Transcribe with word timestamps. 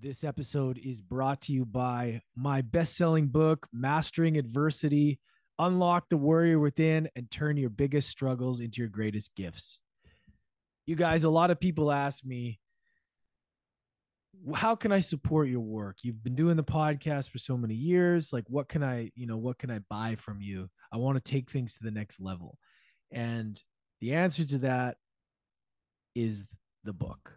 This 0.00 0.22
episode 0.22 0.78
is 0.78 1.00
brought 1.00 1.40
to 1.42 1.52
you 1.52 1.64
by 1.64 2.22
my 2.36 2.62
best 2.62 2.96
selling 2.96 3.26
book, 3.26 3.66
Mastering 3.72 4.36
Adversity 4.36 5.18
Unlock 5.58 6.08
the 6.08 6.16
Warrior 6.16 6.60
Within 6.60 7.08
and 7.16 7.28
Turn 7.32 7.56
Your 7.56 7.70
Biggest 7.70 8.08
Struggles 8.08 8.60
into 8.60 8.80
Your 8.80 8.88
Greatest 8.88 9.34
Gifts. 9.34 9.80
You 10.86 10.94
guys, 10.94 11.24
a 11.24 11.30
lot 11.30 11.50
of 11.50 11.58
people 11.58 11.90
ask 11.90 12.24
me, 12.24 12.60
how 14.54 14.76
can 14.76 14.92
I 14.92 15.00
support 15.00 15.48
your 15.48 15.60
work? 15.60 15.96
You've 16.04 16.22
been 16.22 16.36
doing 16.36 16.56
the 16.56 16.62
podcast 16.62 17.30
for 17.30 17.38
so 17.38 17.56
many 17.56 17.74
years. 17.74 18.32
Like, 18.32 18.44
what 18.46 18.68
can 18.68 18.84
I, 18.84 19.10
you 19.16 19.26
know, 19.26 19.36
what 19.36 19.58
can 19.58 19.68
I 19.68 19.80
buy 19.90 20.14
from 20.14 20.40
you? 20.40 20.68
I 20.92 20.98
want 20.98 21.16
to 21.16 21.30
take 21.30 21.50
things 21.50 21.74
to 21.74 21.82
the 21.82 21.90
next 21.90 22.20
level. 22.20 22.56
And 23.10 23.60
the 24.00 24.14
answer 24.14 24.44
to 24.44 24.58
that 24.58 24.96
is 26.14 26.44
the 26.84 26.92
book. 26.92 27.32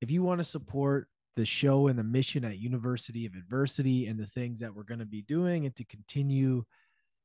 If 0.00 0.10
you 0.10 0.22
want 0.22 0.38
to 0.38 0.44
support 0.44 1.06
the 1.36 1.44
show 1.44 1.88
and 1.88 1.98
the 1.98 2.04
mission 2.04 2.44
at 2.44 2.58
University 2.58 3.26
of 3.26 3.34
Adversity 3.34 4.06
and 4.06 4.18
the 4.18 4.26
things 4.26 4.58
that 4.60 4.74
we're 4.74 4.82
going 4.82 5.00
to 5.00 5.06
be 5.06 5.22
doing 5.22 5.64
and 5.64 5.74
to 5.76 5.84
continue 5.84 6.64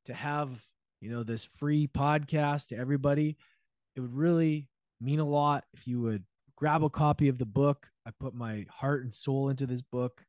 to 0.06 0.14
have, 0.14 0.50
you 1.00 1.10
know, 1.10 1.22
this 1.22 1.44
free 1.44 1.86
podcast 1.86 2.68
to 2.68 2.76
everybody, 2.76 3.36
it 3.96 4.00
would 4.00 4.14
really 4.14 4.68
mean 5.00 5.20
a 5.20 5.28
lot 5.28 5.64
if 5.74 5.86
you 5.86 6.00
would 6.00 6.24
grab 6.56 6.82
a 6.82 6.90
copy 6.90 7.28
of 7.28 7.38
the 7.38 7.46
book. 7.46 7.86
I 8.06 8.10
put 8.18 8.34
my 8.34 8.66
heart 8.70 9.02
and 9.02 9.12
soul 9.12 9.50
into 9.50 9.66
this 9.66 9.82
book. 9.82 10.24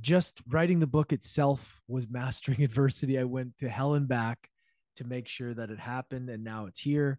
Just 0.00 0.40
writing 0.48 0.78
the 0.78 0.86
book 0.86 1.12
itself 1.12 1.80
was 1.88 2.08
mastering 2.08 2.62
adversity. 2.62 3.18
I 3.18 3.24
went 3.24 3.58
to 3.58 3.68
hell 3.68 3.94
and 3.94 4.06
back 4.06 4.48
to 4.96 5.04
make 5.04 5.28
sure 5.28 5.54
that 5.54 5.70
it 5.70 5.78
happened 5.78 6.30
and 6.30 6.44
now 6.44 6.66
it's 6.66 6.80
here 6.80 7.18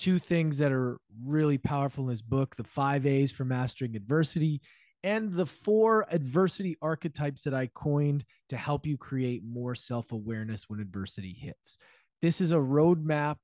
two 0.00 0.18
things 0.18 0.58
that 0.58 0.72
are 0.72 0.98
really 1.24 1.58
powerful 1.58 2.04
in 2.04 2.10
this 2.10 2.22
book 2.22 2.56
the 2.56 2.64
five 2.64 3.06
A's 3.06 3.30
for 3.30 3.44
mastering 3.44 3.94
adversity 3.94 4.60
and 5.02 5.32
the 5.32 5.46
four 5.46 6.06
adversity 6.10 6.76
archetypes 6.82 7.44
that 7.44 7.54
I 7.54 7.68
coined 7.68 8.24
to 8.48 8.56
help 8.56 8.86
you 8.86 8.98
create 8.98 9.42
more 9.44 9.74
self 9.74 10.12
awareness 10.12 10.68
when 10.68 10.80
adversity 10.80 11.32
hits. 11.38 11.78
This 12.20 12.40
is 12.40 12.52
a 12.52 12.56
roadmap 12.56 13.36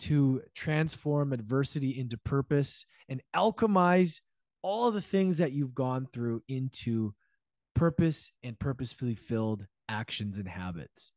to 0.00 0.42
transform 0.54 1.32
adversity 1.32 1.98
into 1.98 2.16
purpose 2.18 2.84
and 3.08 3.22
alchemize 3.34 4.20
all 4.62 4.88
of 4.88 4.94
the 4.94 5.00
things 5.00 5.38
that 5.38 5.52
you've 5.52 5.74
gone 5.74 6.06
through 6.06 6.42
into 6.48 7.14
purpose 7.74 8.32
and 8.42 8.58
purposefully 8.58 9.14
filled 9.14 9.66
actions 9.88 10.38
and 10.38 10.48
habits 10.48 11.12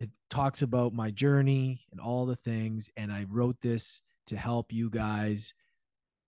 it 0.00 0.10
talks 0.30 0.62
about 0.62 0.92
my 0.92 1.10
journey 1.10 1.80
and 1.90 2.00
all 2.00 2.26
the 2.26 2.36
things. 2.36 2.90
And 2.96 3.12
I 3.12 3.26
wrote 3.28 3.60
this 3.60 4.00
to 4.28 4.36
help 4.36 4.72
you 4.72 4.90
guys 4.90 5.54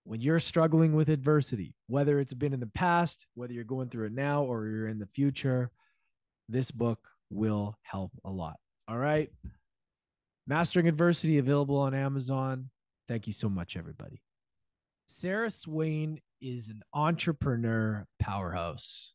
when 0.03 0.19
you're 0.19 0.39
struggling 0.39 0.95
with 0.95 1.09
adversity, 1.09 1.75
whether 1.87 2.19
it's 2.19 2.33
been 2.33 2.53
in 2.53 2.59
the 2.59 2.67
past, 2.67 3.27
whether 3.35 3.53
you're 3.53 3.63
going 3.63 3.89
through 3.89 4.07
it 4.07 4.13
now, 4.13 4.43
or 4.43 4.65
you're 4.65 4.87
in 4.87 4.99
the 4.99 5.05
future. 5.05 5.71
This 6.49 6.71
book 6.71 7.07
will 7.29 7.77
help 7.83 8.11
a 8.25 8.29
lot. 8.29 8.57
All 8.87 8.97
right. 8.97 9.29
Mastering 10.47 10.87
Adversity 10.87 11.37
available 11.37 11.77
on 11.77 11.93
Amazon. 11.93 12.69
Thank 13.07 13.27
you 13.27 13.33
so 13.33 13.47
much, 13.47 13.77
everybody. 13.77 14.21
Sarah 15.07 15.51
Swain 15.51 16.19
is 16.41 16.69
an 16.69 16.81
entrepreneur 16.93 18.07
powerhouse. 18.19 19.13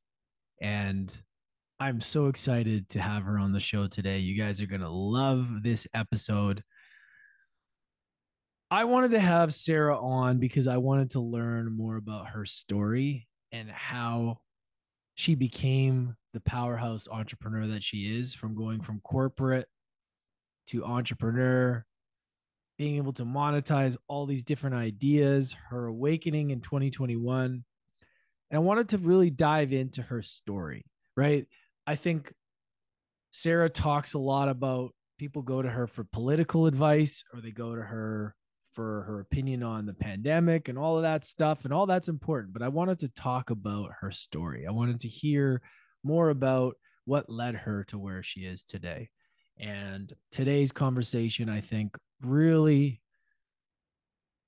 And 0.63 1.15
I'm 1.79 2.01
so 2.01 2.29
excited 2.29 2.89
to 2.91 3.01
have 3.01 3.25
her 3.25 3.39
on 3.39 3.53
the 3.53 3.61
show 3.61 3.87
today. 3.87 4.19
You 4.19 4.35
guys 4.41 4.63
are 4.63 4.67
going 4.67 4.81
to 4.81 4.89
love 4.89 5.63
this 5.63 5.87
episode. 5.93 6.63
I 8.71 8.85
wanted 8.85 9.11
to 9.11 9.21
have 9.21 9.53
Sarah 9.53 9.99
on 9.99 10.39
because 10.39 10.67
I 10.69 10.79
wanted 10.79 11.11
to 11.11 11.21
learn 11.21 11.77
more 11.77 11.97
about 11.97 12.31
her 12.31 12.47
story 12.47 13.29
and 13.53 13.71
how 13.71 14.39
she 15.17 15.35
became 15.35 16.17
the 16.33 16.41
powerhouse 16.41 17.09
entrepreneur 17.11 17.67
that 17.67 17.83
she 17.83 18.19
is 18.19 18.35
from 18.35 18.55
going 18.55 18.81
from 18.81 19.01
corporate 19.01 19.69
to 20.69 20.83
entrepreneur, 20.83 21.85
being 22.79 22.97
able 22.97 23.13
to 23.13 23.25
monetize 23.27 23.99
all 24.09 24.25
these 24.25 24.45
different 24.45 24.77
ideas, 24.77 25.55
her 25.69 25.87
awakening 25.87 26.51
in 26.51 26.63
2021. 26.63 27.65
And 28.51 28.57
I 28.57 28.59
wanted 28.61 28.89
to 28.91 28.99
really 28.99 29.31
dive 29.31 29.75
into 29.75 30.01
her 30.01 30.23
story, 30.23 30.87
right? 31.19 31.47
I 31.87 31.95
think 31.95 32.33
Sarah 33.31 33.71
talks 33.71 34.15
a 34.15 34.19
lot 34.19 34.49
about 34.49 34.93
people 35.19 35.43
go 35.43 35.63
to 35.63 35.69
her 35.69 35.87
for 35.87 36.05
political 36.05 36.67
advice 36.67 37.25
or 37.33 37.41
they 37.41 37.51
go 37.51 37.75
to 37.75 37.83
her 37.83 38.35
for 38.73 39.03
her 39.05 39.21
opinion 39.21 39.63
on 39.63 39.87
the 39.87 39.95
pandemic 39.95 40.69
and 40.69 40.79
all 40.79 40.97
of 40.97 41.03
that 41.03 41.25
stuff 41.25 41.65
and 41.65 41.73
all 41.73 41.87
that's 41.87 42.09
important 42.09 42.53
but 42.53 42.61
i 42.61 42.69
wanted 42.69 43.01
to 43.01 43.09
talk 43.09 43.49
about 43.49 43.91
her 44.01 44.11
story. 44.11 44.67
I 44.67 44.71
wanted 44.71 45.01
to 45.01 45.09
hear 45.09 45.63
more 46.05 46.29
about 46.29 46.77
what 47.07 47.31
led 47.31 47.55
her 47.55 47.85
to 47.85 47.99
where 47.99 48.23
she 48.23 48.41
is 48.41 48.65
today. 48.65 49.09
And 49.59 50.13
today's 50.31 50.73
conversation 50.73 51.49
i 51.49 51.63
think 51.63 51.97
really 52.21 53.01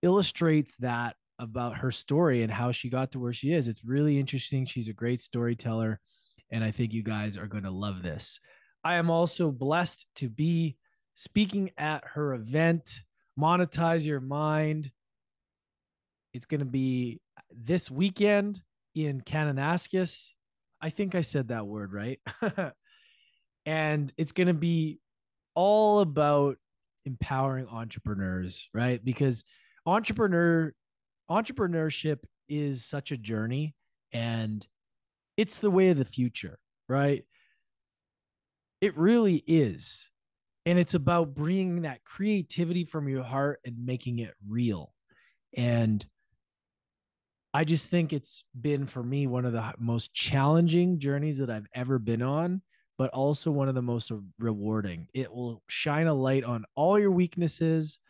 illustrates 0.03 0.77
that 0.77 1.17
about 1.39 1.79
her 1.79 1.91
story 1.91 2.43
and 2.43 2.53
how 2.53 2.73
she 2.73 2.91
got 2.91 3.13
to 3.13 3.19
where 3.19 3.33
she 3.33 3.53
is. 3.53 3.69
It's 3.69 3.85
really 3.85 4.19
interesting. 4.19 4.67
She's 4.67 4.89
a 4.89 4.93
great 4.93 5.21
storyteller 5.21 6.01
and 6.51 6.65
I 6.65 6.71
think 6.71 6.93
you 6.93 7.03
guys 7.03 7.37
are 7.37 7.47
going 7.47 7.65
to 7.65 7.71
love 7.71 8.03
this. 8.03 8.41
I 8.85 8.95
am 8.95 9.11
also 9.11 9.51
blessed 9.51 10.07
to 10.17 10.29
be 10.29 10.77
speaking 11.15 11.71
at 11.77 12.05
her 12.15 12.35
event, 12.35 13.03
Monetize 13.39 14.05
Your 14.05 14.21
Mind. 14.21 14.91
It's 16.33 16.47
going 16.47 16.61
to 16.61 16.67
be 16.67 17.21
this 17.51 17.91
weekend 17.91 18.61
in 18.95 19.21
Kananaskis. 19.21 20.31
I 20.81 20.91
think 20.91 21.15
I 21.15 21.23
said 21.23 21.49
that 21.49 21.67
word 21.67 21.93
right. 21.93 22.21
and 23.67 24.13
it's 24.17 24.33
going 24.33 24.47
to 24.47 24.55
be 24.55 25.01
all 25.55 26.01
about 26.01 26.57
empowering 27.05 27.67
entrepreneurs, 27.67 28.69
right? 28.73 29.05
Because 29.05 29.45
entrepreneur 29.87 30.73
entrepreneurship 31.31 32.19
is 32.49 32.85
such 32.85 33.13
a 33.13 33.17
journey 33.17 33.75
and 34.13 34.67
it's 35.39 35.59
the 35.59 35.71
way 35.71 35.89
of 35.89 35.97
the 35.97 36.05
future, 36.05 36.59
right? 36.89 37.25
It 38.81 38.99
really 38.99 39.37
is. 39.47 40.11
And 40.67 40.79
it's 40.79 40.95
about 40.95 41.35
bringing 41.35 41.83
that 41.83 42.05
creativity 42.05 42.85
from 42.85 43.09
your 43.09 43.23
heart 43.23 43.61
and 43.65 43.87
making 43.87 44.19
it 44.19 44.35
real. 44.47 44.93
And 45.57 46.05
I 47.55 47.65
just 47.65 47.87
think 47.87 48.13
it's 48.13 48.45
been 48.61 48.87
for 48.87 49.03
me 49.03 49.29
one 49.29 49.45
of 49.45 49.53
the 49.53 49.73
most 49.79 50.13
challenging 50.13 50.99
journeys 50.99 51.39
that 51.39 51.51
I've 51.51 51.69
ever 51.73 51.99
been 52.01 52.21
on, 52.21 52.61
but 52.99 53.11
also 53.11 53.51
one 53.53 53.69
of 53.69 53.77
the 53.77 53.81
most 53.81 54.11
uh, 54.11 54.17
rewarding. 54.41 55.07
It 55.15 55.33
will 55.33 55.63
shine 55.69 56.09
a 56.09 56.15
light 56.15 56.43
on 56.45 56.65
all 56.75 56.99
your 56.99 57.13
weaknesses 57.13 58.01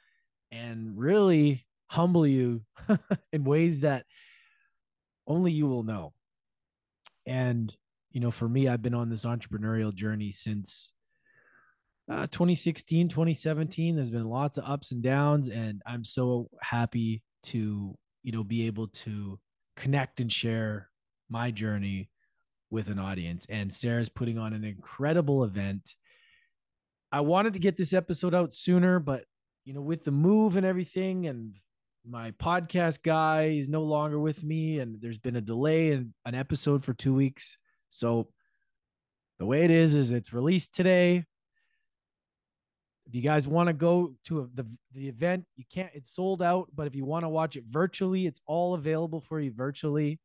and 0.50 0.98
really 0.98 1.66
humble 1.88 2.26
you 2.26 2.62
in 3.32 3.44
ways 3.44 3.80
that 3.80 4.06
only 5.26 5.52
you 5.52 5.66
will 5.66 5.82
know. 5.82 6.14
And, 7.28 7.74
you 8.10 8.20
know, 8.20 8.30
for 8.30 8.48
me, 8.48 8.68
I've 8.68 8.82
been 8.82 8.94
on 8.94 9.10
this 9.10 9.24
entrepreneurial 9.24 9.94
journey 9.94 10.32
since 10.32 10.92
uh, 12.10 12.26
2016, 12.28 13.08
2017. 13.08 13.94
There's 13.94 14.10
been 14.10 14.28
lots 14.28 14.56
of 14.56 14.64
ups 14.64 14.92
and 14.92 15.02
downs, 15.02 15.50
and 15.50 15.82
I'm 15.86 16.04
so 16.04 16.48
happy 16.62 17.22
to, 17.44 17.94
you 18.22 18.32
know, 18.32 18.42
be 18.42 18.66
able 18.66 18.88
to 18.88 19.38
connect 19.76 20.20
and 20.20 20.32
share 20.32 20.88
my 21.28 21.50
journey 21.50 22.08
with 22.70 22.88
an 22.88 22.98
audience. 22.98 23.46
And 23.50 23.72
Sarah's 23.72 24.08
putting 24.08 24.38
on 24.38 24.54
an 24.54 24.64
incredible 24.64 25.44
event. 25.44 25.96
I 27.12 27.20
wanted 27.20 27.52
to 27.54 27.58
get 27.58 27.76
this 27.76 27.92
episode 27.92 28.34
out 28.34 28.52
sooner, 28.52 28.98
but 28.98 29.24
you 29.64 29.74
know, 29.74 29.82
with 29.82 30.04
the 30.04 30.10
move 30.10 30.56
and 30.56 30.64
everything 30.64 31.26
and 31.26 31.52
my 32.06 32.30
podcast 32.32 33.02
guy 33.02 33.44
is 33.58 33.68
no 33.68 33.82
longer 33.82 34.18
with 34.18 34.42
me 34.42 34.78
and 34.78 35.00
there's 35.00 35.18
been 35.18 35.36
a 35.36 35.40
delay 35.40 35.92
in 35.92 36.14
an 36.24 36.34
episode 36.34 36.84
for 36.84 36.94
two 36.94 37.14
weeks. 37.14 37.58
So 37.88 38.28
the 39.38 39.46
way 39.46 39.64
it 39.64 39.70
is 39.70 39.94
is 39.94 40.10
it's 40.10 40.32
released 40.32 40.74
today. 40.74 41.24
If 43.06 43.14
you 43.14 43.22
guys 43.22 43.48
want 43.48 43.68
to 43.68 43.72
go 43.72 44.14
to 44.24 44.40
a, 44.40 44.46
the 44.54 44.66
the 44.92 45.08
event 45.08 45.44
you 45.56 45.64
can't 45.72 45.90
it's 45.94 46.14
sold 46.14 46.42
out 46.42 46.68
but 46.74 46.86
if 46.86 46.94
you 46.94 47.04
want 47.04 47.24
to 47.24 47.28
watch 47.28 47.56
it 47.56 47.64
virtually 47.70 48.26
it's 48.26 48.40
all 48.46 48.74
available 48.74 49.20
for 49.20 49.40
you 49.40 49.52
virtually. 49.52 50.20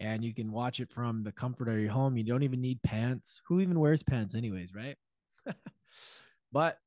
And 0.00 0.24
you 0.24 0.32
can 0.32 0.52
watch 0.52 0.78
it 0.78 0.90
from 0.90 1.24
the 1.24 1.32
comfort 1.32 1.68
of 1.68 1.78
your 1.78 1.90
home. 1.90 2.16
You 2.16 2.22
don't 2.22 2.44
even 2.44 2.60
need 2.60 2.80
pants. 2.82 3.40
Who 3.48 3.60
even 3.60 3.80
wears 3.80 4.02
pants 4.02 4.34
anyways 4.34 4.72
right? 4.74 4.96
But 6.52 6.78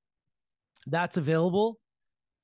that's 0.87 1.17
available 1.17 1.77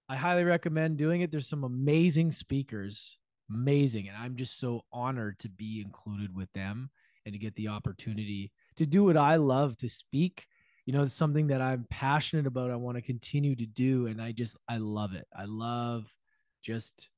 I 0.10 0.16
highly 0.16 0.46
recommend 0.46 0.98
doing 0.98 1.22
it. 1.22 1.32
There's 1.32 1.50
some 1.50 1.64
amazing 1.64 2.32
speakers, 2.32 3.18
amazing. 3.50 4.08
And 4.08 4.18
I'm 4.18 4.36
just 4.36 4.60
so 4.60 4.86
honored 4.92 5.40
to 5.40 5.50
be 5.50 5.82
included 5.82 6.36
with 6.36 6.52
them 6.54 6.90
and 7.26 7.34
to 7.34 7.40
get 7.40 7.56
the 7.56 7.68
opportunity 7.68 8.52
to 8.78 8.86
do 8.86 9.04
what 9.04 9.18
I 9.18 9.36
love 9.36 9.76
to 9.78 9.90
speak. 9.90 10.48
You 10.86 10.94
know, 10.94 11.04
it's 11.04 11.14
something 11.14 11.48
that 11.48 11.62
I'm 11.62 11.86
passionate 11.90 12.48
about. 12.48 12.72
I 12.72 12.78
want 12.78 12.98
to 12.98 13.02
continue 13.02 13.56
to 13.58 13.66
do. 13.66 14.08
And 14.08 14.22
I 14.22 14.32
just, 14.32 14.58
I 14.70 14.78
love 14.78 15.14
it. 15.14 15.28
I 15.36 15.44
love 15.44 16.16
just 16.64 17.10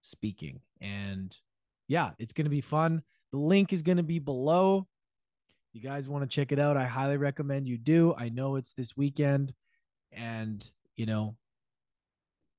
speaking. 0.00 0.60
And 0.80 1.36
yeah, 1.86 2.12
it's 2.18 2.32
going 2.32 2.46
to 2.46 2.50
be 2.50 2.62
fun. 2.62 3.02
The 3.32 3.38
link 3.38 3.74
is 3.74 3.82
going 3.82 3.98
to 3.98 4.02
be 4.02 4.18
below. 4.18 4.86
You 5.74 5.82
guys 5.82 6.08
want 6.08 6.22
to 6.22 6.34
check 6.34 6.52
it 6.52 6.58
out? 6.58 6.78
I 6.78 6.86
highly 6.86 7.18
recommend 7.18 7.68
you 7.68 7.76
do. 7.76 8.14
I 8.16 8.30
know 8.30 8.56
it's 8.56 8.72
this 8.72 8.96
weekend 8.96 9.52
and, 10.12 10.64
you 10.96 11.04
know, 11.04 11.36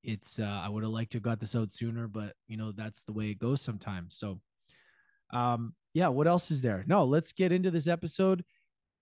it's 0.04 0.40
uh 0.40 0.62
I 0.64 0.70
would 0.70 0.84
have 0.84 0.92
liked 0.92 1.12
to 1.14 1.18
have 1.18 1.24
got 1.24 1.40
this 1.40 1.56
out 1.56 1.72
sooner, 1.72 2.08
but 2.08 2.34
you 2.48 2.58
know, 2.58 2.72
that's 2.72 3.04
the 3.04 3.14
way 3.14 3.30
it 3.30 3.40
goes 3.40 3.62
sometimes. 3.62 4.16
So 4.16 4.40
um 5.32 5.74
yeah, 5.94 6.08
what 6.08 6.28
else 6.28 6.52
is 6.52 6.62
there? 6.62 6.84
No, 6.88 7.04
let's 7.06 7.32
get 7.32 7.52
into 7.52 7.72
this 7.72 7.88
episode. 7.88 8.44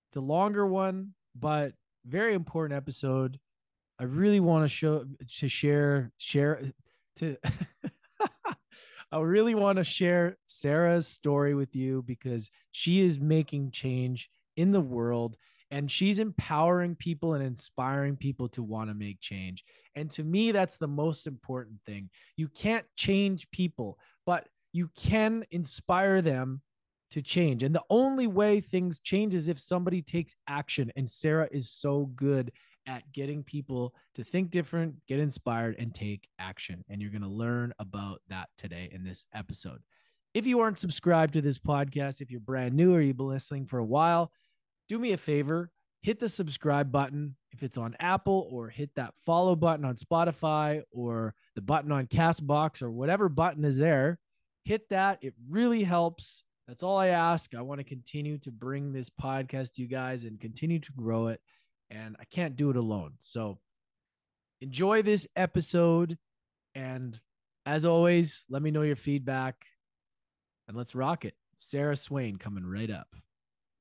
It's 0.10 0.18
a 0.18 0.22
longer 0.22 0.68
one, 0.68 1.14
but 1.36 1.74
very 2.06 2.34
important 2.34 2.76
episode. 2.76 3.40
I 4.00 4.04
really 4.04 4.40
want 4.40 4.66
to 4.66 4.70
show 4.70 5.06
to 5.40 5.48
share 5.48 6.12
share 6.18 6.62
to 7.18 7.38
I 9.12 9.20
really 9.20 9.56
want 9.56 9.78
to 9.78 9.84
share 9.84 10.38
Sarah's 10.48 11.08
story 11.08 11.54
with 11.54 11.76
you 11.76 12.04
because 12.04 12.50
she 12.72 13.02
is 13.02 13.20
making 13.20 13.72
change 13.72 14.30
in 14.56 14.72
the 14.72 14.82
world 14.82 15.38
and 15.72 15.90
she's 15.90 16.20
empowering 16.20 16.96
people 16.96 17.34
and 17.34 17.44
inspiring 17.44 18.18
people 18.18 18.50
to 18.50 18.62
want 18.62 18.90
to 18.90 18.94
make 18.94 19.22
change. 19.22 19.64
And 19.96 20.12
to 20.12 20.24
me, 20.24 20.52
that's 20.52 20.78
the 20.78 20.88
most 20.88 21.26
important 21.26 21.80
thing. 21.86 22.10
You 22.36 22.50
can't 22.50 22.86
change 22.98 23.50
people, 23.52 23.98
but 24.26 24.48
you 24.74 24.90
can 24.98 25.46
inspire 25.50 26.22
them 26.22 26.62
to 27.12 27.22
change. 27.22 27.64
And 27.64 27.74
the 27.74 27.84
only 27.90 28.28
way 28.28 28.62
things 28.62 29.00
change 29.00 29.34
is 29.34 29.48
if 29.48 29.60
somebody 29.60 30.02
takes 30.02 30.36
action. 30.48 30.92
And 30.96 31.10
Sarah 31.10 31.48
is 31.52 31.70
so 31.70 32.12
good 32.16 32.52
at 32.88 33.12
getting 33.14 33.44
people 33.44 33.94
to 34.16 34.24
think 34.24 34.50
different, 34.50 34.96
get 35.08 35.20
inspired, 35.20 35.76
and 35.78 35.94
take 35.94 36.28
action. 36.40 36.84
And 36.90 37.02
you're 37.02 37.12
going 37.12 37.22
to 37.22 37.28
learn 37.28 37.74
about 37.80 38.22
that 38.30 38.50
today 38.58 38.90
in 38.92 39.04
this 39.04 39.26
episode. 39.34 39.82
If 40.34 40.46
you 40.46 40.62
aren't 40.62 40.80
subscribed 40.80 41.34
to 41.34 41.42
this 41.42 41.60
podcast, 41.60 42.22
if 42.22 42.32
you're 42.32 42.40
brand 42.40 42.74
new 42.74 42.94
or 42.94 43.02
you've 43.02 43.18
been 43.18 43.28
listening 43.28 43.66
for 43.66 43.80
a 43.80 43.86
while, 43.86 44.32
do 44.92 45.00
me 45.00 45.14
a 45.14 45.18
favor 45.18 45.72
hit 46.02 46.20
the 46.20 46.28
subscribe 46.28 46.92
button 46.92 47.36
if 47.52 47.64
it's 47.64 47.78
on 47.78 47.96
Apple, 48.00 48.48
or 48.52 48.70
hit 48.70 48.90
that 48.96 49.14
follow 49.26 49.56
button 49.56 49.86
on 49.86 49.96
Spotify, 49.96 50.82
or 50.92 51.36
the 51.56 51.62
button 51.62 51.92
on 51.92 52.08
Castbox, 52.08 52.82
or 52.82 52.90
whatever 52.90 53.30
button 53.30 53.66
is 53.66 53.78
there. 53.78 54.20
Hit 54.64 54.90
that. 54.90 55.20
It 55.22 55.34
really 55.50 55.84
helps. 55.84 56.44
That's 56.68 56.82
all 56.82 56.98
I 56.98 57.08
ask. 57.08 57.54
I 57.54 57.62
want 57.62 57.80
to 57.80 57.84
continue 57.84 58.38
to 58.40 58.52
bring 58.52 58.94
this 58.94 59.10
podcast 59.10 59.74
to 59.74 59.82
you 59.82 59.88
guys 59.88 60.24
and 60.24 60.40
continue 60.40 60.80
to 60.80 60.92
grow 60.94 61.28
it 61.28 61.42
and 61.90 62.16
I 62.20 62.24
can't 62.26 62.56
do 62.56 62.70
it 62.70 62.78
alone. 62.78 63.14
So 63.20 63.60
enjoy 64.62 65.02
this 65.02 65.28
episode. 65.36 66.18
And 66.74 67.20
as 67.66 67.86
always, 67.86 68.46
let 68.50 68.62
me 68.62 68.72
know 68.72 68.84
your 68.84 68.96
feedback 68.96 69.66
and 70.68 70.78
let's 70.78 70.96
rock 70.96 71.26
it. 71.26 71.36
Sarah 71.58 71.98
Swain 71.98 72.38
coming 72.38 72.66
right 72.66 72.90
up. 72.90 73.08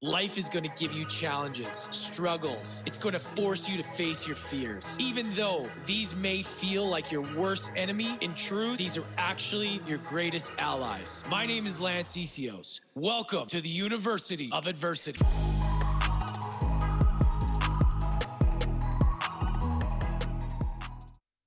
Life 0.02 0.38
is 0.38 0.48
going 0.48 0.62
to 0.62 0.70
give 0.78 0.94
you 0.94 1.04
challenges, 1.04 1.86
struggles. 1.90 2.82
It's 2.86 2.96
going 2.96 3.12
to 3.12 3.18
force 3.18 3.68
you 3.68 3.76
to 3.76 3.82
face 3.82 4.26
your 4.26 4.34
fears. 4.34 4.96
Even 4.98 5.28
though 5.32 5.68
these 5.84 6.16
may 6.16 6.42
feel 6.42 6.88
like 6.88 7.12
your 7.12 7.20
worst 7.36 7.70
enemy, 7.76 8.16
in 8.22 8.34
truth, 8.34 8.78
these 8.78 8.96
are 8.96 9.04
actually 9.18 9.78
your 9.86 9.98
greatest 9.98 10.52
allies. 10.58 11.22
My 11.28 11.44
name 11.44 11.66
is 11.66 11.78
Lance 11.78 12.16
Essihos. 12.16 12.80
Welcome 12.94 13.44
to 13.48 13.60
the 13.60 13.68
University 13.68 14.48
of 14.52 14.66
Adversity. 14.66 15.20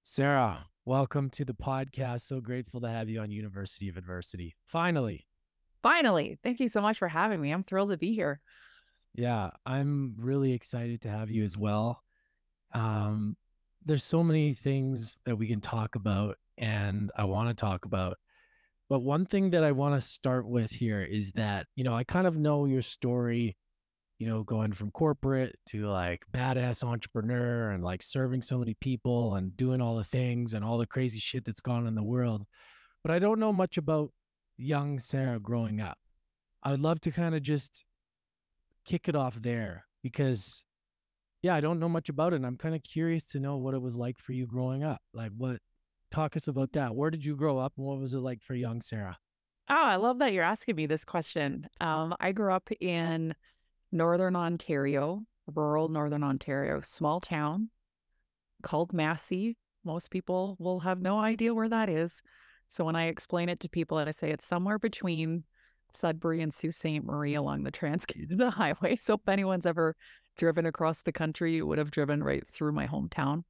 Sarah, 0.04 0.68
welcome 0.86 1.32
to 1.32 1.44
the 1.44 1.56
podcast. 1.56 2.22
So 2.22 2.40
grateful 2.40 2.82
to 2.82 2.88
have 2.88 3.10
you 3.10 3.20
on 3.20 3.32
University 3.32 3.90
of 3.90 3.98
Adversity. 3.98 4.54
Finally. 4.68 5.26
Finally. 5.84 6.40
Thank 6.44 6.60
you 6.60 6.70
so 6.70 6.82
much 6.82 6.98
for 6.98 7.08
having 7.08 7.40
me. 7.42 7.52
I'm 7.52 7.64
thrilled 7.64 7.92
to 7.92 7.98
be 7.98 8.14
here. 8.14 8.40
Yeah, 9.14 9.52
I'm 9.66 10.16
really 10.18 10.54
excited 10.54 11.02
to 11.02 11.10
have 11.10 11.30
you 11.30 11.44
as 11.44 11.56
well. 11.56 12.02
Um, 12.74 13.38
there's 13.86 14.04
so 14.04 14.24
many 14.24 14.54
things 14.54 15.20
that 15.26 15.36
we 15.36 15.48
can 15.48 15.62
talk 15.62 15.96
about 15.96 16.38
and 16.58 17.12
I 17.16 17.26
want 17.26 17.50
to 17.50 17.54
talk 17.54 17.86
about. 17.86 18.18
But 18.90 19.02
one 19.02 19.26
thing 19.26 19.52
that 19.52 19.64
I 19.64 19.72
want 19.72 19.96
to 19.96 20.02
start 20.02 20.48
with 20.48 20.72
here 20.72 21.02
is 21.02 21.32
that, 21.34 21.68
you 21.76 21.84
know, 21.84 21.94
I 21.94 22.04
kind 22.04 22.26
of 22.26 22.36
know 22.36 22.66
your 22.66 22.82
story 22.82 23.56
you 24.24 24.30
know, 24.30 24.44
going 24.44 24.72
from 24.72 24.90
corporate 24.92 25.54
to 25.66 25.88
like 25.88 26.26
badass 26.32 26.82
entrepreneur 26.82 27.72
and 27.72 27.84
like 27.84 28.02
serving 28.02 28.42
so 28.42 28.58
many 28.58 28.74
people 28.76 29.36
and 29.36 29.58
doing 29.58 29.82
all 29.82 29.98
the 29.98 30.04
things 30.06 30.54
and 30.54 30.64
all 30.64 30.78
the 30.78 30.88
crazy 30.88 31.20
shit 31.20 31.44
that's 31.44 31.60
gone 31.60 31.88
in 31.88 31.96
the 31.96 32.04
world. 32.04 32.46
But 33.04 33.12
I 33.12 33.20
don't 33.20 33.40
know 33.40 33.52
much 33.52 33.78
about 33.78 34.12
young 34.58 35.00
Sarah 35.00 35.40
growing 35.40 35.82
up. 35.82 35.98
I 36.62 36.72
would 36.72 36.82
love 36.82 37.02
to 37.02 37.12
kind 37.12 37.36
of 37.36 37.42
just 37.42 37.84
kick 38.86 39.08
it 39.08 39.16
off 39.16 39.36
there 39.42 39.86
because 40.02 40.64
yeah, 41.42 41.56
I 41.56 41.62
don't 41.62 41.80
know 41.80 41.90
much 41.90 42.10
about 42.10 42.34
it. 42.34 42.38
And 42.38 42.46
I'm 42.46 42.58
kind 42.58 42.74
of 42.74 42.84
curious 42.84 43.24
to 43.26 43.40
know 43.40 43.58
what 43.58 43.74
it 43.74 43.82
was 43.82 43.98
like 43.98 44.18
for 44.18 44.32
you 44.32 44.48
growing 44.48 44.84
up. 44.84 45.02
Like 45.14 45.32
what 45.36 45.60
talk 46.10 46.38
us 46.38 46.48
about 46.48 46.72
that. 46.74 46.96
Where 46.96 47.12
did 47.12 47.26
you 47.26 47.36
grow 47.36 47.58
up 47.58 47.74
and 47.78 47.86
what 47.86 48.00
was 48.00 48.14
it 48.14 48.20
like 48.20 48.42
for 48.42 48.56
young 48.56 48.82
Sarah? 48.82 49.18
Oh, 49.70 49.76
I 49.76 49.96
love 49.96 50.20
that 50.20 50.34
you're 50.34 50.44
asking 50.44 50.76
me 50.76 50.86
this 50.86 51.06
question. 51.06 51.68
Um, 51.82 52.16
I 52.20 52.32
grew 52.32 52.54
up 52.54 52.70
in 52.80 53.34
Northern 53.92 54.36
Ontario, 54.36 55.24
rural 55.54 55.90
Northern 55.90 56.24
Ontario, 56.24 56.82
small 56.82 57.20
town 57.20 57.70
called 58.62 58.94
Massey. 58.94 59.58
Most 59.84 60.12
people 60.12 60.56
will 60.60 60.82
have 60.82 61.02
no 61.02 61.20
idea 61.20 61.54
where 61.54 61.70
that 61.70 61.90
is. 61.90 62.22
So 62.74 62.84
when 62.84 62.96
I 62.96 63.06
explain 63.06 63.50
it 63.50 63.60
to 63.60 63.70
people, 63.70 64.00
I 64.00 64.10
say 64.10 64.32
it's 64.32 64.48
somewhere 64.48 64.80
between 64.80 65.44
Sudbury 65.94 66.42
and 66.42 66.52
Sault 66.52 66.74
Ste. 66.74 67.04
Marie 67.04 67.36
along 67.36 67.66
the 67.66 67.70
Trans 67.70 68.04
Canada 68.08 68.50
Highway. 68.50 68.96
So 68.96 69.14
if 69.14 69.30
anyone's 69.30 69.68
ever 69.68 69.96
driven 70.40 70.66
across 70.66 71.04
the 71.04 71.12
country, 71.12 71.54
you 71.54 71.68
would 71.68 71.78
have 71.78 71.92
driven 71.92 72.24
right 72.24 72.44
through 72.50 72.72
my 72.72 72.88
hometown. 72.88 73.44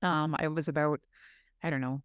Um, 0.00 0.34
I 0.38 0.48
was 0.48 0.68
about, 0.68 1.00
I 1.62 1.68
don't 1.68 1.82
know, 1.82 2.00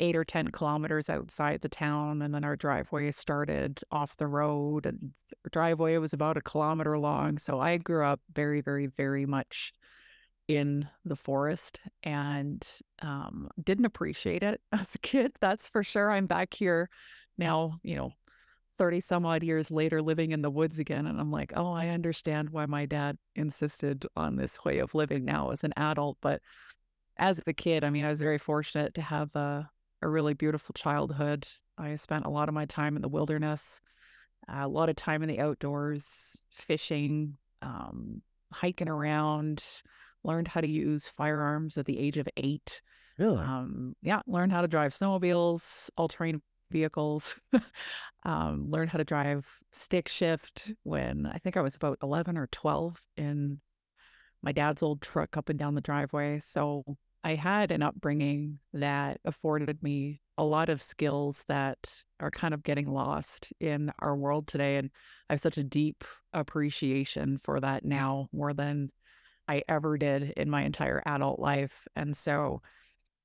eight 0.00 0.16
or 0.16 0.24
10 0.24 0.48
kilometers 0.48 1.08
outside 1.08 1.60
the 1.60 1.68
town. 1.68 2.20
And 2.20 2.34
then 2.34 2.42
our 2.42 2.56
driveway 2.56 3.12
started 3.12 3.80
off 3.92 4.16
the 4.16 4.26
road, 4.26 4.86
and 4.86 5.12
the 5.44 5.50
driveway 5.50 5.98
was 5.98 6.12
about 6.12 6.36
a 6.36 6.40
kilometer 6.40 6.98
long. 6.98 7.38
So 7.38 7.60
I 7.60 7.76
grew 7.76 8.04
up 8.04 8.20
very, 8.34 8.60
very, 8.60 8.86
very 8.86 9.24
much 9.24 9.72
in 10.48 10.88
the 11.04 11.14
forest 11.14 11.80
and 12.02 12.66
um, 13.02 13.48
didn't 13.62 13.84
appreciate 13.84 14.42
it 14.42 14.60
as 14.72 14.94
a 14.94 14.98
kid. 14.98 15.32
That's 15.40 15.68
for 15.68 15.84
sure. 15.84 16.10
I'm 16.10 16.26
back 16.26 16.54
here 16.54 16.88
now, 17.36 17.78
you 17.82 17.94
know, 17.94 18.12
30 18.78 19.00
some 19.00 19.26
odd 19.26 19.42
years 19.42 19.70
later 19.70 20.00
living 20.00 20.32
in 20.32 20.40
the 20.40 20.50
woods 20.50 20.78
again. 20.78 21.06
And 21.06 21.20
I'm 21.20 21.30
like, 21.30 21.52
oh, 21.54 21.72
I 21.72 21.88
understand 21.88 22.50
why 22.50 22.64
my 22.66 22.86
dad 22.86 23.18
insisted 23.36 24.06
on 24.16 24.36
this 24.36 24.64
way 24.64 24.78
of 24.78 24.94
living 24.94 25.24
now 25.24 25.50
as 25.50 25.64
an 25.64 25.74
adult. 25.76 26.16
But 26.20 26.40
as 27.18 27.40
a 27.46 27.52
kid, 27.52 27.84
I 27.84 27.90
mean, 27.90 28.04
I 28.04 28.08
was 28.08 28.20
very 28.20 28.38
fortunate 28.38 28.94
to 28.94 29.02
have 29.02 29.34
a, 29.34 29.68
a 30.00 30.08
really 30.08 30.34
beautiful 30.34 30.72
childhood. 30.72 31.46
I 31.76 31.94
spent 31.96 32.24
a 32.24 32.30
lot 32.30 32.48
of 32.48 32.54
my 32.54 32.64
time 32.66 32.96
in 32.96 33.02
the 33.02 33.08
wilderness, 33.08 33.80
a 34.48 34.68
lot 34.68 34.88
of 34.88 34.96
time 34.96 35.22
in 35.22 35.28
the 35.28 35.40
outdoors, 35.40 36.38
fishing, 36.48 37.36
um, 37.60 38.22
hiking 38.52 38.88
around, 38.88 39.62
learned 40.24 40.48
how 40.48 40.60
to 40.60 40.68
use 40.68 41.08
firearms 41.08 41.76
at 41.78 41.86
the 41.86 41.98
age 41.98 42.18
of 42.18 42.28
eight. 42.36 42.80
Really? 43.18 43.38
Um, 43.38 43.96
yeah, 44.02 44.20
learned 44.26 44.52
how 44.52 44.60
to 44.62 44.68
drive 44.68 44.92
snowmobiles, 44.92 45.90
all 45.96 46.08
terrain 46.08 46.40
vehicles, 46.70 47.36
um, 48.24 48.70
learned 48.70 48.90
how 48.90 48.98
to 48.98 49.04
drive 49.04 49.46
stick 49.72 50.08
shift 50.08 50.72
when 50.82 51.26
I 51.26 51.38
think 51.38 51.56
I 51.56 51.62
was 51.62 51.74
about 51.74 51.98
11 52.02 52.36
or 52.36 52.46
12 52.48 53.02
in 53.16 53.60
my 54.42 54.52
dad's 54.52 54.82
old 54.82 55.02
truck 55.02 55.36
up 55.36 55.48
and 55.48 55.58
down 55.58 55.74
the 55.74 55.80
driveway. 55.80 56.40
So 56.40 56.84
I 57.24 57.34
had 57.34 57.72
an 57.72 57.82
upbringing 57.82 58.60
that 58.72 59.20
afforded 59.24 59.82
me 59.82 60.20
a 60.36 60.44
lot 60.44 60.68
of 60.68 60.80
skills 60.80 61.44
that 61.48 62.04
are 62.20 62.30
kind 62.30 62.54
of 62.54 62.62
getting 62.62 62.86
lost 62.86 63.52
in 63.58 63.92
our 63.98 64.16
world 64.16 64.46
today. 64.46 64.76
And 64.76 64.90
I 65.28 65.32
have 65.32 65.40
such 65.40 65.58
a 65.58 65.64
deep 65.64 66.04
appreciation 66.32 67.38
for 67.38 67.58
that 67.58 67.84
now 67.84 68.28
more 68.32 68.54
than 68.54 68.90
I 69.48 69.62
ever 69.68 69.96
did 69.96 70.34
in 70.36 70.50
my 70.50 70.62
entire 70.62 71.02
adult 71.06 71.40
life. 71.40 71.88
And 71.96 72.16
so 72.16 72.62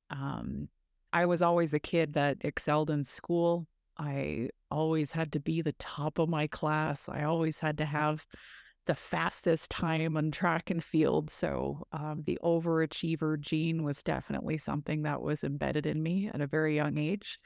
um, 0.09 0.69
I 1.11 1.25
was 1.25 1.41
always 1.41 1.73
a 1.73 1.79
kid 1.79 2.13
that 2.13 2.37
excelled 2.41 2.89
in 2.89 3.03
school. 3.03 3.67
I 3.97 4.49
always 4.71 5.11
had 5.11 5.31
to 5.33 5.39
be 5.39 5.61
the 5.61 5.73
top 5.73 6.17
of 6.17 6.29
my 6.29 6.47
class. 6.47 7.07
I 7.07 7.23
always 7.23 7.59
had 7.59 7.77
to 7.79 7.85
have 7.85 8.25
the 8.85 8.95
fastest 8.95 9.69
time 9.69 10.17
on 10.17 10.31
track 10.31 10.69
and 10.69 10.83
field. 10.83 11.29
So 11.29 11.87
um, 11.91 12.23
the 12.25 12.39
overachiever 12.43 13.39
gene 13.39 13.83
was 13.83 14.03
definitely 14.03 14.57
something 14.57 15.03
that 15.03 15.21
was 15.21 15.43
embedded 15.43 15.85
in 15.85 16.01
me 16.01 16.29
at 16.33 16.41
a 16.41 16.47
very 16.47 16.75
young 16.75 16.97
age. 16.97 17.39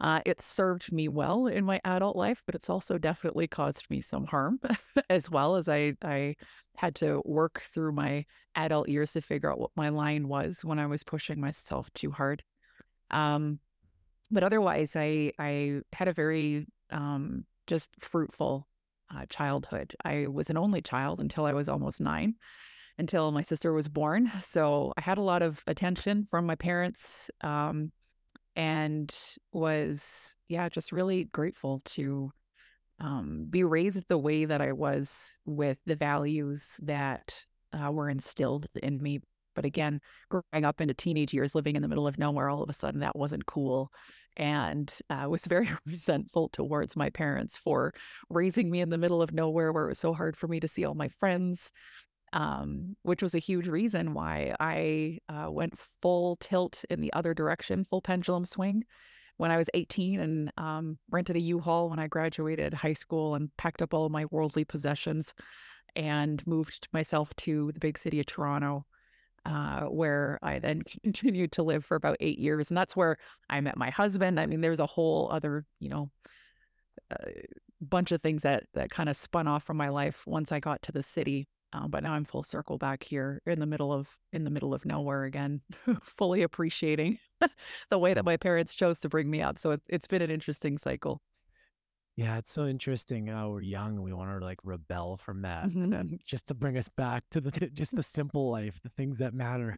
Uh, 0.00 0.20
it 0.26 0.40
served 0.40 0.92
me 0.92 1.08
well 1.08 1.46
in 1.46 1.64
my 1.64 1.80
adult 1.84 2.16
life, 2.16 2.42
but 2.44 2.54
it's 2.54 2.68
also 2.68 2.98
definitely 2.98 3.46
caused 3.46 3.88
me 3.88 4.00
some 4.00 4.26
harm 4.26 4.60
as 5.10 5.30
well 5.30 5.56
as 5.56 5.68
I, 5.68 5.94
I 6.02 6.36
had 6.76 6.94
to 6.96 7.22
work 7.24 7.62
through 7.62 7.92
my 7.92 8.26
adult 8.54 8.88
years 8.88 9.14
to 9.14 9.22
figure 9.22 9.50
out 9.50 9.58
what 9.58 9.70
my 9.74 9.88
line 9.88 10.28
was 10.28 10.64
when 10.64 10.78
I 10.78 10.86
was 10.86 11.02
pushing 11.02 11.40
myself 11.40 11.90
too 11.94 12.10
hard. 12.10 12.42
Um, 13.10 13.60
but 14.30 14.42
otherwise, 14.42 14.96
I 14.96 15.32
I 15.38 15.80
had 15.92 16.08
a 16.08 16.12
very 16.12 16.66
um, 16.90 17.44
just 17.66 17.90
fruitful 18.00 18.66
uh, 19.14 19.26
childhood. 19.28 19.94
I 20.04 20.26
was 20.26 20.50
an 20.50 20.56
only 20.56 20.82
child 20.82 21.20
until 21.20 21.46
I 21.46 21.52
was 21.52 21.68
almost 21.68 22.00
nine, 22.00 22.34
until 22.98 23.30
my 23.30 23.42
sister 23.42 23.72
was 23.72 23.88
born. 23.88 24.30
So 24.42 24.92
I 24.96 25.00
had 25.00 25.18
a 25.18 25.22
lot 25.22 25.42
of 25.42 25.62
attention 25.66 26.24
from 26.24 26.46
my 26.46 26.56
parents, 26.56 27.30
um, 27.42 27.92
and 28.56 29.14
was 29.52 30.34
yeah, 30.48 30.68
just 30.68 30.90
really 30.90 31.24
grateful 31.24 31.82
to 31.84 32.32
um, 32.98 33.46
be 33.50 33.62
raised 33.62 34.04
the 34.08 34.18
way 34.18 34.46
that 34.46 34.62
I 34.62 34.72
was 34.72 35.36
with 35.44 35.78
the 35.84 35.96
values 35.96 36.78
that 36.82 37.44
uh, 37.72 37.92
were 37.92 38.08
instilled 38.08 38.66
in 38.82 39.02
me. 39.02 39.20
But 39.54 39.66
again, 39.66 40.00
growing 40.30 40.64
up 40.64 40.80
into 40.80 40.94
teenage 40.94 41.34
years, 41.34 41.54
living 41.54 41.76
in 41.76 41.82
the 41.82 41.88
middle 41.88 42.06
of 42.06 42.18
nowhere, 42.18 42.48
all 42.48 42.62
of 42.62 42.70
a 42.70 42.74
sudden 42.74 43.00
that 43.00 43.16
wasn't 43.16 43.46
cool. 43.46 43.90
And 44.36 44.92
I 45.10 45.24
uh, 45.24 45.28
was 45.28 45.46
very 45.48 45.68
resentful 45.84 46.48
towards 46.48 46.96
my 46.96 47.10
parents 47.10 47.58
for 47.58 47.92
raising 48.30 48.70
me 48.70 48.80
in 48.80 48.90
the 48.90 48.98
middle 48.98 49.20
of 49.20 49.32
nowhere 49.32 49.72
where 49.72 49.84
it 49.84 49.88
was 49.88 49.98
so 49.98 50.14
hard 50.14 50.36
for 50.36 50.48
me 50.48 50.60
to 50.60 50.68
see 50.68 50.84
all 50.84 50.94
my 50.94 51.08
friends, 51.08 51.70
um, 52.36 52.94
which 53.02 53.22
was 53.22 53.34
a 53.34 53.38
huge 53.38 53.66
reason 53.66 54.12
why 54.12 54.54
I 54.60 55.20
uh, 55.30 55.50
went 55.50 55.78
full 56.02 56.36
tilt 56.36 56.84
in 56.90 57.00
the 57.00 57.12
other 57.14 57.32
direction, 57.32 57.86
full 57.86 58.02
pendulum 58.02 58.44
swing 58.44 58.84
when 59.38 59.50
I 59.50 59.56
was 59.56 59.70
18 59.72 60.20
and 60.20 60.52
um, 60.58 60.98
rented 61.10 61.36
a 61.36 61.40
U-Haul 61.40 61.88
when 61.88 61.98
I 61.98 62.08
graduated 62.08 62.74
high 62.74 62.92
school 62.92 63.34
and 63.34 63.54
packed 63.56 63.80
up 63.80 63.94
all 63.94 64.10
my 64.10 64.26
worldly 64.30 64.64
possessions 64.64 65.32
and 65.94 66.46
moved 66.46 66.88
myself 66.92 67.34
to 67.36 67.72
the 67.72 67.80
big 67.80 67.98
city 67.98 68.20
of 68.20 68.26
Toronto, 68.26 68.84
uh, 69.46 69.84
where 69.84 70.38
I 70.42 70.58
then 70.58 70.82
continued 71.02 71.52
to 71.52 71.62
live 71.62 71.86
for 71.86 71.96
about 71.96 72.18
eight 72.20 72.38
years. 72.38 72.70
And 72.70 72.76
that's 72.76 72.94
where 72.94 73.16
I 73.48 73.62
met 73.62 73.78
my 73.78 73.88
husband. 73.88 74.38
I 74.38 74.44
mean, 74.44 74.60
there's 74.60 74.80
a 74.80 74.86
whole 74.86 75.30
other, 75.32 75.64
you 75.80 75.88
know, 75.88 76.10
uh, 77.10 77.30
bunch 77.80 78.12
of 78.12 78.20
things 78.20 78.42
that 78.42 78.64
that 78.74 78.90
kind 78.90 79.08
of 79.08 79.16
spun 79.16 79.46
off 79.46 79.64
from 79.64 79.76
my 79.76 79.88
life 79.88 80.26
once 80.26 80.52
I 80.52 80.60
got 80.60 80.82
to 80.82 80.92
the 80.92 81.02
city. 81.02 81.48
Uh, 81.76 81.86
but 81.88 82.02
now 82.02 82.12
I'm 82.12 82.24
full 82.24 82.42
circle 82.42 82.78
back 82.78 83.02
here 83.02 83.42
in 83.46 83.60
the 83.60 83.66
middle 83.66 83.92
of 83.92 84.08
in 84.32 84.44
the 84.44 84.50
middle 84.50 84.72
of 84.72 84.84
nowhere 84.86 85.24
again, 85.24 85.60
fully 86.02 86.42
appreciating 86.42 87.18
the 87.90 87.98
way 87.98 88.14
that 88.14 88.24
my 88.24 88.36
parents 88.36 88.74
chose 88.74 89.00
to 89.00 89.08
bring 89.08 89.28
me 89.30 89.42
up. 89.42 89.58
So 89.58 89.72
it, 89.72 89.82
it's 89.88 90.06
been 90.06 90.22
an 90.22 90.30
interesting 90.30 90.78
cycle. 90.78 91.20
Yeah, 92.16 92.38
it's 92.38 92.50
so 92.50 92.64
interesting 92.64 93.26
how 93.26 93.50
we're 93.50 93.60
young 93.60 93.96
and 93.96 94.02
we 94.02 94.14
want 94.14 94.38
to 94.38 94.44
like 94.44 94.58
rebel 94.64 95.18
from 95.18 95.42
that, 95.42 95.66
mm-hmm. 95.66 95.92
and 95.92 96.20
just 96.24 96.46
to 96.46 96.54
bring 96.54 96.78
us 96.78 96.88
back 96.88 97.24
to 97.32 97.40
the 97.40 97.50
just 97.74 97.94
the 97.94 98.02
simple 98.02 98.50
life, 98.50 98.80
the 98.82 98.90
things 98.90 99.18
that 99.18 99.34
matter. 99.34 99.76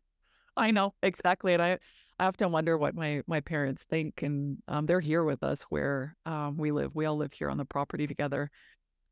I 0.56 0.70
know 0.70 0.94
exactly, 1.02 1.54
and 1.54 1.62
I 1.62 1.78
I 2.20 2.26
often 2.26 2.52
wonder 2.52 2.78
what 2.78 2.94
my 2.94 3.22
my 3.26 3.40
parents 3.40 3.82
think, 3.82 4.22
and 4.22 4.58
um, 4.68 4.86
they're 4.86 5.00
here 5.00 5.24
with 5.24 5.42
us 5.42 5.62
where 5.62 6.16
um, 6.26 6.58
we 6.58 6.70
live. 6.70 6.94
We 6.94 7.06
all 7.06 7.16
live 7.16 7.32
here 7.32 7.50
on 7.50 7.58
the 7.58 7.64
property 7.64 8.06
together, 8.06 8.52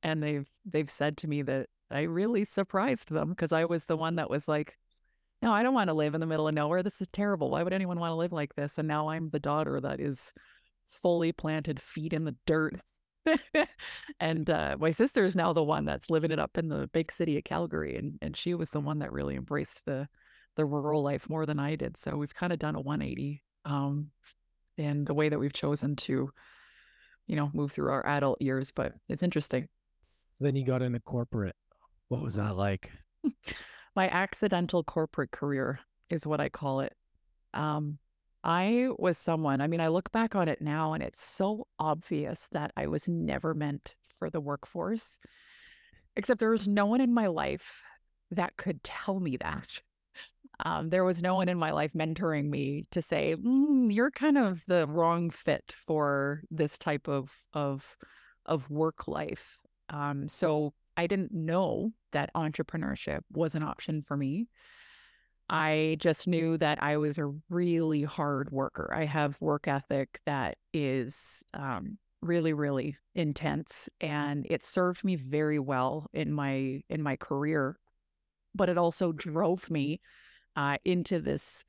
and 0.04 0.22
they've 0.22 0.48
they've 0.64 0.90
said 0.90 1.16
to 1.18 1.28
me 1.28 1.42
that 1.42 1.66
I 1.90 2.02
really 2.02 2.44
surprised 2.44 3.10
them 3.10 3.30
because 3.30 3.52
I 3.52 3.64
was 3.64 3.84
the 3.84 3.96
one 3.96 4.16
that 4.16 4.30
was 4.30 4.48
like, 4.48 4.76
no, 5.42 5.52
I 5.52 5.62
don't 5.62 5.74
want 5.74 5.88
to 5.88 5.94
live 5.94 6.14
in 6.14 6.20
the 6.20 6.26
middle 6.26 6.48
of 6.48 6.54
nowhere. 6.54 6.82
This 6.82 7.00
is 7.00 7.08
terrible. 7.08 7.50
Why 7.50 7.62
would 7.62 7.72
anyone 7.72 8.00
want 8.00 8.10
to 8.10 8.16
live 8.16 8.32
like 8.32 8.54
this? 8.54 8.78
And 8.78 8.88
now 8.88 9.08
I'm 9.08 9.30
the 9.30 9.38
daughter 9.38 9.80
that 9.80 10.00
is 10.00 10.32
fully 10.86 11.32
planted 11.32 11.80
feet 11.80 12.12
in 12.12 12.24
the 12.24 12.36
dirt. 12.46 12.80
and 14.20 14.48
uh, 14.48 14.76
my 14.78 14.90
sister 14.90 15.24
is 15.24 15.36
now 15.36 15.52
the 15.52 15.62
one 15.62 15.84
that's 15.84 16.10
living 16.10 16.30
it 16.30 16.38
up 16.38 16.56
in 16.56 16.68
the 16.68 16.88
big 16.88 17.12
city 17.12 17.36
of 17.36 17.44
Calgary, 17.44 17.96
and 17.96 18.18
and 18.22 18.36
she 18.36 18.54
was 18.54 18.70
the 18.70 18.80
one 18.80 19.00
that 19.00 19.12
really 19.12 19.34
embraced 19.34 19.82
the 19.84 20.08
the 20.54 20.64
rural 20.64 21.02
life 21.02 21.28
more 21.28 21.44
than 21.44 21.58
I 21.58 21.74
did. 21.76 21.96
So 21.96 22.16
we've 22.16 22.34
kind 22.34 22.52
of 22.52 22.58
done 22.58 22.76
a 22.76 22.80
180 22.80 23.42
um, 23.64 24.10
in 24.78 25.04
the 25.04 25.14
way 25.14 25.28
that 25.28 25.38
we've 25.38 25.52
chosen 25.52 25.96
to, 25.96 26.30
you 27.26 27.36
know, 27.36 27.50
move 27.52 27.72
through 27.72 27.90
our 27.90 28.06
adult 28.06 28.40
years. 28.40 28.72
But 28.72 28.94
it's 29.08 29.22
interesting. 29.22 29.68
So 30.38 30.44
then 30.44 30.56
you 30.56 30.64
got 30.64 30.82
into 30.82 31.00
corporate. 31.00 31.56
What 32.08 32.22
was 32.22 32.34
that 32.34 32.56
like? 32.56 32.92
my 33.96 34.08
accidental 34.08 34.84
corporate 34.84 35.30
career 35.30 35.80
is 36.10 36.26
what 36.26 36.40
I 36.40 36.48
call 36.48 36.80
it. 36.80 36.94
Um, 37.54 37.98
I 38.44 38.90
was 38.98 39.18
someone, 39.18 39.60
I 39.60 39.66
mean, 39.66 39.80
I 39.80 39.88
look 39.88 40.12
back 40.12 40.36
on 40.36 40.48
it 40.48 40.60
now 40.60 40.92
and 40.92 41.02
it's 41.02 41.24
so 41.24 41.66
obvious 41.78 42.46
that 42.52 42.70
I 42.76 42.86
was 42.86 43.08
never 43.08 43.54
meant 43.54 43.96
for 44.18 44.30
the 44.30 44.40
workforce, 44.40 45.18
except 46.14 46.38
there 46.38 46.50
was 46.50 46.68
no 46.68 46.86
one 46.86 47.00
in 47.00 47.12
my 47.12 47.26
life 47.26 47.82
that 48.30 48.56
could 48.56 48.84
tell 48.84 49.18
me 49.18 49.36
that. 49.38 49.82
Um, 50.64 50.88
there 50.88 51.04
was 51.04 51.22
no 51.22 51.34
one 51.34 51.48
in 51.48 51.58
my 51.58 51.70
life 51.70 51.92
mentoring 51.92 52.48
me 52.48 52.84
to 52.90 53.02
say, 53.02 53.36
mm, 53.36 53.92
"You're 53.92 54.10
kind 54.10 54.38
of 54.38 54.64
the 54.66 54.86
wrong 54.86 55.28
fit 55.28 55.74
for 55.76 56.42
this 56.50 56.78
type 56.78 57.08
of 57.08 57.44
of 57.52 57.96
of 58.46 58.70
work 58.70 59.06
life." 59.06 59.58
Um, 59.90 60.28
so 60.28 60.72
I 60.96 61.06
didn't 61.06 61.32
know 61.32 61.92
that 62.12 62.30
entrepreneurship 62.34 63.20
was 63.32 63.54
an 63.54 63.62
option 63.62 64.02
for 64.02 64.16
me. 64.16 64.48
I 65.48 65.96
just 66.00 66.26
knew 66.26 66.58
that 66.58 66.82
I 66.82 66.96
was 66.96 67.18
a 67.18 67.32
really 67.48 68.02
hard 68.02 68.50
worker. 68.50 68.92
I 68.92 69.04
have 69.04 69.40
work 69.40 69.68
ethic 69.68 70.20
that 70.26 70.58
is 70.72 71.44
um, 71.54 71.98
really, 72.20 72.52
really 72.52 72.96
intense, 73.14 73.88
and 74.00 74.46
it 74.50 74.64
served 74.64 75.04
me 75.04 75.14
very 75.14 75.58
well 75.58 76.06
in 76.12 76.32
my 76.32 76.82
in 76.88 77.02
my 77.02 77.16
career. 77.16 77.78
But 78.54 78.68
it 78.68 78.78
also 78.78 79.12
drove 79.12 79.70
me 79.70 80.00
uh, 80.56 80.78
into 80.84 81.20
this 81.20 81.64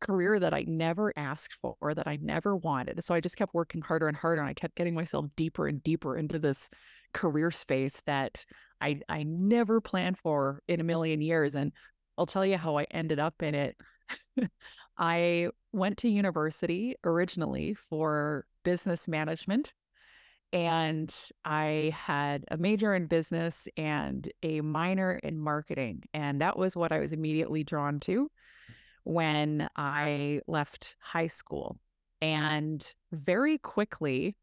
career 0.00 0.38
that 0.38 0.54
I 0.54 0.64
never 0.66 1.12
asked 1.16 1.58
for, 1.60 1.94
that 1.94 2.06
I 2.06 2.16
never 2.22 2.56
wanted. 2.56 3.02
So 3.04 3.12
I 3.12 3.20
just 3.20 3.36
kept 3.36 3.52
working 3.52 3.82
harder 3.82 4.08
and 4.08 4.16
harder, 4.16 4.40
and 4.40 4.48
I 4.48 4.54
kept 4.54 4.76
getting 4.76 4.94
myself 4.94 5.26
deeper 5.36 5.66
and 5.66 5.82
deeper 5.82 6.16
into 6.16 6.38
this 6.38 6.70
career 7.12 7.50
space 7.50 8.02
that 8.06 8.44
I 8.80 9.00
I 9.08 9.22
never 9.24 9.80
planned 9.80 10.18
for 10.18 10.62
in 10.68 10.80
a 10.80 10.84
million 10.84 11.20
years. 11.20 11.54
And 11.54 11.72
I'll 12.16 12.26
tell 12.26 12.46
you 12.46 12.56
how 12.56 12.78
I 12.78 12.84
ended 12.90 13.18
up 13.18 13.42
in 13.42 13.54
it. 13.54 13.76
I 14.98 15.48
went 15.72 15.98
to 15.98 16.08
university 16.08 16.96
originally 17.04 17.74
for 17.74 18.46
business 18.64 19.06
management 19.06 19.72
and 20.52 21.14
I 21.44 21.92
had 21.94 22.44
a 22.50 22.56
major 22.56 22.94
in 22.94 23.06
business 23.06 23.68
and 23.76 24.30
a 24.42 24.60
minor 24.62 25.12
in 25.22 25.38
marketing. 25.38 26.04
And 26.14 26.40
that 26.40 26.58
was 26.58 26.76
what 26.76 26.90
I 26.90 27.00
was 27.00 27.12
immediately 27.12 27.64
drawn 27.64 28.00
to 28.00 28.30
when 29.04 29.68
I 29.76 30.40
left 30.46 30.96
high 31.00 31.26
school. 31.26 31.78
And 32.22 32.86
very 33.12 33.58
quickly, 33.58 34.36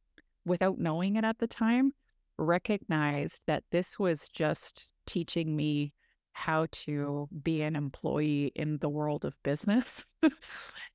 without 0.45 0.77
knowing 0.77 1.15
it 1.15 1.23
at 1.23 1.39
the 1.39 1.47
time, 1.47 1.93
recognized 2.37 3.41
that 3.47 3.63
this 3.71 3.97
was 3.97 4.29
just 4.29 4.93
teaching 5.05 5.55
me 5.55 5.93
how 6.33 6.67
to 6.69 7.29
be 7.43 7.61
an 7.61 7.77
employee 7.77 8.51
in 8.55 8.77
the 8.79 8.89
world 8.89 9.23
of 9.23 9.41
business. 9.43 10.03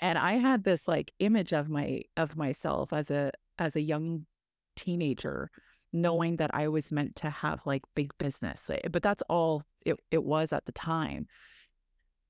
And 0.00 0.18
i 0.18 0.34
had 0.34 0.64
this 0.64 0.88
like 0.88 1.12
image 1.18 1.52
of 1.52 1.68
my 1.68 2.02
of 2.16 2.36
myself 2.36 2.92
as 2.92 3.10
a 3.10 3.30
as 3.58 3.76
a 3.76 3.80
young 3.80 4.26
teenager 4.76 5.50
knowing 5.92 6.36
that 6.36 6.50
i 6.54 6.68
was 6.68 6.90
meant 6.90 7.16
to 7.16 7.30
have 7.30 7.60
like 7.64 7.82
big 7.94 8.10
business 8.18 8.68
eh, 8.70 8.88
but 8.90 9.02
that's 9.02 9.22
all 9.28 9.62
it, 9.84 9.96
it 10.10 10.24
was 10.24 10.52
at 10.52 10.64
the 10.66 10.72
time. 10.72 11.26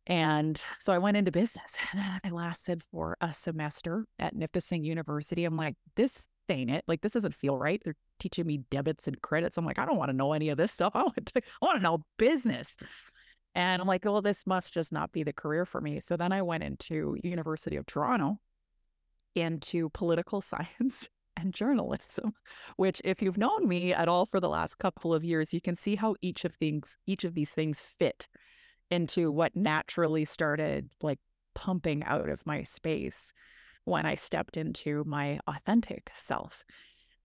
And 0.06 0.62
so 0.78 0.92
i 0.92 0.98
went 0.98 1.16
into 1.16 1.30
business 1.30 1.76
and 1.92 2.20
i 2.24 2.30
lasted 2.30 2.82
for 2.82 3.16
a 3.20 3.32
semester 3.32 4.06
at 4.18 4.34
nipissing 4.34 4.84
university. 4.84 5.44
I'm 5.44 5.56
like 5.56 5.76
this 5.96 6.26
ain't 6.50 6.70
it 6.70 6.84
like 6.86 7.00
this 7.00 7.12
doesn't 7.12 7.34
feel 7.34 7.56
right 7.56 7.80
they're 7.84 7.96
teaching 8.20 8.46
me 8.46 8.58
debits 8.70 9.08
and 9.08 9.20
credits. 9.22 9.56
I'm 9.56 9.64
like, 9.64 9.78
I 9.78 9.86
don't 9.86 9.96
want 9.96 10.10
to 10.10 10.16
know 10.16 10.32
any 10.32 10.50
of 10.50 10.58
this 10.58 10.70
stuff. 10.70 10.92
I 10.94 11.02
want 11.02 11.26
to, 11.26 11.42
I 11.62 11.64
want 11.64 11.78
to 11.78 11.82
know 11.82 12.04
business. 12.18 12.76
And 13.54 13.82
I'm 13.82 13.88
like, 13.88 14.04
well, 14.04 14.22
this 14.22 14.46
must 14.46 14.72
just 14.72 14.92
not 14.92 15.10
be 15.10 15.24
the 15.24 15.32
career 15.32 15.66
for 15.66 15.80
me. 15.80 15.98
So 15.98 16.16
then 16.16 16.32
I 16.32 16.42
went 16.42 16.62
into 16.62 17.16
University 17.24 17.76
of 17.76 17.86
Toronto 17.86 18.38
into 19.34 19.88
political 19.90 20.40
science 20.40 21.08
and 21.36 21.54
journalism, 21.54 22.34
which 22.76 23.00
if 23.04 23.22
you've 23.22 23.38
known 23.38 23.66
me 23.66 23.92
at 23.94 24.08
all 24.08 24.26
for 24.26 24.40
the 24.40 24.48
last 24.48 24.78
couple 24.78 25.14
of 25.14 25.24
years, 25.24 25.54
you 25.54 25.60
can 25.60 25.74
see 25.74 25.96
how 25.96 26.14
each 26.20 26.44
of 26.44 26.54
things 26.54 26.96
each 27.06 27.24
of 27.24 27.34
these 27.34 27.50
things 27.50 27.80
fit 27.80 28.28
into 28.90 29.30
what 29.30 29.56
naturally 29.56 30.24
started 30.24 30.90
like 31.00 31.18
pumping 31.54 32.04
out 32.04 32.28
of 32.28 32.46
my 32.46 32.62
space 32.62 33.32
when 33.90 34.06
I 34.06 34.14
stepped 34.14 34.56
into 34.56 35.04
my 35.04 35.38
authentic 35.46 36.10
self 36.14 36.64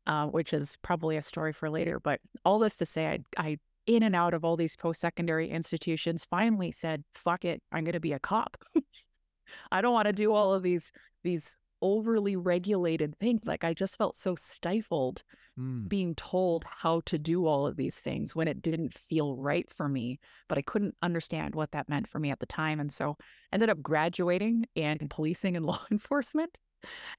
uh, 0.07 0.27
which 0.27 0.53
is 0.53 0.77
probably 0.81 1.17
a 1.17 1.23
story 1.23 1.53
for 1.53 1.69
later. 1.69 1.99
But 1.99 2.19
all 2.43 2.59
this 2.59 2.75
to 2.77 2.85
say, 2.85 3.07
I, 3.07 3.19
I 3.37 3.57
in 3.85 4.03
and 4.03 4.15
out 4.15 4.33
of 4.33 4.43
all 4.43 4.55
these 4.55 4.75
post 4.75 5.01
secondary 5.01 5.49
institutions, 5.49 6.25
finally 6.25 6.71
said, 6.71 7.03
"Fuck 7.13 7.45
it, 7.45 7.61
I'm 7.71 7.83
going 7.83 7.93
to 7.93 7.99
be 7.99 8.13
a 8.13 8.19
cop." 8.19 8.57
I 9.71 9.81
don't 9.81 9.93
want 9.93 10.07
to 10.07 10.13
do 10.13 10.33
all 10.33 10.53
of 10.53 10.63
these 10.63 10.91
these 11.23 11.55
overly 11.85 12.35
regulated 12.35 13.15
things. 13.19 13.45
Like 13.45 13.63
I 13.63 13.75
just 13.75 13.97
felt 13.97 14.15
so 14.15 14.35
stifled 14.35 15.23
mm. 15.59 15.87
being 15.87 16.15
told 16.15 16.65
how 16.67 17.01
to 17.05 17.19
do 17.19 17.45
all 17.45 17.67
of 17.67 17.77
these 17.77 17.99
things 17.99 18.35
when 18.35 18.47
it 18.47 18.61
didn't 18.63 18.93
feel 18.93 19.35
right 19.35 19.69
for 19.69 19.87
me, 19.87 20.19
but 20.49 20.57
I 20.57 20.63
couldn't 20.63 20.95
understand 21.03 21.53
what 21.53 21.71
that 21.71 21.87
meant 21.87 22.07
for 22.07 22.17
me 22.17 22.31
at 22.31 22.39
the 22.39 22.47
time. 22.47 22.79
And 22.79 22.91
so 22.91 23.17
ended 23.53 23.69
up 23.69 23.83
graduating 23.83 24.65
and 24.75 24.99
in 24.99 25.09
policing 25.09 25.55
and 25.55 25.65
law 25.67 25.85
enforcement 25.91 26.57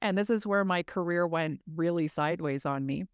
and 0.01 0.17
this 0.17 0.31
is 0.31 0.47
where 0.47 0.65
my 0.65 0.83
career 0.83 1.27
went 1.27 1.61
really 1.75 2.09
sideways 2.09 2.67
on 2.67 2.87
me 2.87 3.05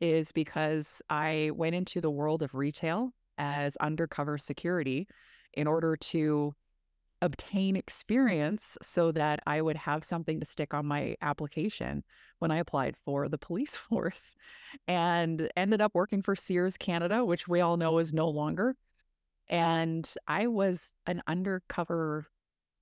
is 0.00 0.32
because 0.32 1.00
I 1.08 1.50
went 1.54 1.74
into 1.74 2.00
the 2.00 2.10
world 2.10 2.42
of 2.42 2.54
retail 2.54 3.12
as 3.38 3.76
undercover 3.76 4.38
security 4.38 5.08
in 5.54 5.66
order 5.66 5.96
to 5.96 6.54
obtain 7.22 7.76
experience 7.76 8.76
so 8.82 9.10
that 9.12 9.40
I 9.46 9.62
would 9.62 9.76
have 9.76 10.04
something 10.04 10.40
to 10.40 10.46
stick 10.46 10.74
on 10.74 10.86
my 10.86 11.16
application 11.22 12.04
when 12.38 12.50
I 12.50 12.58
applied 12.58 12.96
for 13.04 13.28
the 13.28 13.38
police 13.38 13.76
force 13.76 14.34
and 14.86 15.48
ended 15.56 15.80
up 15.80 15.94
working 15.94 16.22
for 16.22 16.36
Sears 16.36 16.76
Canada, 16.76 17.24
which 17.24 17.48
we 17.48 17.60
all 17.60 17.76
know 17.76 17.98
is 17.98 18.12
no 18.12 18.28
longer. 18.28 18.76
And 19.48 20.08
I 20.26 20.48
was 20.48 20.90
an 21.06 21.22
undercover 21.26 22.26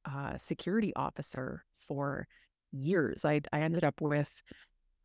uh, 0.04 0.36
security 0.38 0.92
officer 0.96 1.64
for 1.86 2.26
years. 2.72 3.24
I, 3.24 3.42
I 3.52 3.60
ended 3.60 3.84
up 3.84 4.00
with 4.00 4.42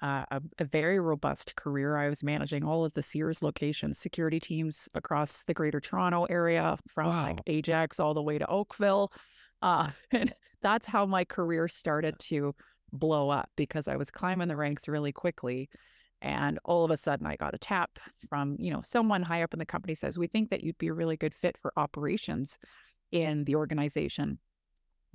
uh, 0.01 0.25
a, 0.31 0.41
a, 0.59 0.65
very 0.65 0.99
robust 0.99 1.55
career. 1.55 1.97
I 1.97 2.07
was 2.07 2.23
managing 2.23 2.63
all 2.63 2.85
of 2.85 2.93
the 2.93 3.03
Sears 3.03 3.41
locations, 3.41 3.99
security 3.99 4.39
teams 4.39 4.87
across 4.93 5.43
the 5.43 5.53
Greater 5.53 5.79
Toronto 5.79 6.25
area, 6.25 6.77
from 6.87 7.07
wow. 7.07 7.23
like 7.23 7.41
Ajax 7.47 7.99
all 7.99 8.13
the 8.13 8.21
way 8.21 8.37
to 8.37 8.47
Oakville. 8.47 9.11
Uh, 9.61 9.89
and 10.11 10.33
that's 10.61 10.85
how 10.85 11.05
my 11.05 11.25
career 11.25 11.67
started 11.67 12.17
to 12.19 12.55
blow 12.91 13.29
up 13.29 13.49
because 13.55 13.87
I 13.87 13.97
was 13.97 14.09
climbing 14.09 14.47
the 14.47 14.55
ranks 14.55 14.87
really 14.87 15.11
quickly. 15.11 15.69
And 16.21 16.59
all 16.65 16.83
of 16.83 16.91
a 16.91 16.97
sudden, 16.97 17.27
I 17.27 17.35
got 17.35 17.53
a 17.53 17.57
tap 17.57 17.91
from 18.29 18.57
you 18.59 18.71
know 18.71 18.81
someone 18.83 19.23
high 19.23 19.43
up 19.43 19.53
in 19.53 19.59
the 19.59 19.65
company 19.65 19.95
says, 19.95 20.17
"We 20.17 20.27
think 20.27 20.49
that 20.49 20.63
you'd 20.63 20.77
be 20.77 20.87
a 20.87 20.93
really 20.93 21.15
good 21.15 21.33
fit 21.33 21.57
for 21.57 21.71
operations 21.77 22.57
in 23.11 23.45
the 23.45 23.55
organization." 23.55 24.39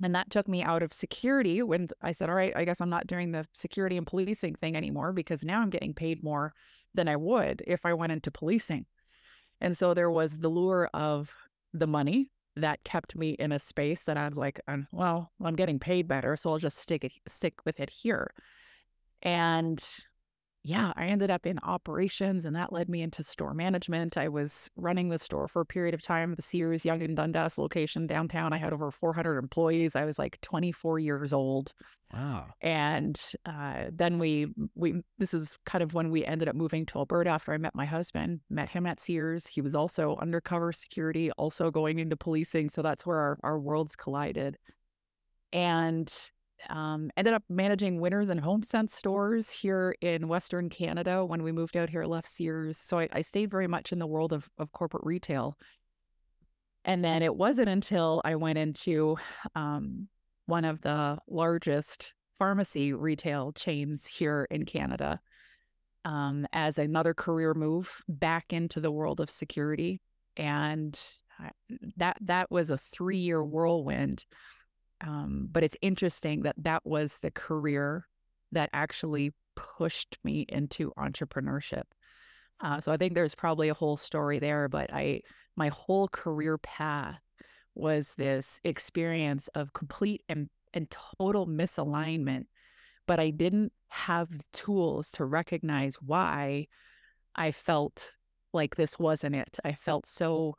And 0.03 0.13
that 0.13 0.29
took 0.29 0.47
me 0.47 0.61
out 0.61 0.83
of 0.83 0.91
security 0.91 1.61
when 1.61 1.89
I 2.01 2.11
said, 2.11 2.29
all 2.29 2.35
right, 2.35 2.53
I 2.55 2.65
guess 2.65 2.81
I'm 2.81 2.89
not 2.89 3.07
doing 3.07 3.31
the 3.31 3.47
security 3.53 3.97
and 3.97 4.05
policing 4.05 4.55
thing 4.55 4.75
anymore 4.75 5.13
because 5.13 5.43
now 5.43 5.61
I'm 5.61 5.69
getting 5.69 5.93
paid 5.93 6.23
more 6.23 6.53
than 6.93 7.07
I 7.07 7.15
would 7.15 7.63
if 7.65 7.85
I 7.85 7.93
went 7.93 8.11
into 8.11 8.31
policing. 8.31 8.85
And 9.61 9.77
so 9.77 9.93
there 9.93 10.11
was 10.11 10.39
the 10.39 10.49
lure 10.49 10.89
of 10.93 11.33
the 11.73 11.87
money 11.87 12.29
that 12.57 12.83
kept 12.83 13.15
me 13.15 13.31
in 13.31 13.51
a 13.51 13.59
space 13.59 14.03
that 14.03 14.17
I 14.17 14.27
was 14.27 14.37
like, 14.37 14.59
uh, 14.67 14.77
well, 14.91 15.31
I'm 15.43 15.55
getting 15.55 15.79
paid 15.79 16.07
better, 16.07 16.35
so 16.35 16.51
I'll 16.51 16.57
just 16.57 16.77
stick 16.77 17.03
it 17.03 17.11
stick 17.27 17.65
with 17.65 17.79
it 17.79 17.89
here. 17.89 18.33
And 19.21 19.83
yeah, 20.67 20.93
I 20.95 21.05
ended 21.05 21.29
up 21.29 21.45
in 21.45 21.59
operations 21.61 22.43
and 22.43 22.55
that 22.55 22.73
led 22.73 22.89
me 22.89 23.03
into 23.03 23.21
store 23.21 23.53
management. 23.53 24.17
I 24.17 24.29
was 24.29 24.71
running 24.75 25.09
the 25.09 25.19
store 25.19 25.47
for 25.47 25.61
a 25.61 25.65
period 25.65 25.93
of 25.93 26.01
time, 26.01 26.33
the 26.33 26.41
Sears 26.41 26.83
Yonge 26.83 27.03
and 27.03 27.15
Dundas 27.15 27.59
location 27.59 28.07
downtown. 28.07 28.51
I 28.51 28.57
had 28.57 28.73
over 28.73 28.89
400 28.89 29.37
employees. 29.37 29.95
I 29.95 30.05
was 30.05 30.17
like 30.17 30.41
24 30.41 30.97
years 30.97 31.31
old. 31.31 31.71
Wow. 32.11 32.47
And 32.61 33.21
uh, 33.45 33.85
then 33.91 34.17
we, 34.17 34.47
we, 34.73 35.03
this 35.19 35.35
is 35.35 35.59
kind 35.67 35.83
of 35.83 35.93
when 35.93 36.09
we 36.09 36.25
ended 36.25 36.49
up 36.49 36.55
moving 36.55 36.87
to 36.87 36.97
Alberta 36.97 37.29
after 37.29 37.53
I 37.53 37.59
met 37.59 37.75
my 37.75 37.85
husband, 37.85 38.39
met 38.49 38.69
him 38.69 38.87
at 38.87 38.99
Sears. 38.99 39.45
He 39.45 39.61
was 39.61 39.75
also 39.75 40.17
undercover 40.19 40.73
security, 40.73 41.29
also 41.33 41.69
going 41.69 41.99
into 41.99 42.17
policing. 42.17 42.69
So 42.69 42.81
that's 42.81 43.05
where 43.05 43.19
our, 43.19 43.37
our 43.43 43.59
worlds 43.59 43.95
collided. 43.95 44.57
And 45.53 46.11
um, 46.69 47.11
ended 47.17 47.33
up 47.33 47.43
managing 47.49 47.99
Winners 47.99 48.29
and 48.29 48.41
HomeSense 48.41 48.91
stores 48.91 49.49
here 49.49 49.95
in 50.01 50.27
Western 50.27 50.69
Canada. 50.69 51.25
When 51.25 51.43
we 51.43 51.51
moved 51.51 51.77
out 51.77 51.89
here, 51.89 52.05
left 52.05 52.27
Sears. 52.27 52.77
So 52.77 52.99
I, 52.99 53.09
I 53.11 53.21
stayed 53.21 53.51
very 53.51 53.67
much 53.67 53.91
in 53.91 53.99
the 53.99 54.07
world 54.07 54.33
of, 54.33 54.49
of 54.57 54.71
corporate 54.71 55.05
retail. 55.05 55.57
And 56.83 57.03
then 57.03 57.23
it 57.23 57.35
wasn't 57.35 57.69
until 57.69 58.21
I 58.23 58.35
went 58.35 58.57
into 58.57 59.17
um, 59.55 60.07
one 60.45 60.65
of 60.65 60.81
the 60.81 61.17
largest 61.27 62.13
pharmacy 62.37 62.93
retail 62.93 63.51
chains 63.53 64.05
here 64.05 64.47
in 64.51 64.65
Canada 64.65 65.19
um, 66.03 66.45
as 66.53 66.77
another 66.77 67.13
career 67.13 67.53
move 67.53 68.03
back 68.07 68.53
into 68.53 68.79
the 68.79 68.91
world 68.91 69.19
of 69.19 69.29
security. 69.29 69.99
And 70.37 70.99
that 71.97 72.17
that 72.21 72.51
was 72.51 72.69
a 72.69 72.77
three 72.77 73.17
year 73.17 73.43
whirlwind 73.43 74.25
um, 75.01 75.49
but 75.51 75.63
it's 75.63 75.77
interesting 75.81 76.43
that 76.43 76.55
that 76.57 76.85
was 76.85 77.17
the 77.17 77.31
career 77.31 78.07
that 78.51 78.69
actually 78.73 79.33
pushed 79.55 80.17
me 80.23 80.45
into 80.49 80.91
entrepreneurship. 80.97 81.83
Uh, 82.61 82.79
so 82.79 82.91
I 82.91 82.97
think 82.97 83.13
there's 83.13 83.35
probably 83.35 83.69
a 83.69 83.73
whole 83.73 83.97
story 83.97 84.39
there, 84.39 84.67
but 84.69 84.93
I 84.93 85.21
my 85.55 85.69
whole 85.69 86.07
career 86.07 86.57
path 86.57 87.21
was 87.75 88.13
this 88.17 88.59
experience 88.63 89.47
of 89.49 89.73
complete 89.73 90.23
and, 90.29 90.49
and 90.73 90.89
total 90.89 91.47
misalignment, 91.47 92.45
but 93.05 93.19
I 93.19 93.29
didn't 93.29 93.73
have 93.89 94.29
the 94.31 94.43
tools 94.53 95.09
to 95.11 95.25
recognize 95.25 95.95
why 96.01 96.67
I 97.35 97.51
felt 97.51 98.11
like 98.53 98.75
this 98.75 98.97
wasn't 98.97 99.35
it. 99.35 99.57
I 99.63 99.73
felt 99.73 100.05
so 100.05 100.55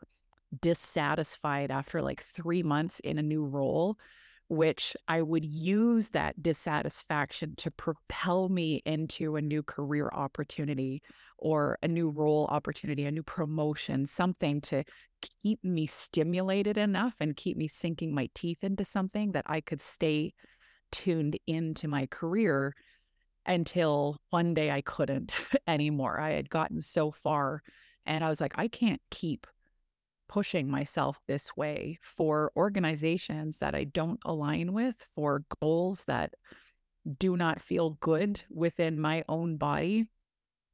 dissatisfied 0.61 1.71
after 1.71 2.03
like 2.03 2.23
three 2.23 2.63
months 2.63 3.01
in 3.01 3.19
a 3.19 3.23
new 3.23 3.45
role 3.45 3.99
which 4.49 4.97
I 5.09 5.23
would 5.23 5.45
use 5.45 6.11
that 6.11 6.43
dissatisfaction 6.43 7.55
to 7.57 7.71
propel 7.71 8.49
me 8.49 8.83
into 8.85 9.37
a 9.37 9.43
new 9.43 9.63
career 9.63 10.09
opportunity 10.13 11.03
or 11.39 11.79
a 11.83 11.89
new 11.89 12.11
role 12.11 12.47
opportunity, 12.51 13.05
a 13.05 13.11
new 13.11 13.25
promotion, 13.25 14.07
something 14.07 14.61
to 14.63 14.85
keep 15.43 15.63
me 15.65 15.87
stimulated 15.87 16.79
enough 16.79 17.15
and 17.21 17.37
keep 17.37 17.57
me 17.57 17.67
sinking 17.67 18.15
my 18.15 18.29
teeth 18.35 18.63
into 18.63 18.85
something 18.85 19.33
that 19.33 19.45
I 19.47 19.61
could 19.61 19.81
stay 19.81 20.33
tuned 20.93 21.39
into 21.47 21.89
my 21.89 22.07
career 22.07 22.75
until 23.47 24.19
one 24.31 24.55
day 24.55 24.71
I 24.71 24.81
couldn't 24.81 25.37
anymore. 25.67 26.21
I 26.21 26.33
had 26.33 26.51
gotten 26.51 26.83
so 26.83 27.11
far 27.11 27.63
and 28.05 28.23
I 28.25 28.29
was 28.29 28.41
like, 28.41 28.55
I 28.57 28.69
can't 28.69 29.01
keep 29.11 29.47
pushing 30.29 30.71
myself 30.71 31.21
this 31.27 31.57
way 31.57 31.99
for 32.03 32.53
organizations 32.57 33.59
that 33.59 33.75
I 33.75 33.85
don't 33.85 34.21
align 34.25 34.73
with, 34.73 35.07
for 35.15 35.45
goals 35.61 36.05
that 36.05 36.35
do 37.19 37.37
not 37.37 37.61
feel 37.61 37.91
good 38.01 38.43
within 38.51 39.01
my 39.01 39.25
own 39.29 39.57
body, 39.57 40.07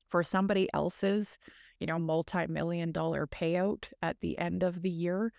for 0.09 0.23
somebody 0.23 0.69
else's, 0.73 1.39
you 1.79 1.87
know, 1.87 1.99
multi-million 1.99 2.93
dollar 2.93 3.27
payout 3.27 3.87
at 4.03 4.21
the 4.21 4.39
end 4.39 4.63
of 4.63 4.83
the 4.83 4.91
year. 4.91 5.33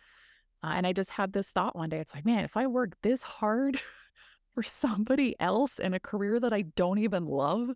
Uh, 0.63 0.73
and 0.75 0.87
I 0.87 0.93
just 0.93 1.11
had 1.11 1.33
this 1.33 1.51
thought 1.51 1.75
one 1.75 1.89
day. 1.89 1.99
It's 1.99 2.13
like, 2.13 2.25
man, 2.25 2.43
if 2.43 2.55
I 2.55 2.67
work 2.67 2.93
this 3.01 3.21
hard 3.21 3.79
for 4.53 4.63
somebody 4.63 5.35
else 5.39 5.79
in 5.79 5.93
a 5.93 5.99
career 5.99 6.39
that 6.39 6.53
I 6.53 6.61
don't 6.61 6.99
even 6.99 7.25
love, 7.25 7.69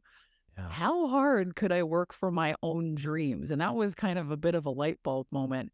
yeah. 0.57 0.69
how 0.69 1.07
hard 1.07 1.55
could 1.55 1.71
I 1.71 1.83
work 1.83 2.13
for 2.13 2.31
my 2.31 2.55
own 2.63 2.95
dreams? 2.95 3.51
And 3.51 3.61
that 3.61 3.75
was 3.75 3.93
kind 3.93 4.17
of 4.17 4.31
a 4.31 4.37
bit 4.37 4.55
of 4.55 4.65
a 4.65 4.71
light 4.71 4.99
bulb 5.03 5.27
moment 5.31 5.71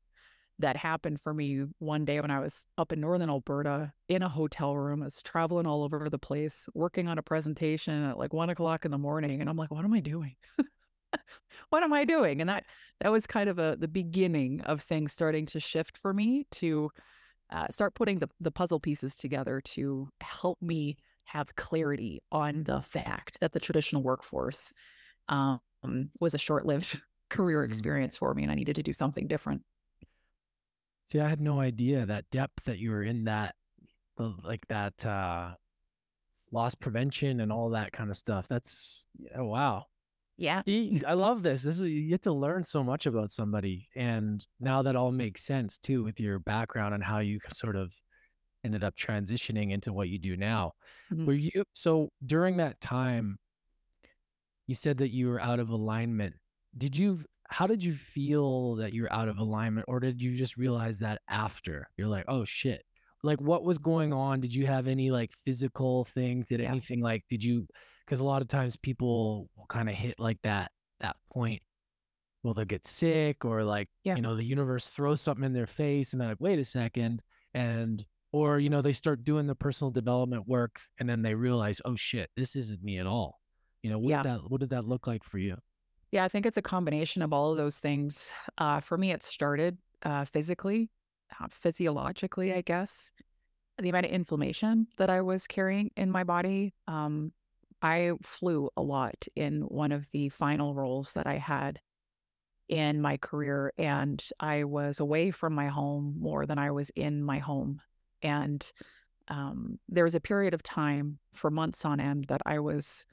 that 0.63 0.77
happened 0.77 1.19
for 1.19 1.33
me 1.33 1.65
one 1.79 2.05
day 2.05 2.21
when 2.21 2.31
I 2.31 2.39
was 2.39 2.65
up 2.77 2.93
in 2.93 3.01
northern 3.01 3.29
Alberta 3.29 3.91
in 4.07 4.23
a 4.23 4.29
hotel 4.29 4.77
room. 4.77 5.01
I 5.01 5.05
was 5.05 5.21
traveling 5.21 5.67
all 5.67 5.83
over 5.83 6.09
the 6.09 6.17
place, 6.17 6.69
working 6.73 7.09
on 7.09 7.17
a 7.17 7.21
presentation 7.21 8.03
at 8.05 8.17
like 8.17 8.31
one 8.31 8.49
o'clock 8.49 8.85
in 8.85 8.91
the 8.91 8.97
morning. 8.97 9.41
And 9.41 9.49
I'm 9.49 9.57
like, 9.57 9.71
what 9.71 9.83
am 9.83 9.93
I 9.93 9.99
doing? 9.99 10.35
what 11.69 11.83
am 11.83 11.91
I 11.91 12.05
doing? 12.05 12.39
And 12.39 12.49
that 12.49 12.63
that 13.01 13.11
was 13.11 13.27
kind 13.27 13.49
of 13.49 13.59
a 13.59 13.75
the 13.77 13.89
beginning 13.89 14.61
of 14.61 14.81
things 14.81 15.11
starting 15.11 15.45
to 15.47 15.59
shift 15.59 15.97
for 15.97 16.13
me 16.13 16.47
to 16.51 16.89
uh, 17.51 17.67
start 17.69 17.93
putting 17.93 18.19
the, 18.19 18.29
the 18.39 18.51
puzzle 18.51 18.79
pieces 18.79 19.15
together 19.15 19.61
to 19.65 20.07
help 20.21 20.61
me 20.61 20.95
have 21.25 21.55
clarity 21.57 22.21
on 22.31 22.63
the 22.63 22.81
fact 22.81 23.37
that 23.41 23.51
the 23.51 23.59
traditional 23.59 24.01
workforce 24.01 24.71
um, 25.27 25.59
was 26.21 26.33
a 26.33 26.37
short-lived 26.37 27.01
career 27.29 27.61
mm-hmm. 27.61 27.69
experience 27.69 28.15
for 28.15 28.33
me 28.33 28.43
and 28.43 28.51
I 28.51 28.55
needed 28.55 28.77
to 28.77 28.83
do 28.83 28.93
something 28.93 29.27
different. 29.27 29.61
See, 31.13 31.19
I 31.19 31.29
had 31.29 31.41
no 31.41 31.59
idea 31.59 32.07
that 32.07 32.27
depth 32.31 32.63
that 32.63 32.79
you 32.79 32.89
were 32.89 33.03
in 33.03 33.25
that, 33.25 33.53
like 34.17 34.67
that 34.69 35.05
uh, 35.05 35.51
loss 36.51 36.73
prevention 36.73 37.41
and 37.41 37.51
all 37.51 37.69
that 37.69 37.91
kind 37.91 38.09
of 38.09 38.17
stuff. 38.17 38.47
That's 38.47 39.05
oh, 39.37 39.45
wow. 39.45 39.85
Yeah. 40.37 40.63
I 40.65 41.13
love 41.13 41.43
this. 41.43 41.61
This 41.61 41.79
is 41.79 41.85
you 41.85 42.09
get 42.09 42.23
to 42.23 42.33
learn 42.33 42.63
so 42.63 42.83
much 42.83 43.05
about 43.05 43.29
somebody, 43.29 43.89
and 43.95 44.43
now 44.59 44.81
that 44.81 44.95
all 44.95 45.11
makes 45.11 45.43
sense 45.43 45.77
too 45.77 46.03
with 46.03 46.19
your 46.19 46.39
background 46.39 46.95
and 46.95 47.03
how 47.03 47.19
you 47.19 47.39
sort 47.53 47.75
of 47.75 47.93
ended 48.63 48.83
up 48.83 48.95
transitioning 48.95 49.71
into 49.71 49.93
what 49.93 50.09
you 50.09 50.17
do 50.17 50.35
now. 50.35 50.71
Mm-hmm. 51.11 51.27
Were 51.27 51.33
you 51.33 51.63
so 51.73 52.09
during 52.25 52.57
that 52.57 52.81
time? 52.81 53.37
You 54.65 54.73
said 54.73 54.97
that 54.97 55.13
you 55.13 55.27
were 55.27 55.39
out 55.39 55.59
of 55.59 55.69
alignment. 55.69 56.33
Did 56.75 56.97
you 56.97 57.19
how 57.53 57.67
did 57.67 57.83
you 57.83 57.93
feel 57.93 58.73
that 58.77 58.95
you're 58.95 59.13
out 59.13 59.29
of 59.29 59.37
alignment 59.37 59.85
or 59.87 59.99
did 59.99 60.19
you 60.19 60.35
just 60.35 60.57
realize 60.57 60.97
that 60.97 61.21
after? 61.29 61.87
You're 61.97 62.07
like 62.07 62.25
oh 62.27 62.45
shit. 62.45 62.81
Like 63.21 63.39
what 63.39 63.63
was 63.63 63.77
going 63.77 64.11
on? 64.11 64.41
Did 64.41 64.55
you 64.55 64.65
have 64.65 64.87
any 64.87 65.11
like 65.11 65.31
physical 65.45 66.05
things? 66.05 66.47
Did 66.47 66.61
anything 66.61 66.99
like 66.99 67.23
did 67.29 67.43
you 67.43 67.67
because 68.03 68.21
a 68.21 68.23
lot 68.23 68.41
of 68.41 68.47
times 68.47 68.75
people 68.75 69.49
will 69.55 69.67
kind 69.67 69.87
of 69.87 69.93
hit 69.93 70.15
like 70.17 70.39
that 70.41 70.71
that 70.99 71.15
point. 71.31 71.61
Well 72.41 72.55
they'll 72.55 72.65
get 72.65 72.87
sick 72.87 73.45
or 73.45 73.63
like 73.63 73.87
yeah. 74.03 74.15
you 74.15 74.23
know 74.23 74.35
the 74.35 74.43
universe 74.43 74.89
throws 74.89 75.21
something 75.21 75.45
in 75.45 75.53
their 75.53 75.67
face 75.67 76.11
and 76.11 76.19
they're 76.19 76.29
like 76.29 76.41
wait 76.41 76.57
a 76.57 76.65
second 76.65 77.21
and 77.53 78.03
or 78.31 78.57
you 78.57 78.71
know 78.71 78.81
they 78.81 78.93
start 78.93 79.23
doing 79.23 79.45
the 79.45 79.53
personal 79.53 79.91
development 79.91 80.47
work 80.47 80.81
and 80.99 81.07
then 81.07 81.21
they 81.21 81.35
realize 81.35 81.79
oh 81.85 81.95
shit 81.95 82.31
this 82.35 82.55
isn't 82.55 82.83
me 82.83 82.97
at 82.97 83.05
all. 83.05 83.39
You 83.83 83.91
know 83.91 83.99
what 83.99 84.09
yeah. 84.09 84.23
did 84.23 84.31
that 84.31 84.49
what 84.49 84.59
did 84.59 84.71
that 84.71 84.85
look 84.85 85.05
like 85.05 85.23
for 85.23 85.37
you 85.37 85.55
yeah 86.13 86.23
i 86.23 86.27
think 86.27 86.45
it's 86.45 86.57
a 86.57 86.61
combination 86.61 87.21
of 87.21 87.33
all 87.33 87.51
of 87.51 87.57
those 87.57 87.79
things. 87.79 88.31
Uh, 88.57 88.79
for 88.79 88.97
me 88.97 89.11
it 89.11 89.23
started 89.23 89.77
uh, 90.03 90.23
physically 90.25 90.89
uh, 91.39 91.47
physiologically 91.49 92.53
i 92.53 92.61
guess. 92.61 93.11
The 93.79 93.89
amount 93.89 94.05
of 94.05 94.11
inflammation 94.11 94.87
that 94.97 95.09
i 95.09 95.21
was 95.21 95.47
carrying 95.47 95.89
in 95.97 96.11
my 96.11 96.23
body 96.23 96.73
um, 96.87 97.33
i 97.81 98.11
flew 98.21 98.69
a 98.77 98.81
lot 98.81 99.27
in 99.35 99.61
one 99.61 99.91
of 99.91 100.09
the 100.11 100.29
final 100.29 100.75
roles 100.75 101.13
that 101.13 101.25
i 101.25 101.37
had 101.37 101.79
in 102.69 103.01
my 103.01 103.17
career 103.17 103.73
and 103.77 104.23
i 104.39 104.63
was 104.63 104.99
away 104.99 105.31
from 105.31 105.53
my 105.53 105.67
home 105.67 106.15
more 106.19 106.45
than 106.45 106.59
i 106.59 106.69
was 106.71 106.91
in 106.91 107.23
my 107.23 107.39
home. 107.39 107.81
And 108.21 108.71
um, 109.27 109.79
there 109.89 110.03
was 110.03 110.15
a 110.15 110.19
period 110.19 110.53
of 110.53 110.63
time 110.63 111.19
for 111.33 111.49
months 111.49 111.85
on 111.85 111.99
end 111.99 112.25
that 112.25 112.41
I 112.45 112.59
was 112.59 113.05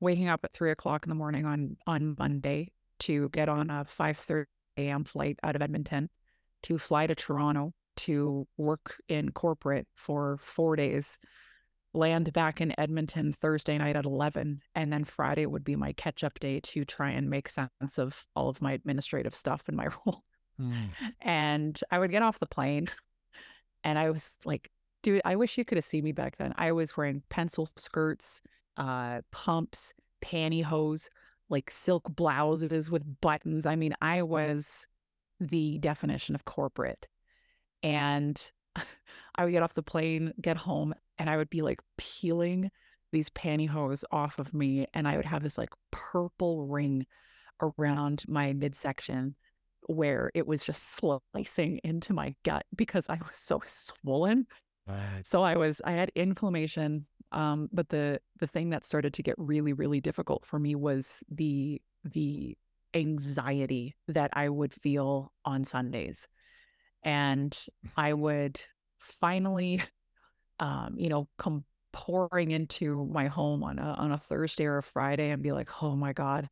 waking 0.00 0.28
up 0.28 0.40
at 0.44 0.52
three 0.52 0.70
o'clock 0.70 1.04
in 1.04 1.08
the 1.08 1.14
morning 1.14 1.44
on 1.44 1.76
on 1.86 2.16
Monday 2.18 2.72
to 3.00 3.28
get 3.30 3.48
on 3.48 3.70
a 3.70 3.84
five 3.84 4.18
thirty 4.18 4.48
a.m. 4.76 5.04
flight 5.04 5.38
out 5.42 5.56
of 5.56 5.62
Edmonton 5.62 6.10
to 6.62 6.78
fly 6.78 7.06
to 7.06 7.14
Toronto 7.14 7.72
to 7.96 8.46
work 8.56 8.96
in 9.08 9.30
corporate 9.30 9.86
for 9.94 10.38
four 10.40 10.76
days, 10.76 11.18
land 11.92 12.32
back 12.32 12.60
in 12.60 12.78
Edmonton 12.78 13.32
Thursday 13.32 13.78
night 13.78 13.96
at 13.96 14.04
11. 14.04 14.62
And 14.74 14.92
then 14.92 15.04
Friday 15.04 15.46
would 15.46 15.64
be 15.64 15.76
my 15.76 15.92
catch 15.92 16.24
up 16.24 16.38
day 16.40 16.60
to 16.60 16.84
try 16.84 17.10
and 17.10 17.30
make 17.30 17.48
sense 17.48 17.98
of 17.98 18.24
all 18.34 18.48
of 18.48 18.60
my 18.60 18.72
administrative 18.72 19.34
stuff 19.34 19.62
in 19.68 19.76
my 19.76 19.86
role. 20.06 20.24
Mm. 20.60 20.88
And 21.20 21.80
I 21.90 21.98
would 21.98 22.10
get 22.10 22.22
off 22.22 22.40
the 22.40 22.46
plane 22.46 22.88
and 23.84 23.98
I 23.98 24.10
was 24.10 24.38
like, 24.44 24.70
dude, 25.02 25.22
I 25.24 25.36
wish 25.36 25.58
you 25.58 25.64
could 25.64 25.76
have 25.76 25.84
seen 25.84 26.04
me 26.04 26.12
back 26.12 26.36
then. 26.38 26.54
I 26.56 26.72
was 26.72 26.96
wearing 26.96 27.22
pencil 27.28 27.68
skirts, 27.76 28.40
uh, 28.76 29.20
pumps, 29.30 29.92
pantyhose, 30.22 31.08
like 31.48 31.70
silk 31.70 32.14
blouses 32.14 32.90
with 32.90 33.20
buttons. 33.20 33.66
I 33.66 33.76
mean, 33.76 33.94
I 34.00 34.22
was 34.22 34.86
the 35.40 35.78
definition 35.78 36.34
of 36.34 36.44
corporate. 36.44 37.06
And 37.82 38.40
I 39.36 39.44
would 39.44 39.52
get 39.52 39.62
off 39.62 39.74
the 39.74 39.82
plane, 39.82 40.32
get 40.40 40.56
home, 40.56 40.94
and 41.18 41.28
I 41.28 41.36
would 41.36 41.50
be 41.50 41.62
like 41.62 41.80
peeling 41.96 42.70
these 43.12 43.30
pantyhose 43.30 44.04
off 44.10 44.38
of 44.38 44.54
me. 44.54 44.86
And 44.94 45.06
I 45.06 45.16
would 45.16 45.26
have 45.26 45.42
this 45.42 45.58
like 45.58 45.70
purple 45.90 46.66
ring 46.66 47.06
around 47.60 48.24
my 48.26 48.52
midsection 48.52 49.36
where 49.86 50.30
it 50.34 50.46
was 50.46 50.64
just 50.64 50.96
slicing 50.96 51.78
into 51.84 52.12
my 52.12 52.34
gut 52.42 52.64
because 52.74 53.08
I 53.08 53.14
was 53.14 53.36
so 53.36 53.60
swollen. 53.64 54.46
Right. 54.86 55.22
So 55.24 55.42
I 55.42 55.56
was 55.56 55.80
I 55.84 55.92
had 55.92 56.10
inflammation. 56.14 57.06
Um, 57.34 57.68
but 57.72 57.88
the 57.88 58.20
the 58.38 58.46
thing 58.46 58.70
that 58.70 58.84
started 58.84 59.12
to 59.14 59.22
get 59.22 59.34
really, 59.38 59.72
really 59.72 60.00
difficult 60.00 60.46
for 60.46 60.58
me 60.58 60.74
was 60.74 61.22
the 61.30 61.82
the 62.04 62.56
anxiety 62.94 63.96
that 64.08 64.30
I 64.34 64.48
would 64.48 64.72
feel 64.72 65.32
on 65.44 65.64
Sundays. 65.64 66.28
And 67.02 67.56
I 67.96 68.12
would 68.14 68.60
finally 69.00 69.82
um, 70.60 70.94
you 70.96 71.08
know, 71.08 71.28
come 71.38 71.64
pouring 71.92 72.50
into 72.50 73.06
my 73.12 73.26
home 73.26 73.62
on 73.62 73.78
a 73.78 73.94
on 73.98 74.12
a 74.12 74.18
Thursday 74.18 74.66
or 74.66 74.78
a 74.78 74.82
Friday 74.82 75.30
and 75.30 75.42
be 75.42 75.52
like, 75.52 75.82
oh 75.82 75.96
my 75.96 76.12
God, 76.12 76.48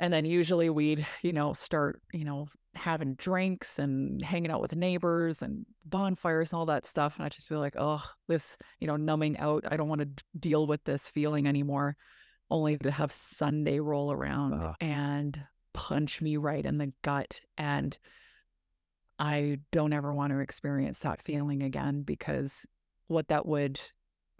and 0.00 0.12
then 0.12 0.24
usually 0.24 0.70
we'd, 0.70 1.06
you 1.22 1.32
know, 1.32 1.52
start, 1.52 2.00
you 2.12 2.24
know, 2.24 2.48
having 2.74 3.14
drinks 3.14 3.78
and 3.78 4.22
hanging 4.22 4.50
out 4.50 4.60
with 4.60 4.74
neighbors 4.74 5.42
and 5.42 5.66
bonfires 5.84 6.52
and 6.52 6.58
all 6.58 6.66
that 6.66 6.86
stuff. 6.86 7.16
And 7.16 7.24
I 7.24 7.28
just 7.28 7.46
feel 7.48 7.58
like, 7.58 7.74
oh, 7.78 8.02
this, 8.28 8.56
you 8.78 8.86
know, 8.86 8.96
numbing 8.96 9.38
out. 9.38 9.64
I 9.68 9.76
don't 9.76 9.88
want 9.88 10.00
to 10.00 10.24
deal 10.38 10.66
with 10.66 10.84
this 10.84 11.08
feeling 11.08 11.46
anymore, 11.46 11.96
only 12.50 12.78
to 12.78 12.90
have 12.90 13.12
Sunday 13.12 13.80
roll 13.80 14.12
around 14.12 14.54
uh. 14.54 14.74
and 14.80 15.38
punch 15.72 16.20
me 16.20 16.36
right 16.36 16.64
in 16.64 16.78
the 16.78 16.92
gut. 17.02 17.40
And 17.58 17.96
I 19.18 19.58
don't 19.70 19.92
ever 19.92 20.14
want 20.14 20.32
to 20.32 20.38
experience 20.38 21.00
that 21.00 21.22
feeling 21.22 21.62
again 21.62 22.02
because 22.02 22.66
what 23.08 23.28
that 23.28 23.46
would 23.46 23.80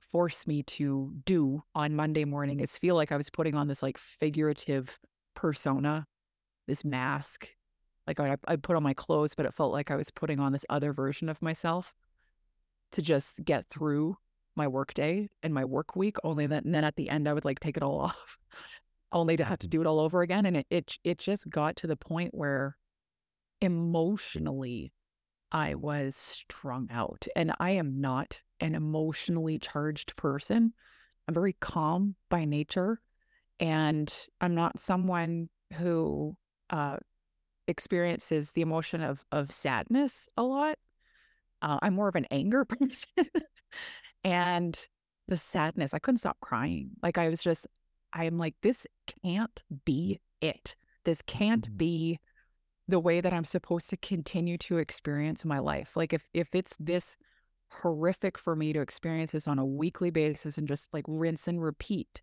force 0.00 0.46
me 0.46 0.62
to 0.62 1.12
do 1.24 1.62
on 1.74 1.94
Monday 1.94 2.24
morning 2.24 2.60
is 2.60 2.78
feel 2.78 2.94
like 2.94 3.12
I 3.12 3.16
was 3.16 3.30
putting 3.30 3.54
on 3.54 3.68
this 3.68 3.82
like 3.82 3.98
figurative 3.98 4.98
persona, 5.34 6.06
this 6.66 6.84
mask. 6.84 7.48
Like 8.18 8.20
I, 8.46 8.52
I 8.52 8.56
put 8.56 8.76
on 8.76 8.82
my 8.82 8.94
clothes, 8.94 9.34
but 9.34 9.46
it 9.46 9.54
felt 9.54 9.72
like 9.72 9.90
I 9.90 9.96
was 9.96 10.10
putting 10.10 10.40
on 10.40 10.52
this 10.52 10.64
other 10.68 10.92
version 10.92 11.28
of 11.28 11.42
myself 11.42 11.94
to 12.92 13.02
just 13.02 13.44
get 13.44 13.68
through 13.68 14.16
my 14.56 14.66
work 14.66 14.94
day 14.94 15.28
and 15.42 15.54
my 15.54 15.64
work 15.64 15.96
week. 15.96 16.16
Only 16.24 16.46
that, 16.46 16.64
and 16.64 16.74
then 16.74 16.84
at 16.84 16.96
the 16.96 17.08
end, 17.08 17.28
I 17.28 17.32
would 17.32 17.44
like 17.44 17.60
take 17.60 17.76
it 17.76 17.82
all 17.82 18.00
off, 18.00 18.38
only 19.12 19.36
to 19.36 19.44
have 19.44 19.58
to 19.60 19.68
do 19.68 19.80
it 19.80 19.86
all 19.86 20.00
over 20.00 20.22
again. 20.22 20.46
And 20.46 20.56
it, 20.56 20.66
it, 20.70 20.98
it 21.04 21.18
just 21.18 21.48
got 21.48 21.76
to 21.76 21.86
the 21.86 21.96
point 21.96 22.34
where 22.34 22.76
emotionally 23.60 24.92
I 25.52 25.74
was 25.74 26.16
strung 26.16 26.88
out. 26.90 27.26
And 27.36 27.52
I 27.58 27.72
am 27.72 28.00
not 28.00 28.40
an 28.60 28.74
emotionally 28.74 29.58
charged 29.58 30.16
person. 30.16 30.72
I'm 31.26 31.34
very 31.34 31.54
calm 31.54 32.16
by 32.28 32.44
nature. 32.44 33.00
And 33.58 34.12
I'm 34.40 34.54
not 34.54 34.80
someone 34.80 35.48
who 35.74 36.36
uh, 36.70 36.96
experiences 37.70 38.52
the 38.52 38.62
emotion 38.62 39.00
of 39.00 39.24
of 39.32 39.52
sadness 39.52 40.28
a 40.36 40.42
lot. 40.42 40.76
Uh, 41.62 41.78
I'm 41.82 41.94
more 41.94 42.08
of 42.08 42.16
an 42.16 42.26
anger 42.30 42.64
person, 42.66 43.26
and 44.24 44.78
the 45.28 45.36
sadness. 45.36 45.94
I 45.94 45.98
couldn't 45.98 46.18
stop 46.18 46.38
crying. 46.40 46.90
Like 47.02 47.16
I 47.16 47.28
was 47.28 47.42
just, 47.42 47.66
I'm 48.12 48.38
like, 48.38 48.54
this 48.62 48.86
can't 49.22 49.62
be 49.84 50.20
it. 50.40 50.74
This 51.04 51.22
can't 51.22 51.66
mm-hmm. 51.66 51.76
be 51.76 52.20
the 52.88 53.00
way 53.00 53.20
that 53.20 53.32
I'm 53.32 53.44
supposed 53.44 53.88
to 53.90 53.96
continue 53.96 54.58
to 54.58 54.78
experience 54.78 55.44
my 55.44 55.58
life. 55.58 55.92
Like 55.96 56.12
if 56.12 56.28
if 56.34 56.54
it's 56.54 56.74
this 56.78 57.16
horrific 57.70 58.36
for 58.36 58.56
me 58.56 58.72
to 58.72 58.80
experience 58.80 59.32
this 59.32 59.46
on 59.46 59.58
a 59.58 59.64
weekly 59.64 60.10
basis 60.10 60.58
and 60.58 60.66
just 60.66 60.92
like 60.92 61.04
rinse 61.06 61.46
and 61.46 61.62
repeat 61.62 62.20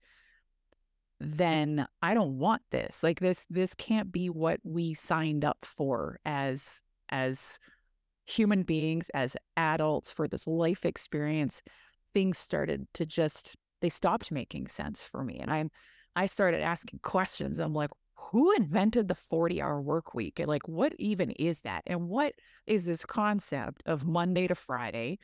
Mm-hmm. 1.22 1.38
then 1.38 1.88
I 2.02 2.14
don't 2.14 2.38
want 2.38 2.62
this. 2.72 3.02
Like 3.02 3.20
this 3.20 3.44
this 3.50 3.74
can't 3.74 4.12
be 4.12 4.30
what 4.30 4.60
we 4.64 4.94
signed 4.94 5.44
up 5.44 5.58
for 5.64 6.20
as 6.26 6.82
as 7.10 7.58
human 8.26 8.64
beings, 8.64 9.10
as 9.14 9.36
adults 9.56 10.12
for 10.12 10.28
this 10.28 10.46
life 10.46 10.86
experience. 10.86 11.62
Things 12.14 12.38
started 12.38 12.88
to 12.94 13.06
just 13.06 13.56
they 13.82 13.90
stopped 13.90 14.32
making 14.32 14.68
sense 14.68 15.04
for 15.04 15.24
me. 15.24 15.40
And 15.40 15.52
I'm 15.52 15.72
I 16.16 16.26
started 16.28 16.62
asking 16.62 17.00
questions. 17.04 17.60
I'm 17.60 17.74
like, 17.74 17.92
who 18.16 18.52
invented 18.56 19.08
the 19.08 19.16
40 19.16 19.62
hour 19.62 19.82
work 19.82 20.14
week? 20.14 20.40
And 20.40 20.48
like, 20.48 20.68
what 20.68 20.94
even 21.00 21.32
is 21.32 21.62
that? 21.62 21.84
And 21.88 22.10
what 22.10 22.34
is 22.66 22.86
this 22.86 23.06
concept 23.06 23.84
of 23.86 24.06
Monday 24.06 24.48
to 24.48 24.56
Friday? 24.56 25.20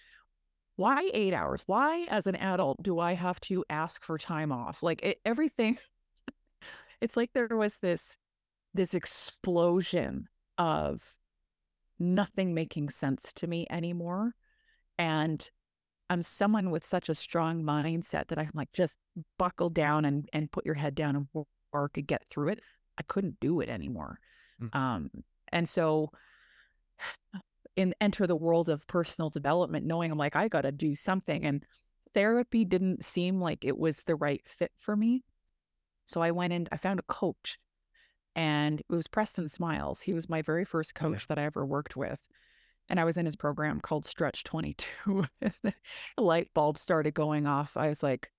Why 0.76 1.10
eight 1.14 1.34
hours? 1.34 1.62
Why, 1.66 2.06
as 2.10 2.28
an 2.28 2.36
adult, 2.36 2.82
do 2.82 3.00
I 3.00 3.14
have 3.14 3.40
to 3.42 3.64
ask 3.70 4.04
for 4.04 4.18
time 4.18 4.52
off? 4.52 4.82
Like 4.82 5.04
it, 5.04 5.20
everything, 5.26 5.78
it's 7.02 7.16
like 7.16 7.32
there 7.34 7.48
was 7.50 7.78
this 7.78 8.18
this 8.74 8.94
explosion 8.96 10.28
of 10.58 11.16
nothing 12.00 12.56
making 12.56 12.90
sense 12.90 13.32
to 13.34 13.48
me 13.48 13.68
anymore, 13.70 14.36
and 14.98 15.48
I'm 16.10 16.24
someone 16.24 16.72
with 16.72 16.86
such 16.86 17.08
a 17.08 17.16
strong 17.16 17.64
mindset 17.64 18.28
that 18.30 18.40
I'm 18.40 18.52
like 18.54 18.72
just 18.74 18.98
buckle 19.38 19.70
down 19.70 20.06
and 20.06 20.28
and 20.34 20.52
put 20.52 20.66
your 20.66 20.76
head 20.76 20.96
down 20.96 21.16
and 21.16 21.46
work 21.72 21.98
and 21.98 22.08
get 22.08 22.24
through 22.32 22.50
it. 22.50 22.62
I 22.98 23.04
couldn't 23.04 23.40
do 23.40 23.60
it 23.60 23.70
anymore, 23.70 24.20
mm-hmm. 24.62 24.76
um, 24.78 25.12
and 25.52 25.70
so 25.70 26.10
in 27.76 27.94
enter 28.00 28.28
the 28.28 28.36
world 28.36 28.70
of 28.70 28.88
personal 28.88 29.30
development 29.30 29.86
knowing 29.86 30.12
I'm 30.12 30.18
like 30.18 30.36
I 30.36 30.48
got 30.48 30.62
to 30.62 30.72
do 30.72 30.96
something 30.96 31.46
and 31.46 31.66
therapy 32.14 32.66
didn't 32.66 33.04
seem 33.04 33.42
like 33.42 33.66
it 33.66 33.78
was 33.78 34.02
the 34.02 34.16
right 34.16 34.42
fit 34.46 34.72
for 34.78 34.96
me. 34.96 35.24
So 36.06 36.22
I 36.22 36.32
went 36.32 36.54
and 36.54 36.70
I 36.72 36.78
found 36.78 37.00
a 37.00 37.04
coach 37.04 37.58
and 38.36 38.80
it 38.80 38.86
was 38.90 39.08
Preston 39.08 39.48
Smiles. 39.48 40.02
He 40.02 40.14
was 40.14 40.30
my 40.30 40.42
very 40.42 40.66
first 40.66 40.96
coach 40.96 41.28
that 41.28 41.38
I 41.38 41.44
ever 41.44 41.66
worked 41.66 41.96
with. 41.96 42.20
And 42.90 43.00
I 43.00 43.06
was 43.06 43.18
in 43.18 43.26
his 43.26 43.36
program 43.36 43.80
called 43.80 44.06
Stretch 44.06 44.44
22. 44.44 45.26
the 45.42 45.74
light 46.18 46.50
bulb 46.54 46.78
started 46.78 47.14
going 47.14 47.48
off. 47.48 47.78
I 47.78 47.88
was 47.88 48.04
like, 48.04 48.32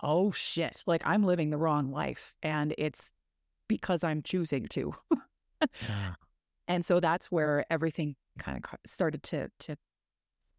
oh 0.00 0.30
shit, 0.32 0.82
like 0.86 1.02
I'm 1.04 1.24
living 1.24 1.50
the 1.50 1.58
wrong 1.58 1.90
life. 1.90 2.34
And 2.42 2.74
it's 2.78 3.10
because 3.68 4.04
I'm 4.04 4.22
choosing 4.22 4.68
to. 4.68 4.94
yeah. 5.60 6.14
And 6.68 6.84
so 6.84 7.00
that's 7.00 7.30
where 7.30 7.64
everything 7.70 8.14
kind 8.38 8.58
of 8.58 8.78
started 8.86 9.22
to 9.24 9.48
to 9.60 9.76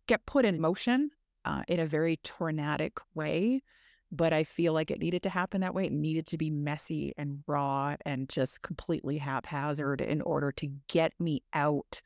get 0.08 0.26
put 0.26 0.46
in 0.46 0.60
motion 0.60 1.12
uh, 1.46 1.64
in 1.68 1.80
a 1.80 1.86
very 1.86 2.18
tornadic 2.18 2.98
way. 3.14 3.64
But 4.12 4.32
I 4.32 4.44
feel 4.44 4.74
like 4.74 4.92
it 4.92 5.00
needed 5.00 5.24
to 5.24 5.30
happen 5.30 5.62
that 5.62 5.74
way. 5.74 5.88
It 5.88 5.92
needed 5.92 6.28
to 6.28 6.38
be 6.38 6.52
messy 6.52 7.14
and 7.18 7.40
raw 7.48 7.96
and 8.06 8.30
just 8.30 8.62
completely 8.62 9.18
haphazard 9.18 10.02
in 10.02 10.22
order 10.22 10.52
to 10.52 10.70
get 10.88 11.14
me 11.20 11.42
out 11.52 12.02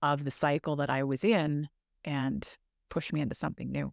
of 0.00 0.24
the 0.24 0.30
cycle 0.30 0.76
that 0.76 0.88
I 0.88 1.02
was 1.02 1.24
in 1.24 1.68
and 2.04 2.56
push 2.88 3.12
me 3.12 3.20
into 3.20 3.34
something 3.34 3.70
new. 3.70 3.92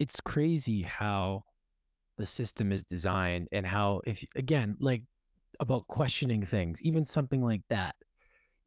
It's 0.00 0.20
crazy 0.20 0.82
how 0.82 1.44
the 2.16 2.26
system 2.26 2.72
is 2.72 2.82
designed 2.82 3.48
and 3.52 3.64
how 3.64 4.00
if 4.04 4.24
again 4.34 4.76
like 4.80 5.02
about 5.60 5.86
questioning 5.86 6.44
things 6.44 6.82
even 6.82 7.04
something 7.04 7.42
like 7.42 7.62
that 7.68 7.94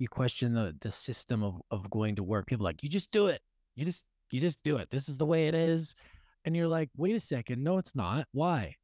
you 0.01 0.07
question 0.07 0.55
the 0.55 0.75
the 0.81 0.91
system 0.91 1.43
of 1.43 1.61
of 1.69 1.87
going 1.91 2.15
to 2.15 2.23
work 2.23 2.47
people 2.47 2.63
like 2.63 2.81
you 2.81 2.89
just 2.89 3.11
do 3.11 3.27
it. 3.27 3.39
You 3.75 3.85
just 3.85 4.03
you 4.31 4.41
just 4.41 4.57
do 4.63 4.77
it. 4.77 4.89
This 4.89 5.07
is 5.07 5.15
the 5.15 5.27
way 5.27 5.47
it 5.47 5.53
is. 5.53 5.93
And 6.43 6.55
you're 6.55 6.67
like 6.67 6.89
wait 6.97 7.15
a 7.15 7.19
second. 7.19 7.63
No 7.63 7.77
it's 7.77 7.95
not. 7.95 8.25
Why? 8.31 8.75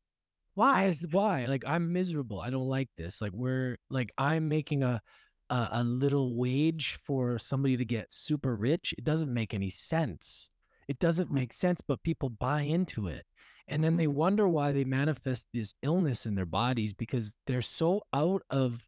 Why 0.54 0.86
is 0.86 1.04
why? 1.10 1.46
Like 1.46 1.64
i'm 1.66 1.92
miserable. 1.92 2.40
I 2.40 2.52
don't 2.52 2.70
like 2.70 2.90
this. 2.98 3.20
Like 3.20 3.32
we're 3.34 3.78
like 3.90 4.12
i'm 4.20 4.48
making 4.48 4.84
a 4.84 5.02
a, 5.50 5.70
a 5.72 5.84
little 5.84 6.38
wage 6.38 7.00
for 7.04 7.40
somebody 7.40 7.78
to 7.78 7.86
get 7.86 8.14
super 8.14 8.56
rich. 8.56 8.94
It 8.96 9.04
doesn't 9.04 9.34
make 9.34 9.56
any 9.56 9.72
sense. 9.72 10.52
It 10.88 11.00
doesn't 11.00 11.28
mm-hmm. 11.28 11.36
make 11.36 11.54
sense 11.54 11.82
but 11.82 12.04
people 12.04 12.30
buy 12.30 12.62
into 12.62 13.08
it. 13.08 13.26
And 13.68 13.84
then 13.84 13.98
they 13.98 14.06
mm-hmm. 14.06 14.18
wonder 14.18 14.48
why 14.48 14.72
they 14.72 14.84
manifest 14.84 15.48
this 15.52 15.74
illness 15.82 16.28
in 16.28 16.36
their 16.36 16.46
bodies 16.46 16.94
because 16.94 17.34
they're 17.48 17.64
so 17.64 18.04
out 18.14 18.44
of 18.52 18.87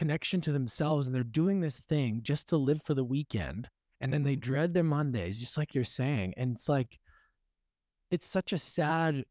connection 0.00 0.40
to 0.40 0.50
themselves 0.50 1.06
and 1.06 1.14
they're 1.14 1.22
doing 1.22 1.60
this 1.60 1.80
thing 1.86 2.20
just 2.22 2.48
to 2.48 2.56
live 2.56 2.80
for 2.82 2.94
the 2.94 3.04
weekend 3.04 3.68
and 4.00 4.10
then 4.10 4.22
they 4.22 4.34
dread 4.34 4.72
their 4.72 4.82
mondays 4.82 5.38
just 5.38 5.58
like 5.58 5.74
you're 5.74 5.84
saying 5.84 6.32
and 6.38 6.52
it's 6.54 6.70
like 6.70 6.98
it's 8.10 8.26
such 8.26 8.54
a 8.54 8.58
sad 8.58 9.22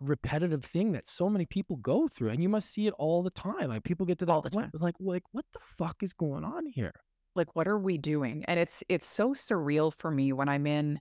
repetitive 0.00 0.64
thing 0.64 0.90
that 0.90 1.06
so 1.06 1.30
many 1.30 1.46
people 1.46 1.76
go 1.76 2.08
through 2.08 2.30
and 2.30 2.42
you 2.42 2.48
must 2.48 2.72
see 2.72 2.88
it 2.88 2.94
all 2.98 3.22
the 3.22 3.30
time 3.30 3.68
like 3.68 3.84
people 3.84 4.04
get 4.04 4.18
to 4.18 4.26
that 4.26 4.32
all 4.32 4.42
the 4.42 4.50
time 4.50 4.68
like 4.80 4.96
like 4.98 5.22
what 5.30 5.44
the 5.52 5.60
fuck 5.78 6.02
is 6.02 6.12
going 6.12 6.42
on 6.42 6.66
here 6.66 6.92
like 7.36 7.54
what 7.54 7.68
are 7.68 7.78
we 7.78 7.96
doing 7.96 8.44
and 8.48 8.58
it's 8.58 8.82
it's 8.88 9.06
so 9.06 9.32
surreal 9.32 9.92
for 9.96 10.10
me 10.10 10.32
when 10.32 10.48
i'm 10.48 10.66
in 10.66 10.98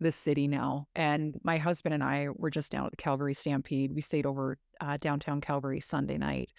the 0.00 0.10
city 0.10 0.48
now. 0.48 0.86
And 0.94 1.38
my 1.44 1.58
husband 1.58 1.94
and 1.94 2.02
I 2.02 2.28
were 2.34 2.50
just 2.50 2.72
down 2.72 2.86
at 2.86 2.90
the 2.90 2.96
Calgary 2.96 3.34
Stampede. 3.34 3.92
We 3.94 4.00
stayed 4.00 4.26
over 4.26 4.56
uh, 4.80 4.96
downtown 4.96 5.40
Calgary 5.40 5.80
Sunday 5.80 6.16
night. 6.16 6.50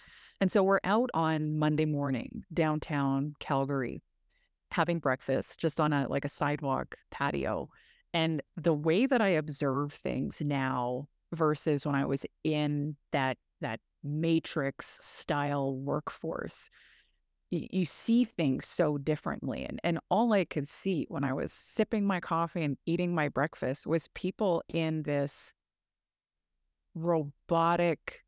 And 0.42 0.50
so 0.50 0.64
we're 0.64 0.80
out 0.82 1.08
on 1.14 1.56
Monday 1.56 1.84
morning, 1.84 2.42
downtown 2.52 3.36
Calgary, 3.38 4.02
having 4.72 4.98
breakfast 4.98 5.60
just 5.60 5.78
on 5.78 5.92
a 5.92 6.08
like 6.08 6.24
a 6.24 6.28
sidewalk 6.28 6.96
patio. 7.12 7.68
And 8.12 8.42
the 8.56 8.74
way 8.74 9.06
that 9.06 9.20
I 9.20 9.28
observe 9.28 9.92
things 9.92 10.42
now 10.44 11.06
versus 11.30 11.86
when 11.86 11.94
I 11.94 12.06
was 12.06 12.26
in 12.42 12.96
that 13.12 13.36
that 13.60 13.78
matrix 14.02 14.98
style 15.00 15.76
workforce 15.76 16.68
you 17.50 17.84
see 17.84 18.24
things 18.24 18.66
so 18.66 18.98
differently. 18.98 19.64
And, 19.64 19.78
and 19.84 20.00
all 20.10 20.32
I 20.32 20.44
could 20.44 20.68
see 20.68 21.06
when 21.08 21.22
I 21.22 21.34
was 21.34 21.52
sipping 21.52 22.04
my 22.04 22.18
coffee 22.18 22.64
and 22.64 22.78
eating 22.84 23.14
my 23.14 23.28
breakfast 23.28 23.86
was 23.86 24.08
people 24.14 24.64
in 24.72 25.02
this 25.02 25.52
robotic, 26.96 28.21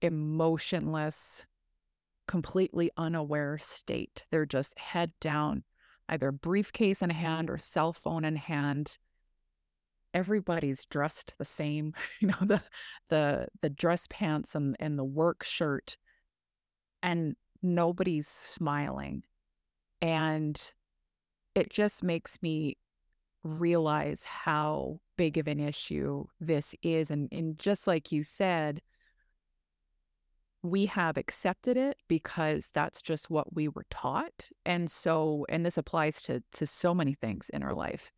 emotionless, 0.00 1.44
completely 2.28 2.90
unaware 2.96 3.58
state. 3.58 4.24
They're 4.30 4.46
just 4.46 4.78
head 4.78 5.12
down, 5.20 5.64
either 6.08 6.32
briefcase 6.32 7.02
in 7.02 7.10
hand 7.10 7.50
or 7.50 7.58
cell 7.58 7.92
phone 7.92 8.24
in 8.24 8.36
hand. 8.36 8.98
Everybody's 10.14 10.84
dressed 10.84 11.34
the 11.38 11.44
same, 11.44 11.94
you 12.20 12.28
know, 12.28 12.38
the 12.40 12.62
the 13.08 13.48
the 13.60 13.70
dress 13.70 14.06
pants 14.08 14.54
and, 14.54 14.76
and 14.80 14.98
the 14.98 15.04
work 15.04 15.44
shirt. 15.44 15.96
And 17.02 17.36
nobody's 17.62 18.28
smiling. 18.28 19.22
And 20.02 20.72
it 21.54 21.70
just 21.70 22.02
makes 22.02 22.42
me 22.42 22.76
realize 23.42 24.24
how 24.24 25.00
big 25.16 25.38
of 25.38 25.46
an 25.46 25.60
issue 25.60 26.26
this 26.40 26.74
is. 26.82 27.10
And, 27.10 27.28
and 27.32 27.58
just 27.58 27.86
like 27.86 28.12
you 28.12 28.22
said, 28.22 28.82
we 30.70 30.86
have 30.86 31.16
accepted 31.16 31.76
it 31.76 31.96
because 32.08 32.70
that's 32.74 33.02
just 33.02 33.30
what 33.30 33.54
we 33.54 33.68
were 33.68 33.86
taught. 33.90 34.48
And 34.64 34.90
so, 34.90 35.46
and 35.48 35.64
this 35.64 35.78
applies 35.78 36.20
to, 36.22 36.42
to 36.52 36.66
so 36.66 36.94
many 36.94 37.14
things 37.14 37.50
in 37.50 37.62
our 37.62 37.74
life. 37.74 38.12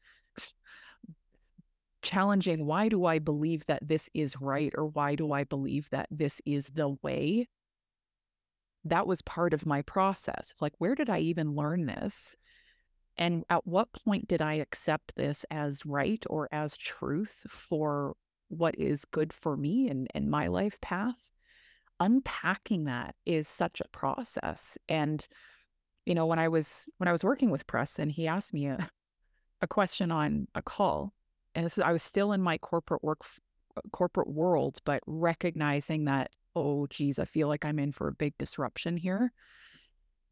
Challenging 2.03 2.65
why 2.65 2.89
do 2.89 3.05
I 3.05 3.19
believe 3.19 3.67
that 3.67 3.87
this 3.87 4.09
is 4.15 4.41
right 4.41 4.73
or 4.77 4.87
why 4.87 5.15
do 5.15 5.33
I 5.33 5.45
believe 5.45 5.91
that 5.91 6.07
this 6.11 6.41
is 6.47 6.69
the 6.75 6.97
way? 7.03 7.49
that 8.85 9.07
was 9.07 9.23
part 9.23 9.55
of 9.55 9.67
my 9.67 9.83
process. 9.83 10.55
Like, 10.61 10.75
where 10.79 10.95
did 10.95 11.11
I 11.11 11.21
even 11.21 11.55
learn 11.55 11.87
this? 11.87 12.37
And 13.17 13.45
at 13.51 13.67
what 13.67 13.93
point 13.93 14.29
did 14.29 14.41
I 14.41 14.55
accept 14.55 15.15
this 15.17 15.45
as 15.51 15.85
right 15.85 16.25
or 16.31 16.49
as 16.53 16.77
truth 16.77 17.45
for 17.49 18.15
what 18.49 18.79
is 18.79 19.05
good 19.05 19.33
for 19.33 19.57
me 19.57 19.89
and, 19.89 20.09
and 20.15 20.31
my 20.31 20.47
life 20.47 20.81
path? 20.81 21.17
Unpacking 22.01 22.85
that 22.85 23.15
is 23.27 23.49
such 23.49 23.81
a 23.81 23.89
process. 23.89 24.79
And, 24.89 25.27
you 26.07 26.15
know, 26.15 26.27
when 26.27 26.39
I 26.39 26.49
was 26.49 26.89
when 26.99 27.09
I 27.09 27.13
was 27.13 27.25
working 27.25 27.51
with 27.51 27.67
Preston, 27.67 28.11
he 28.11 28.27
asked 28.27 28.55
me 28.55 28.67
a, 28.67 28.91
a 29.61 29.67
question 29.67 30.11
on 30.11 30.49
a 30.55 30.63
call. 30.63 31.13
And 31.55 31.67
this, 31.67 31.79
is 31.79 31.85
I 31.85 31.93
was 31.93 32.03
still 32.03 32.33
in 32.33 32.41
my 32.41 32.59
corporate 32.59 33.03
work 33.03 33.25
uh, 33.77 33.81
corporate 33.93 34.29
world, 34.29 34.79
but 34.85 35.03
recognizing 35.07 36.05
that 36.05 36.31
oh, 36.59 36.87
geez, 36.89 37.19
I 37.19 37.25
feel 37.25 37.47
like 37.47 37.65
I'm 37.65 37.79
in 37.79 37.93
for 37.93 38.09
a 38.09 38.13
big 38.15 38.37
disruption 38.37 38.97
here. 38.97 39.33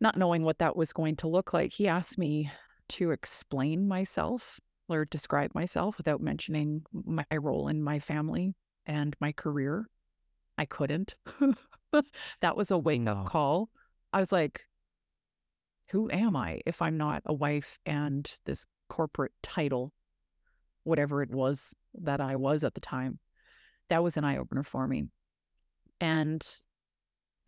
Not 0.00 0.18
knowing 0.18 0.42
what 0.42 0.58
that 0.58 0.76
was 0.76 0.92
going 0.92 1.16
to 1.16 1.28
look 1.28 1.52
like, 1.52 1.72
he 1.72 1.88
asked 1.88 2.18
me 2.18 2.50
to 2.88 3.12
explain 3.12 3.86
myself 3.86 4.60
or 4.88 5.04
describe 5.04 5.54
myself 5.54 5.98
without 5.98 6.20
mentioning 6.20 6.82
my 6.92 7.24
role 7.32 7.68
in 7.68 7.82
my 7.82 7.98
family 7.98 8.54
and 8.86 9.16
my 9.20 9.32
career. 9.32 9.88
I 10.58 10.64
couldn't. 10.64 11.14
that 12.40 12.56
was 12.56 12.70
a 12.70 12.78
wake 12.78 13.06
up 13.06 13.18
no. 13.18 13.24
call. 13.24 13.70
I 14.12 14.20
was 14.20 14.32
like, 14.32 14.62
who 15.88 16.10
am 16.10 16.34
I 16.36 16.60
if 16.66 16.82
I'm 16.82 16.96
not 16.96 17.22
a 17.26 17.34
wife 17.34 17.78
and 17.86 18.30
this 18.44 18.66
corporate 18.88 19.32
title, 19.42 19.92
whatever 20.84 21.22
it 21.22 21.30
was 21.30 21.74
that 21.94 22.20
I 22.20 22.36
was 22.36 22.64
at 22.64 22.74
the 22.74 22.80
time? 22.80 23.18
That 23.88 24.02
was 24.02 24.16
an 24.16 24.24
eye 24.24 24.38
opener 24.38 24.62
for 24.62 24.88
me 24.88 25.06
and 26.00 26.46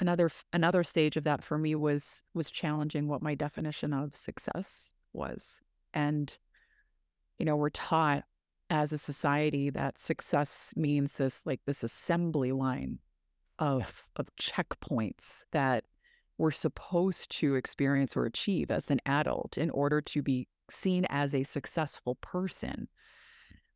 another 0.01 0.31
another 0.53 0.85
stage 0.85 1.17
of 1.17 1.25
that 1.25 1.43
for 1.43 1.59
me 1.59 1.75
was 1.75 2.23
was 2.35 2.51
challenging 2.51 3.09
what 3.09 3.23
my 3.23 3.35
definition 3.35 3.93
of 3.93 4.15
success 4.15 4.91
was 5.13 5.61
and 5.93 6.39
you 7.39 7.45
know 7.45 7.57
we're 7.57 7.71
taught 7.71 8.25
as 8.71 8.93
a 8.93 8.99
society 8.99 9.71
that 9.71 9.99
success 9.99 10.73
means 10.77 11.15
this 11.15 11.43
like 11.47 11.61
this 11.67 11.83
assembly 11.83 12.53
line 12.53 12.99
of 13.59 14.09
of 14.17 14.35
checkpoints 14.37 15.43
that 15.53 15.85
we're 16.37 16.51
supposed 16.51 17.31
to 17.31 17.57
experience 17.57 18.17
or 18.17 18.25
achieve 18.25 18.71
as 18.71 18.91
an 18.91 19.01
adult 19.07 19.59
in 19.59 19.71
order 19.71 20.01
to 20.01 20.23
be 20.23 20.47
seen 20.71 21.05
as 21.09 21.35
a 21.35 21.43
successful 21.43 22.17
person. 22.17 22.89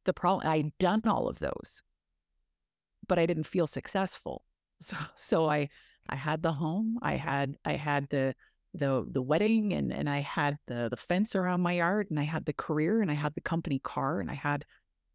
The 0.04 0.12
problem 0.12 0.48
i'd 0.48 0.76
done 0.78 1.02
all 1.06 1.28
of 1.28 1.38
those. 1.38 1.82
But 3.08 3.18
i 3.18 3.26
didn't 3.26 3.46
feel 3.46 3.66
successful. 3.66 4.44
So 4.82 4.96
so 5.14 5.48
I 5.48 5.68
I 6.08 6.16
had 6.16 6.42
the 6.42 6.52
home, 6.54 6.98
I 7.02 7.14
had 7.14 7.56
I 7.64 7.74
had 7.74 8.08
the 8.08 8.34
the 8.74 9.06
the 9.08 9.22
wedding 9.22 9.72
and 9.72 9.92
and 9.92 10.08
I 10.08 10.20
had 10.20 10.58
the 10.66 10.88
the 10.88 10.96
fence 10.96 11.36
around 11.36 11.60
my 11.60 11.74
yard 11.74 12.08
and 12.10 12.18
I 12.18 12.24
had 12.24 12.46
the 12.46 12.52
career 12.52 13.00
and 13.00 13.10
I 13.10 13.14
had 13.14 13.34
the 13.34 13.40
company 13.40 13.78
car 13.78 14.18
and 14.20 14.30
I 14.30 14.34
had 14.34 14.64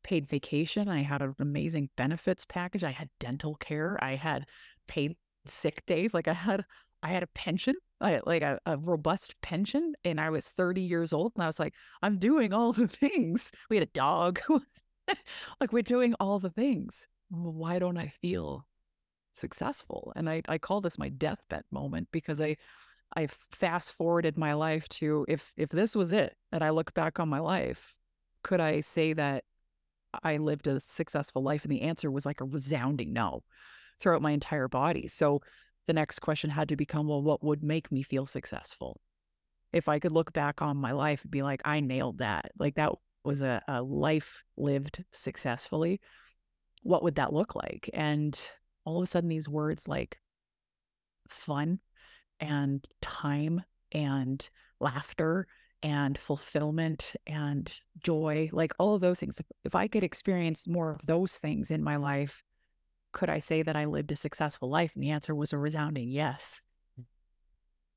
paid 0.07 0.25
vacation, 0.25 0.87
I 0.87 1.01
had 1.01 1.21
an 1.21 1.35
amazing 1.37 1.89
benefits 1.97 2.45
package, 2.45 2.81
I 2.81 2.91
had 2.91 3.09
dental 3.19 3.55
care, 3.55 3.99
I 4.01 4.15
had 4.15 4.45
paid 4.87 5.17
sick 5.45 5.85
days, 5.85 6.13
like 6.13 6.29
I 6.29 6.33
had 6.33 6.63
I 7.03 7.09
had 7.09 7.23
a 7.23 7.27
pension, 7.27 7.75
like 7.99 8.41
a, 8.41 8.57
a 8.65 8.77
robust 8.77 9.35
pension 9.41 9.93
and 10.05 10.19
I 10.19 10.29
was 10.29 10.45
30 10.45 10.81
years 10.81 11.11
old 11.11 11.33
and 11.35 11.43
I 11.43 11.47
was 11.47 11.59
like, 11.59 11.73
I'm 12.01 12.17
doing 12.19 12.53
all 12.53 12.71
the 12.71 12.87
things. 12.87 13.51
We 13.69 13.75
had 13.75 13.83
a 13.83 13.91
dog. 13.91 14.39
like 15.59 15.73
we're 15.73 15.83
doing 15.83 16.15
all 16.21 16.39
the 16.39 16.49
things. 16.49 17.05
Why 17.29 17.77
don't 17.77 17.97
I 17.97 18.07
feel 18.07 18.65
successful. 19.33 20.13
And 20.15 20.29
I, 20.29 20.41
I 20.47 20.57
call 20.57 20.79
this 20.79 20.97
my 20.97 21.09
deathbed 21.09 21.63
moment 21.69 22.07
because 22.11 22.39
I 22.39 22.55
I 23.15 23.27
fast 23.27 23.91
forwarded 23.91 24.37
my 24.37 24.53
life 24.53 24.87
to 24.89 25.25
if 25.27 25.53
if 25.57 25.69
this 25.69 25.95
was 25.95 26.13
it 26.13 26.37
and 26.53 26.63
I 26.63 26.69
look 26.69 26.93
back 26.93 27.19
on 27.19 27.27
my 27.27 27.39
life, 27.39 27.93
could 28.41 28.61
I 28.61 28.79
say 28.79 29.11
that 29.13 29.43
I 30.23 30.37
lived 30.37 30.67
a 30.67 30.79
successful 30.79 31.43
life? 31.43 31.63
And 31.63 31.71
the 31.71 31.81
answer 31.81 32.11
was 32.11 32.25
like 32.25 32.41
a 32.41 32.45
resounding 32.45 33.13
no 33.13 33.43
throughout 33.99 34.21
my 34.21 34.31
entire 34.31 34.67
body. 34.67 35.07
So 35.07 35.41
the 35.87 35.93
next 35.93 36.19
question 36.19 36.49
had 36.49 36.69
to 36.69 36.75
become, 36.75 37.07
well, 37.07 37.21
what 37.21 37.43
would 37.43 37.63
make 37.63 37.91
me 37.91 38.03
feel 38.03 38.25
successful? 38.25 38.99
If 39.73 39.87
I 39.87 39.99
could 39.99 40.11
look 40.11 40.33
back 40.33 40.61
on 40.61 40.77
my 40.77 40.91
life 40.91 41.23
and 41.23 41.31
be 41.31 41.43
like, 41.43 41.61
I 41.65 41.79
nailed 41.79 42.19
that. 42.19 42.51
Like 42.57 42.75
that 42.75 42.93
was 43.23 43.41
a, 43.41 43.61
a 43.67 43.81
life 43.81 44.43
lived 44.55 45.03
successfully. 45.11 45.99
What 46.83 47.03
would 47.03 47.15
that 47.15 47.33
look 47.33 47.55
like? 47.55 47.89
And 47.93 48.39
all 48.85 48.97
of 48.97 49.03
a 49.03 49.07
sudden 49.07 49.29
these 49.29 49.49
words 49.49 49.87
like 49.87 50.19
fun 51.27 51.79
and 52.39 52.87
time 53.01 53.63
and 53.91 54.49
laughter 54.79 55.47
and 55.83 56.17
fulfillment 56.17 57.13
and 57.25 57.79
joy, 58.01 58.49
like 58.51 58.73
all 58.79 58.95
of 58.95 59.01
those 59.01 59.19
things. 59.19 59.39
If, 59.63 59.75
I 59.75 59.87
could 59.87 60.03
experience 60.03 60.67
more 60.67 60.91
of 60.91 61.05
those 61.05 61.35
things 61.35 61.69
in 61.69 61.83
my 61.83 61.97
life, 61.97 62.43
could 63.11 63.29
I 63.29 63.39
say 63.39 63.61
that 63.61 63.75
I 63.75 63.85
lived 63.85 64.11
a 64.11 64.15
successful 64.15 64.69
life? 64.69 64.93
And 64.95 65.03
the 65.03 65.11
answer 65.11 65.35
was 65.35 65.53
a 65.53 65.57
resounding 65.57 66.09
yes. 66.09 66.61
Mm. 66.99 67.05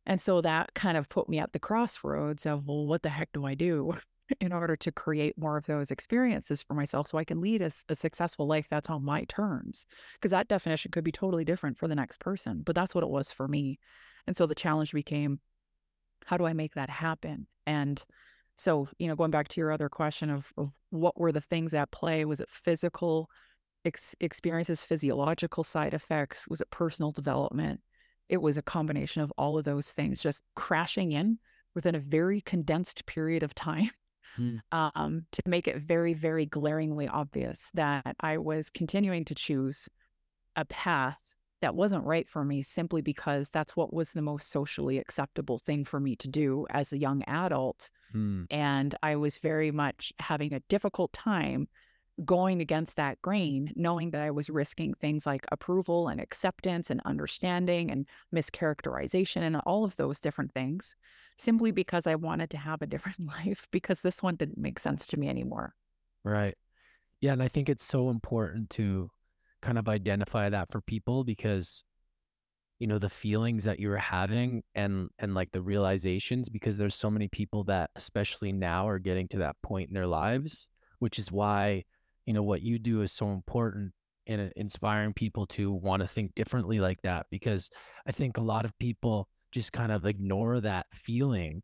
And 0.06 0.20
so 0.20 0.40
that 0.40 0.74
kind 0.74 0.96
of 0.96 1.08
put 1.08 1.28
me 1.28 1.38
at 1.38 1.52
the 1.52 1.58
crossroads 1.58 2.46
of, 2.46 2.66
well, 2.66 2.86
what 2.86 3.02
the 3.02 3.08
heck 3.08 3.32
do 3.32 3.46
I 3.46 3.54
do 3.54 3.94
in 4.40 4.52
order 4.52 4.76
to 4.76 4.92
create 4.92 5.38
more 5.38 5.56
of 5.56 5.66
those 5.66 5.90
experiences 5.90 6.62
for 6.62 6.74
myself 6.74 7.08
so 7.08 7.18
I 7.18 7.24
can 7.24 7.40
lead 7.40 7.62
a, 7.62 7.70
a 7.88 7.94
successful 7.94 8.46
life 8.46 8.66
that's 8.68 8.90
on 8.90 9.04
my 9.04 9.24
terms? 9.24 9.86
Because 10.14 10.32
that 10.32 10.48
definition 10.48 10.90
could 10.90 11.04
be 11.04 11.12
totally 11.12 11.44
different 11.44 11.78
for 11.78 11.88
the 11.88 11.94
next 11.94 12.20
person, 12.20 12.62
but 12.64 12.74
that's 12.74 12.94
what 12.94 13.04
it 13.04 13.10
was 13.10 13.32
for 13.32 13.48
me. 13.48 13.78
And 14.26 14.36
so 14.36 14.46
the 14.46 14.54
challenge 14.54 14.92
became, 14.92 15.40
how 16.26 16.36
do 16.36 16.44
I 16.44 16.52
make 16.52 16.74
that 16.74 16.90
happen? 16.90 17.46
And 17.66 18.02
so, 18.56 18.88
you 18.98 19.08
know, 19.08 19.16
going 19.16 19.30
back 19.30 19.48
to 19.48 19.60
your 19.60 19.72
other 19.72 19.88
question 19.88 20.30
of, 20.30 20.52
of 20.56 20.70
what 20.90 21.18
were 21.18 21.32
the 21.32 21.40
things 21.40 21.72
at 21.72 21.90
play? 21.90 22.24
Was 22.24 22.40
it 22.40 22.50
physical 22.50 23.30
ex- 23.84 24.14
experiences, 24.20 24.84
physiological 24.84 25.64
side 25.64 25.94
effects? 25.94 26.46
Was 26.48 26.60
it 26.60 26.70
personal 26.70 27.12
development? 27.12 27.80
It 28.28 28.42
was 28.42 28.56
a 28.56 28.62
combination 28.62 29.22
of 29.22 29.32
all 29.38 29.58
of 29.58 29.64
those 29.64 29.90
things 29.90 30.22
just 30.22 30.42
crashing 30.54 31.12
in 31.12 31.38
within 31.74 31.94
a 31.94 32.00
very 32.00 32.40
condensed 32.40 33.06
period 33.06 33.42
of 33.42 33.54
time 33.54 33.90
hmm. 34.36 34.56
um, 34.72 35.26
to 35.32 35.42
make 35.46 35.66
it 35.66 35.78
very, 35.78 36.14
very 36.14 36.46
glaringly 36.46 37.08
obvious 37.08 37.70
that 37.74 38.16
I 38.20 38.38
was 38.38 38.70
continuing 38.70 39.24
to 39.26 39.34
choose 39.34 39.88
a 40.56 40.64
path 40.64 41.29
that 41.60 41.74
wasn't 41.74 42.04
right 42.04 42.28
for 42.28 42.44
me 42.44 42.62
simply 42.62 43.02
because 43.02 43.50
that's 43.50 43.76
what 43.76 43.92
was 43.92 44.12
the 44.12 44.22
most 44.22 44.50
socially 44.50 44.98
acceptable 44.98 45.58
thing 45.58 45.84
for 45.84 46.00
me 46.00 46.16
to 46.16 46.28
do 46.28 46.66
as 46.70 46.92
a 46.92 46.98
young 46.98 47.22
adult. 47.24 47.90
Hmm. 48.12 48.44
And 48.50 48.94
I 49.02 49.16
was 49.16 49.38
very 49.38 49.70
much 49.70 50.12
having 50.18 50.52
a 50.52 50.60
difficult 50.60 51.12
time 51.12 51.68
going 52.24 52.60
against 52.60 52.96
that 52.96 53.20
grain, 53.22 53.72
knowing 53.76 54.10
that 54.10 54.22
I 54.22 54.30
was 54.30 54.50
risking 54.50 54.94
things 54.94 55.26
like 55.26 55.46
approval 55.52 56.08
and 56.08 56.20
acceptance 56.20 56.90
and 56.90 57.00
understanding 57.04 57.90
and 57.90 58.06
mischaracterization 58.34 59.42
and 59.42 59.56
all 59.66 59.84
of 59.84 59.96
those 59.96 60.20
different 60.20 60.52
things, 60.52 60.94
simply 61.36 61.70
because 61.70 62.06
I 62.06 62.14
wanted 62.16 62.50
to 62.50 62.58
have 62.58 62.82
a 62.82 62.86
different 62.86 63.20
life 63.26 63.68
because 63.70 64.00
this 64.00 64.22
one 64.22 64.36
didn't 64.36 64.58
make 64.58 64.78
sense 64.78 65.06
to 65.08 65.18
me 65.18 65.28
anymore. 65.28 65.74
Right. 66.24 66.56
Yeah. 67.20 67.32
And 67.32 67.42
I 67.42 67.48
think 67.48 67.68
it's 67.68 67.84
so 67.84 68.10
important 68.10 68.70
to 68.70 69.10
kind 69.62 69.78
of 69.78 69.88
identify 69.88 70.48
that 70.48 70.70
for 70.70 70.80
people 70.80 71.24
because 71.24 71.84
you 72.80 72.86
know 72.86 72.98
the 72.98 73.10
feelings 73.10 73.64
that 73.64 73.78
you're 73.78 73.96
having 73.96 74.62
and 74.74 75.10
and 75.18 75.34
like 75.34 75.52
the 75.52 75.62
realizations 75.62 76.48
because 76.48 76.78
there's 76.78 76.94
so 76.94 77.10
many 77.10 77.28
people 77.28 77.62
that 77.64 77.90
especially 77.94 78.52
now 78.52 78.88
are 78.88 78.98
getting 78.98 79.28
to 79.28 79.38
that 79.38 79.56
point 79.62 79.88
in 79.88 79.94
their 79.94 80.06
lives 80.06 80.68
which 80.98 81.18
is 81.18 81.30
why 81.30 81.84
you 82.26 82.32
know 82.32 82.42
what 82.42 82.62
you 82.62 82.78
do 82.78 83.02
is 83.02 83.12
so 83.12 83.30
important 83.30 83.92
in 84.26 84.40
uh, 84.40 84.48
inspiring 84.56 85.12
people 85.12 85.46
to 85.46 85.70
want 85.70 86.00
to 86.00 86.08
think 86.08 86.34
differently 86.34 86.80
like 86.80 87.00
that 87.02 87.26
because 87.30 87.70
i 88.06 88.12
think 88.12 88.36
a 88.36 88.42
lot 88.42 88.64
of 88.64 88.76
people 88.78 89.28
just 89.52 89.72
kind 89.72 89.92
of 89.92 90.06
ignore 90.06 90.58
that 90.60 90.86
feeling 90.92 91.62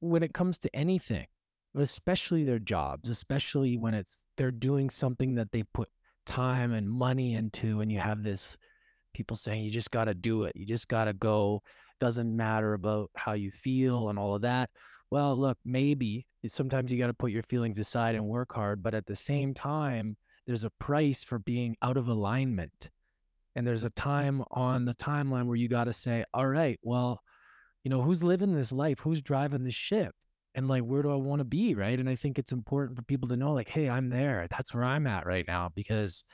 when 0.00 0.22
it 0.22 0.34
comes 0.34 0.58
to 0.58 0.74
anything 0.76 1.26
but 1.72 1.82
especially 1.82 2.44
their 2.44 2.58
jobs 2.58 3.08
especially 3.08 3.78
when 3.78 3.94
it's 3.94 4.24
they're 4.36 4.50
doing 4.50 4.90
something 4.90 5.34
that 5.34 5.50
they 5.52 5.62
put 5.62 5.88
time 6.24 6.72
and 6.72 6.88
money 6.88 7.34
into 7.34 7.80
and 7.80 7.90
you 7.90 7.98
have 7.98 8.22
this 8.22 8.56
people 9.12 9.36
saying 9.36 9.64
you 9.64 9.70
just 9.70 9.90
got 9.90 10.06
to 10.06 10.14
do 10.14 10.44
it. 10.44 10.52
You 10.56 10.66
just 10.66 10.88
got 10.88 11.04
to 11.04 11.12
go. 11.12 11.62
Doesn't 12.00 12.36
matter 12.36 12.74
about 12.74 13.10
how 13.14 13.34
you 13.34 13.50
feel 13.50 14.08
and 14.08 14.18
all 14.18 14.34
of 14.34 14.42
that. 14.42 14.70
Well 15.10 15.36
look 15.36 15.58
maybe 15.64 16.26
sometimes 16.48 16.92
you 16.92 16.98
got 16.98 17.06
to 17.06 17.14
put 17.14 17.30
your 17.30 17.44
feelings 17.44 17.78
aside 17.78 18.14
and 18.14 18.26
work 18.26 18.52
hard 18.52 18.82
but 18.82 18.94
at 18.94 19.06
the 19.06 19.16
same 19.16 19.54
time 19.54 20.16
there's 20.46 20.64
a 20.64 20.70
price 20.78 21.24
for 21.24 21.38
being 21.38 21.76
out 21.82 21.96
of 21.96 22.08
alignment. 22.08 22.90
And 23.56 23.66
there's 23.66 23.84
a 23.84 23.90
mm. 23.90 23.94
time 23.94 24.42
on 24.50 24.84
the 24.84 24.94
timeline 24.94 25.46
where 25.46 25.56
you 25.56 25.68
got 25.68 25.84
to 25.84 25.92
say 25.92 26.24
all 26.34 26.48
right 26.48 26.78
well 26.82 27.22
you 27.84 27.90
know 27.90 28.00
who's 28.00 28.24
living 28.24 28.54
this 28.54 28.72
life? 28.72 28.98
Who's 29.00 29.22
driving 29.22 29.64
the 29.64 29.70
ship 29.70 30.14
and 30.54 30.68
like 30.68 30.82
where 30.82 31.02
do 31.02 31.10
i 31.10 31.16
want 31.16 31.40
to 31.40 31.44
be 31.44 31.74
right? 31.74 31.98
And 31.98 32.08
i 32.08 32.14
think 32.14 32.38
it's 32.38 32.52
important 32.52 32.96
for 32.96 33.04
people 33.04 33.28
to 33.28 33.36
know 33.36 33.52
like 33.52 33.68
hey 33.68 33.88
i'm 33.88 34.08
there. 34.08 34.46
That's 34.50 34.72
where 34.74 34.84
i'm 34.84 35.06
at 35.06 35.26
right 35.26 35.44
now 35.46 35.70
because 35.74 36.24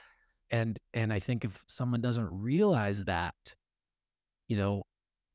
and 0.51 0.79
and 0.95 1.13
i 1.13 1.21
think 1.21 1.45
if 1.45 1.63
someone 1.69 2.01
doesn't 2.01 2.29
realize 2.31 3.05
that 3.05 3.35
you 4.49 4.57
know 4.57 4.83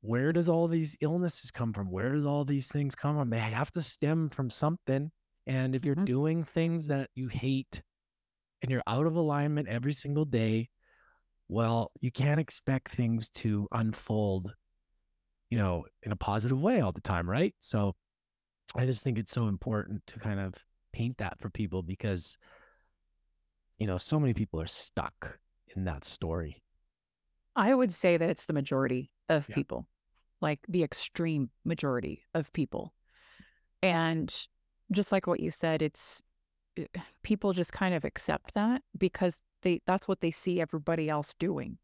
where 0.01 0.31
does 0.31 0.49
all 0.49 0.67
these 0.67 0.95
illnesses 1.01 1.49
come 1.49 1.73
from? 1.73 1.89
Where 1.89 2.11
does 2.11 2.25
all 2.25 2.45
these 2.45 2.67
things 2.67 2.93
come 2.93 3.17
from? 3.17 3.31
They 3.31 3.39
have 3.39 3.71
to 3.71 3.81
stem 3.81 4.29
from 4.29 4.51
something 4.51 5.11
and 5.47 5.75
if 5.75 5.85
you're 5.85 5.95
mm-hmm. 5.95 6.05
doing 6.05 6.43
things 6.43 6.87
that 6.87 7.09
you 7.15 7.27
hate 7.27 7.81
and 8.61 8.71
you're 8.71 8.83
out 8.87 9.05
of 9.05 9.15
alignment 9.15 9.67
every 9.67 9.93
single 9.93 10.25
day 10.25 10.69
well 11.47 11.91
you 12.01 12.11
can't 12.11 12.39
expect 12.39 12.89
things 12.89 13.29
to 13.29 13.67
unfold 13.71 14.53
you 15.49 15.57
know 15.57 15.85
in 16.03 16.11
a 16.11 16.15
positive 16.15 16.59
way 16.59 16.81
all 16.81 16.91
the 16.91 17.01
time 17.01 17.29
right? 17.29 17.53
So 17.59 17.95
I 18.73 18.85
just 18.85 19.03
think 19.03 19.17
it's 19.17 19.31
so 19.31 19.47
important 19.47 20.05
to 20.07 20.19
kind 20.19 20.39
of 20.39 20.55
paint 20.91 21.17
that 21.17 21.39
for 21.39 21.49
people 21.49 21.83
because, 21.83 22.37
you 23.77 23.87
know, 23.87 23.97
so 23.97 24.19
many 24.19 24.33
people 24.33 24.59
are 24.59 24.67
stuck 24.67 25.39
in 25.75 25.85
that 25.85 26.03
story. 26.05 26.63
I 27.55 27.73
would 27.73 27.93
say 27.93 28.17
that 28.17 28.29
it's 28.29 28.45
the 28.45 28.53
majority 28.53 29.11
of 29.29 29.47
yeah. 29.49 29.55
people, 29.55 29.87
like 30.41 30.59
the 30.67 30.83
extreme 30.83 31.49
majority 31.63 32.23
of 32.33 32.51
people. 32.53 32.93
And 33.81 34.33
just 34.91 35.11
like 35.11 35.27
what 35.27 35.39
you 35.39 35.51
said, 35.51 35.81
it's 35.81 36.21
eh, 36.77 36.85
people 37.23 37.53
just 37.53 37.71
kind 37.71 37.95
of 37.95 38.03
accept 38.03 38.53
that 38.55 38.81
because 38.97 39.37
they 39.61 39.81
that's 39.85 40.07
what 40.07 40.21
they 40.21 40.31
see 40.31 40.59
everybody 40.59 41.09
else 41.09 41.33
doing. 41.33 41.77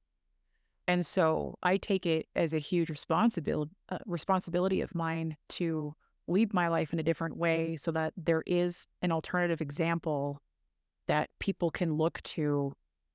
And 0.88 1.06
so 1.06 1.58
I 1.64 1.78
take 1.78 2.06
it 2.06 2.28
as 2.36 2.54
a 2.54 2.60
huge 2.60 2.90
responsibility 2.90 3.72
uh, 3.90 4.00
responsibility 4.06 4.82
of 4.82 4.96
mine 4.96 5.38
to 5.50 5.96
lead 6.28 6.54
my 6.54 6.68
life 6.68 6.94
in 6.94 7.00
a 7.00 7.04
different 7.04 7.36
mm-hmm. 7.36 7.42
way 7.42 7.78
so 7.78 7.92
that 7.92 8.14
there 8.18 8.44
is 8.46 8.88
an 9.02 9.12
alternative 9.12 9.62
example 9.62 10.42
that 11.08 11.30
people 11.40 11.72
can 11.72 11.96
look 11.96 12.22
to 12.24 12.74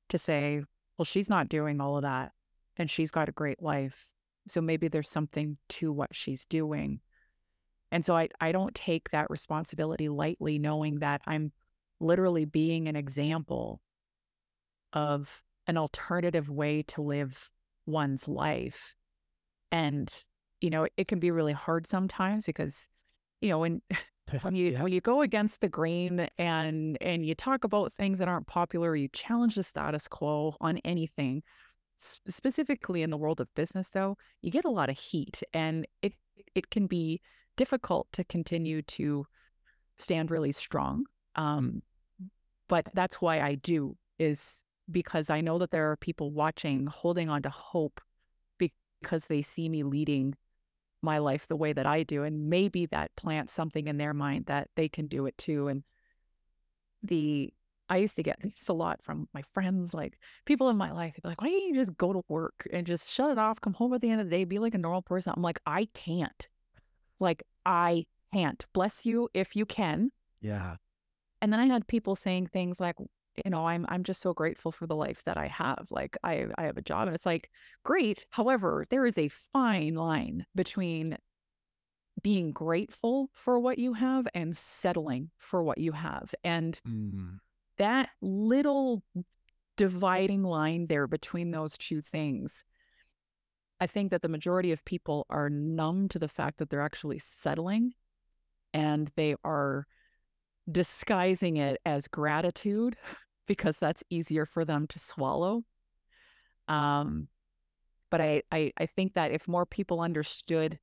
to 0.09 0.19
say, 0.19 0.62
well, 0.97 1.05
she's 1.05 1.29
not 1.29 1.49
doing 1.49 1.81
all 1.81 1.97
of 1.97 2.03
that 2.03 2.33
and 2.77 2.90
she's 2.90 3.11
got 3.11 3.29
a 3.29 3.33
great 3.33 3.62
life. 3.62 4.09
So 4.49 4.61
maybe 4.61 4.88
there's 4.88 5.09
something 5.09 5.59
to 5.71 5.92
what 5.92 6.14
she's 6.14 6.47
doing. 6.47 7.01
And 7.90 8.05
so 8.05 8.16
I, 8.16 8.29
I 8.40 8.53
don't 8.53 8.75
take 8.75 9.11
that 9.11 9.31
responsibility 9.31 10.09
lightly, 10.09 10.59
knowing 10.59 11.01
that 11.01 11.23
I'm 11.27 11.53
literally 12.01 12.45
being 12.45 12.88
an 12.88 12.97
example 12.97 13.81
of 14.92 15.42
an 15.66 15.77
alternative 15.77 16.49
way 16.49 16.83
to 16.83 17.03
live 17.03 17.51
one's 17.87 18.29
life. 18.29 18.95
And, 19.73 20.12
you 20.61 20.71
know, 20.71 20.87
it 20.97 21.09
can 21.09 21.19
be 21.19 21.31
really 21.31 21.53
hard 21.53 21.87
sometimes 21.87 22.47
because 22.47 22.87
you 23.40 23.49
know, 23.49 23.59
when 23.59 23.83
when 24.42 24.55
you 24.55 24.72
yeah. 24.72 24.83
when 24.83 24.92
you 24.92 25.01
go 25.01 25.22
against 25.22 25.61
the 25.61 25.68
grain 25.68 26.29
and 26.38 26.99
and 27.01 27.25
you 27.25 27.35
talk 27.35 27.64
about 27.64 27.92
things 27.92 28.18
that 28.18 28.29
aren't 28.29 28.46
popular, 28.46 28.96
you 28.96 29.09
challenge 29.09 29.55
the 29.55 29.62
status 29.62 30.09
quo 30.09 30.57
on 30.61 30.79
anything. 30.79 31.42
specifically 31.99 33.03
in 33.03 33.11
the 33.11 33.16
world 33.16 33.40
of 33.40 33.55
business, 33.55 33.88
though, 33.88 34.16
you 34.42 34.51
get 34.51 34.64
a 34.64 34.70
lot 34.70 34.90
of 34.90 34.99
heat, 34.99 35.42
and 35.55 35.87
it 36.03 36.14
it 36.55 36.70
can 36.70 36.87
be 36.87 37.20
difficult 37.57 38.07
to 38.12 38.25
continue 38.25 38.83
to 38.83 39.27
stand 39.96 40.31
really 40.31 40.53
strong. 40.53 41.05
Um, 41.37 41.83
but 42.68 42.87
that's 42.94 43.20
why 43.20 43.40
I 43.40 43.55
do 43.55 43.96
is 44.18 44.62
because 44.90 45.31
I 45.31 45.40
know 45.40 45.59
that 45.59 45.70
there 45.70 45.90
are 45.90 45.96
people 45.96 46.31
watching, 46.31 46.87
holding 46.87 47.29
on 47.29 47.42
to 47.42 47.51
hope 47.51 48.01
because 48.59 49.27
they 49.27 49.42
see 49.42 49.68
me 49.68 49.83
leading 49.83 50.35
my 51.07 51.19
life 51.19 51.49
the 51.49 51.57
way 51.57 51.73
that 51.73 51.87
I 51.87 52.03
do. 52.03 52.25
And 52.25 52.51
maybe 52.51 52.85
that 52.87 53.16
plants 53.16 53.55
something 53.55 53.87
in 53.87 53.97
their 53.97 54.12
mind 54.12 54.47
that 54.47 54.69
they 54.77 54.88
can 54.88 55.07
do 55.07 55.25
it 55.25 55.38
too. 55.38 55.69
And 55.69 55.85
the, 57.02 57.54
I 57.88 57.96
used 57.96 58.17
to 58.17 58.23
get 58.23 58.38
this 58.42 58.69
a 58.69 58.75
lot 58.75 59.02
from 59.02 59.29
my 59.33 59.42
friends, 59.54 59.94
like 59.94 60.19
people 60.44 60.69
in 60.69 60.77
my 60.77 60.92
life. 60.92 61.15
They'd 61.15 61.23
be 61.23 61.29
like, 61.31 61.40
why 61.40 61.48
don't 61.48 61.67
you 61.67 61.75
just 61.75 61.96
go 61.96 62.13
to 62.13 62.23
work 62.29 62.69
and 62.71 62.87
just 62.87 63.11
shut 63.11 63.31
it 63.31 63.38
off, 63.38 63.61
come 63.61 63.73
home 63.73 63.94
at 63.94 64.02
the 64.02 64.11
end 64.11 64.21
of 64.21 64.29
the 64.29 64.37
day, 64.37 64.44
be 64.44 64.59
like 64.59 64.75
a 64.75 64.79
normal 64.79 65.02
person? 65.02 65.33
I'm 65.35 65.42
like, 65.42 65.61
I 65.65 65.87
can't. 65.94 66.48
Like, 67.19 67.44
I 67.65 68.04
can't. 68.35 68.67
Bless 68.75 69.07
you 69.07 69.31
if 69.33 69.57
you 69.57 69.65
can. 69.65 70.11
Yeah. 70.42 70.77
And 71.40 71.52
then 71.52 71.61
I 71.61 71.67
had 71.67 71.87
people 71.87 72.17
saying 72.17 72.48
things 72.48 72.81
like, 72.81 72.96
you 73.44 73.50
know 73.50 73.66
i'm 73.66 73.84
i'm 73.88 74.02
just 74.02 74.20
so 74.20 74.32
grateful 74.32 74.72
for 74.72 74.87
the 74.87 74.96
life 74.96 75.22
that 75.24 75.37
i 75.37 75.46
have 75.46 75.87
like 75.90 76.16
i 76.24 76.46
i 76.56 76.62
have 76.62 76.76
a 76.76 76.82
job 76.82 77.06
and 77.06 77.14
it's 77.14 77.26
like 77.26 77.50
great 77.84 78.26
however 78.30 78.84
there 78.90 79.04
is 79.04 79.18
a 79.18 79.28
fine 79.28 79.94
line 79.94 80.46
between 80.54 81.16
being 82.22 82.52
grateful 82.52 83.30
for 83.34 83.60
what 83.60 83.78
you 83.78 83.92
have 83.92 84.26
and 84.34 84.56
settling 84.56 85.30
for 85.38 85.62
what 85.62 85.78
you 85.78 85.92
have 85.92 86.34
and 86.44 86.80
mm. 86.88 87.38
that 87.78 88.08
little 88.22 89.02
dividing 89.76 90.42
line 90.42 90.87
there 90.87 91.06
between 91.06 91.50
those 91.50 91.76
two 91.76 92.00
things 92.00 92.64
i 93.80 93.87
think 93.87 94.10
that 94.10 94.22
the 94.22 94.28
majority 94.28 94.72
of 94.72 94.84
people 94.84 95.26
are 95.28 95.50
numb 95.50 96.08
to 96.08 96.18
the 96.18 96.28
fact 96.28 96.58
that 96.58 96.70
they're 96.70 96.80
actually 96.80 97.18
settling 97.18 97.92
and 98.72 99.10
they 99.16 99.37
are 99.44 99.87
disguising 100.70 101.58
it 101.58 101.80
as 101.84 102.08
gratitude 102.08 102.96
because 103.47 103.79
that's 103.79 104.03
easier 104.11 104.47
for 104.47 104.65
them 104.65 104.87
to 104.88 104.99
swallow. 104.99 105.65
Um, 106.69 107.29
but 108.11 108.21
I, 108.21 108.42
I, 108.51 108.73
I 108.79 108.87
think 108.87 109.15
that 109.15 109.33
if 109.33 109.49
more 109.49 109.67
people 109.67 110.01
understood 110.01 110.79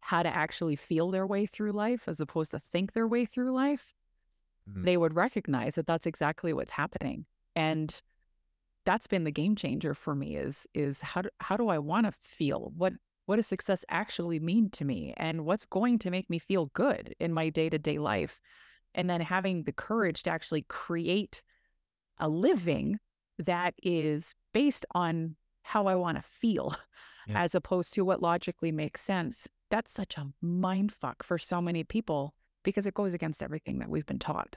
how 0.00 0.22
to 0.22 0.34
actually 0.34 0.76
feel 0.76 1.10
their 1.10 1.26
way 1.26 1.46
through 1.46 1.72
life 1.72 2.08
as 2.08 2.20
opposed 2.20 2.50
to 2.50 2.58
think 2.58 2.92
their 2.92 3.06
way 3.06 3.24
through 3.24 3.52
life, 3.52 3.94
mm-hmm. 4.68 4.82
they 4.82 4.96
would 4.96 5.14
recognize 5.14 5.76
that 5.76 5.86
that's 5.86 6.06
exactly 6.06 6.52
what's 6.52 6.72
happening. 6.72 7.26
And 7.54 8.00
that's 8.84 9.06
been 9.06 9.24
the 9.24 9.30
game 9.30 9.54
changer 9.54 9.94
for 9.94 10.14
me 10.14 10.36
is 10.36 10.66
is 10.74 11.00
how 11.00 11.22
do, 11.22 11.28
how 11.38 11.56
do 11.56 11.68
I 11.68 11.78
want 11.78 12.06
to 12.06 12.12
feel? 12.22 12.72
What 12.76 12.94
what 13.26 13.36
does 13.36 13.46
success 13.46 13.84
actually 13.88 14.40
mean 14.40 14.70
to 14.70 14.84
me 14.84 15.14
and 15.16 15.44
what's 15.44 15.64
going 15.64 16.00
to 16.00 16.10
make 16.10 16.28
me 16.28 16.40
feel 16.40 16.66
good 16.74 17.14
in 17.20 17.32
my 17.32 17.48
day-to-day 17.48 17.98
life? 17.98 18.40
And 18.94 19.08
then 19.08 19.20
having 19.20 19.62
the 19.62 19.72
courage 19.72 20.24
to 20.24 20.30
actually 20.30 20.62
create 20.62 21.42
a 22.22 22.28
living 22.28 22.98
that 23.38 23.74
is 23.82 24.34
based 24.54 24.86
on 24.94 25.36
how 25.62 25.86
I 25.86 25.96
want 25.96 26.16
to 26.16 26.22
feel 26.22 26.74
yeah. 27.26 27.42
as 27.42 27.54
opposed 27.54 27.92
to 27.94 28.04
what 28.04 28.22
logically 28.22 28.72
makes 28.72 29.02
sense. 29.02 29.48
That's 29.70 29.92
such 29.92 30.16
a 30.16 30.28
mind 30.40 30.92
fuck 30.92 31.22
for 31.22 31.36
so 31.36 31.60
many 31.60 31.84
people 31.84 32.34
because 32.62 32.86
it 32.86 32.94
goes 32.94 33.12
against 33.12 33.42
everything 33.42 33.80
that 33.80 33.88
we've 33.88 34.06
been 34.06 34.18
taught. 34.18 34.56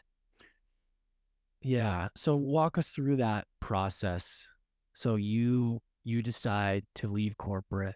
Yeah. 1.61 2.09
So 2.15 2.35
walk 2.35 2.77
us 2.77 2.89
through 2.89 3.17
that 3.17 3.45
process. 3.59 4.47
So 4.93 5.15
you 5.15 5.81
you 6.03 6.21
decide 6.21 6.83
to 6.95 7.07
leave 7.07 7.35
corporate. 7.37 7.95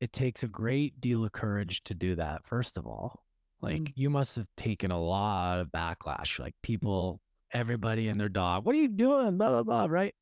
It 0.00 0.12
takes 0.12 0.44
a 0.44 0.48
great 0.48 1.00
deal 1.00 1.24
of 1.24 1.32
courage 1.32 1.82
to 1.84 1.94
do 1.94 2.14
that, 2.14 2.46
first 2.46 2.78
of 2.78 2.86
all. 2.86 3.24
Like 3.60 3.82
mm. 3.82 3.92
you 3.96 4.08
must 4.08 4.36
have 4.36 4.46
taken 4.56 4.92
a 4.92 5.00
lot 5.00 5.58
of 5.58 5.68
backlash. 5.68 6.38
Like 6.38 6.54
people, 6.62 7.20
everybody 7.52 8.08
and 8.08 8.20
their 8.20 8.28
dog, 8.28 8.64
what 8.64 8.74
are 8.74 8.78
you 8.78 8.88
doing? 8.88 9.38
Blah 9.38 9.50
blah 9.50 9.62
blah, 9.62 9.86
right? 9.88 10.14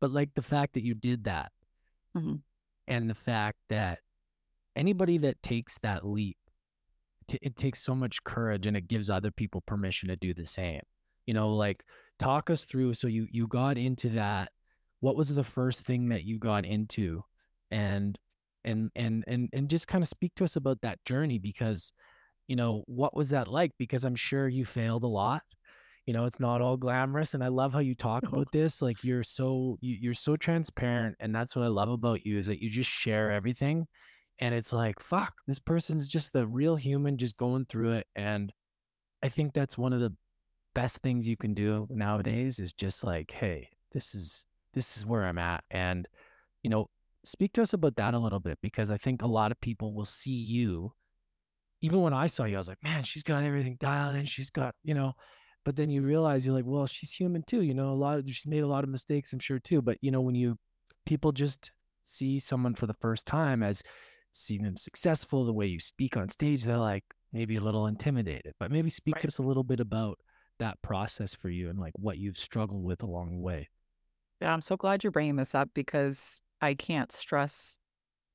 But 0.00 0.12
like 0.12 0.34
the 0.34 0.42
fact 0.42 0.74
that 0.74 0.84
you 0.84 0.94
did 0.94 1.24
that 1.24 1.52
mm-hmm. 2.16 2.36
and 2.86 3.10
the 3.10 3.14
fact 3.14 3.58
that 3.70 4.00
anybody 4.74 5.18
that 5.18 5.42
takes 5.42 5.78
that 5.78 6.06
leap, 6.06 6.36
t- 7.28 7.38
it 7.40 7.56
takes 7.56 7.82
so 7.82 7.94
much 7.94 8.22
courage 8.24 8.66
and 8.66 8.76
it 8.76 8.88
gives 8.88 9.08
other 9.08 9.30
people 9.30 9.62
permission 9.62 10.08
to 10.08 10.16
do 10.16 10.34
the 10.34 10.46
same. 10.46 10.82
You 11.24 11.34
know, 11.34 11.50
like 11.50 11.82
talk 12.18 12.50
us 12.50 12.64
through 12.64 12.94
so 12.94 13.06
you 13.06 13.26
you 13.30 13.46
got 13.46 13.76
into 13.76 14.08
that 14.10 14.50
what 15.00 15.16
was 15.16 15.34
the 15.34 15.44
first 15.44 15.82
thing 15.82 16.08
that 16.08 16.24
you 16.24 16.38
got 16.38 16.64
into 16.64 17.22
and 17.70 18.18
and 18.64 18.90
and 18.96 19.24
and 19.26 19.48
and 19.52 19.68
just 19.68 19.86
kind 19.86 20.02
of 20.02 20.08
speak 20.08 20.34
to 20.34 20.44
us 20.44 20.56
about 20.56 20.80
that 20.80 21.04
journey 21.04 21.38
because 21.38 21.92
you 22.48 22.56
know 22.56 22.82
what 22.86 23.14
was 23.14 23.30
that 23.30 23.48
like 23.48 23.72
because 23.78 24.04
i'm 24.04 24.14
sure 24.14 24.48
you 24.48 24.64
failed 24.64 25.04
a 25.04 25.08
lot 25.08 25.42
you 26.06 26.14
know 26.14 26.24
it's 26.24 26.40
not 26.40 26.60
all 26.60 26.76
glamorous 26.76 27.34
and 27.34 27.42
i 27.42 27.48
love 27.48 27.72
how 27.72 27.80
you 27.80 27.94
talk 27.94 28.22
about 28.22 28.46
this 28.52 28.80
like 28.80 29.02
you're 29.02 29.22
so 29.22 29.76
you, 29.80 29.96
you're 30.00 30.14
so 30.14 30.36
transparent 30.36 31.16
and 31.20 31.34
that's 31.34 31.54
what 31.54 31.64
i 31.64 31.68
love 31.68 31.90
about 31.90 32.24
you 32.24 32.38
is 32.38 32.46
that 32.46 32.62
you 32.62 32.70
just 32.70 32.90
share 32.90 33.30
everything 33.30 33.86
and 34.38 34.54
it's 34.54 34.72
like 34.72 35.00
fuck 35.00 35.34
this 35.46 35.58
person's 35.58 36.06
just 36.06 36.32
the 36.32 36.46
real 36.46 36.76
human 36.76 37.18
just 37.18 37.36
going 37.36 37.64
through 37.64 37.92
it 37.92 38.06
and 38.14 38.52
i 39.22 39.28
think 39.28 39.52
that's 39.52 39.76
one 39.76 39.92
of 39.92 40.00
the 40.00 40.12
best 40.76 41.00
things 41.00 41.26
you 41.26 41.38
can 41.38 41.54
do 41.54 41.88
nowadays 41.88 42.58
is 42.58 42.74
just 42.74 43.02
like, 43.02 43.30
hey, 43.30 43.70
this 43.92 44.14
is 44.14 44.44
this 44.74 44.98
is 44.98 45.06
where 45.06 45.24
I'm 45.24 45.38
at. 45.38 45.64
And, 45.70 46.06
you 46.62 46.68
know, 46.68 46.90
speak 47.24 47.54
to 47.54 47.62
us 47.62 47.72
about 47.72 47.96
that 47.96 48.12
a 48.12 48.18
little 48.18 48.40
bit 48.40 48.58
because 48.60 48.90
I 48.90 48.98
think 48.98 49.22
a 49.22 49.26
lot 49.26 49.50
of 49.50 49.60
people 49.62 49.94
will 49.94 50.04
see 50.04 50.36
you. 50.36 50.92
Even 51.80 52.02
when 52.02 52.12
I 52.12 52.26
saw 52.26 52.44
you, 52.44 52.56
I 52.56 52.58
was 52.58 52.68
like, 52.68 52.84
man, 52.84 53.04
she's 53.04 53.22
got 53.22 53.42
everything 53.42 53.78
dialed 53.80 54.16
in. 54.16 54.26
She's 54.26 54.50
got, 54.50 54.74
you 54.84 54.92
know, 54.92 55.14
but 55.66 55.74
then 55.74 55.90
you 55.90 56.00
realize 56.00 56.46
you're 56.46 56.54
like, 56.54 56.64
well, 56.64 56.86
she's 56.86 57.10
human 57.10 57.42
too. 57.42 57.60
You 57.60 57.74
know, 57.74 57.90
a 57.90 57.92
lot 57.92 58.20
of 58.20 58.26
she's 58.28 58.46
made 58.46 58.62
a 58.62 58.68
lot 58.68 58.84
of 58.84 58.88
mistakes, 58.88 59.32
I'm 59.32 59.40
sure 59.40 59.58
too. 59.58 59.82
But 59.82 59.98
you 60.00 60.12
know, 60.12 60.20
when 60.20 60.36
you 60.36 60.56
people 61.06 61.32
just 61.32 61.72
see 62.04 62.38
someone 62.38 62.76
for 62.76 62.86
the 62.86 62.94
first 62.94 63.26
time 63.26 63.64
as 63.64 63.82
seeing 64.30 64.62
them 64.62 64.76
successful, 64.76 65.44
the 65.44 65.52
way 65.52 65.66
you 65.66 65.80
speak 65.80 66.16
on 66.16 66.28
stage, 66.28 66.62
they're 66.62 66.78
like 66.78 67.02
maybe 67.32 67.56
a 67.56 67.60
little 67.60 67.88
intimidated. 67.88 68.52
But 68.60 68.70
maybe 68.70 68.90
speak 68.90 69.16
right. 69.16 69.22
to 69.22 69.26
us 69.26 69.38
a 69.38 69.42
little 69.42 69.64
bit 69.64 69.80
about 69.80 70.20
that 70.60 70.80
process 70.82 71.34
for 71.34 71.48
you 71.48 71.68
and 71.68 71.80
like 71.80 71.94
what 71.96 72.16
you've 72.16 72.38
struggled 72.38 72.84
with 72.84 73.02
along 73.02 73.32
the 73.32 73.42
way. 73.42 73.68
Yeah, 74.40 74.52
I'm 74.52 74.62
so 74.62 74.76
glad 74.76 75.02
you're 75.02 75.10
bringing 75.10 75.34
this 75.34 75.52
up 75.52 75.70
because 75.74 76.40
I 76.60 76.74
can't 76.74 77.10
stress 77.10 77.76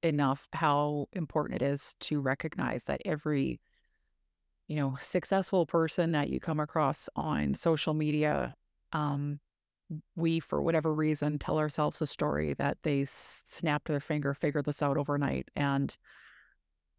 enough 0.03 0.49
how 0.51 1.07
important 1.13 1.61
it 1.61 1.65
is 1.65 1.95
to 2.01 2.19
recognize 2.19 2.83
that 2.85 3.01
every 3.05 3.61
you 4.71 4.77
know 4.77 4.95
successful 5.01 5.65
person 5.65 6.13
that 6.13 6.29
you 6.29 6.39
come 6.39 6.61
across 6.61 7.09
on 7.17 7.53
social 7.53 7.93
media 7.93 8.55
um 8.93 9.37
we 10.15 10.39
for 10.39 10.61
whatever 10.61 10.93
reason 10.93 11.37
tell 11.37 11.59
ourselves 11.59 12.01
a 12.01 12.07
story 12.07 12.53
that 12.53 12.77
they 12.83 13.03
snapped 13.05 13.89
their 13.89 13.99
finger 13.99 14.33
figured 14.33 14.63
this 14.63 14.81
out 14.81 14.95
overnight 14.97 15.49
and 15.57 15.97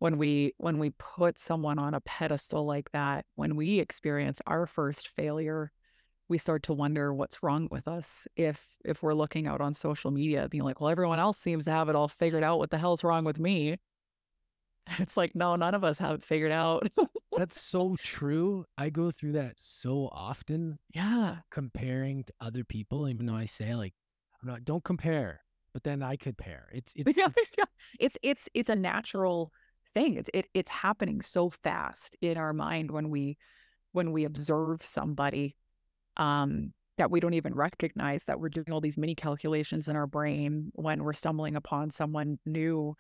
when 0.01 0.19
we 0.19 0.53
when 0.59 0.79
we 0.79 0.91
put 0.99 1.39
someone 1.39 1.79
on 1.79 1.95
a 1.95 2.01
pedestal 2.03 2.67
like 2.67 2.91
that 2.93 3.25
when 3.37 3.57
we 3.57 3.79
experience 3.79 4.43
our 4.47 4.67
first 4.67 5.09
failure 5.09 5.73
we 6.29 6.37
start 6.37 6.63
to 6.65 6.73
wonder 6.73 7.13
what's 7.13 7.43
wrong 7.43 7.69
with 7.71 7.87
us. 7.87 8.27
If 8.37 8.65
if 8.87 9.03
we're 9.03 9.13
looking 9.13 9.47
out 9.47 9.61
on 9.61 9.75
social 9.75 10.11
media 10.11 10.49
being 10.49 10.65
like 10.65 10.81
well 10.81 10.89
everyone 10.89 11.19
else 11.19 11.39
seems 11.39 11.67
to 11.67 11.71
have 11.71 11.89
it 11.91 11.97
all 11.97 12.09
figured 12.09 12.43
out. 12.43 12.59
What 12.59 12.71
the 12.71 12.79
hell's 12.79 13.05
wrong 13.05 13.25
with 13.25 13.39
me? 13.39 13.79
It's 14.99 15.17
like 15.17 15.35
no 15.35 15.57
none 15.57 15.75
of 15.75 15.85
us 15.85 15.99
have 15.99 16.17
it 16.17 16.25
figured 16.25 16.53
out 16.53 16.89
that's 17.37 17.61
so 17.61 17.97
true 18.03 18.65
i 18.77 18.91
go 18.91 19.11
through 19.11 19.33
that 19.33 19.55
so 19.59 20.09
often 20.13 20.79
yeah 20.95 21.37
comparing 21.51 22.25
to 22.25 22.33
other 22.41 22.65
people 22.65 23.09
even 23.09 23.27
though 23.27 23.35
i 23.35 23.45
say 23.45 23.75
like 23.75 23.95
i'm 24.43 24.49
not 24.49 24.65
don't 24.65 24.85
compare 24.85 25.41
but 25.73 25.83
then 25.83 26.03
i 26.03 26.17
compare 26.17 26.69
it's 26.73 26.93
it's 26.97 27.17
yeah, 27.17 27.29
it's, 27.37 27.53
yeah. 27.57 27.65
it's 27.99 28.19
it's 28.23 28.49
it's 28.55 28.71
a 28.71 28.77
natural 28.77 29.53
thing. 29.95 30.17
It's 30.17 30.31
it, 30.35 30.47
it's 30.55 30.71
happening 30.71 31.23
so 31.23 31.51
fast 31.51 32.17
in 32.21 32.37
our 32.37 32.53
mind 32.53 32.91
when 32.91 33.11
we 33.11 33.39
when 33.93 34.13
we 34.13 34.25
observe 34.25 34.85
somebody 34.85 35.57
um, 36.17 36.73
that 36.99 37.11
we 37.11 37.21
don't 37.21 37.35
even 37.35 37.55
recognize 37.55 38.25
that 38.25 38.41
we're 38.41 38.49
doing 38.49 38.73
all 38.73 38.81
these 38.81 38.97
mini 38.97 39.15
calculations 39.15 39.89
in 39.89 39.97
our 39.97 40.07
brain 40.07 40.71
when 40.75 41.03
we're 41.05 41.13
stumbling 41.13 41.57
upon 41.57 41.91
someone 41.91 42.39
new 42.47 42.95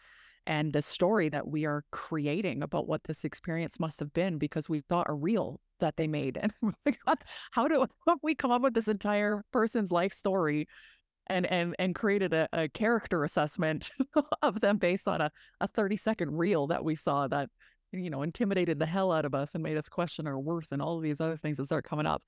and 0.46 0.72
the 0.72 0.82
story 0.82 1.28
that 1.28 1.46
we 1.46 1.64
are 1.64 1.84
creating 1.92 2.62
about 2.62 2.88
what 2.88 3.04
this 3.04 3.24
experience 3.24 3.78
must 3.78 4.00
have 4.00 4.12
been 4.12 4.38
because 4.38 4.68
we 4.68 4.80
thought 4.80 5.08
a 5.08 5.14
reel 5.14 5.60
that 5.80 5.96
they 5.96 6.06
made 6.06 6.38
and 6.40 6.52
oh 7.06 7.14
how 7.52 7.68
do 7.68 7.86
we 8.22 8.34
come 8.34 8.50
up 8.50 8.62
with 8.62 8.74
this 8.74 8.88
entire 8.88 9.44
person's 9.52 9.90
life 9.90 10.12
story 10.12 10.66
and 11.28 11.46
and 11.46 11.74
and 11.78 11.94
created 11.94 12.32
a, 12.32 12.48
a 12.52 12.68
character 12.68 13.24
assessment 13.24 13.90
of 14.42 14.60
them 14.60 14.78
based 14.78 15.06
on 15.06 15.20
a, 15.20 15.30
a 15.60 15.68
30 15.68 15.96
second 15.96 16.36
reel 16.36 16.66
that 16.66 16.84
we 16.84 16.94
saw 16.94 17.28
that 17.28 17.48
you 17.92 18.10
know 18.10 18.22
intimidated 18.22 18.78
the 18.78 18.86
hell 18.86 19.12
out 19.12 19.24
of 19.24 19.34
us 19.34 19.54
and 19.54 19.62
made 19.62 19.76
us 19.76 19.88
question 19.88 20.26
our 20.26 20.38
worth 20.38 20.72
and 20.72 20.82
all 20.82 20.96
of 20.96 21.02
these 21.02 21.20
other 21.20 21.36
things 21.36 21.56
that 21.56 21.66
start 21.66 21.84
coming 21.84 22.06
up 22.06 22.22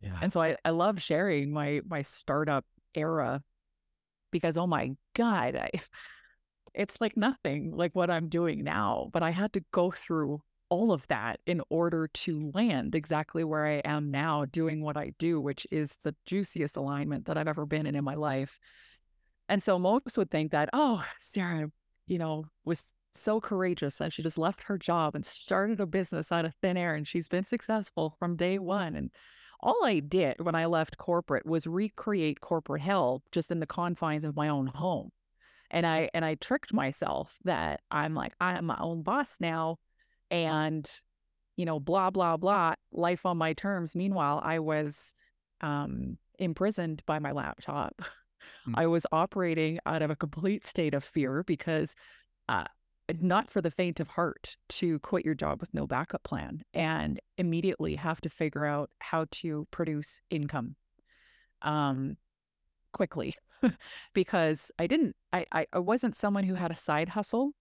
yeah. 0.00 0.16
and 0.22 0.32
so 0.32 0.40
I, 0.40 0.56
I 0.64 0.70
love 0.70 1.02
sharing 1.02 1.52
my 1.52 1.80
my 1.86 2.02
startup 2.02 2.64
era 2.94 3.42
because 4.30 4.56
oh 4.56 4.66
my 4.66 4.92
god 5.14 5.56
I, 5.56 5.70
it's 6.74 7.00
like 7.00 7.16
nothing 7.16 7.70
like 7.74 7.94
what 7.94 8.10
i'm 8.10 8.28
doing 8.28 8.62
now 8.62 9.08
but 9.12 9.22
i 9.22 9.30
had 9.30 9.52
to 9.52 9.62
go 9.72 9.90
through 9.90 10.42
all 10.70 10.92
of 10.92 11.06
that 11.08 11.40
in 11.46 11.62
order 11.70 12.08
to 12.08 12.50
land 12.54 12.94
exactly 12.94 13.44
where 13.44 13.66
I 13.66 13.80
am 13.84 14.10
now 14.10 14.44
doing 14.44 14.82
what 14.82 14.96
I 14.96 15.12
do, 15.18 15.40
which 15.40 15.66
is 15.70 15.96
the 16.02 16.14
juiciest 16.26 16.76
alignment 16.76 17.26
that 17.26 17.38
I've 17.38 17.48
ever 17.48 17.66
been 17.66 17.86
in 17.86 17.94
in 17.94 18.04
my 18.04 18.14
life. 18.14 18.58
And 19.48 19.62
so 19.62 19.78
most 19.78 20.18
would 20.18 20.30
think 20.30 20.52
that, 20.52 20.68
oh, 20.72 21.04
Sarah, 21.18 21.70
you 22.06 22.18
know, 22.18 22.46
was 22.64 22.90
so 23.12 23.40
courageous 23.40 24.00
and 24.00 24.12
she 24.12 24.22
just 24.22 24.38
left 24.38 24.64
her 24.64 24.76
job 24.76 25.14
and 25.14 25.24
started 25.24 25.80
a 25.80 25.86
business 25.86 26.30
out 26.30 26.44
of 26.44 26.54
thin 26.60 26.76
air 26.76 26.94
and 26.94 27.08
she's 27.08 27.28
been 27.28 27.44
successful 27.44 28.14
from 28.18 28.36
day 28.36 28.58
one. 28.58 28.94
And 28.94 29.10
all 29.60 29.84
I 29.84 30.00
did 30.00 30.40
when 30.40 30.54
I 30.54 30.66
left 30.66 30.98
corporate 30.98 31.46
was 31.46 31.66
recreate 31.66 32.40
corporate 32.40 32.82
hell 32.82 33.22
just 33.32 33.50
in 33.50 33.60
the 33.60 33.66
confines 33.66 34.24
of 34.24 34.36
my 34.36 34.48
own 34.48 34.66
home. 34.66 35.10
And 35.70 35.86
I 35.86 36.08
and 36.14 36.24
I 36.24 36.34
tricked 36.36 36.72
myself 36.72 37.36
that 37.44 37.80
I'm 37.90 38.14
like, 38.14 38.32
I 38.40 38.56
am 38.56 38.66
my 38.66 38.78
own 38.80 39.02
boss 39.02 39.36
now 39.40 39.76
and 40.30 40.88
you 41.56 41.64
know 41.64 41.80
blah 41.80 42.10
blah 42.10 42.36
blah 42.36 42.74
life 42.92 43.26
on 43.26 43.36
my 43.36 43.52
terms. 43.52 43.94
Meanwhile 43.94 44.40
i 44.44 44.58
was 44.58 45.12
um 45.60 46.16
imprisoned 46.38 47.02
by 47.06 47.18
my 47.18 47.32
laptop. 47.32 48.00
Mm. 48.68 48.74
i 48.76 48.86
was 48.86 49.04
operating 49.10 49.80
out 49.84 50.00
of 50.00 50.10
a 50.10 50.16
complete 50.16 50.64
state 50.64 50.94
of 50.94 51.02
fear 51.02 51.42
because 51.42 51.94
uh 52.48 52.64
not 53.20 53.50
for 53.50 53.60
the 53.60 53.70
faint 53.70 53.98
of 53.98 54.08
heart 54.08 54.56
to 54.68 55.00
quit 55.00 55.24
your 55.24 55.34
job 55.34 55.60
with 55.60 55.74
no 55.74 55.88
backup 55.88 56.22
plan 56.22 56.62
and 56.72 57.20
immediately 57.36 57.96
have 57.96 58.20
to 58.20 58.28
figure 58.28 58.64
out 58.64 58.90
how 59.00 59.26
to 59.32 59.66
produce 59.72 60.20
income 60.30 60.76
um 61.62 62.16
quickly 62.92 63.34
because 64.14 64.70
i 64.78 64.86
didn't 64.86 65.14
I, 65.32 65.66
I 65.72 65.78
wasn't 65.78 66.16
someone 66.16 66.44
who 66.44 66.54
had 66.54 66.70
a 66.70 66.76
side 66.76 67.10
hustle 67.10 67.52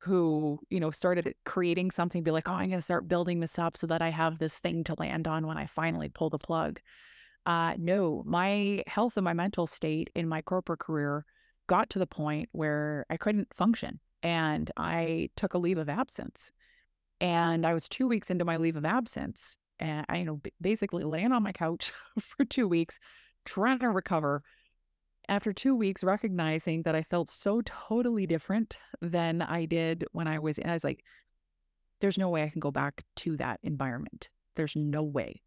who, 0.00 0.58
you 0.70 0.80
know, 0.80 0.90
started 0.90 1.34
creating 1.44 1.90
something, 1.90 2.22
be 2.22 2.30
like, 2.30 2.48
oh, 2.48 2.52
I'm 2.52 2.68
going 2.68 2.78
to 2.78 2.82
start 2.82 3.08
building 3.08 3.40
this 3.40 3.58
up 3.58 3.76
so 3.76 3.86
that 3.86 4.00
I 4.00 4.08
have 4.08 4.38
this 4.38 4.56
thing 4.56 4.82
to 4.84 4.94
land 4.98 5.28
on 5.28 5.46
when 5.46 5.58
I 5.58 5.66
finally 5.66 6.08
pull 6.08 6.30
the 6.30 6.38
plug. 6.38 6.80
Uh, 7.44 7.74
no, 7.78 8.22
my 8.26 8.82
health 8.86 9.16
and 9.16 9.24
my 9.24 9.34
mental 9.34 9.66
state 9.66 10.10
in 10.14 10.26
my 10.28 10.40
corporate 10.40 10.80
career 10.80 11.24
got 11.66 11.90
to 11.90 11.98
the 11.98 12.06
point 12.06 12.48
where 12.52 13.04
I 13.10 13.16
couldn't 13.18 13.52
function 13.54 14.00
and 14.22 14.70
I 14.76 15.30
took 15.36 15.54
a 15.54 15.58
leave 15.58 15.78
of 15.78 15.88
absence. 15.88 16.50
And 17.20 17.66
I 17.66 17.74
was 17.74 17.88
two 17.88 18.08
weeks 18.08 18.30
into 18.30 18.46
my 18.46 18.56
leave 18.56 18.76
of 18.76 18.86
absence 18.86 19.56
and 19.78 20.06
I, 20.08 20.18
you 20.18 20.24
know, 20.24 20.40
basically 20.60 21.04
laying 21.04 21.32
on 21.32 21.42
my 21.42 21.52
couch 21.52 21.92
for 22.18 22.44
two 22.46 22.68
weeks, 22.68 22.98
trying 23.44 23.80
to 23.80 23.90
recover 23.90 24.42
after 25.30 25.52
two 25.52 25.76
weeks, 25.76 26.02
recognizing 26.02 26.82
that 26.82 26.96
I 26.96 27.04
felt 27.04 27.30
so 27.30 27.62
totally 27.64 28.26
different 28.26 28.76
than 29.00 29.40
I 29.40 29.64
did 29.64 30.04
when 30.10 30.26
I 30.26 30.40
was, 30.40 30.58
I 30.58 30.72
was 30.72 30.82
like, 30.82 31.04
there's 32.00 32.18
no 32.18 32.28
way 32.28 32.42
I 32.42 32.48
can 32.48 32.60
go 32.60 32.72
back 32.72 33.04
to 33.16 33.36
that 33.36 33.60
environment. 33.62 34.28
There's 34.56 34.74
no 34.74 35.04
way. 35.04 35.40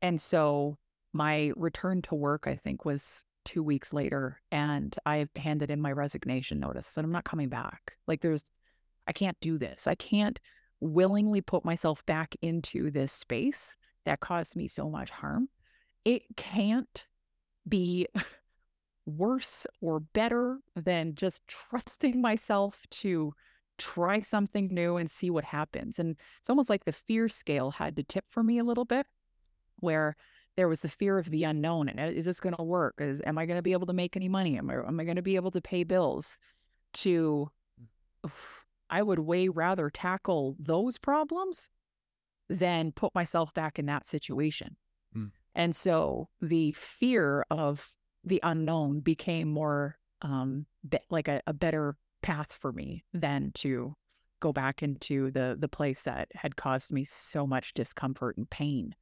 And 0.00 0.20
so 0.20 0.78
my 1.12 1.52
return 1.56 2.02
to 2.02 2.14
work, 2.14 2.44
I 2.46 2.54
think, 2.54 2.84
was 2.84 3.24
two 3.44 3.64
weeks 3.64 3.92
later. 3.92 4.40
And 4.52 4.96
I 5.04 5.26
handed 5.34 5.72
in 5.72 5.80
my 5.80 5.90
resignation 5.90 6.60
notice. 6.60 6.86
Said, 6.86 7.04
I'm 7.04 7.10
not 7.10 7.24
coming 7.24 7.48
back. 7.48 7.96
Like, 8.06 8.20
there's, 8.20 8.44
I 9.08 9.12
can't 9.12 9.38
do 9.40 9.58
this. 9.58 9.88
I 9.88 9.96
can't 9.96 10.38
willingly 10.78 11.40
put 11.40 11.64
myself 11.64 12.06
back 12.06 12.36
into 12.42 12.92
this 12.92 13.12
space 13.12 13.74
that 14.04 14.20
caused 14.20 14.54
me 14.54 14.68
so 14.68 14.88
much 14.88 15.10
harm. 15.10 15.48
It 16.04 16.22
can't 16.36 17.06
be 17.68 18.06
worse 19.06 19.66
or 19.80 20.00
better 20.00 20.58
than 20.76 21.14
just 21.14 21.46
trusting 21.46 22.20
myself 22.20 22.82
to 22.90 23.34
try 23.78 24.20
something 24.20 24.68
new 24.70 24.96
and 24.96 25.10
see 25.10 25.30
what 25.30 25.44
happens. 25.44 25.98
And 25.98 26.16
it's 26.40 26.50
almost 26.50 26.70
like 26.70 26.84
the 26.84 26.92
fear 26.92 27.28
scale 27.28 27.72
had 27.72 27.96
to 27.96 28.02
tip 28.02 28.24
for 28.28 28.42
me 28.42 28.58
a 28.58 28.64
little 28.64 28.84
bit, 28.84 29.06
where 29.76 30.16
there 30.56 30.68
was 30.68 30.80
the 30.80 30.88
fear 30.88 31.18
of 31.18 31.30
the 31.30 31.44
unknown. 31.44 31.88
And 31.88 31.98
uh, 31.98 32.04
is 32.04 32.26
this 32.26 32.40
going 32.40 32.54
to 32.56 32.62
work? 32.62 32.96
Is 32.98 33.22
am 33.24 33.38
I 33.38 33.46
going 33.46 33.58
to 33.58 33.62
be 33.62 33.72
able 33.72 33.86
to 33.86 33.92
make 33.92 34.16
any 34.16 34.28
money? 34.28 34.58
Am 34.58 34.70
I 34.70 34.74
am 34.74 35.00
I 35.00 35.04
going 35.04 35.16
to 35.16 35.22
be 35.22 35.36
able 35.36 35.50
to 35.52 35.60
pay 35.60 35.84
bills? 35.84 36.38
To 36.92 37.50
oof, 38.26 38.66
I 38.90 39.02
would 39.02 39.20
way 39.20 39.48
rather 39.48 39.88
tackle 39.88 40.56
those 40.58 40.98
problems 40.98 41.68
than 42.48 42.92
put 42.92 43.14
myself 43.14 43.54
back 43.54 43.78
in 43.78 43.86
that 43.86 44.06
situation. 44.06 44.76
Mm. 45.16 45.30
And 45.54 45.74
so 45.74 46.28
the 46.40 46.72
fear 46.72 47.44
of 47.50 47.94
the 48.24 48.40
unknown 48.42 49.00
became 49.00 49.48
more 49.48 49.98
um, 50.22 50.66
be- 50.88 50.98
like 51.10 51.28
a, 51.28 51.40
a 51.46 51.52
better 51.52 51.96
path 52.22 52.52
for 52.52 52.72
me 52.72 53.04
than 53.14 53.50
to 53.54 53.94
go 54.40 54.52
back 54.52 54.82
into 54.82 55.30
the 55.30 55.56
the 55.58 55.68
place 55.68 56.02
that 56.04 56.28
had 56.34 56.56
caused 56.56 56.92
me 56.92 57.04
so 57.04 57.46
much 57.46 57.74
discomfort 57.74 58.36
and 58.36 58.48
pain. 58.50 58.94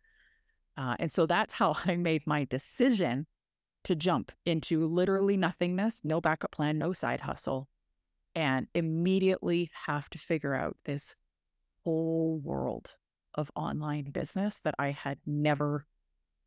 Uh, 0.77 0.95
and 0.99 1.11
so 1.11 1.27
that's 1.27 1.55
how 1.55 1.75
I 1.87 1.97
made 1.97 2.27
my 2.27 2.45
decision 2.45 3.27
to 3.85 3.95
jump 3.95 4.33
into 4.45 4.87
literally 4.87 5.37
nothingness, 5.37 6.03
no 6.05 6.21
backup 6.21 6.51
plan, 6.51 6.79
no 6.79 6.93
side 6.93 7.21
hustle, 7.21 7.69
and 8.35 8.67
immediately 8.75 9.71
have 9.87 10.11
to 10.11 10.19
figure 10.19 10.55
out 10.55 10.77
this 10.85 11.15
whole 11.85 12.41
world 12.43 12.95
of 13.35 13.51
online 13.55 14.11
business 14.11 14.59
that 14.65 14.75
I 14.79 14.91
had 14.91 15.19
never 15.25 15.87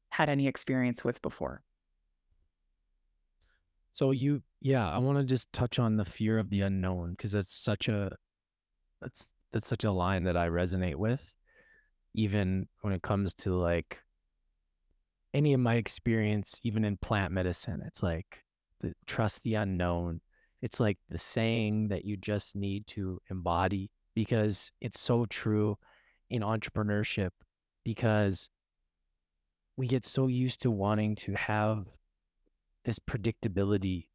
had 0.10 0.30
any 0.30 0.48
experience 0.48 1.04
with 1.04 1.22
before. 1.22 1.64
So 3.94 4.12
you, 4.12 4.42
yeah, 4.62 4.90
I 4.90 4.98
want 5.00 5.18
to 5.18 5.24
just 5.24 5.52
touch 5.52 5.80
on 5.80 5.98
the 5.98 6.06
fear 6.06 6.40
of 6.40 6.50
the 6.50 6.62
unknown 6.62 7.12
because 7.12 7.32
that's 7.32 7.54
such 7.54 7.88
a, 7.88 8.12
that's 9.02 9.30
that's 9.52 9.68
such 9.68 9.84
a 9.84 9.92
line 9.92 10.24
that 10.24 10.38
I 10.38 10.48
resonate 10.48 10.96
with, 10.96 11.34
even 12.14 12.68
when 12.82 12.94
it 12.94 13.02
comes 13.02 13.34
to 13.36 13.54
like 13.54 14.02
any 15.34 15.54
of 15.54 15.60
my 15.60 15.76
experience, 15.76 16.60
even 16.64 16.86
in 16.86 16.98
plant 16.98 17.34
medicine. 17.34 17.82
It's 17.86 18.04
like 18.04 18.44
the 18.80 18.94
trust 19.08 19.44
the 19.44 19.56
unknown. 19.56 20.22
It's 20.62 20.80
like 20.80 20.98
the 21.10 21.18
saying 21.18 21.90
that 21.90 22.06
you 22.06 22.18
just 22.18 22.56
need 22.56 22.86
to 22.88 23.20
embody 23.30 23.90
because 24.14 24.72
it's 24.82 25.00
so 25.00 25.26
true 25.26 25.78
in 26.30 26.42
entrepreneurship 26.42 27.32
because 27.84 28.50
we 29.76 29.88
get 29.88 30.06
so 30.06 30.28
used 30.28 30.62
to 30.62 30.72
wanting 30.72 31.16
to 31.16 31.34
have 31.34 31.86
this 32.86 33.00
predictability 33.00 34.08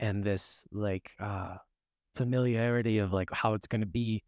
and 0.00 0.22
this 0.24 0.64
like 0.72 1.12
uh 1.20 1.56
familiarity 2.16 2.98
of 2.98 3.12
like 3.12 3.28
how 3.32 3.54
it's 3.54 3.66
going 3.66 3.80
to 3.80 3.86
be 3.86 4.22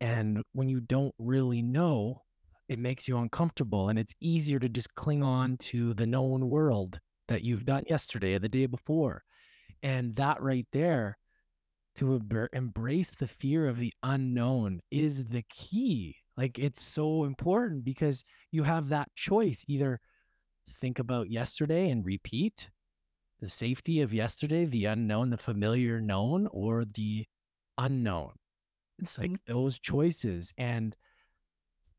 and 0.00 0.42
when 0.52 0.68
you 0.68 0.80
don't 0.80 1.14
really 1.18 1.62
know 1.62 2.22
it 2.68 2.78
makes 2.78 3.08
you 3.08 3.16
uncomfortable 3.16 3.88
and 3.88 3.98
it's 3.98 4.14
easier 4.20 4.58
to 4.58 4.68
just 4.68 4.94
cling 4.94 5.22
on 5.22 5.56
to 5.56 5.94
the 5.94 6.06
known 6.06 6.50
world 6.50 6.98
that 7.28 7.42
you've 7.42 7.64
done 7.64 7.84
yesterday 7.88 8.34
or 8.34 8.38
the 8.38 8.48
day 8.48 8.66
before 8.66 9.22
and 9.82 10.16
that 10.16 10.40
right 10.42 10.66
there 10.72 11.16
to 11.96 12.20
embrace 12.52 13.10
the 13.18 13.26
fear 13.26 13.66
of 13.66 13.78
the 13.78 13.92
unknown 14.02 14.80
is 14.90 15.24
the 15.28 15.44
key 15.48 16.16
like 16.36 16.58
it's 16.58 16.82
so 16.82 17.24
important 17.24 17.84
because 17.84 18.24
you 18.52 18.62
have 18.62 18.88
that 18.88 19.08
choice 19.16 19.64
either 19.68 20.00
think 20.80 20.98
about 20.98 21.30
yesterday 21.30 21.90
and 21.90 22.04
repeat 22.04 22.70
the 23.40 23.48
safety 23.48 24.00
of 24.00 24.12
yesterday, 24.12 24.64
the 24.64 24.86
unknown, 24.86 25.30
the 25.30 25.36
familiar 25.36 26.00
known, 26.00 26.48
or 26.50 26.84
the 26.84 27.26
unknown. 27.76 28.32
It's 28.98 29.18
like 29.18 29.30
mm-hmm. 29.30 29.52
those 29.52 29.78
choices. 29.78 30.52
And 30.58 30.96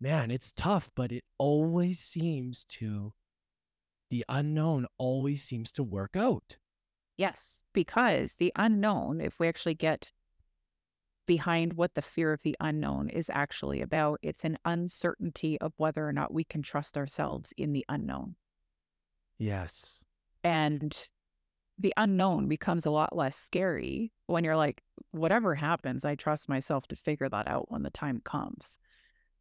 man, 0.01 0.31
it's 0.31 0.51
tough, 0.51 0.89
but 0.95 1.11
it 1.11 1.23
always 1.37 1.99
seems 1.99 2.65
to, 2.65 3.13
the 4.09 4.25
unknown 4.27 4.85
always 4.97 5.43
seems 5.43 5.71
to 5.73 5.83
work 5.83 6.15
out. 6.15 6.57
Yes, 7.17 7.61
because 7.73 8.33
the 8.33 8.51
unknown, 8.55 9.21
if 9.21 9.39
we 9.39 9.47
actually 9.47 9.75
get 9.75 10.11
behind 11.25 11.73
what 11.73 11.93
the 11.93 12.01
fear 12.01 12.33
of 12.33 12.41
the 12.41 12.55
unknown 12.59 13.09
is 13.09 13.29
actually 13.31 13.81
about, 13.81 14.19
it's 14.21 14.43
an 14.43 14.57
uncertainty 14.65 15.59
of 15.61 15.73
whether 15.77 16.07
or 16.07 16.11
not 16.11 16.33
we 16.33 16.43
can 16.43 16.61
trust 16.61 16.97
ourselves 16.97 17.53
in 17.55 17.71
the 17.71 17.85
unknown. 17.87 18.35
Yes. 19.37 20.03
And 20.43 20.97
the 21.79 21.93
unknown 21.97 22.47
becomes 22.47 22.85
a 22.85 22.91
lot 22.91 23.15
less 23.15 23.37
scary 23.37 24.11
when 24.27 24.43
you're 24.43 24.57
like, 24.57 24.83
whatever 25.11 25.55
happens, 25.55 26.05
I 26.05 26.15
trust 26.15 26.49
myself 26.49 26.87
to 26.87 26.95
figure 26.95 27.29
that 27.29 27.47
out 27.47 27.71
when 27.71 27.83
the 27.83 27.89
time 27.89 28.21
comes. 28.23 28.77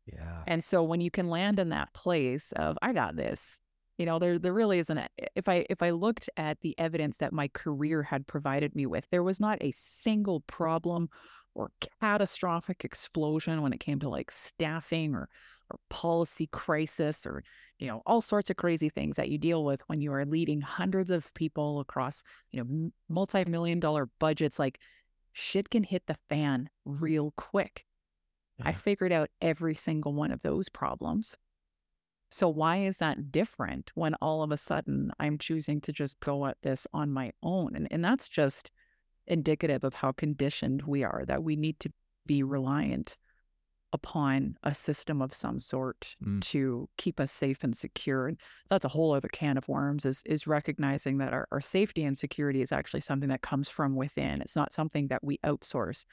Yeah. 0.07 0.43
And 0.47 0.62
so 0.64 0.82
when 0.82 1.01
you 1.01 1.11
can 1.11 1.28
land 1.28 1.59
in 1.59 1.68
that 1.70 1.93
place 1.93 2.53
of, 2.53 2.78
I 2.80 2.93
got 2.93 3.16
this, 3.16 3.61
you 3.99 4.07
know, 4.07 4.18
there 4.18 4.39
there 4.39 4.55
really 4.55 4.78
isn't 4.78 4.97
a, 4.97 5.09
if 5.34 5.49
I 5.49 5.66
if 5.68 5.82
I 5.82 5.91
looked 5.91 6.30
at 6.36 6.61
the 6.61 6.78
evidence 6.78 7.16
that 7.18 7.32
my 7.32 7.49
career 7.49 8.05
had 8.05 8.26
provided 8.26 8.74
me 8.76 8.86
with, 8.86 9.05
there 9.11 9.24
was 9.24 9.41
not 9.41 9.59
a 9.61 9.72
single 9.72 10.41
problem 10.43 11.11
or 11.55 11.72
catastrophic 12.01 12.84
explosion 12.84 13.61
when 13.61 13.72
it 13.72 13.80
came 13.80 13.99
to 13.99 14.09
like 14.09 14.30
staffing 14.30 15.14
or 15.14 15.28
or 15.70 15.78
policy 15.90 16.48
crisis 16.50 17.26
or 17.26 17.42
you 17.78 17.86
know 17.86 18.02
all 18.06 18.20
sorts 18.20 18.50
of 18.50 18.56
crazy 18.56 18.88
things 18.88 19.16
that 19.16 19.28
you 19.28 19.38
deal 19.38 19.64
with 19.64 19.82
when 19.86 20.00
you 20.00 20.12
are 20.12 20.24
leading 20.24 20.60
hundreds 20.60 21.10
of 21.10 21.32
people 21.34 21.80
across 21.80 22.22
you 22.50 22.62
know 22.62 22.90
multi-million 23.08 23.80
dollar 23.80 24.08
budgets 24.18 24.58
like 24.58 24.78
shit 25.32 25.70
can 25.70 25.84
hit 25.84 26.02
the 26.06 26.16
fan 26.28 26.68
real 26.84 27.32
quick. 27.36 27.84
Yeah. 28.58 28.68
i 28.68 28.72
figured 28.72 29.12
out 29.12 29.30
every 29.40 29.74
single 29.74 30.12
one 30.12 30.32
of 30.32 30.40
those 30.40 30.68
problems. 30.68 31.36
So 32.30 32.48
why 32.48 32.78
is 32.78 32.98
that 32.98 33.32
different 33.32 33.90
when 33.94 34.14
all 34.16 34.42
of 34.42 34.50
a 34.50 34.56
sudden 34.56 35.12
i'm 35.18 35.38
choosing 35.38 35.80
to 35.82 35.92
just 35.92 36.20
go 36.20 36.46
at 36.46 36.58
this 36.62 36.86
on 36.92 37.12
my 37.12 37.32
own? 37.42 37.76
And, 37.76 37.88
and 37.90 38.04
that's 38.04 38.28
just 38.28 38.70
indicative 39.26 39.84
of 39.84 39.94
how 39.94 40.12
conditioned 40.12 40.82
we 40.82 41.04
are 41.04 41.24
that 41.26 41.42
we 41.42 41.54
need 41.54 41.78
to 41.80 41.92
be 42.26 42.42
reliant 42.42 43.16
upon 43.93 44.57
a 44.62 44.74
system 44.74 45.22
of 45.22 45.34
some 45.34 45.59
sort 45.59 46.14
mm. 46.24 46.41
to 46.43 46.89
keep 46.99 47.18
us 47.18 47.32
safe 47.32 47.64
and 47.64 47.76
secure. 47.76 48.28
And 48.28 48.39
that's 48.68 48.84
a 48.84 48.89
whole 48.89 49.14
other 49.14 49.28
can 49.28 49.57
of 49.57 49.68
worms 49.68 50.05
is 50.05 50.22
is 50.26 50.47
recognizing 50.47 51.18
that 51.18 51.32
our, 51.32 51.49
our 51.51 51.61
safety 51.61 52.05
and 52.05 52.16
security 52.16 52.61
is 52.61 52.72
actually 52.72 53.01
something 53.01 53.30
that 53.30 53.43
comes 53.43 53.68
from 53.68 53.97
within. 53.97 54.43
It's 54.43 54.57
not 54.57 54.74
something 54.74 55.09
that 55.09 55.24
we 55.24 55.39
outsource. 55.39 56.05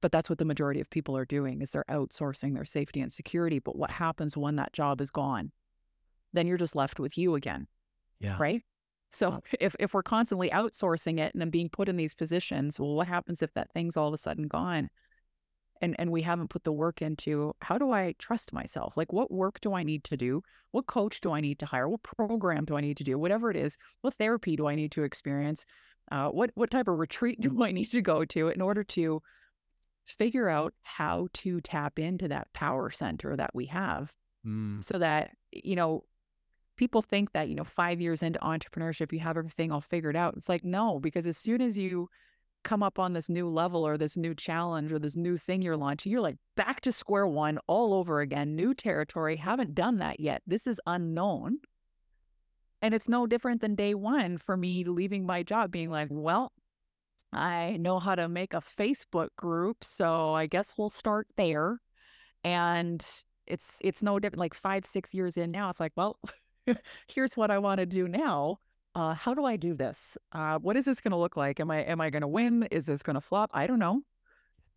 But 0.00 0.12
that's 0.12 0.28
what 0.28 0.38
the 0.38 0.44
majority 0.44 0.80
of 0.80 0.90
people 0.90 1.16
are 1.16 1.24
doing 1.24 1.62
is 1.62 1.70
they're 1.70 1.84
outsourcing 1.88 2.54
their 2.54 2.64
safety 2.64 3.00
and 3.00 3.12
security. 3.12 3.60
But 3.60 3.76
what 3.76 3.90
happens 3.90 4.36
when 4.36 4.56
that 4.56 4.72
job 4.72 5.00
is 5.00 5.10
gone? 5.10 5.52
Then 6.32 6.46
you're 6.46 6.58
just 6.58 6.74
left 6.74 6.98
with 6.98 7.16
you 7.16 7.36
again. 7.36 7.68
Yeah. 8.18 8.36
Right. 8.38 8.62
So 9.12 9.40
if, 9.60 9.76
if 9.78 9.94
we're 9.94 10.02
constantly 10.02 10.50
outsourcing 10.50 11.20
it 11.20 11.32
and 11.34 11.40
then 11.40 11.50
being 11.50 11.68
put 11.68 11.88
in 11.88 11.96
these 11.96 12.14
positions, 12.14 12.80
well, 12.80 12.94
what 12.94 13.06
happens 13.06 13.42
if 13.42 13.52
that 13.54 13.72
thing's 13.72 13.96
all 13.96 14.08
of 14.08 14.14
a 14.14 14.18
sudden 14.18 14.48
gone? 14.48 14.88
And 15.82 15.94
and 15.98 16.10
we 16.10 16.22
haven't 16.22 16.48
put 16.48 16.64
the 16.64 16.72
work 16.72 17.02
into 17.02 17.54
how 17.60 17.76
do 17.76 17.90
I 17.90 18.14
trust 18.18 18.52
myself? 18.52 18.96
Like 18.96 19.12
what 19.12 19.30
work 19.30 19.60
do 19.60 19.74
I 19.74 19.82
need 19.82 20.04
to 20.04 20.16
do? 20.16 20.42
What 20.70 20.86
coach 20.86 21.20
do 21.20 21.32
I 21.32 21.40
need 21.40 21.58
to 21.58 21.66
hire? 21.66 21.88
What 21.88 22.02
program 22.02 22.64
do 22.64 22.76
I 22.76 22.80
need 22.80 22.96
to 22.98 23.04
do? 23.04 23.18
Whatever 23.18 23.50
it 23.50 23.56
is, 23.56 23.76
what 24.00 24.14
therapy 24.14 24.56
do 24.56 24.66
I 24.68 24.74
need 24.74 24.92
to 24.92 25.02
experience? 25.02 25.66
Uh, 26.10 26.28
what 26.28 26.50
what 26.54 26.70
type 26.70 26.88
of 26.88 26.98
retreat 26.98 27.40
do 27.46 27.62
I 27.62 27.72
need 27.72 27.86
to 27.86 28.00
go 28.00 28.24
to 28.24 28.48
in 28.48 28.60
order 28.62 28.84
to 28.84 29.22
figure 30.06 30.48
out 30.48 30.72
how 30.82 31.28
to 31.32 31.60
tap 31.60 31.98
into 31.98 32.28
that 32.28 32.52
power 32.52 32.90
center 32.90 33.36
that 33.36 33.54
we 33.54 33.66
have 33.66 34.12
Mm. 34.46 34.82
so 34.82 34.98
that, 34.98 35.30
you 35.52 35.76
know, 35.76 36.04
people 36.76 37.02
think 37.02 37.32
that, 37.32 37.48
you 37.48 37.54
know, 37.54 37.64
five 37.64 38.00
years 38.00 38.22
into 38.22 38.40
entrepreneurship, 38.40 39.12
you 39.12 39.20
have 39.20 39.36
everything 39.36 39.70
all 39.70 39.80
figured 39.80 40.16
out. 40.16 40.34
It's 40.36 40.48
like, 40.48 40.64
no, 40.64 40.98
because 40.98 41.26
as 41.26 41.36
soon 41.36 41.60
as 41.60 41.78
you 41.78 42.08
come 42.62 42.82
up 42.82 42.98
on 42.98 43.12
this 43.12 43.28
new 43.28 43.48
level 43.48 43.86
or 43.86 43.96
this 43.96 44.16
new 44.16 44.34
challenge 44.34 44.92
or 44.92 44.98
this 44.98 45.16
new 45.16 45.36
thing 45.36 45.62
you're 45.62 45.76
launching, 45.76 46.12
you're 46.12 46.20
like 46.20 46.36
back 46.56 46.80
to 46.82 46.92
square 46.92 47.26
one 47.26 47.58
all 47.66 47.94
over 47.94 48.20
again, 48.20 48.54
new 48.54 48.74
territory. 48.74 49.36
Haven't 49.36 49.74
done 49.74 49.98
that 49.98 50.20
yet. 50.20 50.42
This 50.46 50.66
is 50.66 50.80
unknown. 50.86 51.58
And 52.80 52.94
it's 52.94 53.08
no 53.08 53.26
different 53.26 53.60
than 53.60 53.74
day 53.74 53.94
one 53.94 54.38
for 54.38 54.56
me 54.56 54.84
leaving 54.84 55.24
my 55.24 55.42
job, 55.42 55.70
being 55.70 55.90
like, 55.90 56.08
well, 56.10 56.52
I 57.32 57.76
know 57.78 57.98
how 57.98 58.14
to 58.14 58.28
make 58.28 58.54
a 58.54 58.60
Facebook 58.60 59.28
group, 59.36 59.84
so 59.84 60.34
I 60.34 60.46
guess 60.46 60.74
we'll 60.76 60.90
start 60.90 61.28
there. 61.36 61.78
And 62.44 63.04
it's 63.46 63.78
it's 63.80 64.02
no 64.02 64.18
different. 64.18 64.40
Like 64.40 64.54
five, 64.54 64.84
six 64.84 65.14
years 65.14 65.36
in 65.36 65.52
now, 65.52 65.70
it's 65.70 65.80
like, 65.80 65.92
well, 65.96 66.18
here's 67.06 67.36
what 67.36 67.50
I 67.50 67.58
want 67.58 67.78
to 67.78 67.86
do 67.86 68.08
now. 68.08 68.58
Uh, 68.94 69.14
how 69.14 69.32
do 69.34 69.44
I 69.44 69.56
do 69.56 69.74
this? 69.74 70.18
Uh, 70.32 70.58
what 70.58 70.76
is 70.76 70.84
this 70.84 71.00
going 71.00 71.12
to 71.12 71.16
look 71.16 71.36
like? 71.36 71.60
Am 71.60 71.70
I 71.70 71.78
am 71.78 72.00
I 72.00 72.10
going 72.10 72.22
to 72.22 72.28
win? 72.28 72.64
Is 72.70 72.84
this 72.84 73.02
going 73.02 73.14
to 73.14 73.20
flop? 73.20 73.50
I 73.54 73.66
don't 73.66 73.78
know. 73.78 74.02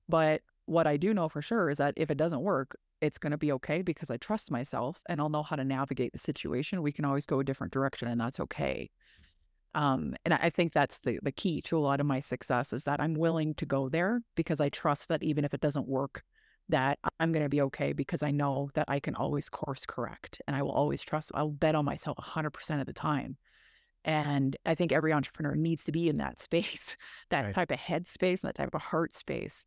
But 0.08 0.42
what 0.66 0.88
I 0.88 0.98
do 0.98 1.14
know 1.14 1.30
for 1.30 1.42
sure 1.42 1.70
is 1.70 1.78
that 1.80 1.94
if 1.98 2.10
it 2.10 2.18
doesn't 2.18 2.42
work, 2.42 2.78
it's 3.02 3.18
going 3.18 3.32
to 3.32 3.38
be 3.38 3.52
okay 3.54 3.82
because 3.82 4.10
I 4.10 4.18
trust 4.18 4.52
myself 4.52 5.02
and 5.10 5.20
I'll 5.20 5.30
know 5.30 5.44
how 5.44 5.58
to 5.58 5.64
navigate 5.66 6.14
the 6.14 6.20
situation. 6.20 6.82
We 6.82 6.94
can 6.94 7.06
always 7.06 7.26
go 7.26 7.40
a 7.40 7.44
different 7.44 7.74
direction, 7.74 8.08
and 8.08 8.20
that's 8.20 8.40
okay. 8.40 8.90
Um, 9.74 10.16
and 10.24 10.34
I 10.34 10.50
think 10.50 10.72
that's 10.72 11.00
the 11.00 11.20
the 11.22 11.34
key 11.34 11.62
to 11.64 11.78
a 11.78 11.80
lot 11.80 12.00
of 12.00 12.06
my 12.06 12.22
success 12.22 12.72
is 12.72 12.86
that 12.86 13.02
I'm 13.02 13.16
willing 13.16 13.54
to 13.56 13.66
go 13.66 13.90
there 13.90 14.22
because 14.36 14.62
I 14.62 14.70
trust 14.70 15.10
that 15.10 15.24
even 15.24 15.44
if 15.44 15.54
it 15.54 15.60
doesn't 15.60 15.90
work, 15.90 16.24
that 16.70 17.00
I'm 17.20 17.34
going 17.34 17.44
to 17.44 17.50
be 17.50 17.62
okay 17.64 17.92
because 17.92 18.24
I 18.24 18.32
know 18.32 18.70
that 18.76 18.86
I 18.88 19.02
can 19.02 19.16
always 19.16 19.50
course 19.50 19.86
correct 19.86 20.42
and 20.48 20.56
I 20.56 20.64
will 20.64 20.72
always 20.72 21.04
trust. 21.04 21.32
I'll 21.36 21.50
bet 21.50 21.76
on 21.76 21.84
myself 21.84 22.18
100% 22.18 22.80
of 22.80 22.88
the 22.88 22.94
time. 22.94 23.38
And 24.06 24.56
I 24.66 24.76
think 24.76 24.94
every 24.94 25.12
entrepreneur 25.14 25.56
needs 25.56 25.84
to 25.86 25.92
be 25.92 26.10
in 26.10 26.18
that 26.20 26.40
space, 26.40 26.96
that 27.32 27.48
Right. 27.48 27.56
type 27.56 27.72
of 27.72 27.80
head 27.80 28.08
space, 28.08 28.44
and 28.44 28.50
that 28.50 28.56
type 28.56 28.76
of 28.76 28.82
heart 28.84 29.16
space 29.16 29.66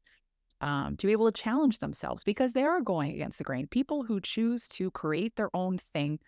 um, 0.61 0.97
to 0.97 1.07
be 1.07 1.12
able 1.12 1.30
to 1.30 1.43
challenge 1.43 1.80
themselves 1.80 2.24
because 2.24 2.53
they 2.53 2.64
are 2.64 2.80
going 2.80 3.12
against 3.12 3.39
the 3.39 3.45
grain. 3.45 3.66
People 3.68 4.05
who 4.05 4.20
choose 4.20 4.68
to 4.68 4.91
create 4.93 5.36
their 5.36 5.51
own 5.55 5.78
thing, 5.78 6.20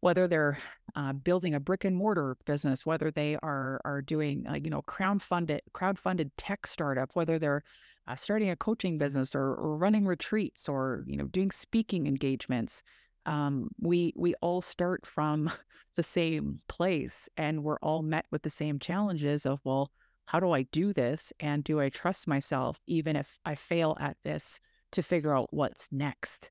whether 0.00 0.28
they're 0.28 0.58
uh, 0.94 1.12
building 1.12 1.54
a 1.54 1.60
brick 1.60 1.84
and 1.84 1.96
mortar 1.96 2.36
business, 2.46 2.86
whether 2.86 3.10
they 3.10 3.36
are 3.42 3.80
are 3.84 4.02
doing 4.02 4.46
uh, 4.48 4.54
you 4.54 4.70
know 4.70 4.82
crowdfunded 4.82 5.60
crowdfunded 5.74 6.30
tech 6.36 6.66
startup, 6.66 7.14
whether 7.14 7.38
they're 7.38 7.62
uh, 8.06 8.16
starting 8.16 8.50
a 8.50 8.56
coaching 8.56 8.98
business 8.98 9.34
or, 9.34 9.54
or 9.54 9.76
running 9.76 10.06
retreats 10.06 10.68
or 10.68 11.04
you 11.06 11.16
know 11.16 11.26
doing 11.26 11.50
speaking 11.50 12.06
engagements, 12.06 12.82
um, 13.28 13.68
we 13.80 14.12
we 14.16 14.34
all 14.40 14.62
start 14.62 15.06
from 15.06 15.50
the 15.96 16.02
same 16.02 16.60
place 16.68 17.28
and 17.36 17.62
we're 17.62 17.78
all 17.78 18.02
met 18.02 18.26
with 18.30 18.42
the 18.42 18.50
same 18.50 18.78
challenges 18.78 19.46
of 19.46 19.60
well 19.64 19.92
how 20.28 20.40
do 20.40 20.52
I 20.52 20.62
do 20.64 20.92
this? 20.92 21.32
And 21.40 21.64
do 21.64 21.80
I 21.80 21.88
trust 21.88 22.28
myself, 22.28 22.78
even 22.86 23.16
if 23.16 23.38
I 23.46 23.54
fail 23.54 23.96
at 23.98 24.18
this, 24.24 24.60
to 24.92 25.02
figure 25.02 25.34
out 25.34 25.54
what's 25.54 25.88
next? 25.90 26.50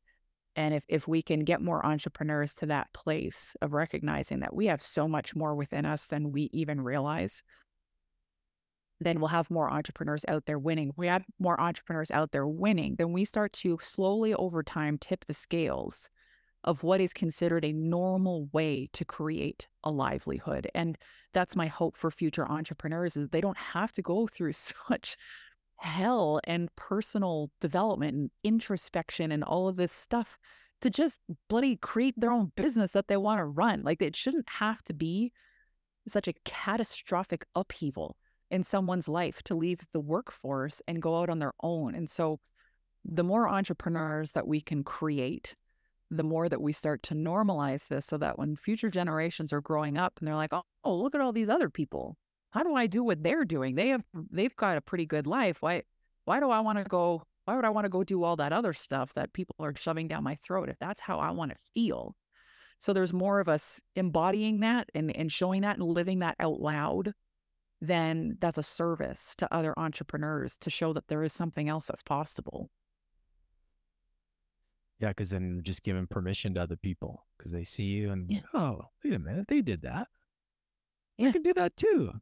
And 0.55 0.73
if, 0.73 0.83
if 0.87 1.07
we 1.07 1.21
can 1.21 1.43
get 1.43 1.61
more 1.61 1.85
entrepreneurs 1.85 2.55
to 2.55 2.65
that 2.65 2.91
place 2.91 3.55
of 3.61 3.73
recognizing 3.73 4.39
that 4.39 4.55
we 4.55 4.65
have 4.65 4.81
so 4.81 5.07
much 5.07 5.35
more 5.35 5.53
within 5.53 5.85
us 5.85 6.05
than 6.05 6.31
we 6.31 6.49
even 6.53 6.81
realize, 6.81 7.43
then 8.99 9.19
we'll 9.19 9.27
have 9.27 9.51
more 9.51 9.71
entrepreneurs 9.71 10.25
out 10.27 10.47
there 10.47 10.57
winning. 10.57 10.91
We 10.97 11.05
have 11.05 11.23
more 11.37 11.61
entrepreneurs 11.61 12.09
out 12.09 12.31
there 12.31 12.47
winning, 12.47 12.95
then 12.95 13.13
we 13.13 13.25
start 13.25 13.53
to 13.53 13.77
slowly 13.79 14.33
over 14.33 14.63
time 14.63 14.97
tip 14.97 15.23
the 15.25 15.35
scales 15.35 16.09
of 16.67 16.83
what 16.83 16.99
is 16.99 17.13
considered 17.13 17.63
a 17.63 17.71
normal 17.71 18.49
way 18.51 18.89
to 18.91 19.05
create 19.05 19.67
a 19.85 19.89
livelihood. 19.89 20.69
And 20.75 20.97
that's 21.33 21.55
my 21.55 21.67
hope 21.67 21.95
for 21.95 22.11
future 22.11 22.45
entrepreneurs 22.45 23.15
is 23.15 23.29
they 23.29 23.39
don't 23.39 23.57
have 23.57 23.93
to 23.93 24.01
go 24.01 24.27
through 24.27 24.53
such 24.89 25.15
hell 25.77 26.41
and 26.43 26.75
personal 26.75 27.51
development 27.61 28.15
and 28.15 28.31
introspection 28.43 29.31
and 29.31 29.45
all 29.45 29.69
of 29.69 29.77
this 29.77 29.93
stuff 29.93 30.37
to 30.81 30.89
just 30.89 31.19
bloody 31.47 31.77
create 31.77 32.19
their 32.19 32.31
own 32.31 32.51
business 32.57 32.91
that 32.91 33.07
they 33.07 33.17
want 33.17 33.39
to 33.39 33.45
run. 33.45 33.81
Like 33.83 34.01
it 34.01 34.15
shouldn't 34.15 34.49
have 34.49 34.83
to 34.83 34.93
be 34.93 35.31
such 36.05 36.27
a 36.27 36.33
catastrophic 36.43 37.45
upheaval 37.55 38.17
in 38.51 38.63
someone's 38.63 39.07
life 39.07 39.41
to 39.43 39.55
leave 39.55 39.79
the 39.93 40.01
workforce 40.01 40.81
and 40.85 41.01
go 41.01 41.21
out 41.21 41.29
on 41.29 41.39
their 41.39 41.53
own. 41.63 41.95
And 41.95 42.09
so 42.09 42.41
the 43.05 43.23
more 43.23 43.47
entrepreneurs 43.47 44.33
that 44.33 44.47
we 44.47 44.59
can 44.59 44.83
create, 44.83 45.55
the 46.09 46.23
more 46.23 46.47
that 46.47 46.61
we 46.61 46.73
start 46.73 47.03
to 47.03 47.15
normalize 47.15 47.87
this 47.87 48.05
so 48.05 48.17
that 48.17 48.39
when 48.39 48.55
future 48.55 48.89
generations 48.89 49.51
are 49.51 49.61
growing 49.61 49.97
up 49.97 50.13
and 50.19 50.27
they're 50.27 50.35
like, 50.35 50.53
oh, 50.53 50.63
oh, 50.83 50.95
look 50.95 51.15
at 51.15 51.21
all 51.21 51.33
these 51.33 51.49
other 51.49 51.69
people. 51.69 52.17
How 52.51 52.63
do 52.63 52.75
I 52.75 52.87
do 52.87 53.03
what 53.03 53.23
they're 53.23 53.45
doing? 53.45 53.75
They 53.75 53.89
have 53.89 54.03
they've 54.31 54.55
got 54.55 54.77
a 54.77 54.81
pretty 54.81 55.05
good 55.05 55.27
life. 55.27 55.61
Why 55.61 55.83
why 56.25 56.39
do 56.39 56.49
I 56.49 56.61
want 56.61 56.77
to 56.77 56.85
go 56.85 57.23
why 57.45 57.55
would 57.55 57.65
I 57.65 57.69
want 57.69 57.85
to 57.85 57.89
go 57.89 58.03
do 58.03 58.23
all 58.23 58.35
that 58.37 58.53
other 58.53 58.73
stuff 58.73 59.13
that 59.13 59.33
people 59.33 59.55
are 59.59 59.75
shoving 59.75 60.07
down 60.07 60.23
my 60.23 60.35
throat 60.35 60.69
if 60.69 60.79
that's 60.79 61.01
how 61.01 61.19
I 61.19 61.31
want 61.31 61.51
to 61.51 61.57
feel? 61.73 62.15
So 62.79 62.93
there's 62.93 63.13
more 63.13 63.39
of 63.39 63.49
us 63.49 63.79
embodying 63.95 64.59
that 64.59 64.89
and, 64.93 65.15
and 65.15 65.31
showing 65.31 65.61
that 65.61 65.77
and 65.77 65.87
living 65.87 66.19
that 66.19 66.35
out 66.39 66.59
loud, 66.59 67.13
then 67.81 68.37
that's 68.39 68.57
a 68.57 68.63
service 68.63 69.33
to 69.37 69.53
other 69.53 69.73
entrepreneurs 69.77 70.57
to 70.59 70.69
show 70.69 70.93
that 70.93 71.07
there 71.07 71.23
is 71.23 71.33
something 71.33 71.69
else 71.69 71.87
that's 71.87 72.03
possible. 72.03 72.69
Yeah, 74.99 75.09
because 75.09 75.29
then 75.29 75.53
you're 75.55 75.61
just 75.61 75.83
giving 75.83 76.07
permission 76.07 76.55
to 76.55 76.61
other 76.61 76.75
people 76.75 77.25
because 77.37 77.51
they 77.51 77.63
see 77.63 77.83
you 77.83 78.11
and 78.11 78.29
Yeah. 78.31 78.39
oh, 78.53 78.81
wait 79.03 79.13
a 79.13 79.19
minute, 79.19 79.47
they 79.47 79.61
did 79.61 79.83
that. 79.83 80.07
Yeah. 81.17 81.29
I 81.29 81.31
can 81.31 81.43
do 81.43 81.53
that 81.53 81.77
too. 81.77 82.13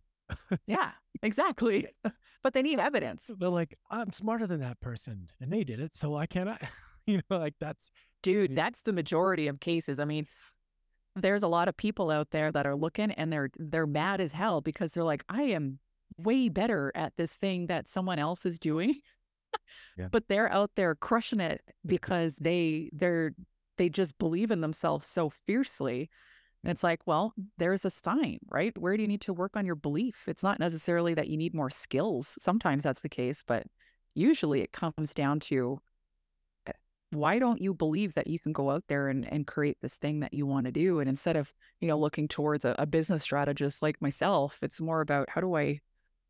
Yeah, 0.68 0.92
exactly. 1.22 1.88
but 2.44 2.54
they 2.54 2.62
need 2.62 2.80
evidence. 2.80 3.30
They're 3.40 3.50
like, 3.50 3.78
I'm 3.92 4.12
smarter 4.12 4.48
than 4.48 4.60
that 4.62 4.80
person, 4.80 5.28
and 5.40 5.52
they 5.52 5.64
did 5.64 5.80
it, 5.80 5.96
so 5.96 6.12
why 6.12 6.26
can't 6.26 6.50
I? 6.50 6.58
You 7.08 7.22
know, 7.30 7.38
like 7.38 7.54
that's 7.60 7.92
Dude, 8.24 8.56
that's 8.56 8.82
the 8.82 8.92
majority 8.92 9.46
of 9.46 9.60
cases. 9.60 10.00
I 10.00 10.06
mean, 10.06 10.26
there's 11.16 11.44
a 11.44 11.48
lot 11.48 11.68
of 11.68 11.78
people 11.78 12.10
out 12.10 12.32
there 12.32 12.52
that 12.52 12.66
are 12.66 12.76
looking 12.76 13.12
and 13.12 13.32
they're 13.32 13.52
they're 13.60 13.86
mad 13.86 14.20
as 14.20 14.32
hell 14.32 14.60
because 14.60 14.94
they're 14.94 15.04
like, 15.04 15.24
I 15.30 15.44
am 15.44 15.78
way 16.18 16.50
better 16.50 16.92
at 16.96 17.14
this 17.16 17.34
thing 17.34 17.68
that 17.68 17.88
someone 17.88 18.18
else 18.18 18.44
is 18.44 18.58
doing. 18.58 18.96
Yeah. 19.98 20.10
But 20.12 20.28
they're 20.28 20.52
out 20.52 20.72
there 20.76 20.96
crushing 20.96 21.40
it 21.40 21.62
because 21.86 22.36
they 22.36 22.90
they're 22.94 23.34
they 23.78 23.90
just 23.90 24.18
believe 24.18 24.52
in 24.52 24.62
themselves 24.62 25.08
so 25.08 25.30
fiercely. 25.30 26.10
And 26.64 26.72
it's 26.72 26.84
like, 26.84 27.02
well, 27.06 27.34
there's 27.58 27.86
a 27.86 27.92
sign, 27.92 28.40
right? 28.50 28.76
Where 28.78 28.98
do 28.98 29.04
you 29.04 29.08
need 29.08 29.22
to 29.22 29.34
work 29.34 29.56
on 29.56 29.66
your 29.66 29.76
belief? 29.76 30.24
It's 30.28 30.42
not 30.42 30.60
necessarily 30.60 31.14
that 31.14 31.28
you 31.28 31.38
need 31.38 31.54
more 31.54 31.70
skills. 31.70 32.38
Sometimes 32.40 32.84
that's 32.84 33.02
the 33.02 33.10
case, 33.10 33.44
but 33.46 33.68
usually 34.16 34.62
it 34.62 34.72
comes 34.72 35.14
down 35.14 35.40
to 35.42 35.80
uh, 36.68 36.72
why 37.12 37.38
don't 37.38 37.62
you 37.62 37.76
believe 37.76 38.16
that 38.16 38.28
you 38.28 38.40
can 38.40 38.52
go 38.52 38.72
out 38.72 38.84
there 38.88 39.10
and, 39.10 39.32
and 39.32 39.46
create 39.46 39.78
this 39.82 39.96
thing 39.96 40.22
that 40.22 40.34
you 40.34 40.48
want 40.48 40.66
to 40.66 40.72
do? 40.72 41.00
And 41.00 41.08
instead 41.08 41.36
of, 41.36 41.54
you 41.82 41.88
know, 41.88 42.00
looking 42.00 42.28
towards 42.28 42.66
a, 42.66 42.76
a 42.80 42.88
business 42.88 43.22
strategist 43.22 43.84
like 43.84 44.02
myself, 44.02 44.58
it's 44.64 44.82
more 44.82 45.02
about 45.02 45.30
how 45.30 45.42
do 45.42 45.56
I 45.56 45.82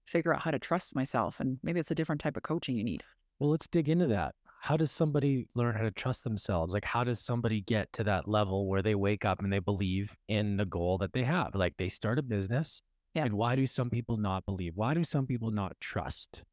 figure 0.06 0.34
out 0.34 0.42
how 0.42 0.52
to 0.52 0.60
trust 0.60 0.96
myself? 0.96 1.40
And 1.40 1.60
maybe 1.64 1.80
it's 1.80 1.92
a 1.92 1.96
different 1.96 2.22
type 2.22 2.38
of 2.38 2.44
coaching 2.44 2.76
you 2.78 2.84
need. 2.84 3.04
well, 3.40 3.50
let's 3.50 3.68
dig 3.68 3.90
into 3.90 4.08
that. 4.08 4.34
How 4.62 4.78
does 4.78 4.92
somebody 4.92 5.48
learn 5.54 5.76
how 5.76 5.84
to 5.84 5.92
trust 5.92 6.24
themselves? 6.24 6.74
Like, 6.74 6.86
how 6.86 7.04
does 7.04 7.20
somebody 7.20 7.62
get 7.62 7.92
to 7.94 8.04
that 8.06 8.28
level 8.28 8.68
where 8.68 8.82
they 8.82 8.96
wake 8.96 9.24
up 9.26 9.40
and 9.40 9.52
they 9.54 9.60
believe 9.60 10.16
in 10.28 10.58
the 10.58 10.66
goal 10.66 10.98
that 11.00 11.14
they 11.14 11.24
have? 11.24 11.54
Like, 11.54 11.76
they 11.78 11.88
start 11.90 12.18
a 12.18 12.24
business. 12.24 12.82
Yeah. 13.14 13.26
And 13.26 13.34
why 13.36 13.56
do 13.56 13.66
some 13.68 13.90
people 13.92 14.18
not 14.18 14.46
believe? 14.46 14.74
Why 14.76 14.94
do 14.96 15.04
some 15.04 15.28
people 15.28 15.52
not 15.52 15.74
trust 15.80 16.44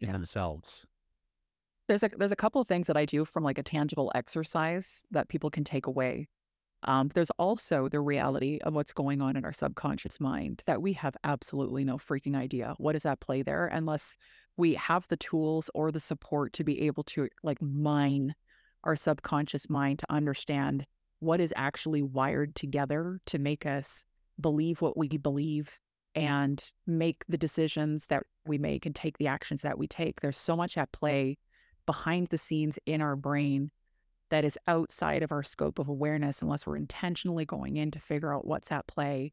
in 0.00 0.06
Yeah. 0.08 0.12
themselves? 0.12 0.86
There's 1.88 2.02
a 2.02 2.10
there's 2.16 2.32
a 2.32 2.36
couple 2.36 2.60
of 2.60 2.68
things 2.68 2.86
that 2.86 2.96
I 2.96 3.04
do 3.04 3.24
from 3.24 3.42
like 3.44 3.58
a 3.58 3.62
tangible 3.62 4.10
exercise 4.14 5.04
that 5.10 5.28
people 5.28 5.50
can 5.50 5.64
take 5.64 5.86
away. 5.86 6.28
Um, 6.86 7.10
there's 7.14 7.30
also 7.38 7.88
the 7.88 8.00
reality 8.00 8.58
of 8.62 8.74
what's 8.74 8.92
going 8.92 9.22
on 9.22 9.36
in 9.36 9.44
our 9.44 9.52
subconscious 9.52 10.20
mind 10.20 10.62
that 10.66 10.82
we 10.82 10.92
have 10.94 11.16
absolutely 11.24 11.84
no 11.84 11.96
freaking 11.96 12.36
idea 12.36 12.74
what 12.78 12.96
is 12.96 13.06
at 13.06 13.20
play 13.20 13.42
there 13.42 13.66
unless 13.66 14.16
we 14.56 14.74
have 14.74 15.08
the 15.08 15.16
tools 15.16 15.70
or 15.74 15.90
the 15.90 16.00
support 16.00 16.52
to 16.52 16.64
be 16.64 16.82
able 16.82 17.02
to 17.02 17.28
like 17.42 17.60
mine 17.60 18.34
our 18.84 18.96
subconscious 18.96 19.68
mind 19.68 19.98
to 19.98 20.12
understand 20.12 20.86
what 21.20 21.40
is 21.40 21.52
actually 21.56 22.02
wired 22.02 22.54
together 22.54 23.18
to 23.26 23.38
make 23.38 23.64
us 23.64 24.04
believe 24.40 24.80
what 24.80 24.96
we 24.96 25.08
believe 25.08 25.78
and 26.14 26.70
make 26.86 27.24
the 27.28 27.38
decisions 27.38 28.06
that 28.06 28.22
we 28.46 28.58
make 28.58 28.86
and 28.86 28.94
take 28.94 29.18
the 29.18 29.26
actions 29.26 29.62
that 29.62 29.78
we 29.78 29.86
take. 29.86 30.20
There's 30.20 30.38
so 30.38 30.56
much 30.56 30.76
at 30.76 30.92
play 30.92 31.38
behind 31.86 32.28
the 32.28 32.38
scenes 32.38 32.78
in 32.86 33.00
our 33.00 33.16
brain 33.16 33.70
that 34.30 34.44
is 34.44 34.58
outside 34.66 35.22
of 35.22 35.32
our 35.32 35.42
scope 35.42 35.78
of 35.78 35.88
awareness 35.88 36.42
unless 36.42 36.66
we're 36.66 36.76
intentionally 36.76 37.44
going 37.44 37.76
in 37.76 37.90
to 37.90 37.98
figure 37.98 38.34
out 38.34 38.46
what's 38.46 38.72
at 38.72 38.86
play 38.86 39.32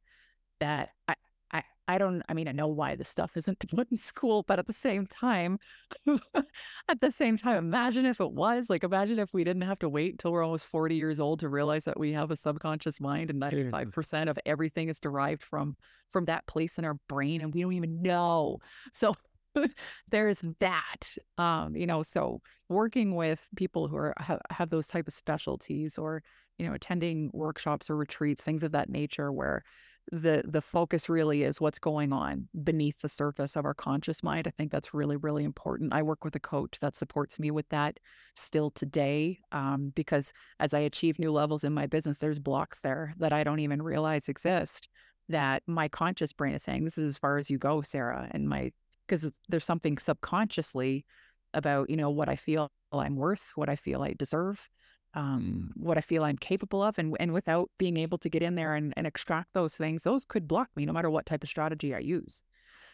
that 0.60 0.90
I, 1.08 1.16
I, 1.52 1.64
I 1.88 1.98
don't, 1.98 2.22
I 2.30 2.34
mean, 2.34 2.48
I 2.48 2.52
know 2.52 2.68
why 2.68 2.96
this 2.96 3.10
stuff 3.10 3.36
isn't 3.36 3.60
taught 3.60 3.88
in 3.92 3.98
school, 3.98 4.44
but 4.48 4.60
at 4.60 4.68
the 4.68 4.74
same 4.74 5.08
time, 5.08 5.60
at 6.88 7.02
the 7.02 7.12
same 7.12 7.38
time, 7.38 7.58
imagine 7.58 8.06
if 8.06 8.22
it 8.22 8.32
was 8.32 8.70
like, 8.70 8.84
imagine 8.84 9.20
if 9.20 9.34
we 9.34 9.44
didn't 9.44 9.64
have 9.64 9.80
to 9.80 9.90
wait 9.90 10.14
until 10.14 10.32
we're 10.32 10.44
almost 10.44 10.66
40 10.66 10.96
years 10.96 11.20
old 11.20 11.40
to 11.40 11.50
realize 11.50 11.86
that 11.86 12.00
we 12.00 12.14
have 12.14 12.32
a 12.32 12.38
subconscious 12.38 13.02
mind 13.02 13.30
and 13.30 13.42
95% 13.42 14.30
of 14.30 14.40
everything 14.46 14.90
is 14.90 15.00
derived 15.00 15.42
from, 15.42 15.76
from 16.10 16.26
that 16.26 16.46
place 16.48 16.78
in 16.78 16.86
our 16.86 16.98
brain 17.10 17.42
and 17.42 17.54
we 17.54 17.62
don't 17.62 17.74
even 17.74 18.02
know. 18.02 18.60
So 18.94 19.14
there's 20.10 20.44
that 20.60 21.16
um 21.38 21.76
you 21.76 21.86
know 21.86 22.04
so 22.04 22.42
working 22.70 23.16
with 23.16 23.48
people 23.56 23.88
who 23.88 23.98
are 23.98 24.14
have, 24.18 24.40
have 24.50 24.70
those 24.70 24.88
type 24.88 25.08
of 25.08 25.14
specialties 25.14 25.98
or 25.98 26.24
you 26.58 26.68
know 26.68 26.74
attending 26.74 27.30
workshops 27.34 27.90
or 27.90 27.96
retreats 27.96 28.42
things 28.44 28.64
of 28.64 28.72
that 28.72 28.90
nature 28.90 29.32
where 29.32 29.64
the 30.12 30.44
the 30.46 30.62
focus 30.62 31.10
really 31.10 31.44
is 31.44 31.62
what's 31.62 31.80
going 31.80 32.12
on 32.12 32.48
beneath 32.64 33.00
the 33.02 33.10
surface 33.10 33.56
of 33.56 33.66
our 33.66 33.74
conscious 33.74 34.24
mind 34.24 34.48
i 34.48 34.52
think 34.52 34.72
that's 34.72 34.94
really 34.94 35.16
really 35.16 35.44
important. 35.44 35.94
I 35.94 36.02
work 36.02 36.26
with 36.26 36.36
a 36.36 36.40
coach 36.40 36.80
that 36.82 36.96
supports 36.96 37.40
me 37.40 37.52
with 37.52 37.70
that 37.70 38.00
still 38.36 38.72
today 38.72 39.40
um, 39.52 39.92
because 39.96 40.34
as 40.60 40.74
i 40.74 40.80
achieve 40.80 41.20
new 41.20 41.32
levels 41.32 41.64
in 41.64 41.74
my 41.74 41.86
business 41.86 42.18
there's 42.18 42.40
blocks 42.40 42.80
there 42.80 43.14
that 43.20 43.34
i 43.34 43.44
don't 43.44 43.60
even 43.60 43.82
realize 43.82 44.28
exist 44.28 44.90
that 45.30 45.64
my 45.68 45.88
conscious 45.88 46.34
brain 46.34 46.54
is 46.54 46.64
saying 46.64 46.84
this 46.84 46.98
is 46.98 47.08
as 47.10 47.18
far 47.18 47.38
as 47.38 47.50
you 47.50 47.58
go 47.58 47.82
sarah 47.82 48.28
and 48.32 48.50
my 48.50 48.72
because 49.12 49.30
there's 49.50 49.66
something 49.66 49.98
subconsciously 49.98 51.06
about 51.54 51.90
you 51.90 51.98
know 51.98 52.10
what 52.10 52.30
I 52.30 52.38
feel 52.38 52.72
I'm 52.94 53.18
worth, 53.18 53.52
what 53.56 53.70
I 53.70 53.76
feel 53.76 54.02
I 54.02 54.14
deserve, 54.14 54.70
um, 55.14 55.72
what 55.76 55.98
I 55.98 56.02
feel 56.02 56.24
I'm 56.24 56.38
capable 56.38 56.82
of, 56.82 56.98
and 56.98 57.16
and 57.20 57.34
without 57.34 57.70
being 57.78 57.98
able 57.98 58.18
to 58.20 58.30
get 58.30 58.42
in 58.42 58.56
there 58.56 58.74
and, 58.76 58.94
and 58.96 59.06
extract 59.06 59.50
those 59.54 59.76
things, 59.76 60.04
those 60.04 60.24
could 60.24 60.48
block 60.48 60.70
me 60.78 60.86
no 60.86 60.94
matter 60.94 61.10
what 61.10 61.26
type 61.26 61.44
of 61.44 61.50
strategy 61.50 61.94
I 61.94 62.00
use. 62.00 62.42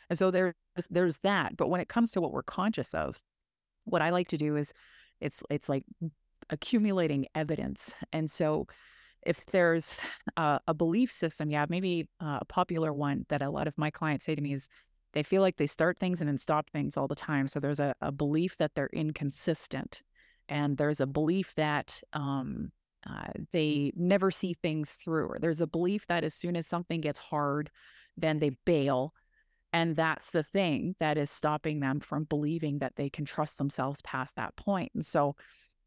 And 0.10 0.18
so 0.18 0.32
there's 0.32 0.56
there's 0.90 1.20
that. 1.20 1.56
But 1.56 1.70
when 1.70 1.82
it 1.82 1.90
comes 1.90 2.12
to 2.12 2.22
what 2.22 2.32
we're 2.32 2.44
conscious 2.44 2.96
of, 2.96 3.22
what 3.86 4.02
I 4.02 4.10
like 4.10 4.30
to 4.30 4.38
do 4.38 4.56
is 4.56 4.74
it's 5.22 5.44
it's 5.52 5.70
like 5.70 5.84
accumulating 6.50 7.28
evidence. 7.36 7.94
And 8.12 8.32
so 8.32 8.66
if 9.24 9.46
there's 9.48 10.00
a, 10.38 10.60
a 10.68 10.74
belief 10.74 11.12
system, 11.12 11.52
yeah, 11.52 11.68
maybe 11.70 12.08
uh, 12.20 12.40
a 12.42 12.46
popular 12.46 12.92
one 12.92 13.26
that 13.30 13.44
a 13.44 13.50
lot 13.52 13.68
of 13.68 13.78
my 13.78 13.92
clients 13.92 14.26
say 14.26 14.34
to 14.34 14.42
me 14.42 14.54
is 14.54 14.68
they 15.18 15.24
feel 15.24 15.42
like 15.42 15.58
they 15.58 15.66
start 15.66 15.98
things 15.98 16.22
and 16.22 16.28
then 16.28 16.38
stop 16.38 16.70
things 16.70 16.96
all 16.96 17.08
the 17.08 17.16
time. 17.16 17.48
So 17.48 17.60
there's 17.60 17.80
a, 17.80 17.96
a 18.02 18.12
belief 18.12 18.56
that 18.58 18.76
they're 18.76 18.90
inconsistent, 18.94 20.04
and 20.48 20.78
there's 20.78 21.00
a 21.00 21.08
belief 21.08 21.56
that 21.56 22.00
um, 22.14 22.72
uh, 23.10 23.32
they 23.52 23.92
never 23.96 24.30
see 24.30 24.54
things 24.54 24.92
through. 24.92 25.26
Or 25.26 25.40
there's 25.40 25.60
a 25.60 25.66
belief 25.66 26.06
that 26.06 26.24
as 26.24 26.36
soon 26.36 26.56
as 26.56 26.68
something 26.68 27.02
gets 27.02 27.18
hard, 27.18 27.72
then 28.16 28.38
they 28.38 28.52
bail. 28.64 29.16
And 29.74 29.96
that's 29.96 30.30
the 30.30 30.44
thing 30.44 30.96
that 31.00 31.18
is 31.18 31.32
stopping 31.32 31.80
them 31.80 32.00
from 32.00 32.26
believing 32.26 32.78
that 32.80 32.96
they 32.96 33.10
can 33.10 33.26
trust 33.26 33.58
themselves 33.58 34.04
past 34.04 34.36
that 34.36 34.56
point. 34.56 34.92
And 34.94 35.04
so 35.04 35.36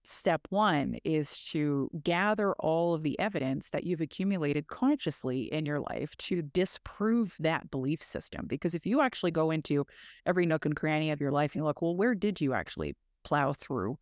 step 0.04 0.40
one 0.50 0.96
is 1.04 1.38
to 1.50 1.90
gather 2.02 2.52
all 2.54 2.94
of 2.94 3.02
the 3.02 3.18
evidence 3.18 3.70
that 3.70 3.84
you've 3.84 4.00
accumulated 4.00 4.66
consciously 4.66 5.52
in 5.52 5.66
your 5.66 5.80
life 5.80 6.16
to 6.16 6.42
disprove 6.42 7.36
that 7.38 7.70
belief 7.70 8.02
system. 8.02 8.46
Because 8.46 8.74
if 8.74 8.86
you 8.86 9.00
actually 9.00 9.30
go 9.30 9.50
into 9.50 9.86
every 10.26 10.46
nook 10.46 10.64
and 10.64 10.76
cranny 10.76 11.10
of 11.10 11.20
your 11.20 11.30
life 11.30 11.52
and 11.52 11.60
you 11.60 11.64
look, 11.64 11.82
well, 11.82 11.96
where 11.96 12.14
did 12.14 12.40
you 12.40 12.54
actually 12.54 12.96
plow 13.24 13.52
through 13.52 13.98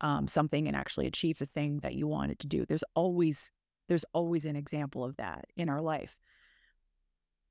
um, 0.00 0.26
something 0.26 0.66
and 0.66 0.76
actually 0.76 1.06
achieve 1.06 1.38
the 1.38 1.46
thing 1.46 1.80
that 1.82 1.94
you 1.94 2.06
wanted 2.06 2.38
to 2.40 2.46
do? 2.46 2.64
There's 2.64 2.84
always 2.94 3.50
there's 3.88 4.04
always 4.14 4.44
an 4.44 4.56
example 4.56 5.04
of 5.04 5.16
that 5.16 5.46
in 5.56 5.68
our 5.68 5.80
life. 5.80 6.16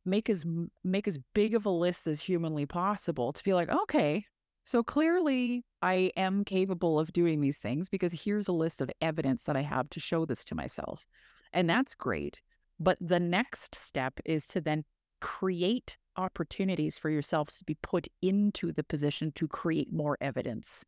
Make 0.06 0.30
as 0.30 0.46
make 0.84 1.08
as 1.08 1.20
big 1.34 1.54
of 1.54 1.66
a 1.66 1.70
list 1.70 2.08
as 2.08 2.22
humanly 2.22 2.66
possible 2.66 3.34
to 3.34 3.44
be 3.44 3.54
like, 3.54 3.70
okay, 3.70 4.26
so 4.66 4.84
clearly, 4.84 5.64
I 5.82 6.12
am 6.16 6.44
capable 6.44 7.00
of 7.00 7.14
doing 7.14 7.42
these 7.42 7.58
things 7.58 7.90
because 7.90 8.12
here's 8.12 8.48
a 8.48 8.54
list 8.54 8.82
of 8.82 8.92
evidence 9.02 9.44
that 9.44 9.58
I 9.58 9.62
have 9.62 9.90
to 9.92 10.00
show 10.00 10.26
this 10.26 10.46
to 10.46 10.56
myself. 10.56 11.06
And 11.52 11.70
that's 11.70 11.96
great. 11.96 12.42
But 12.80 12.98
the 13.02 13.20
next 13.20 13.76
step 13.76 14.20
is 14.26 14.46
to 14.48 14.62
then 14.62 14.84
create 15.20 15.98
opportunities 16.18 16.98
for 16.98 17.10
yourself 17.10 17.56
to 17.58 17.64
be 17.64 17.76
put 17.76 18.08
into 18.22 18.72
the 18.72 18.84
position 18.84 19.32
to 19.34 19.48
create 19.48 19.92
more 19.92 20.18
evidence, 20.22 20.84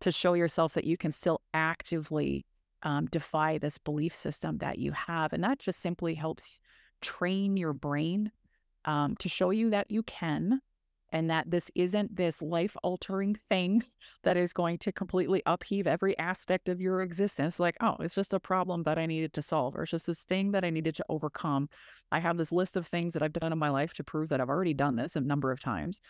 to 0.00 0.12
show 0.12 0.34
yourself 0.34 0.74
that 0.74 0.84
you 0.84 0.96
can 0.96 1.12
still 1.12 1.40
actively 1.52 2.46
um, 2.82 3.06
defy 3.06 3.58
this 3.58 3.78
belief 3.78 4.14
system 4.14 4.58
that 4.58 4.78
you 4.78 4.92
have. 4.92 5.32
And 5.32 5.42
that 5.42 5.58
just 5.58 5.80
simply 5.80 6.14
helps 6.14 6.60
train 7.00 7.56
your 7.56 7.72
brain 7.72 8.30
um, 8.84 9.16
to 9.16 9.28
show 9.28 9.50
you 9.50 9.70
that 9.70 9.90
you 9.90 10.02
can 10.02 10.60
and 11.14 11.30
that 11.30 11.48
this 11.48 11.70
isn't 11.76 12.16
this 12.16 12.42
life 12.42 12.76
altering 12.82 13.36
thing 13.48 13.84
that 14.24 14.36
is 14.36 14.52
going 14.52 14.76
to 14.78 14.90
completely 14.90 15.42
upheave 15.46 15.86
every 15.86 16.18
aspect 16.18 16.68
of 16.68 16.80
your 16.80 17.02
existence. 17.02 17.60
Like, 17.60 17.76
oh, 17.80 17.96
it's 18.00 18.16
just 18.16 18.34
a 18.34 18.40
problem 18.40 18.82
that 18.82 18.98
I 18.98 19.06
needed 19.06 19.32
to 19.34 19.42
solve, 19.42 19.76
or 19.76 19.84
it's 19.84 19.92
just 19.92 20.08
this 20.08 20.22
thing 20.22 20.50
that 20.50 20.64
I 20.64 20.70
needed 20.70 20.96
to 20.96 21.04
overcome. 21.08 21.70
I 22.10 22.18
have 22.18 22.36
this 22.36 22.50
list 22.50 22.76
of 22.76 22.88
things 22.88 23.12
that 23.12 23.22
I've 23.22 23.32
done 23.32 23.52
in 23.52 23.58
my 23.58 23.70
life 23.70 23.92
to 23.94 24.04
prove 24.04 24.28
that 24.30 24.40
I've 24.40 24.48
already 24.48 24.74
done 24.74 24.96
this 24.96 25.14
a 25.14 25.20
number 25.20 25.52
of 25.52 25.60
times. 25.60 26.00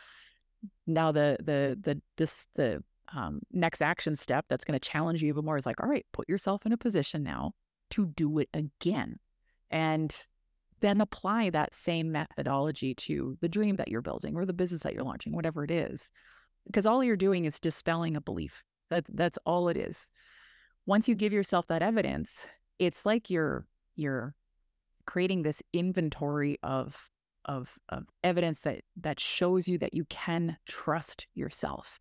Now, 0.86 1.12
the 1.12 1.36
the 1.38 1.78
the 1.78 2.00
this 2.16 2.46
the 2.54 2.82
um, 3.14 3.40
next 3.52 3.82
action 3.82 4.16
step 4.16 4.46
that's 4.48 4.64
going 4.64 4.80
to 4.80 4.88
challenge 4.88 5.22
you 5.22 5.28
even 5.28 5.44
more 5.44 5.58
is 5.58 5.66
like, 5.66 5.82
all 5.82 5.88
right, 5.88 6.06
put 6.14 6.30
yourself 6.30 6.64
in 6.64 6.72
a 6.72 6.78
position 6.78 7.22
now 7.22 7.52
to 7.90 8.06
do 8.06 8.38
it 8.38 8.48
again. 8.54 9.18
And 9.70 10.16
then 10.84 11.00
apply 11.00 11.48
that 11.48 11.74
same 11.74 12.12
methodology 12.12 12.94
to 12.94 13.38
the 13.40 13.48
dream 13.48 13.76
that 13.76 13.88
you're 13.88 14.02
building 14.02 14.36
or 14.36 14.44
the 14.44 14.52
business 14.52 14.82
that 14.82 14.92
you're 14.92 15.02
launching, 15.02 15.32
whatever 15.32 15.64
it 15.64 15.70
is. 15.70 16.10
Because 16.66 16.84
all 16.84 17.02
you're 17.02 17.16
doing 17.16 17.46
is 17.46 17.58
dispelling 17.58 18.16
a 18.16 18.20
belief. 18.20 18.62
That 18.90 19.06
that's 19.08 19.38
all 19.46 19.68
it 19.68 19.78
is. 19.78 20.06
Once 20.84 21.08
you 21.08 21.14
give 21.14 21.32
yourself 21.32 21.66
that 21.68 21.80
evidence, 21.80 22.44
it's 22.78 23.06
like 23.06 23.30
you're 23.30 23.66
you're 23.96 24.34
creating 25.06 25.42
this 25.42 25.62
inventory 25.72 26.58
of 26.62 27.08
of 27.46 27.78
of 27.88 28.04
evidence 28.22 28.60
that 28.60 28.82
that 29.00 29.18
shows 29.18 29.66
you 29.66 29.78
that 29.78 29.94
you 29.94 30.04
can 30.10 30.58
trust 30.66 31.26
yourself. 31.34 31.98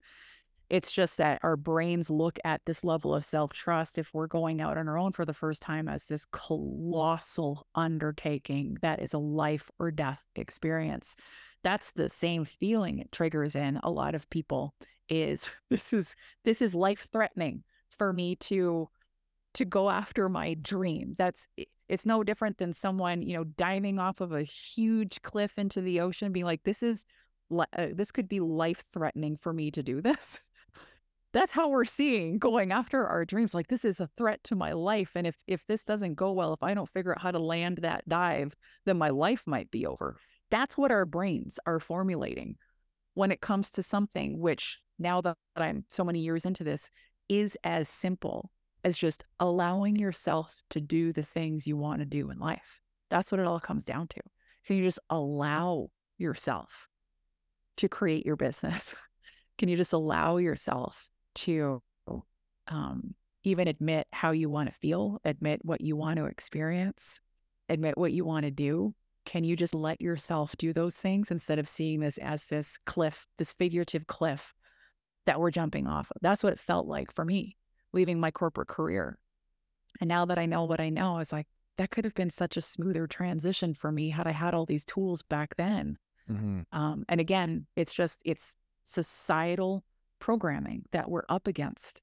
It's 0.74 0.92
just 0.92 1.18
that 1.18 1.38
our 1.44 1.56
brains 1.56 2.10
look 2.10 2.40
at 2.44 2.62
this 2.66 2.84
level 2.84 3.14
of 3.14 3.24
self 3.24 3.54
trust 3.54 4.00
if 4.00 4.12
we're 4.12 4.26
going 4.26 4.60
out 4.60 4.76
on 4.76 4.88
our 4.88 4.98
own 4.98 5.12
for 5.12 5.24
the 5.24 5.32
first 5.32 5.62
time 5.62 5.88
as 5.88 6.06
this 6.06 6.26
colossal 6.26 7.68
undertaking 7.76 8.80
that 8.82 9.00
is 9.00 9.14
a 9.14 9.20
life 9.20 9.70
or 9.78 9.92
death 9.92 10.24
experience. 10.36 11.16
That's 11.62 11.92
the 11.92 12.10
same 12.10 12.44
feeling 12.44 12.98
it 12.98 13.12
triggers 13.12 13.54
in 13.54 13.82
a 13.84 13.92
lot 13.92 14.16
of 14.16 14.28
people 14.32 14.74
is 15.08 15.48
this 15.70 15.94
is 15.94 16.16
this 16.44 16.60
is 16.60 16.74
life 16.74 17.08
threatening 17.14 17.64
for 17.96 18.12
me 18.12 18.36
to 18.38 18.90
to 19.54 19.66
go 19.66 19.92
after 19.92 20.28
my 20.28 20.56
dream. 20.56 21.14
That's 21.20 21.46
it's 21.88 22.08
no 22.08 22.24
different 22.24 22.58
than 22.58 22.74
someone, 22.74 23.22
you 23.22 23.38
know, 23.38 23.44
diving 23.44 24.00
off 24.00 24.22
of 24.22 24.32
a 24.32 24.42
huge 24.42 25.22
cliff 25.22 25.60
into 25.60 25.82
the 25.82 26.00
ocean 26.00 26.32
being 26.32 26.46
like 26.46 26.64
this 26.64 26.82
is 26.82 27.06
uh, 27.56 27.66
this 27.94 28.12
could 28.12 28.28
be 28.28 28.40
life 28.40 28.84
threatening 28.92 29.38
for 29.38 29.54
me 29.54 29.70
to 29.70 29.84
do 29.84 30.02
this 30.02 30.40
that's 31.34 31.52
how 31.52 31.68
we're 31.68 31.86
seeing 31.86 32.38
going 32.38 32.72
after 32.72 33.06
our 33.06 33.26
dreams 33.26 33.54
like 33.54 33.68
this 33.68 33.84
is 33.84 34.00
a 34.00 34.10
threat 34.18 34.44
to 34.44 34.56
my 34.56 34.72
life 34.72 35.12
and 35.16 35.28
if 35.28 35.36
if 35.48 35.66
this 35.68 35.84
doesn't 35.84 36.16
go 36.16 36.32
well 36.32 36.54
if 36.54 36.64
i 36.64 36.74
don't 36.74 36.90
figure 36.90 37.12
out 37.12 37.22
how 37.22 37.32
to 37.32 37.40
land 37.40 37.80
that 37.82 38.08
dive 38.08 38.56
then 38.86 38.98
my 38.98 39.10
life 39.10 39.44
might 39.46 39.72
be 39.72 39.86
over. 39.86 40.18
That's 40.52 40.78
what 40.78 40.92
our 40.92 41.06
brains 41.06 41.58
are 41.66 41.80
formulating 41.80 42.58
when 43.16 43.32
it 43.32 43.42
comes 43.42 43.72
to 43.72 43.84
something 43.84 44.40
which 44.40 44.80
now 45.00 45.22
that 45.22 45.38
i'm 45.56 45.86
so 45.88 46.04
many 46.04 46.20
years 46.20 46.46
into 46.46 46.64
this 46.64 46.90
is 47.30 47.58
as 47.64 47.90
simple 47.90 48.52
as 48.84 48.98
just 48.98 49.24
allowing 49.40 49.96
yourself 49.96 50.62
to 50.70 50.82
do 50.82 51.14
the 51.14 51.24
things 51.24 51.66
you 51.66 51.78
want 51.78 52.00
to 52.00 52.06
do 52.06 52.30
in 52.30 52.40
life. 52.40 52.82
That's 53.10 53.32
what 53.32 53.40
it 53.40 53.48
all 53.48 53.60
comes 53.60 53.86
down 53.86 54.08
to. 54.10 54.22
Can 54.66 54.78
you 54.78 54.84
just 54.84 55.00
allow 55.10 55.90
yourself 56.18 56.88
to 57.78 57.88
create 57.88 58.26
your 58.26 58.36
business? 58.36 58.94
Can 59.58 59.70
you 59.70 59.78
just 59.78 59.94
allow 59.94 60.38
yourself 60.38 61.08
to 61.36 61.82
um, 62.68 63.16
even 63.44 63.68
admit 63.68 64.08
how 64.12 64.32
you 64.32 64.50
want 64.50 64.70
to 64.70 64.76
feel, 64.76 65.20
admit 65.26 65.60
what 65.64 65.82
you 65.82 65.96
want 65.96 66.18
to 66.18 66.26
experience, 66.26 67.20
admit 67.70 67.98
what 67.98 68.14
you 68.14 68.26
want 68.26 68.46
to 68.46 68.52
do. 68.52 68.94
Can 69.26 69.44
you 69.44 69.56
just 69.56 69.74
let 69.74 70.02
yourself 70.02 70.56
do 70.58 70.74
those 70.74 70.98
things 70.98 71.32
instead 71.32 71.60
of 71.60 71.70
seeing 71.70 72.02
this 72.02 72.18
as 72.18 72.46
this 72.48 72.78
cliff, 72.86 73.26
this 73.38 73.54
figurative 73.54 74.06
cliff 74.08 74.54
that 75.26 75.40
we're 75.40 75.52
jumping 75.52 75.88
off 75.88 76.12
of? 76.12 76.18
That's 76.22 76.44
what 76.44 76.54
it 76.54 76.60
felt 76.60 76.88
like 76.88 77.14
for 77.14 77.24
me 77.24 77.58
leaving 77.94 78.20
my 78.20 78.32
corporate 78.32 78.68
career. 78.68 79.18
And 80.02 80.08
now 80.08 80.26
that 80.26 80.40
I 80.40 80.46
know 80.46 80.66
what 80.66 80.80
I 80.82 80.90
know, 80.90 81.16
I 81.16 81.20
was 81.20 81.32
like, 81.32 81.48
that 81.78 81.92
could 81.92 82.06
have 82.06 82.16
been 82.16 82.30
such 82.30 82.58
a 82.58 82.62
smoother 82.62 83.08
transition 83.08 83.74
for 83.74 83.92
me 83.92 84.10
had 84.10 84.28
I 84.28 84.32
had 84.32 84.54
all 84.54 84.66
these 84.66 84.84
tools 84.84 85.22
back 85.22 85.56
then. 85.56 85.98
Mm-hmm. 86.30 86.62
Um, 86.78 87.06
and 87.08 87.22
again, 87.22 87.68
it's 87.76 87.94
just, 87.94 88.20
it's 88.26 88.56
societal 88.84 89.84
programming 90.24 90.86
that 90.94 91.12
we're 91.12 91.26
up 91.28 91.48
against 91.48 92.02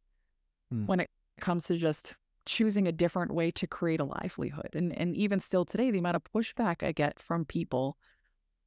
mm. 0.73 0.87
when 0.87 1.01
it 1.01 1.09
comes 1.41 1.65
to 1.65 1.79
just 1.79 2.15
choosing 2.45 2.87
a 2.87 2.93
different 2.93 3.33
way 3.33 3.51
to 3.51 3.67
create 3.67 3.99
a 3.99 4.05
livelihood. 4.05 4.69
And 4.75 4.93
and 4.93 5.17
even 5.17 5.41
still 5.41 5.65
today, 5.65 5.91
the 5.91 6.01
amount 6.01 6.17
of 6.17 6.25
pushback 6.35 6.87
I 6.87 6.93
get 6.93 7.19
from 7.19 7.47
people 7.47 7.97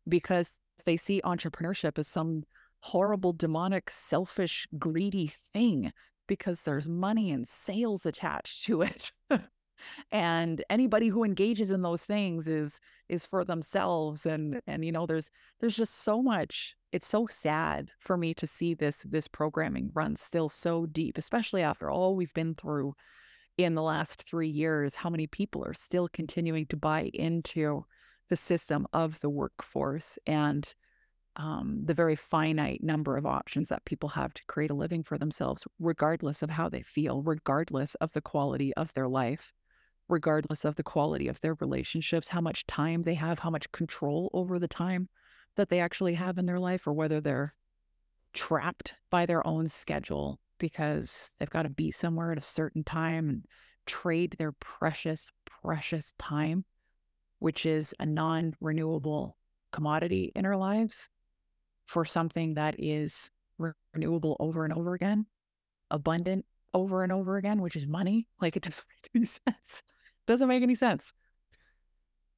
because 0.09 0.57
they 0.85 0.97
see 0.97 1.21
entrepreneurship 1.23 1.99
as 1.99 2.07
some 2.07 2.45
horrible, 2.79 3.31
demonic, 3.31 3.91
selfish, 3.91 4.67
greedy 4.79 5.31
thing 5.53 5.93
because 6.27 6.61
there's 6.61 6.87
money 6.87 7.29
and 7.29 7.47
sales 7.47 8.07
attached 8.07 8.65
to 8.65 8.81
it. 8.81 9.11
and 10.11 10.63
anybody 10.67 11.09
who 11.09 11.23
engages 11.23 11.69
in 11.69 11.83
those 11.83 12.01
things 12.01 12.47
is 12.47 12.79
is 13.07 13.23
for 13.23 13.45
themselves 13.45 14.25
and 14.25 14.61
and 14.65 14.83
you 14.83 14.91
know 14.91 15.05
there's 15.05 15.29
there's 15.59 15.75
just 15.75 15.93
so 15.93 16.23
much 16.23 16.75
it's 16.93 17.07
so 17.07 17.27
sad 17.27 17.91
for 17.99 18.15
me 18.15 18.33
to 18.33 18.47
see 18.47 18.73
this 18.73 19.03
this 19.09 19.27
programming 19.27 19.89
run 19.93 20.15
still 20.15 20.47
so 20.47 20.85
deep 20.85 21.17
especially 21.17 21.61
after 21.61 21.89
all 21.89 22.15
we've 22.15 22.33
been 22.33 22.55
through 22.55 22.93
in 23.57 23.75
the 23.75 23.81
last 23.81 24.23
3 24.23 24.47
years 24.47 24.95
how 24.95 25.09
many 25.09 25.27
people 25.27 25.63
are 25.65 25.73
still 25.73 26.07
continuing 26.07 26.65
to 26.67 26.77
buy 26.77 27.09
into 27.13 27.83
the 28.29 28.35
system 28.35 28.87
of 28.93 29.19
the 29.19 29.29
workforce 29.29 30.17
and 30.25 30.73
um, 31.35 31.81
the 31.83 31.95
very 31.95 32.15
finite 32.15 32.83
number 32.83 33.17
of 33.17 33.25
options 33.25 33.69
that 33.69 33.85
people 33.85 34.09
have 34.09 34.33
to 34.35 34.45
create 34.45 34.69
a 34.69 34.75
living 34.75 35.01
for 35.01 35.17
themselves, 35.17 35.65
regardless 35.79 36.43
of 36.43 36.51
how 36.51 36.69
they 36.69 36.83
feel, 36.83 37.23
regardless 37.23 37.95
of 37.95 38.13
the 38.13 38.21
quality 38.21 38.71
of 38.75 38.93
their 38.93 39.07
life 39.07 39.51
regardless 40.09 40.65
of 40.65 40.75
the 40.75 40.83
quality 40.83 41.27
of 41.27 41.39
their 41.41 41.55
relationships, 41.55 42.29
how 42.29 42.41
much 42.41 42.67
time 42.67 43.03
they 43.03 43.15
have, 43.15 43.39
how 43.39 43.49
much 43.49 43.71
control 43.71 44.29
over 44.33 44.59
the 44.59 44.67
time 44.67 45.09
that 45.55 45.69
they 45.69 45.79
actually 45.79 46.15
have 46.15 46.37
in 46.37 46.45
their 46.45 46.59
life, 46.59 46.87
or 46.87 46.93
whether 46.93 47.21
they're 47.21 47.53
trapped 48.33 48.95
by 49.09 49.25
their 49.25 49.45
own 49.45 49.67
schedule 49.67 50.39
because 50.57 51.31
they've 51.37 51.49
got 51.49 51.63
to 51.63 51.69
be 51.69 51.91
somewhere 51.91 52.31
at 52.31 52.37
a 52.37 52.41
certain 52.41 52.83
time 52.83 53.29
and 53.29 53.45
trade 53.85 54.35
their 54.37 54.53
precious, 54.53 55.27
precious 55.45 56.13
time, 56.17 56.65
which 57.39 57.65
is 57.65 57.93
a 57.99 58.05
non 58.05 58.55
renewable 58.61 59.37
commodity 59.71 60.31
in 60.35 60.45
our 60.45 60.57
lives, 60.57 61.09
for 61.85 62.05
something 62.05 62.53
that 62.53 62.75
is 62.77 63.29
renewable 63.93 64.37
over 64.39 64.63
and 64.63 64.73
over 64.73 64.93
again, 64.93 65.25
abundant 65.91 66.45
over 66.73 67.03
and 67.03 67.11
over 67.11 67.37
again, 67.37 67.61
which 67.61 67.75
is 67.75 67.85
money. 67.85 68.27
Like 68.41 68.55
it 68.55 68.63
doesn't 68.63 68.85
make 69.03 69.11
any 69.15 69.25
sense. 69.25 69.83
Doesn't 70.27 70.47
make 70.47 70.63
any 70.63 70.75
sense. 70.75 71.11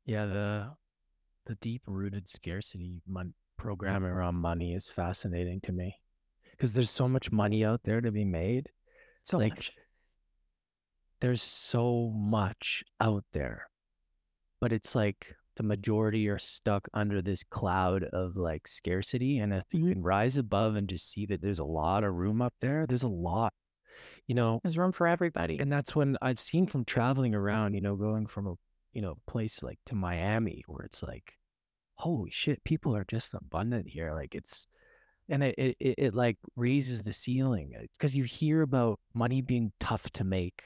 Yeah, 0.05 0.25
the 0.25 0.71
the 1.45 1.55
deep 1.55 1.81
rooted 1.85 2.27
scarcity 2.27 3.01
mon- 3.07 3.27
mm. 3.27 3.33
program 3.57 4.05
around 4.05 4.35
money 4.35 4.73
is 4.73 4.87
fascinating 4.87 5.61
to 5.61 5.71
me 5.71 5.95
because 6.51 6.73
there's 6.73 6.89
so 6.89 7.07
much 7.07 7.31
money 7.31 7.65
out 7.65 7.81
there 7.83 8.01
to 8.01 8.11
be 8.11 8.25
made. 8.25 8.69
So 9.23 9.37
like 9.37 9.55
much. 9.55 9.71
there's 11.21 11.41
so 11.41 12.11
much 12.15 12.83
out 12.99 13.23
there, 13.33 13.67
but 14.61 14.71
it's 14.71 14.95
like 14.95 15.35
the 15.55 15.63
majority 15.63 16.27
are 16.29 16.39
stuck 16.39 16.87
under 16.93 17.21
this 17.21 17.43
cloud 17.43 18.03
of 18.03 18.35
like 18.35 18.67
scarcity. 18.67 19.39
And 19.39 19.53
if 19.53 19.63
you 19.71 19.79
mm-hmm. 19.79 19.93
can 19.93 20.03
rise 20.03 20.37
above 20.37 20.75
and 20.75 20.87
just 20.87 21.09
see 21.09 21.25
that 21.27 21.41
there's 21.41 21.59
a 21.59 21.65
lot 21.65 22.03
of 22.03 22.13
room 22.13 22.41
up 22.41 22.53
there, 22.61 22.85
there's 22.85 23.03
a 23.03 23.07
lot 23.07 23.53
you 24.27 24.35
know 24.35 24.59
there's 24.63 24.77
room 24.77 24.91
for 24.91 25.07
everybody 25.07 25.57
and 25.57 25.71
that's 25.71 25.95
when 25.95 26.17
i've 26.21 26.39
seen 26.39 26.67
from 26.67 26.83
traveling 26.83 27.33
around 27.33 27.73
you 27.73 27.79
know 27.79 27.95
going 27.95 28.25
from 28.25 28.47
a 28.47 28.53
you 28.95 29.01
know 29.01 29.17
place 29.27 29.61
like 29.61 29.77
to 29.85 29.93
miami 29.93 30.63
where 30.67 30.83
it's 30.83 31.03
like 31.03 31.37
holy 31.95 32.31
shit 32.31 32.63
people 32.63 32.95
are 32.95 33.05
just 33.05 33.33
abundant 33.33 33.87
here 33.87 34.11
like 34.11 34.33
it's 34.33 34.67
and 35.29 35.43
it 35.43 35.55
it, 35.57 35.75
it 35.79 36.13
like 36.13 36.37
raises 36.55 37.01
the 37.01 37.13
ceiling 37.13 37.73
because 37.93 38.15
uh, 38.15 38.17
you 38.17 38.23
hear 38.23 38.61
about 38.61 38.99
money 39.13 39.41
being 39.41 39.71
tough 39.79 40.09
to 40.11 40.23
make. 40.23 40.61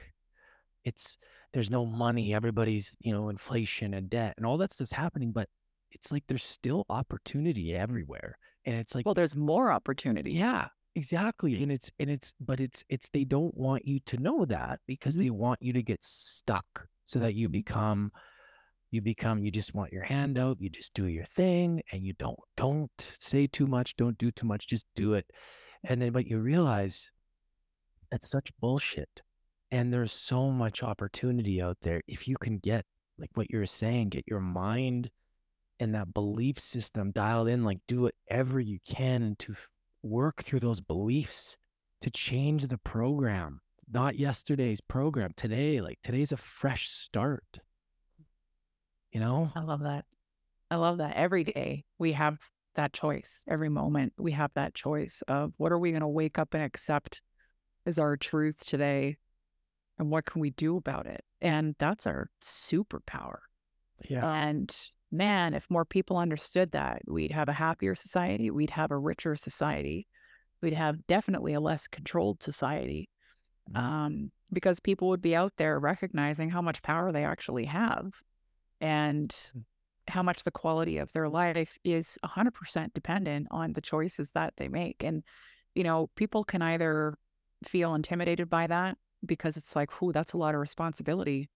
It's 0.84 1.17
there's 1.53 1.69
no 1.69 1.86
money 1.86 2.34
everybody's 2.34 2.95
you 2.99 3.13
know 3.13 3.30
inflation 3.30 3.93
and 3.93 4.09
debt 4.09 4.34
and 4.38 4.45
all 4.45 4.57
that 4.57 4.71
stuff's 4.71 4.91
happening 4.91 5.32
but 5.32 5.47
it's 5.91 6.11
like 6.11 6.23
there's 6.27 6.43
still 6.43 6.86
opportunity 6.89 7.75
everywhere 7.75 8.38
and 8.65 8.75
it's 8.75 8.95
like 8.95 9.05
well 9.05 9.15
there's 9.15 9.36
more 9.36 9.71
opportunity. 9.71 10.32
Yeah 10.32 10.67
Exactly. 10.95 11.61
And 11.61 11.71
it's 11.71 11.91
and 11.99 12.09
it's 12.09 12.34
but 12.39 12.59
it's 12.59 12.84
it's 12.89 13.09
they 13.09 13.23
don't 13.23 13.55
want 13.55 13.86
you 13.86 13.99
to 14.01 14.17
know 14.17 14.43
that 14.45 14.80
because 14.88 15.15
they 15.15 15.30
want 15.30 15.61
you 15.61 15.71
to 15.73 15.84
get 15.84 16.03
stuck 16.03 16.88
so 17.10 17.18
that 17.18 17.34
you 17.34 17.49
become 17.49 18.12
you 18.91 19.01
become 19.01 19.39
you 19.43 19.49
just 19.49 19.74
want 19.74 19.91
your 19.91 20.03
hand 20.03 20.38
out, 20.38 20.62
you 20.62 20.70
just 20.70 20.93
do 20.93 21.07
your 21.07 21.26
thing 21.26 21.82
and 21.91 22.03
you 22.03 22.14
don't 22.14 22.39
don't 22.55 23.16
say 23.20 23.47
too 23.47 23.66
much, 23.66 23.95
don't 23.95 24.18
do 24.20 24.30
too 24.30 24.45
much, 24.45 24.68
just 24.68 24.86
do 24.95 25.16
it. 25.16 25.26
And 25.84 25.99
then 25.99 26.12
but 26.12 26.28
you 26.28 26.38
realize 26.38 27.10
that's 28.12 28.30
such 28.30 28.51
bullshit. 28.60 29.10
And 29.72 29.91
there's 29.91 30.14
so 30.14 30.51
much 30.51 30.84
opportunity 30.84 31.60
out 31.60 31.78
there 31.82 32.01
if 32.07 32.28
you 32.28 32.36
can 32.38 32.60
get 32.60 32.86
like 33.18 33.32
what 33.34 33.49
you're 33.49 33.66
saying, 33.66 34.10
get 34.10 34.26
your 34.28 34.39
mind 34.39 35.10
and 35.80 35.95
that 35.95 36.14
belief 36.14 36.60
system 36.60 37.10
dialed 37.12 37.47
in, 37.47 37.64
like 37.64 37.80
do 37.88 38.01
whatever 38.01 38.60
you 38.60 38.78
can 38.88 39.36
to 39.39 39.55
work 40.03 40.43
through 40.43 40.60
those 40.60 40.80
beliefs 40.80 41.57
to 42.01 42.12
change 42.12 42.68
the 42.68 42.78
program, 42.78 43.62
not 43.91 44.17
yesterday's 44.17 44.81
program. 44.81 45.31
Today, 45.35 45.81
like 45.81 45.99
today's 46.03 46.31
a 46.31 46.37
fresh 46.37 46.89
start. 46.89 47.59
You 49.11 49.19
know? 49.19 49.51
I 49.55 49.61
love 49.61 49.81
that. 49.81 50.05
I 50.69 50.75
love 50.75 50.99
that. 50.99 51.15
Every 51.15 51.43
day 51.43 51.85
we 51.97 52.13
have 52.13 52.37
that 52.75 52.93
choice. 52.93 53.41
Every 53.47 53.69
moment 53.69 54.13
we 54.17 54.31
have 54.33 54.51
that 54.53 54.75
choice 54.75 55.23
of 55.27 55.53
what 55.57 55.71
are 55.71 55.79
we 55.79 55.91
going 55.91 56.01
to 56.01 56.07
wake 56.07 56.37
up 56.37 56.53
and 56.53 56.63
accept 56.63 57.21
as 57.85 57.97
our 57.97 58.15
truth 58.15 58.63
today 58.65 59.17
and 59.97 60.09
what 60.09 60.25
can 60.25 60.41
we 60.41 60.51
do 60.51 60.77
about 60.77 61.07
it? 61.07 61.23
And 61.41 61.75
that's 61.79 62.05
our 62.05 62.29
superpower. 62.41 63.39
Yeah. 64.07 64.29
And 64.29 64.73
man, 65.11 65.53
if 65.53 65.69
more 65.69 65.85
people 65.85 66.17
understood 66.17 66.71
that, 66.71 67.01
we'd 67.07 67.31
have 67.31 67.49
a 67.49 67.53
happier 67.53 67.95
society, 67.95 68.51
we'd 68.51 68.69
have 68.69 68.91
a 68.91 68.97
richer 68.97 69.35
society, 69.35 70.07
we'd 70.61 70.73
have 70.73 71.05
definitely 71.07 71.53
a 71.53 71.59
less 71.59 71.87
controlled 71.87 72.43
society. 72.43 73.09
Mm-hmm. 73.72 73.86
Um, 73.86 74.32
because 74.51 74.80
people 74.80 75.09
would 75.09 75.22
be 75.22 75.36
out 75.36 75.53
there 75.57 75.80
recognizing 75.80 76.49
how 76.49 76.61
much 76.61 76.82
power 76.82 77.11
they 77.11 77.24
actually 77.24 77.65
have 77.65 78.13
and 78.82 79.30
mm. 79.30 79.63
how 80.07 80.24
much 80.24 80.43
the 80.43 80.51
quality 80.51 80.97
of 80.97 81.13
their 81.13 81.30
life 81.30 81.78
is 81.84 82.17
100% 82.26 82.93
dependent 82.93 83.47
on 83.51 83.74
the 83.74 83.82
choices 83.82 84.32
that 84.32 84.53
they 84.57 84.67
make. 84.67 85.03
And, 85.03 85.24
you 85.76 85.84
know, 85.84 86.09
people 86.15 86.43
can 86.43 86.63
either 86.63 87.15
feel 87.63 87.93
intimidated 87.93 88.49
by 88.49 88.65
that 88.67 88.97
because 89.24 89.55
it's 89.55 89.76
like, 89.76 90.01
whoo, 90.01 90.11
that's 90.11 90.34
a 90.34 90.38
lot 90.38 90.55
of 90.55 90.61
responsibility, 90.61 91.49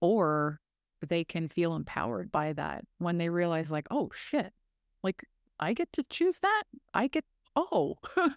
or 0.00 0.60
they 1.08 1.24
can 1.24 1.48
feel 1.48 1.74
empowered 1.74 2.30
by 2.30 2.52
that 2.52 2.84
when 2.98 3.18
they 3.18 3.28
realize 3.28 3.70
like 3.70 3.86
oh 3.90 4.10
shit 4.14 4.52
like 5.02 5.24
i 5.58 5.72
get 5.72 5.92
to 5.92 6.04
choose 6.04 6.38
that 6.38 6.62
i 6.94 7.06
get 7.06 7.24
oh 7.56 7.96
mm. 8.16 8.34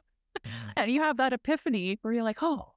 and 0.76 0.92
you 0.92 1.02
have 1.02 1.18
that 1.18 1.34
epiphany 1.34 1.98
where 2.02 2.14
you're 2.14 2.24
like 2.24 2.42
oh 2.42 2.72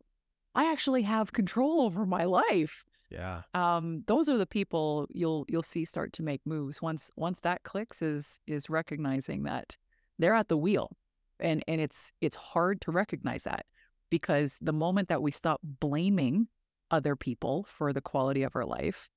i 0.55 0.71
actually 0.71 1.03
have 1.03 1.33
control 1.33 1.81
over 1.83 2.07
my 2.07 2.25
life. 2.25 2.85
Yeah. 3.11 3.43
Um 3.55 4.05
those 4.07 4.29
are 4.29 4.37
the 4.37 4.47
people 4.47 5.07
you'll 5.11 5.47
you'll 5.49 5.63
see 5.63 5.85
start 5.85 6.13
to 6.15 6.23
make 6.23 6.43
moves 6.45 6.83
once 6.83 7.11
once 7.17 7.41
that 7.41 7.63
clicks 7.63 8.03
is 8.03 8.39
is 8.47 8.69
recognizing 8.69 9.45
that 9.45 9.77
they're 10.19 10.35
at 10.35 10.49
the 10.49 10.59
wheel. 10.59 10.97
And 11.41 11.65
and 11.69 11.81
it's 11.81 12.13
it's 12.21 12.37
hard 12.37 12.81
to 12.83 12.91
recognize 12.91 13.45
that 13.45 13.65
because 14.11 14.59
the 14.61 14.73
moment 14.73 15.09
that 15.09 15.23
we 15.23 15.31
stop 15.31 15.61
blaming 15.63 16.49
other 16.91 17.17
people 17.17 17.67
for 17.69 17.93
the 17.93 18.01
quality 18.01 18.43
of 18.43 18.57
our 18.57 18.65
life 18.65 19.09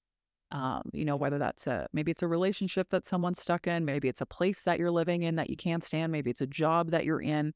um, 0.52 0.82
you 0.92 1.06
know, 1.06 1.16
whether 1.16 1.38
that's 1.38 1.66
a 1.66 1.88
maybe 1.94 2.12
it's 2.12 2.24
a 2.24 2.28
relationship 2.28 2.90
that 2.90 3.06
someone's 3.06 3.42
stuck 3.42 3.68
in, 3.68 3.86
maybe 3.86 4.10
it's 4.10 4.22
a 4.22 4.26
place 4.26 4.62
that 4.64 4.80
you're 4.80 4.92
living 4.92 5.24
in 5.24 5.36
that 5.36 5.50
you 5.50 5.56
can't 5.56 5.84
stand, 5.84 6.12
maybe 6.12 6.30
it's 6.30 6.42
a 6.42 6.48
job 6.48 6.92
that 6.92 7.06
you're 7.06 7.22
in, 7.22 7.54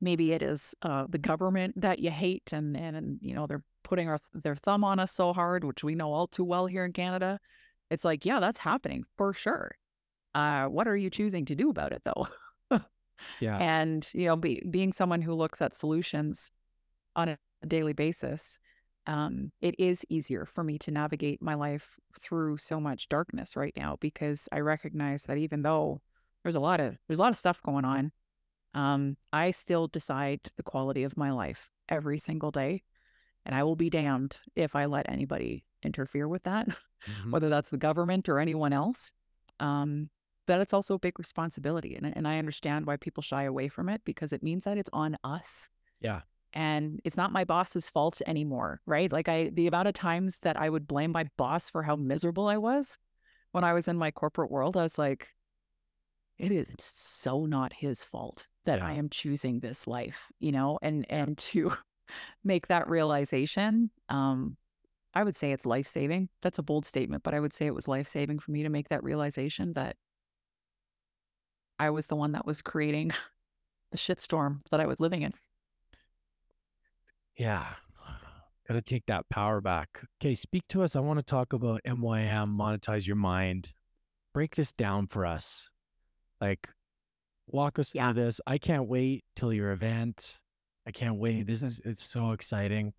maybe 0.00 0.32
it 0.32 0.42
is 0.42 0.74
uh, 0.82 1.06
the 1.08 1.18
government 1.18 1.80
that 1.80 1.98
you 1.98 2.10
hate, 2.10 2.52
and, 2.52 2.76
and 2.76 2.96
and 2.96 3.18
you 3.20 3.34
know 3.34 3.46
they're 3.46 3.64
putting 3.82 4.08
our, 4.08 4.20
their 4.34 4.56
thumb 4.56 4.84
on 4.84 4.98
us 4.98 5.12
so 5.12 5.32
hard, 5.32 5.64
which 5.64 5.84
we 5.84 5.94
know 5.94 6.12
all 6.12 6.26
too 6.26 6.44
well 6.44 6.66
here 6.66 6.84
in 6.84 6.92
Canada. 6.92 7.38
It's 7.90 8.04
like, 8.04 8.26
yeah, 8.26 8.40
that's 8.40 8.58
happening 8.58 9.04
for 9.16 9.32
sure. 9.32 9.76
Uh, 10.34 10.66
what 10.66 10.88
are 10.88 10.96
you 10.96 11.08
choosing 11.08 11.44
to 11.46 11.54
do 11.54 11.70
about 11.70 11.92
it, 11.92 12.02
though? 12.04 12.28
yeah, 13.40 13.58
and 13.58 14.08
you 14.12 14.26
know, 14.26 14.36
be, 14.36 14.62
being 14.68 14.92
someone 14.92 15.22
who 15.22 15.34
looks 15.34 15.62
at 15.62 15.74
solutions 15.74 16.50
on 17.14 17.28
a 17.28 17.38
daily 17.66 17.92
basis 17.92 18.58
um, 19.06 19.52
it 19.60 19.74
is 19.78 20.04
easier 20.08 20.44
for 20.44 20.64
me 20.64 20.78
to 20.78 20.90
navigate 20.90 21.40
my 21.40 21.54
life 21.54 21.96
through 22.18 22.58
so 22.58 22.80
much 22.80 23.08
darkness 23.08 23.56
right 23.56 23.74
now 23.76 23.96
because 24.00 24.48
I 24.50 24.60
recognize 24.60 25.24
that 25.24 25.38
even 25.38 25.62
though 25.62 26.00
there's 26.42 26.56
a 26.56 26.60
lot 26.60 26.80
of 26.80 26.96
there's 27.06 27.18
a 27.18 27.22
lot 27.22 27.30
of 27.30 27.38
stuff 27.38 27.62
going 27.62 27.84
on, 27.84 28.12
um, 28.76 29.16
I 29.32 29.50
still 29.50 29.88
decide 29.88 30.40
the 30.56 30.62
quality 30.62 31.02
of 31.02 31.16
my 31.16 31.30
life 31.30 31.70
every 31.88 32.18
single 32.18 32.50
day, 32.50 32.82
and 33.44 33.54
I 33.54 33.62
will 33.62 33.76
be 33.76 33.90
damned 33.90 34.36
if 34.54 34.76
I 34.76 34.84
let 34.84 35.08
anybody 35.08 35.64
interfere 35.82 36.28
with 36.28 36.44
that, 36.44 36.68
mm-hmm. 36.68 37.30
whether 37.30 37.48
that's 37.48 37.70
the 37.70 37.76
government 37.76 38.28
or 38.28 38.38
anyone 38.38 38.72
else. 38.72 39.10
Um, 39.60 40.10
but 40.46 40.60
it's 40.60 40.74
also 40.74 40.94
a 40.94 41.00
big 41.00 41.18
responsibility, 41.18 41.96
and 41.96 42.06
and 42.14 42.28
I 42.28 42.38
understand 42.38 42.86
why 42.86 42.96
people 42.96 43.22
shy 43.22 43.44
away 43.44 43.68
from 43.68 43.88
it 43.88 44.02
because 44.04 44.32
it 44.32 44.42
means 44.42 44.64
that 44.64 44.78
it's 44.78 44.90
on 44.92 45.16
us. 45.24 45.68
Yeah 46.00 46.20
and 46.52 47.00
it's 47.04 47.18
not 47.18 47.32
my 47.32 47.44
boss's 47.44 47.86
fault 47.86 48.22
anymore, 48.26 48.80
right? 48.86 49.12
Like 49.12 49.28
I 49.28 49.50
the 49.50 49.66
amount 49.66 49.88
of 49.88 49.94
times 49.94 50.38
that 50.40 50.56
I 50.56 50.70
would 50.70 50.86
blame 50.86 51.12
my 51.12 51.28
boss 51.36 51.68
for 51.68 51.82
how 51.82 51.96
miserable 51.96 52.48
I 52.48 52.56
was 52.56 52.96
when 53.56 53.64
I 53.64 53.72
was 53.72 53.88
in 53.88 53.96
my 53.96 54.10
corporate 54.10 54.50
world, 54.50 54.76
I 54.76 54.82
was 54.82 54.98
like, 54.98 55.28
it 56.38 56.52
is 56.52 56.70
so 56.78 57.46
not 57.46 57.72
his 57.72 58.02
fault 58.02 58.46
that 58.64 58.78
Yeah. 58.78 58.86
I 58.86 58.92
am 58.94 59.08
choosing 59.08 59.60
this 59.60 59.86
life, 59.86 60.32
you 60.38 60.52
know, 60.52 60.78
and 60.82 61.06
and 61.10 61.36
to 61.38 61.72
make 62.44 62.68
that 62.68 62.88
realization, 62.88 63.90
um, 64.08 64.56
I 65.14 65.24
would 65.24 65.36
say 65.36 65.52
it's 65.52 65.66
life 65.66 65.86
saving. 65.88 66.28
That's 66.42 66.58
a 66.58 66.62
bold 66.62 66.84
statement, 66.86 67.22
but 67.22 67.34
I 67.34 67.40
would 67.40 67.52
say 67.54 67.66
it 67.66 67.74
was 67.74 67.88
life 67.88 68.08
saving 68.08 68.38
for 68.40 68.50
me 68.50 68.62
to 68.62 68.68
make 68.68 68.88
that 68.90 69.02
realization 69.04 69.72
that 69.74 69.96
I 71.78 71.90
was 71.90 72.06
the 72.06 72.16
one 72.16 72.32
that 72.32 72.46
was 72.46 72.62
creating 72.62 73.12
the 73.92 73.98
shitstorm 73.98 74.60
that 74.70 74.80
I 74.80 74.86
was 74.86 75.00
living 75.00 75.22
in. 75.22 75.32
Yeah. 77.36 77.66
Got 78.66 78.74
to 78.74 78.82
take 78.82 79.06
that 79.06 79.28
power 79.28 79.60
back. 79.60 80.00
Okay, 80.20 80.34
speak 80.34 80.64
to 80.70 80.82
us. 80.82 80.96
I 80.96 81.00
want 81.00 81.18
to 81.18 81.22
talk 81.24 81.52
about 81.52 81.82
MYM, 81.86 82.56
monetize 82.56 83.06
your 83.06 83.16
mind. 83.16 83.74
Break 84.34 84.56
this 84.56 84.72
down 84.72 85.06
for 85.06 85.24
us. 85.24 85.70
Like, 86.40 86.68
walk 87.46 87.78
us 87.78 87.94
Yeah. 87.94 88.12
through 88.12 88.22
this. 88.24 88.40
I 88.46 88.58
can't 88.58 88.88
wait 88.88 89.24
till 89.34 89.52
your 89.52 89.72
event. 89.72 90.40
I 90.86 90.92
can't 90.92 91.16
wait. 91.18 91.46
This 91.46 91.62
is 91.62 91.80
it's 91.84 92.04
so 92.04 92.32
exciting. 92.32 92.92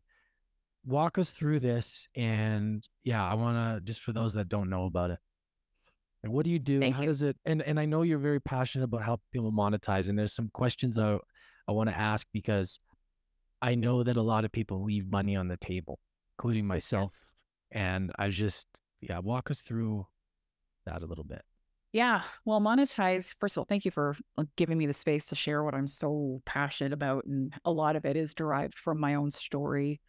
Walk 0.86 1.18
us 1.18 1.32
through 1.32 1.60
this, 1.60 2.08
and 2.16 2.88
yeah, 3.04 3.26
I 3.26 3.34
want 3.36 3.56
to 3.58 3.82
just 3.86 4.02
for 4.02 4.14
those 4.14 4.34
that 4.34 4.48
don't 4.50 4.70
know 4.70 4.86
about 4.86 5.12
it. 5.12 5.20
And 6.24 6.34
what 6.34 6.46
do 6.46 6.52
you 6.52 6.60
do? 6.60 6.80
Thank 6.80 6.96
How 6.96 7.02
you. 7.02 7.08
does 7.08 7.24
it? 7.24 7.38
And 7.46 7.62
and 7.62 7.80
I 7.80 7.86
know 7.86 8.02
you're 8.02 8.20
very 8.20 8.42
passionate 8.42 8.86
about 8.86 9.04
helping 9.04 9.26
people 9.32 9.52
monetize. 9.52 10.10
And 10.10 10.18
there's 10.18 10.34
some 10.34 10.50
questions 10.54 10.98
I 10.98 11.18
I 11.68 11.72
want 11.72 11.90
to 11.90 11.98
ask 11.98 12.26
because 12.34 12.80
I 13.62 13.76
know 13.76 14.04
that 14.04 14.18
a 14.18 14.22
lot 14.22 14.46
of 14.46 14.52
people 14.52 14.84
leave 14.84 15.10
money 15.10 15.36
on 15.36 15.48
the 15.48 15.58
table, 15.58 16.00
including 16.38 16.66
myself. 16.66 17.14
And 17.72 18.12
I 18.18 18.30
just 18.30 18.68
yeah, 19.02 19.20
walk 19.20 19.52
us 19.52 19.62
through 19.62 20.08
that 20.86 21.04
a 21.04 21.06
little 21.06 21.24
bit. 21.24 21.42
Yeah. 21.98 22.22
Well, 22.46 22.62
monetize, 22.62 23.34
first 23.40 23.58
of 23.58 23.62
all, 23.62 23.66
thank 23.66 23.84
you 23.84 23.90
for 23.90 24.16
uh, 24.38 24.44
giving 24.56 24.78
me 24.78 24.86
the 24.86 24.94
space 24.94 25.26
to 25.26 25.36
share 25.36 25.64
what 25.64 25.74
I'm 25.74 25.88
so 25.88 26.44
passionate 26.46 26.94
about. 26.94 27.26
And 27.26 27.52
a 27.66 27.72
lot 27.72 27.96
of 27.96 28.06
it 28.06 28.16
is 28.16 28.36
derived 28.36 28.78
from 28.78 29.00
my 29.00 29.16
own 29.16 29.32
story 29.32 30.00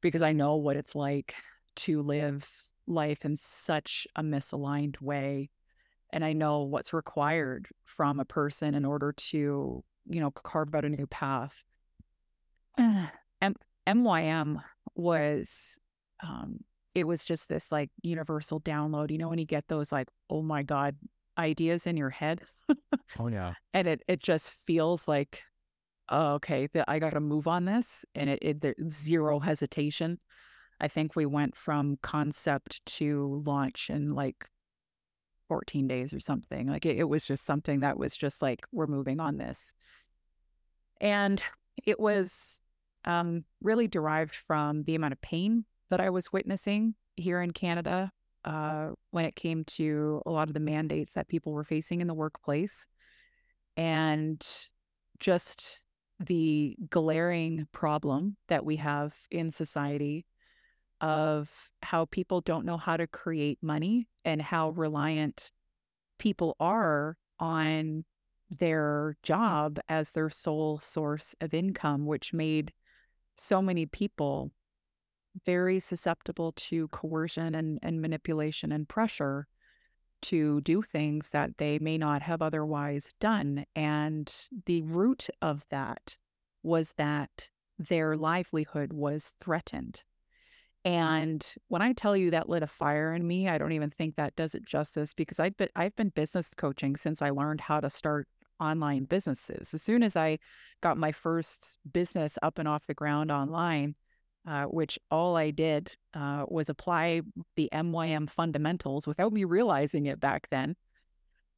because 0.00 0.22
I 0.22 0.32
know 0.32 0.54
what 0.54 0.76
it's 0.76 0.94
like 0.94 1.34
to 1.74 2.02
live 2.02 2.48
life 2.86 3.24
in 3.24 3.36
such 3.36 4.06
a 4.14 4.22
misaligned 4.22 5.00
way. 5.00 5.50
And 6.10 6.24
I 6.24 6.34
know 6.34 6.62
what's 6.62 6.92
required 6.92 7.66
from 7.84 8.20
a 8.20 8.24
person 8.24 8.76
in 8.76 8.84
order 8.84 9.10
to, 9.10 9.82
you 10.08 10.20
know, 10.20 10.30
carve 10.30 10.72
out 10.72 10.84
a 10.84 10.88
new 10.88 11.08
path. 11.08 11.64
M- 12.78 13.56
MYM 13.88 14.62
was, 14.94 15.80
um, 16.22 16.60
it 16.94 17.06
was 17.06 17.24
just 17.24 17.48
this 17.48 17.70
like 17.70 17.90
universal 18.02 18.60
download. 18.60 19.10
You 19.10 19.18
know, 19.18 19.28
when 19.28 19.38
you 19.38 19.46
get 19.46 19.68
those 19.68 19.92
like, 19.92 20.08
oh 20.30 20.42
my 20.42 20.62
God, 20.62 20.96
ideas 21.36 21.86
in 21.86 21.96
your 21.96 22.10
head, 22.10 22.42
Oh 23.18 23.28
yeah. 23.28 23.54
and 23.74 23.88
it 23.88 24.02
it 24.08 24.20
just 24.20 24.52
feels 24.52 25.08
like, 25.08 25.42
oh, 26.08 26.34
okay, 26.34 26.68
that 26.74 26.86
I 26.88 26.98
got 26.98 27.12
to 27.14 27.20
move 27.20 27.46
on 27.46 27.64
this, 27.64 28.04
and 28.14 28.30
it, 28.30 28.38
it 28.42 28.60
there, 28.60 28.74
zero 28.88 29.40
hesitation. 29.40 30.18
I 30.80 30.88
think 30.88 31.16
we 31.16 31.26
went 31.26 31.56
from 31.56 31.98
concept 32.02 32.84
to 32.86 33.42
launch 33.44 33.90
in 33.90 34.14
like 34.14 34.46
14 35.48 35.88
days 35.88 36.12
or 36.12 36.20
something. 36.20 36.68
Like 36.68 36.86
it, 36.86 36.98
it 36.98 37.08
was 37.08 37.26
just 37.26 37.44
something 37.44 37.80
that 37.80 37.98
was 37.98 38.16
just 38.16 38.42
like, 38.42 38.60
we're 38.70 38.86
moving 38.86 39.18
on 39.18 39.38
this. 39.38 39.72
And 41.00 41.42
it 41.84 41.98
was 41.98 42.60
um, 43.04 43.44
really 43.60 43.88
derived 43.88 44.36
from 44.36 44.84
the 44.84 44.94
amount 44.94 45.14
of 45.14 45.20
pain 45.20 45.64
that 45.90 46.00
I 46.00 46.10
was 46.10 46.32
witnessing 46.32 46.94
here 47.16 47.40
in 47.40 47.52
Canada 47.52 48.12
uh, 48.44 48.90
when 49.10 49.24
it 49.24 49.36
came 49.36 49.64
to 49.64 50.22
a 50.26 50.30
lot 50.30 50.48
of 50.48 50.54
the 50.54 50.60
mandates 50.60 51.14
that 51.14 51.28
people 51.28 51.52
were 51.52 51.64
facing 51.64 52.00
in 52.00 52.06
the 52.06 52.14
workplace 52.14 52.86
and 53.76 54.44
just 55.18 55.80
the 56.20 56.76
glaring 56.90 57.66
problem 57.72 58.36
that 58.48 58.64
we 58.64 58.76
have 58.76 59.14
in 59.30 59.50
society 59.50 60.26
of 61.00 61.70
how 61.82 62.04
people 62.06 62.40
don't 62.40 62.64
know 62.64 62.76
how 62.76 62.96
to 62.96 63.06
create 63.06 63.58
money 63.62 64.08
and 64.24 64.42
how 64.42 64.70
reliant 64.70 65.52
people 66.18 66.56
are 66.58 67.16
on 67.38 68.04
their 68.50 69.16
job 69.22 69.78
as 69.88 70.10
their 70.10 70.30
sole 70.30 70.78
source 70.80 71.34
of 71.40 71.54
income, 71.54 72.06
which 72.06 72.32
made 72.32 72.72
so 73.36 73.62
many 73.62 73.86
people 73.86 74.50
very 75.44 75.80
susceptible 75.80 76.52
to 76.52 76.88
coercion 76.88 77.54
and, 77.54 77.78
and 77.82 78.00
manipulation 78.00 78.72
and 78.72 78.88
pressure 78.88 79.46
to 80.20 80.60
do 80.62 80.82
things 80.82 81.30
that 81.30 81.58
they 81.58 81.78
may 81.78 81.96
not 81.96 82.22
have 82.22 82.42
otherwise 82.42 83.14
done. 83.20 83.64
And 83.76 84.32
the 84.66 84.82
root 84.82 85.28
of 85.40 85.66
that 85.70 86.16
was 86.62 86.94
that 86.96 87.48
their 87.78 88.16
livelihood 88.16 88.92
was 88.92 89.32
threatened. 89.40 90.02
Mm-hmm. 90.84 90.94
And 90.94 91.54
when 91.68 91.82
I 91.82 91.92
tell 91.92 92.16
you 92.16 92.30
that 92.30 92.48
lit 92.48 92.62
a 92.62 92.66
fire 92.66 93.14
in 93.14 93.26
me, 93.26 93.48
I 93.48 93.58
don't 93.58 93.72
even 93.72 93.90
think 93.90 94.16
that 94.16 94.36
does 94.36 94.54
it 94.54 94.64
justice 94.64 95.14
because 95.14 95.38
I've 95.38 95.56
been 95.56 95.68
I've 95.76 95.94
been 95.96 96.10
business 96.10 96.52
coaching 96.54 96.96
since 96.96 97.22
I 97.22 97.30
learned 97.30 97.62
how 97.62 97.80
to 97.80 97.90
start 97.90 98.26
online 98.60 99.04
businesses. 99.04 99.72
As 99.72 99.82
soon 99.82 100.02
as 100.02 100.16
I 100.16 100.38
got 100.80 100.98
my 100.98 101.12
first 101.12 101.78
business 101.90 102.38
up 102.42 102.58
and 102.58 102.66
off 102.66 102.86
the 102.86 102.94
ground 102.94 103.30
online, 103.30 103.94
uh, 104.48 104.64
which 104.64 104.98
all 105.10 105.36
I 105.36 105.50
did 105.50 105.94
uh, 106.14 106.46
was 106.48 106.70
apply 106.70 107.20
the 107.56 107.68
MYM 107.70 108.30
fundamentals 108.30 109.06
without 109.06 109.32
me 109.32 109.44
realizing 109.44 110.06
it 110.06 110.18
back 110.18 110.48
then 110.50 110.74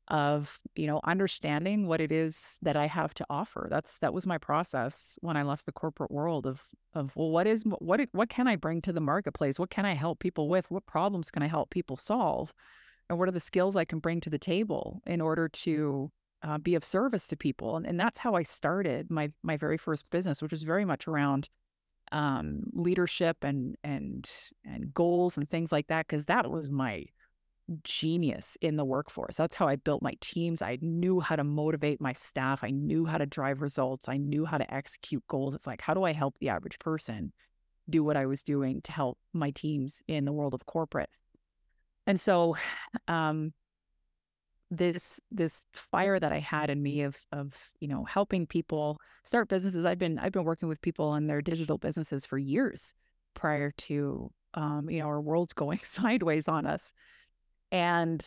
of 0.08 0.58
you 0.74 0.88
know 0.88 1.00
understanding 1.04 1.86
what 1.86 2.00
it 2.00 2.10
is 2.10 2.58
that 2.62 2.76
I 2.76 2.86
have 2.86 3.14
to 3.14 3.26
offer. 3.30 3.68
That's 3.70 3.98
that 3.98 4.12
was 4.12 4.26
my 4.26 4.38
process 4.38 5.16
when 5.20 5.36
I 5.36 5.44
left 5.44 5.66
the 5.66 5.72
corporate 5.72 6.10
world 6.10 6.46
of 6.46 6.64
of 6.92 7.14
well 7.14 7.30
what 7.30 7.46
is 7.46 7.62
what 7.78 8.00
what 8.10 8.28
can 8.28 8.48
I 8.48 8.56
bring 8.56 8.82
to 8.82 8.92
the 8.92 9.00
marketplace? 9.00 9.60
What 9.60 9.70
can 9.70 9.86
I 9.86 9.94
help 9.94 10.18
people 10.18 10.48
with? 10.48 10.68
What 10.68 10.84
problems 10.84 11.30
can 11.30 11.44
I 11.44 11.46
help 11.46 11.70
people 11.70 11.96
solve? 11.96 12.52
And 13.08 13.20
what 13.20 13.28
are 13.28 13.32
the 13.32 13.38
skills 13.38 13.76
I 13.76 13.84
can 13.84 14.00
bring 14.00 14.20
to 14.22 14.30
the 14.30 14.38
table 14.38 15.00
in 15.06 15.20
order 15.20 15.48
to 15.48 16.10
uh, 16.42 16.58
be 16.58 16.74
of 16.74 16.84
service 16.84 17.28
to 17.28 17.36
people? 17.36 17.76
And, 17.76 17.86
and 17.86 18.00
that's 18.00 18.18
how 18.18 18.34
I 18.34 18.42
started 18.42 19.12
my 19.12 19.30
my 19.44 19.56
very 19.56 19.78
first 19.78 20.10
business, 20.10 20.42
which 20.42 20.50
was 20.52 20.64
very 20.64 20.84
much 20.84 21.06
around 21.06 21.48
um, 22.12 22.64
leadership 22.72 23.38
and 23.42 23.76
and 23.84 24.28
and 24.64 24.92
goals 24.92 25.36
and 25.36 25.48
things 25.48 25.72
like 25.72 25.88
that, 25.88 26.06
because 26.06 26.26
that 26.26 26.50
was 26.50 26.70
my 26.70 27.06
genius 27.84 28.56
in 28.60 28.76
the 28.76 28.84
workforce. 28.84 29.36
That's 29.36 29.54
how 29.54 29.68
I 29.68 29.76
built 29.76 30.02
my 30.02 30.14
teams. 30.20 30.62
I 30.62 30.78
knew 30.80 31.20
how 31.20 31.36
to 31.36 31.44
motivate 31.44 32.00
my 32.00 32.12
staff. 32.12 32.64
I 32.64 32.70
knew 32.70 33.06
how 33.06 33.18
to 33.18 33.26
drive 33.26 33.62
results. 33.62 34.08
I 34.08 34.16
knew 34.16 34.44
how 34.44 34.58
to 34.58 34.74
execute 34.74 35.22
goals. 35.28 35.54
It's 35.54 35.66
like, 35.66 35.80
how 35.80 35.94
do 35.94 36.02
I 36.02 36.12
help 36.12 36.38
the 36.38 36.48
average 36.48 36.78
person 36.78 37.32
do 37.88 38.02
what 38.02 38.16
I 38.16 38.26
was 38.26 38.42
doing 38.42 38.82
to 38.82 38.92
help 38.92 39.18
my 39.32 39.50
teams 39.50 40.02
in 40.08 40.24
the 40.24 40.32
world 40.32 40.54
of 40.54 40.66
corporate? 40.66 41.10
And 42.06 42.20
so, 42.20 42.56
um, 43.08 43.52
this 44.70 45.18
this 45.30 45.64
fire 45.72 46.20
that 46.20 46.32
I 46.32 46.38
had 46.38 46.70
in 46.70 46.82
me 46.82 47.02
of 47.02 47.16
of 47.32 47.70
you 47.80 47.88
know 47.88 48.04
helping 48.04 48.46
people 48.46 49.00
start 49.24 49.48
businesses. 49.48 49.84
I've 49.84 49.98
been 49.98 50.18
I've 50.18 50.32
been 50.32 50.44
working 50.44 50.68
with 50.68 50.80
people 50.80 51.08
on 51.08 51.26
their 51.26 51.42
digital 51.42 51.78
businesses 51.78 52.24
for 52.24 52.38
years 52.38 52.94
prior 53.34 53.72
to 53.72 54.30
um, 54.54 54.88
you 54.88 55.00
know 55.00 55.06
our 55.06 55.20
world's 55.20 55.52
going 55.52 55.80
sideways 55.84 56.48
on 56.48 56.66
us. 56.66 56.92
And 57.72 58.24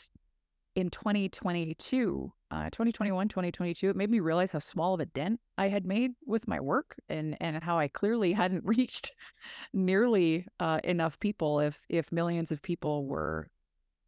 in 0.76 0.90
2022, 0.90 2.32
uh, 2.50 2.64
2021, 2.66 3.28
2022, 3.28 3.90
it 3.90 3.96
made 3.96 4.10
me 4.10 4.20
realize 4.20 4.52
how 4.52 4.60
small 4.60 4.94
of 4.94 5.00
a 5.00 5.06
dent 5.06 5.40
I 5.58 5.68
had 5.68 5.86
made 5.86 6.12
with 6.26 6.48
my 6.48 6.60
work 6.60 6.96
and, 7.10 7.38
and 7.40 7.64
how 7.64 7.78
I 7.78 7.88
clearly 7.88 8.34
hadn't 8.34 8.66
reached 8.66 9.12
nearly 9.74 10.48
uh, 10.60 10.80
enough 10.84 11.20
people 11.20 11.60
if, 11.60 11.80
if 11.90 12.12
millions 12.12 12.52
of 12.52 12.62
people 12.62 13.06
were 13.06 13.50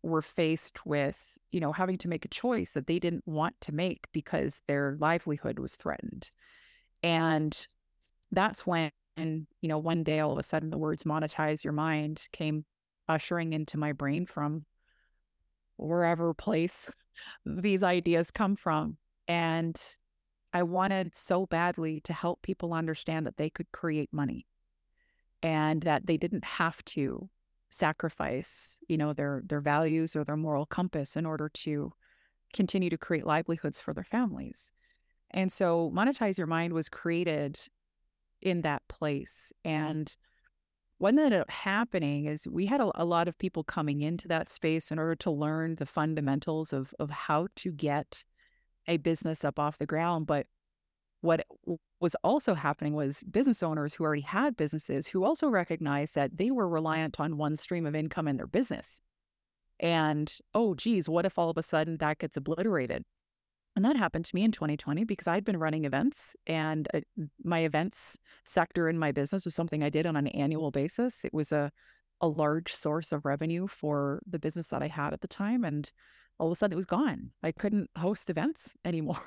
were 0.06 0.22
faced 0.22 0.86
with, 0.86 1.38
you 1.52 1.60
know, 1.60 1.72
having 1.72 1.98
to 1.98 2.08
make 2.08 2.26
a 2.26 2.30
choice 2.30 2.72
that 2.72 2.88
they 2.88 3.00
didn't 3.00 3.28
want 3.28 3.56
to 3.62 3.74
make 3.74 4.08
because 4.14 4.62
their 4.68 4.96
livelihood 5.00 5.60
was 5.60 5.76
threatened. 5.76 6.30
And 7.02 7.68
that's 8.32 8.66
when, 8.66 8.92
and 9.18 9.48
you 9.62 9.70
know, 9.70 9.78
one 9.78 10.04
day 10.04 10.20
all 10.20 10.32
of 10.32 10.38
a 10.38 10.44
sudden 10.44 10.70
the 10.70 10.78
words 10.78 11.04
monetize 11.04 11.64
your 11.64 11.74
mind 11.74 12.28
came 12.32 12.66
ushering 13.08 13.54
into 13.54 13.78
my 13.78 13.92
brain 13.92 14.26
from 14.26 14.66
wherever 15.78 16.34
place 16.34 16.90
these 17.46 17.84
ideas 17.84 18.32
come 18.32 18.56
from. 18.56 18.98
And 19.28 19.80
I 20.54 20.64
wanted 20.64 21.16
so 21.16 21.48
badly 21.48 22.00
to 22.02 22.14
help 22.14 22.42
people 22.42 22.74
understand 22.74 23.26
that 23.26 23.38
they 23.38 23.50
could 23.50 23.72
create 23.72 24.14
money 24.14 24.46
and 25.42 25.82
that 25.82 26.06
they 26.06 26.18
didn't 26.18 26.46
have 26.46 26.84
to 26.86 27.30
sacrifice, 27.76 28.78
you 28.88 28.98
know, 28.98 29.14
their 29.14 29.42
their 29.46 29.62
values 29.62 30.16
or 30.16 30.24
their 30.24 30.38
moral 30.38 30.66
compass 30.66 31.16
in 31.16 31.26
order 31.26 31.50
to 31.50 31.94
continue 32.54 32.90
to 32.90 32.98
create 32.98 33.26
livelihoods 33.26 33.80
for 33.80 33.94
their 33.94 34.04
families. 34.04 34.72
And 35.32 35.52
so 35.52 35.92
monetize 35.94 36.38
your 36.38 36.48
mind 36.48 36.74
was 36.74 36.90
created 36.90 37.60
in 38.42 38.62
that 38.62 38.88
place 38.88 39.52
and 39.64 40.16
what 40.98 41.10
ended 41.10 41.34
up 41.34 41.50
happening 41.50 42.26
is 42.26 42.48
we 42.48 42.68
had 42.68 42.80
a, 42.80 42.90
a, 42.96 43.04
lot 43.04 43.28
of 43.28 43.38
people 43.38 43.64
coming 43.64 44.02
into 44.02 44.28
that 44.30 44.50
space 44.50 44.92
in 44.92 45.00
order 45.00 45.16
to 45.16 45.32
learn 45.32 45.76
the 45.76 45.86
fundamentals 45.86 46.72
of 46.72 46.94
of 47.00 47.10
how 47.10 47.48
to 47.58 47.72
get 47.72 48.24
a 48.88 48.98
business 48.98 49.44
up 49.44 49.60
off 49.60 49.78
the 49.78 49.86
ground. 49.86 50.26
But 50.28 50.48
what 51.22 51.46
was 52.06 52.16
also 52.24 52.54
happening 52.54 52.94
was 52.94 53.24
business 53.24 53.64
owners 53.64 53.96
who 53.96 54.04
already 54.04 54.22
had 54.22 54.56
businesses 54.56 55.08
who 55.08 55.24
also 55.24 55.48
recognized 55.50 56.14
that 56.14 56.38
they 56.38 56.52
were 56.52 56.70
reliant 56.70 57.20
on 57.20 57.36
one 57.36 57.56
stream 57.56 57.88
of 57.88 57.96
income 57.96 58.28
in 58.28 58.38
their 58.38 58.46
business. 58.46 59.00
And 59.80 60.32
oh, 60.54 60.76
geez, 60.76 61.10
what 61.10 61.26
if 61.26 61.40
all 61.40 61.50
of 61.50 61.58
a 61.58 61.64
sudden 61.64 61.98
that 61.98 62.20
gets 62.20 62.38
obliterated? 62.38 63.06
And 63.76 63.84
that 63.84 63.98
happened 63.98 64.26
to 64.26 64.36
me 64.36 64.44
in 64.44 64.52
2020 64.52 65.04
because 65.04 65.26
I'd 65.26 65.44
been 65.44 65.58
running 65.58 65.84
events 65.84 66.36
and 66.46 66.88
uh, 66.94 67.00
my 67.44 67.62
events 67.62 68.20
sector 68.44 68.88
in 68.88 69.00
my 69.00 69.12
business 69.12 69.44
was 69.44 69.56
something 69.56 69.84
I 69.84 69.90
did 69.90 70.06
on 70.06 70.16
an 70.16 70.28
annual 70.28 70.70
basis. 70.70 71.26
It 71.26 71.34
was 71.34 71.52
a, 71.52 71.72
a 72.22 72.28
large 72.28 72.72
source 72.72 73.12
of 73.12 73.26
revenue 73.26 73.66
for 73.66 74.22
the 74.30 74.38
business 74.38 74.68
that 74.68 74.84
I 74.84 74.90
had 74.90 75.12
at 75.12 75.22
the 75.22 75.28
time. 75.28 75.66
And 75.66 75.92
all 76.40 76.48
of 76.48 76.52
a 76.52 76.56
sudden 76.56 76.74
it 76.74 76.78
was 76.78 76.86
gone. 76.86 77.32
I 77.44 77.52
couldn't 77.52 77.90
host 77.98 78.30
events 78.30 78.74
anymore. 78.86 79.22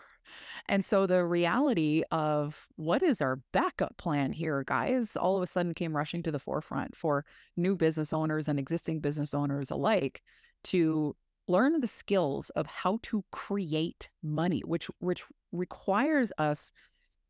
And 0.68 0.84
so 0.84 1.06
the 1.06 1.24
reality 1.24 2.02
of 2.10 2.66
what 2.76 3.02
is 3.02 3.22
our 3.22 3.40
backup 3.52 3.96
plan 3.96 4.32
here, 4.32 4.62
guys, 4.66 5.16
all 5.16 5.36
of 5.36 5.42
a 5.42 5.46
sudden 5.46 5.72
came 5.72 5.96
rushing 5.96 6.22
to 6.24 6.30
the 6.30 6.38
forefront 6.38 6.94
for 6.94 7.24
new 7.56 7.74
business 7.74 8.12
owners 8.12 8.46
and 8.46 8.58
existing 8.58 9.00
business 9.00 9.32
owners 9.32 9.70
alike 9.70 10.22
to 10.64 11.16
learn 11.46 11.80
the 11.80 11.86
skills 11.86 12.50
of 12.50 12.66
how 12.66 12.98
to 13.02 13.24
create 13.32 14.10
money, 14.22 14.60
which 14.66 14.90
which 14.98 15.24
requires 15.50 16.30
us 16.36 16.70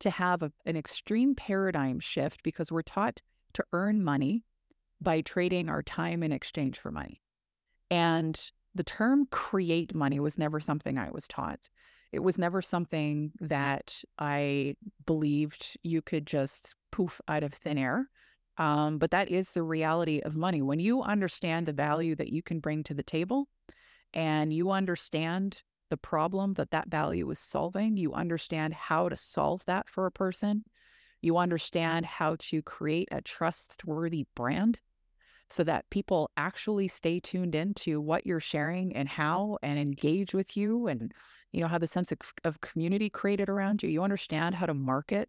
to 0.00 0.10
have 0.10 0.42
a, 0.42 0.52
an 0.66 0.76
extreme 0.76 1.34
paradigm 1.34 2.00
shift 2.00 2.42
because 2.42 2.72
we're 2.72 2.82
taught 2.82 3.20
to 3.52 3.64
earn 3.72 4.02
money 4.02 4.44
by 5.00 5.20
trading 5.20 5.68
our 5.68 5.82
time 5.82 6.22
in 6.22 6.32
exchange 6.32 6.78
for 6.78 6.90
money. 6.90 7.22
And 7.90 8.50
the 8.78 8.84
term 8.84 9.26
create 9.32 9.92
money 9.92 10.20
was 10.20 10.38
never 10.38 10.60
something 10.60 10.96
I 10.96 11.10
was 11.10 11.26
taught. 11.26 11.58
It 12.12 12.20
was 12.20 12.38
never 12.38 12.62
something 12.62 13.32
that 13.40 14.02
I 14.20 14.76
believed 15.04 15.76
you 15.82 16.00
could 16.00 16.26
just 16.26 16.76
poof 16.92 17.20
out 17.26 17.42
of 17.42 17.52
thin 17.52 17.76
air. 17.76 18.08
Um, 18.56 18.98
but 18.98 19.10
that 19.10 19.30
is 19.30 19.50
the 19.50 19.64
reality 19.64 20.20
of 20.20 20.36
money. 20.36 20.62
When 20.62 20.78
you 20.78 21.02
understand 21.02 21.66
the 21.66 21.72
value 21.72 22.14
that 22.14 22.32
you 22.32 22.40
can 22.40 22.60
bring 22.60 22.84
to 22.84 22.94
the 22.94 23.02
table, 23.02 23.48
and 24.14 24.52
you 24.52 24.70
understand 24.70 25.62
the 25.90 25.96
problem 25.96 26.54
that 26.54 26.70
that 26.70 26.88
value 26.88 27.28
is 27.30 27.40
solving, 27.40 27.96
you 27.96 28.12
understand 28.14 28.74
how 28.74 29.08
to 29.08 29.16
solve 29.16 29.64
that 29.66 29.88
for 29.88 30.06
a 30.06 30.12
person, 30.12 30.64
you 31.20 31.36
understand 31.36 32.06
how 32.06 32.36
to 32.38 32.62
create 32.62 33.08
a 33.10 33.20
trustworthy 33.20 34.26
brand 34.36 34.78
so 35.50 35.64
that 35.64 35.88
people 35.90 36.30
actually 36.36 36.88
stay 36.88 37.20
tuned 37.20 37.54
into 37.54 38.00
what 38.00 38.26
you're 38.26 38.40
sharing 38.40 38.94
and 38.94 39.08
how 39.08 39.58
and 39.62 39.78
engage 39.78 40.34
with 40.34 40.56
you 40.56 40.86
and 40.86 41.12
you 41.52 41.60
know 41.60 41.68
have 41.68 41.80
the 41.80 41.86
sense 41.86 42.12
of, 42.12 42.18
of 42.44 42.60
community 42.60 43.08
created 43.08 43.48
around 43.48 43.82
you. 43.82 43.88
You 43.88 44.02
understand 44.02 44.54
how 44.54 44.66
to 44.66 44.74
market 44.74 45.28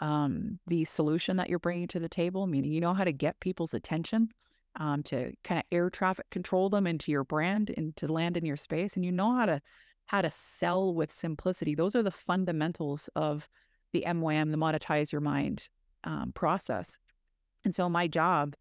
um, 0.00 0.58
the 0.66 0.84
solution 0.84 1.36
that 1.36 1.48
you're 1.50 1.58
bringing 1.58 1.88
to 1.88 2.00
the 2.00 2.08
table 2.08 2.46
meaning 2.46 2.72
you 2.72 2.80
know 2.80 2.94
how 2.94 3.04
to 3.04 3.12
get 3.12 3.38
people's 3.40 3.74
attention 3.74 4.30
um, 4.76 5.02
to 5.04 5.32
kind 5.44 5.58
of 5.58 5.64
air 5.70 5.90
traffic 5.90 6.28
control 6.30 6.70
them 6.70 6.86
into 6.86 7.12
your 7.12 7.24
brand 7.24 7.72
and 7.76 7.94
to 7.96 8.10
land 8.10 8.36
in 8.36 8.44
your 8.44 8.56
space 8.56 8.96
and 8.96 9.04
you 9.04 9.12
know 9.12 9.36
how 9.36 9.46
to 9.46 9.60
how 10.06 10.20
to 10.20 10.30
sell 10.30 10.94
with 10.94 11.12
simplicity. 11.12 11.74
Those 11.74 11.94
are 11.96 12.02
the 12.02 12.10
fundamentals 12.10 13.08
of 13.14 13.48
the 13.92 14.04
MYM 14.06 14.50
the 14.50 14.56
monetize 14.56 15.12
your 15.12 15.20
mind 15.20 15.68
um, 16.04 16.32
process. 16.34 16.98
And 17.64 17.74
so 17.74 17.88
my 17.88 18.08
job 18.08 18.54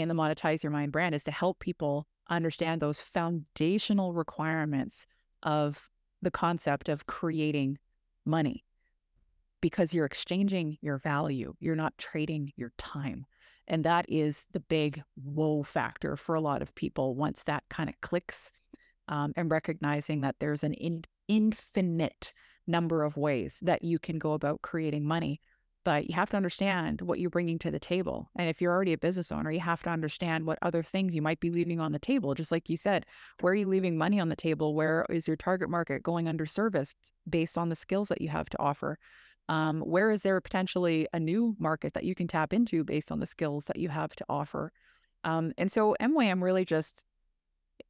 in 0.00 0.08
the 0.08 0.14
monetize 0.14 0.62
your 0.62 0.72
mind 0.72 0.92
brand 0.92 1.14
is 1.14 1.24
to 1.24 1.30
help 1.30 1.58
people 1.58 2.06
understand 2.28 2.80
those 2.80 3.00
foundational 3.00 4.12
requirements 4.12 5.06
of 5.42 5.88
the 6.22 6.30
concept 6.30 6.88
of 6.88 7.06
creating 7.06 7.78
money 8.24 8.64
because 9.60 9.92
you're 9.92 10.06
exchanging 10.06 10.78
your 10.80 10.98
value 10.98 11.54
you're 11.60 11.76
not 11.76 11.96
trading 11.98 12.52
your 12.56 12.72
time 12.78 13.26
and 13.66 13.84
that 13.84 14.04
is 14.08 14.46
the 14.52 14.60
big 14.60 15.02
whoa 15.22 15.62
factor 15.62 16.16
for 16.16 16.34
a 16.34 16.40
lot 16.40 16.62
of 16.62 16.74
people 16.74 17.14
once 17.14 17.42
that 17.42 17.64
kind 17.70 17.88
of 17.88 18.00
clicks 18.00 18.50
um, 19.08 19.32
and 19.36 19.50
recognizing 19.50 20.20
that 20.22 20.36
there's 20.40 20.64
an 20.64 20.74
in- 20.74 21.04
infinite 21.28 22.32
number 22.66 23.02
of 23.02 23.16
ways 23.16 23.58
that 23.62 23.82
you 23.82 23.98
can 23.98 24.18
go 24.18 24.32
about 24.32 24.62
creating 24.62 25.04
money. 25.04 25.40
But 25.84 26.08
you 26.08 26.14
have 26.14 26.30
to 26.30 26.36
understand 26.36 27.02
what 27.02 27.18
you're 27.18 27.30
bringing 27.30 27.58
to 27.60 27.70
the 27.70 27.78
table. 27.78 28.30
And 28.36 28.48
if 28.48 28.60
you're 28.60 28.72
already 28.72 28.94
a 28.94 28.98
business 28.98 29.30
owner, 29.30 29.50
you 29.50 29.60
have 29.60 29.82
to 29.82 29.90
understand 29.90 30.46
what 30.46 30.58
other 30.62 30.82
things 30.82 31.14
you 31.14 31.20
might 31.20 31.40
be 31.40 31.50
leaving 31.50 31.78
on 31.78 31.92
the 31.92 31.98
table. 31.98 32.34
Just 32.34 32.50
like 32.50 32.70
you 32.70 32.76
said, 32.76 33.04
where 33.40 33.52
are 33.52 33.56
you 33.56 33.68
leaving 33.68 33.98
money 33.98 34.18
on 34.18 34.30
the 34.30 34.36
table? 34.36 34.74
Where 34.74 35.04
is 35.10 35.28
your 35.28 35.36
target 35.36 35.68
market 35.68 36.02
going 36.02 36.26
under 36.26 36.46
service 36.46 36.94
based 37.28 37.58
on 37.58 37.68
the 37.68 37.76
skills 37.76 38.08
that 38.08 38.22
you 38.22 38.30
have 38.30 38.48
to 38.50 38.58
offer? 38.58 38.98
Um, 39.48 39.80
where 39.80 40.10
is 40.10 40.22
there 40.22 40.40
potentially 40.40 41.06
a 41.12 41.20
new 41.20 41.54
market 41.58 41.92
that 41.92 42.04
you 42.04 42.14
can 42.14 42.28
tap 42.28 42.54
into 42.54 42.82
based 42.82 43.12
on 43.12 43.20
the 43.20 43.26
skills 43.26 43.66
that 43.66 43.76
you 43.76 43.90
have 43.90 44.14
to 44.16 44.24
offer? 44.28 44.72
Um, 45.22 45.52
and 45.58 45.70
so 45.70 45.94
MYM 46.00 46.42
really 46.42 46.64
just 46.64 47.04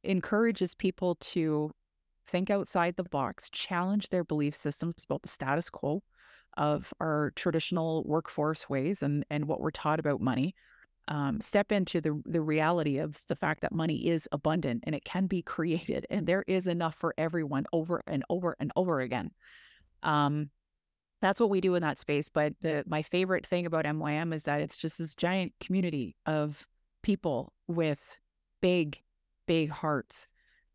encourages 0.03 0.75
people 0.75 1.15
to 1.15 1.71
think 2.27 2.49
outside 2.49 2.95
the 2.95 3.03
box, 3.03 3.49
challenge 3.51 4.09
their 4.09 4.23
belief 4.23 4.55
systems 4.55 5.05
about 5.05 5.21
the 5.21 5.29
status 5.29 5.69
quo 5.69 6.01
of 6.57 6.93
our 6.99 7.31
traditional 7.35 8.03
workforce 8.05 8.69
ways 8.69 9.01
and 9.01 9.25
and 9.29 9.45
what 9.45 9.61
we're 9.61 9.71
taught 9.71 9.99
about 9.99 10.21
money. 10.21 10.55
Um, 11.07 11.39
step 11.39 11.71
into 11.71 12.01
the 12.01 12.21
the 12.25 12.41
reality 12.41 12.97
of 12.97 13.21
the 13.27 13.35
fact 13.35 13.61
that 13.61 13.71
money 13.71 14.07
is 14.07 14.27
abundant 14.31 14.83
and 14.85 14.95
it 14.95 15.05
can 15.05 15.27
be 15.27 15.41
created, 15.55 16.05
and 16.09 16.27
there 16.27 16.43
is 16.47 16.67
enough 16.67 16.95
for 16.95 17.13
everyone 17.17 17.65
over 17.71 18.03
and 18.07 18.23
over 18.29 18.55
and 18.59 18.71
over 18.75 19.01
again. 19.01 19.31
Um, 20.03 20.49
that's 21.21 21.39
what 21.39 21.49
we 21.49 21.61
do 21.61 21.75
in 21.75 21.81
that 21.81 21.99
space. 21.99 22.29
But 22.29 22.53
the 22.61 22.83
my 22.87 23.01
favorite 23.01 23.45
thing 23.45 23.65
about 23.65 23.85
MYM 23.85 24.33
is 24.33 24.43
that 24.43 24.61
it's 24.61 24.77
just 24.77 24.97
this 24.97 25.15
giant 25.15 25.53
community 25.59 26.15
of 26.25 26.67
people 27.01 27.53
with 27.67 28.17
big, 28.61 29.01
big 29.47 29.69
hearts 29.69 30.27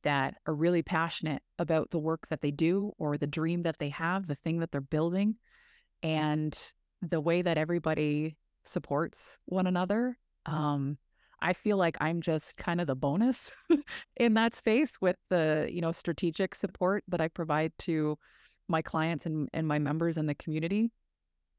that 0.02 0.34
are 0.46 0.54
really 0.54 0.82
passionate 0.82 1.42
about 1.58 1.90
the 1.90 1.98
work 1.98 2.28
that 2.28 2.40
they 2.40 2.50
do 2.50 2.92
or 2.98 3.18
the 3.18 3.26
dream 3.26 3.62
that 3.62 3.78
they 3.78 3.90
have, 3.90 4.26
the 4.26 4.34
thing 4.34 4.60
that 4.60 4.72
they're 4.72 4.80
building, 4.80 5.36
and 6.03 6.57
the 7.03 7.20
way 7.20 7.42
that 7.42 7.59
everybody 7.59 8.36
supports 8.64 9.38
one 9.46 9.66
another. 9.66 10.18
Um, 10.46 10.98
I 11.42 11.53
feel 11.55 11.76
like 11.76 11.96
I'm 12.01 12.20
just 12.20 12.57
kind 12.57 12.80
of 12.80 12.86
the 12.86 12.94
bonus 12.94 13.51
in 14.16 14.34
that 14.34 14.55
space 14.55 15.01
with 15.01 15.16
the, 15.30 15.68
you 15.70 15.80
know, 15.80 15.92
strategic 15.92 16.55
support 16.55 17.03
that 17.09 17.20
I 17.20 17.28
provide 17.28 17.72
to 17.80 18.18
my 18.68 18.82
clients 18.82 19.26
and, 19.26 19.48
and 19.53 19.66
my 19.66 19.78
members 19.78 20.16
in 20.16 20.26
the 20.26 20.34
community 20.34 20.92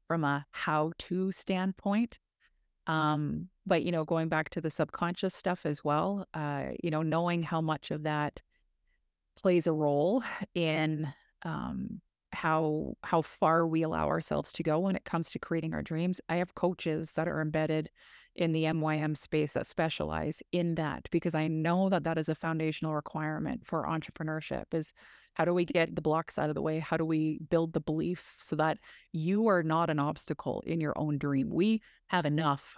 from 0.06 0.24
a 0.24 0.46
how 0.52 0.92
to 0.98 1.32
standpoint. 1.32 2.18
Um, 2.86 3.48
but, 3.66 3.82
you 3.82 3.92
know, 3.92 4.04
going 4.04 4.28
back 4.28 4.50
to 4.50 4.60
the 4.60 4.70
subconscious 4.70 5.34
stuff 5.34 5.66
as 5.66 5.84
well, 5.84 6.26
uh, 6.34 6.66
you 6.82 6.90
know, 6.90 7.02
knowing 7.02 7.42
how 7.42 7.60
much 7.60 7.90
of 7.90 8.04
that 8.04 8.40
plays 9.36 9.66
a 9.66 9.72
role 9.72 10.22
in 10.54 11.12
um, 11.44 12.00
how 12.34 12.94
how 13.02 13.22
far 13.22 13.66
we 13.66 13.82
allow 13.82 14.08
ourselves 14.08 14.52
to 14.52 14.62
go 14.62 14.78
when 14.78 14.96
it 14.96 15.04
comes 15.04 15.30
to 15.30 15.38
creating 15.38 15.74
our 15.74 15.82
dreams. 15.82 16.20
I 16.28 16.36
have 16.36 16.54
coaches 16.54 17.12
that 17.12 17.28
are 17.28 17.40
embedded 17.40 17.90
in 18.34 18.52
the 18.52 18.64
MYM 18.64 19.16
space 19.16 19.52
that 19.52 19.66
specialize 19.66 20.42
in 20.52 20.74
that 20.76 21.08
because 21.10 21.34
I 21.34 21.48
know 21.48 21.88
that 21.90 22.04
that 22.04 22.18
is 22.18 22.28
a 22.28 22.34
foundational 22.34 22.94
requirement 22.94 23.66
for 23.66 23.86
entrepreneurship 23.86 24.64
is 24.72 24.92
how 25.34 25.44
do 25.44 25.54
we 25.54 25.64
get 25.64 25.94
the 25.94 26.02
blocks 26.02 26.38
out 26.38 26.48
of 26.48 26.54
the 26.54 26.62
way? 26.62 26.78
How 26.78 26.96
do 26.96 27.04
we 27.04 27.38
build 27.50 27.72
the 27.72 27.80
belief 27.80 28.36
so 28.38 28.56
that 28.56 28.78
you 29.12 29.48
are 29.48 29.62
not 29.62 29.90
an 29.90 29.98
obstacle 29.98 30.62
in 30.66 30.80
your 30.80 30.92
own 30.96 31.18
dream? 31.18 31.50
We 31.50 31.82
have 32.08 32.26
enough 32.26 32.76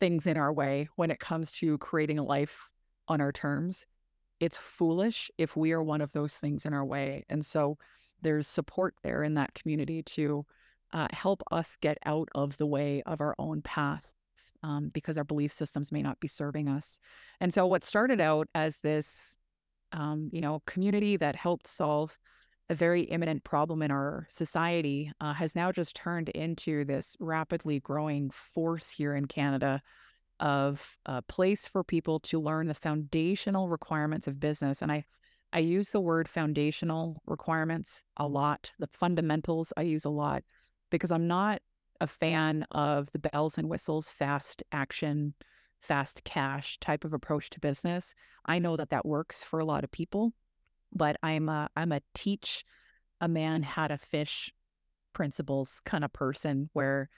things 0.00 0.26
in 0.26 0.36
our 0.36 0.52
way 0.52 0.88
when 0.96 1.10
it 1.10 1.20
comes 1.20 1.52
to 1.52 1.78
creating 1.78 2.18
a 2.18 2.24
life 2.24 2.70
on 3.06 3.20
our 3.20 3.32
terms. 3.32 3.86
It's 4.40 4.56
foolish 4.56 5.30
if 5.38 5.56
we 5.56 5.72
are 5.72 5.82
one 5.82 6.00
of 6.00 6.12
those 6.12 6.34
things 6.34 6.64
in 6.64 6.72
our 6.72 6.84
way. 6.84 7.24
And 7.28 7.44
so 7.44 7.76
there's 8.22 8.46
support 8.46 8.94
there 9.02 9.22
in 9.22 9.34
that 9.34 9.54
community 9.54 10.02
to 10.02 10.46
uh, 10.92 11.08
help 11.12 11.42
us 11.50 11.76
get 11.80 11.98
out 12.04 12.28
of 12.34 12.56
the 12.56 12.66
way 12.66 13.02
of 13.06 13.20
our 13.20 13.34
own 13.38 13.62
path 13.62 14.04
um, 14.62 14.90
because 14.92 15.16
our 15.16 15.24
belief 15.24 15.52
systems 15.52 15.92
may 15.92 16.02
not 16.02 16.20
be 16.20 16.28
serving 16.28 16.68
us. 16.68 16.98
And 17.40 17.54
so 17.54 17.66
what 17.66 17.84
started 17.84 18.20
out 18.20 18.48
as 18.54 18.78
this 18.78 19.36
um, 19.92 20.30
you 20.32 20.40
know, 20.40 20.62
community 20.66 21.16
that 21.16 21.36
helped 21.36 21.66
solve 21.66 22.18
a 22.68 22.74
very 22.74 23.02
imminent 23.02 23.42
problem 23.42 23.82
in 23.82 23.90
our 23.90 24.26
society 24.30 25.12
uh, 25.20 25.32
has 25.34 25.56
now 25.56 25.72
just 25.72 25.96
turned 25.96 26.28
into 26.30 26.84
this 26.84 27.16
rapidly 27.18 27.80
growing 27.80 28.30
force 28.30 28.90
here 28.90 29.14
in 29.16 29.26
Canada 29.26 29.82
of 30.38 30.96
a 31.04 31.20
place 31.20 31.66
for 31.66 31.82
people 31.82 32.20
to 32.20 32.40
learn 32.40 32.68
the 32.68 32.74
foundational 32.74 33.68
requirements 33.68 34.28
of 34.28 34.38
business. 34.38 34.80
And 34.80 34.92
I, 34.92 35.04
I 35.52 35.58
use 35.60 35.90
the 35.90 36.00
word 36.00 36.28
foundational 36.28 37.22
requirements 37.26 38.02
a 38.16 38.26
lot. 38.26 38.72
The 38.78 38.88
fundamentals 38.92 39.72
I 39.76 39.82
use 39.82 40.04
a 40.04 40.10
lot 40.10 40.42
because 40.90 41.10
I'm 41.10 41.26
not 41.26 41.60
a 42.00 42.06
fan 42.06 42.64
of 42.70 43.10
the 43.12 43.18
bells 43.18 43.58
and 43.58 43.68
whistles, 43.68 44.10
fast 44.10 44.62
action 44.72 45.34
fast 45.80 46.22
cash 46.24 46.78
type 46.78 47.04
of 47.04 47.12
approach 47.12 47.50
to 47.50 47.60
business. 47.60 48.14
I 48.44 48.58
know 48.58 48.76
that 48.76 48.90
that 48.90 49.06
works 49.06 49.42
for 49.42 49.58
a 49.58 49.64
lot 49.64 49.84
of 49.84 49.90
people, 49.90 50.32
but 50.92 51.16
I'm 51.22 51.48
a, 51.48 51.68
I'm 51.76 51.92
a 51.92 52.02
teach 52.14 52.64
a 53.20 53.28
man 53.28 53.62
how 53.62 53.88
to 53.88 53.98
fish 53.98 54.52
principles 55.12 55.80
kind 55.84 56.04
of 56.04 56.12
person 56.12 56.70
where 56.72 57.08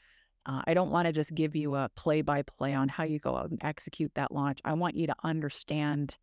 uh, 0.46 0.62
I 0.66 0.74
don't 0.74 0.90
want 0.90 1.06
to 1.06 1.12
just 1.12 1.34
give 1.34 1.54
you 1.54 1.76
a 1.76 1.90
play 1.94 2.22
by 2.22 2.42
play 2.42 2.74
on 2.74 2.88
how 2.88 3.04
you 3.04 3.18
go 3.18 3.36
out 3.36 3.50
and 3.50 3.60
execute 3.62 4.12
that 4.14 4.32
launch. 4.32 4.60
I 4.64 4.72
want 4.72 4.96
you 4.96 5.06
to 5.06 5.14
understand 5.22 6.16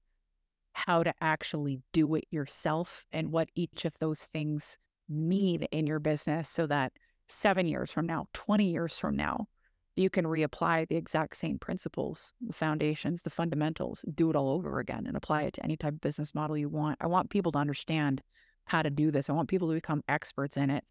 how 0.74 1.04
to 1.04 1.14
actually 1.22 1.82
do 1.94 2.16
it 2.16 2.26
yourself 2.32 3.06
and 3.12 3.32
what 3.32 3.50
each 3.56 3.86
of 3.86 3.98
those 4.00 4.24
things 4.24 4.78
mean 5.08 5.62
mm-hmm. 5.62 5.78
in 5.78 5.88
your 5.88 6.00
business 6.00 6.50
so 6.50 6.68
that 6.68 6.94
seven 7.28 7.68
years 7.68 7.92
from 7.92 8.06
now, 8.06 8.28
20 8.34 8.66
years 8.66 8.98
from 8.98 9.16
now, 9.16 9.48
you 9.96 10.10
can 10.10 10.26
reapply 10.26 10.88
the 10.88 10.96
exact 10.96 11.36
same 11.36 11.60
principles, 11.60 12.34
the 12.40 12.54
foundations, 12.54 13.24
the 13.24 13.30
fundamentals, 13.30 14.06
do 14.16 14.30
it 14.30 14.36
all 14.36 14.50
over 14.50 14.80
again 14.80 15.06
and 15.06 15.18
apply 15.18 15.44
it 15.44 15.54
to 15.54 15.64
any 15.64 15.76
type 15.76 15.94
of 15.94 16.02
business 16.02 16.34
model 16.34 16.58
you 16.58 16.70
want. 16.70 16.98
I 17.02 17.08
want 17.08 17.30
people 17.30 17.52
to 17.52 17.60
understand 17.60 18.22
how 18.66 18.82
to 18.82 18.90
do 18.90 19.12
this. 19.12 19.30
I 19.30 19.34
want 19.34 19.50
people 19.50 19.68
to 19.68 19.74
become 19.74 20.04
experts 20.08 20.56
in 20.56 20.70
it 20.70 20.86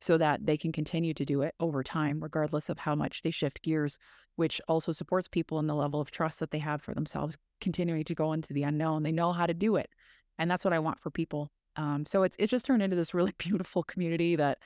so 0.00 0.18
that 0.18 0.44
they 0.44 0.56
can 0.56 0.72
continue 0.72 1.14
to 1.14 1.24
do 1.24 1.42
it 1.42 1.54
over 1.60 1.82
time, 1.82 2.22
regardless 2.22 2.68
of 2.68 2.78
how 2.78 2.94
much 2.94 3.22
they 3.22 3.30
shift 3.30 3.62
gears, 3.62 3.98
which 4.36 4.60
also 4.68 4.92
supports 4.92 5.28
people 5.28 5.58
in 5.58 5.66
the 5.66 5.74
level 5.74 6.00
of 6.00 6.10
trust 6.10 6.40
that 6.40 6.50
they 6.50 6.58
have 6.58 6.82
for 6.82 6.94
themselves, 6.94 7.36
continuing 7.60 8.04
to 8.04 8.14
go 8.14 8.32
into 8.32 8.52
the 8.52 8.62
unknown. 8.62 9.02
They 9.02 9.12
know 9.12 9.32
how 9.32 9.46
to 9.46 9.54
do 9.54 9.76
it. 9.76 9.90
And 10.38 10.50
that's 10.50 10.64
what 10.64 10.74
I 10.74 10.78
want 10.78 11.00
for 11.00 11.10
people. 11.10 11.50
Um, 11.76 12.04
so 12.06 12.22
it's 12.22 12.36
it's 12.38 12.50
just 12.50 12.66
turned 12.66 12.82
into 12.82 12.96
this 12.96 13.14
really 13.14 13.34
beautiful 13.38 13.82
community 13.82 14.36
that 14.36 14.58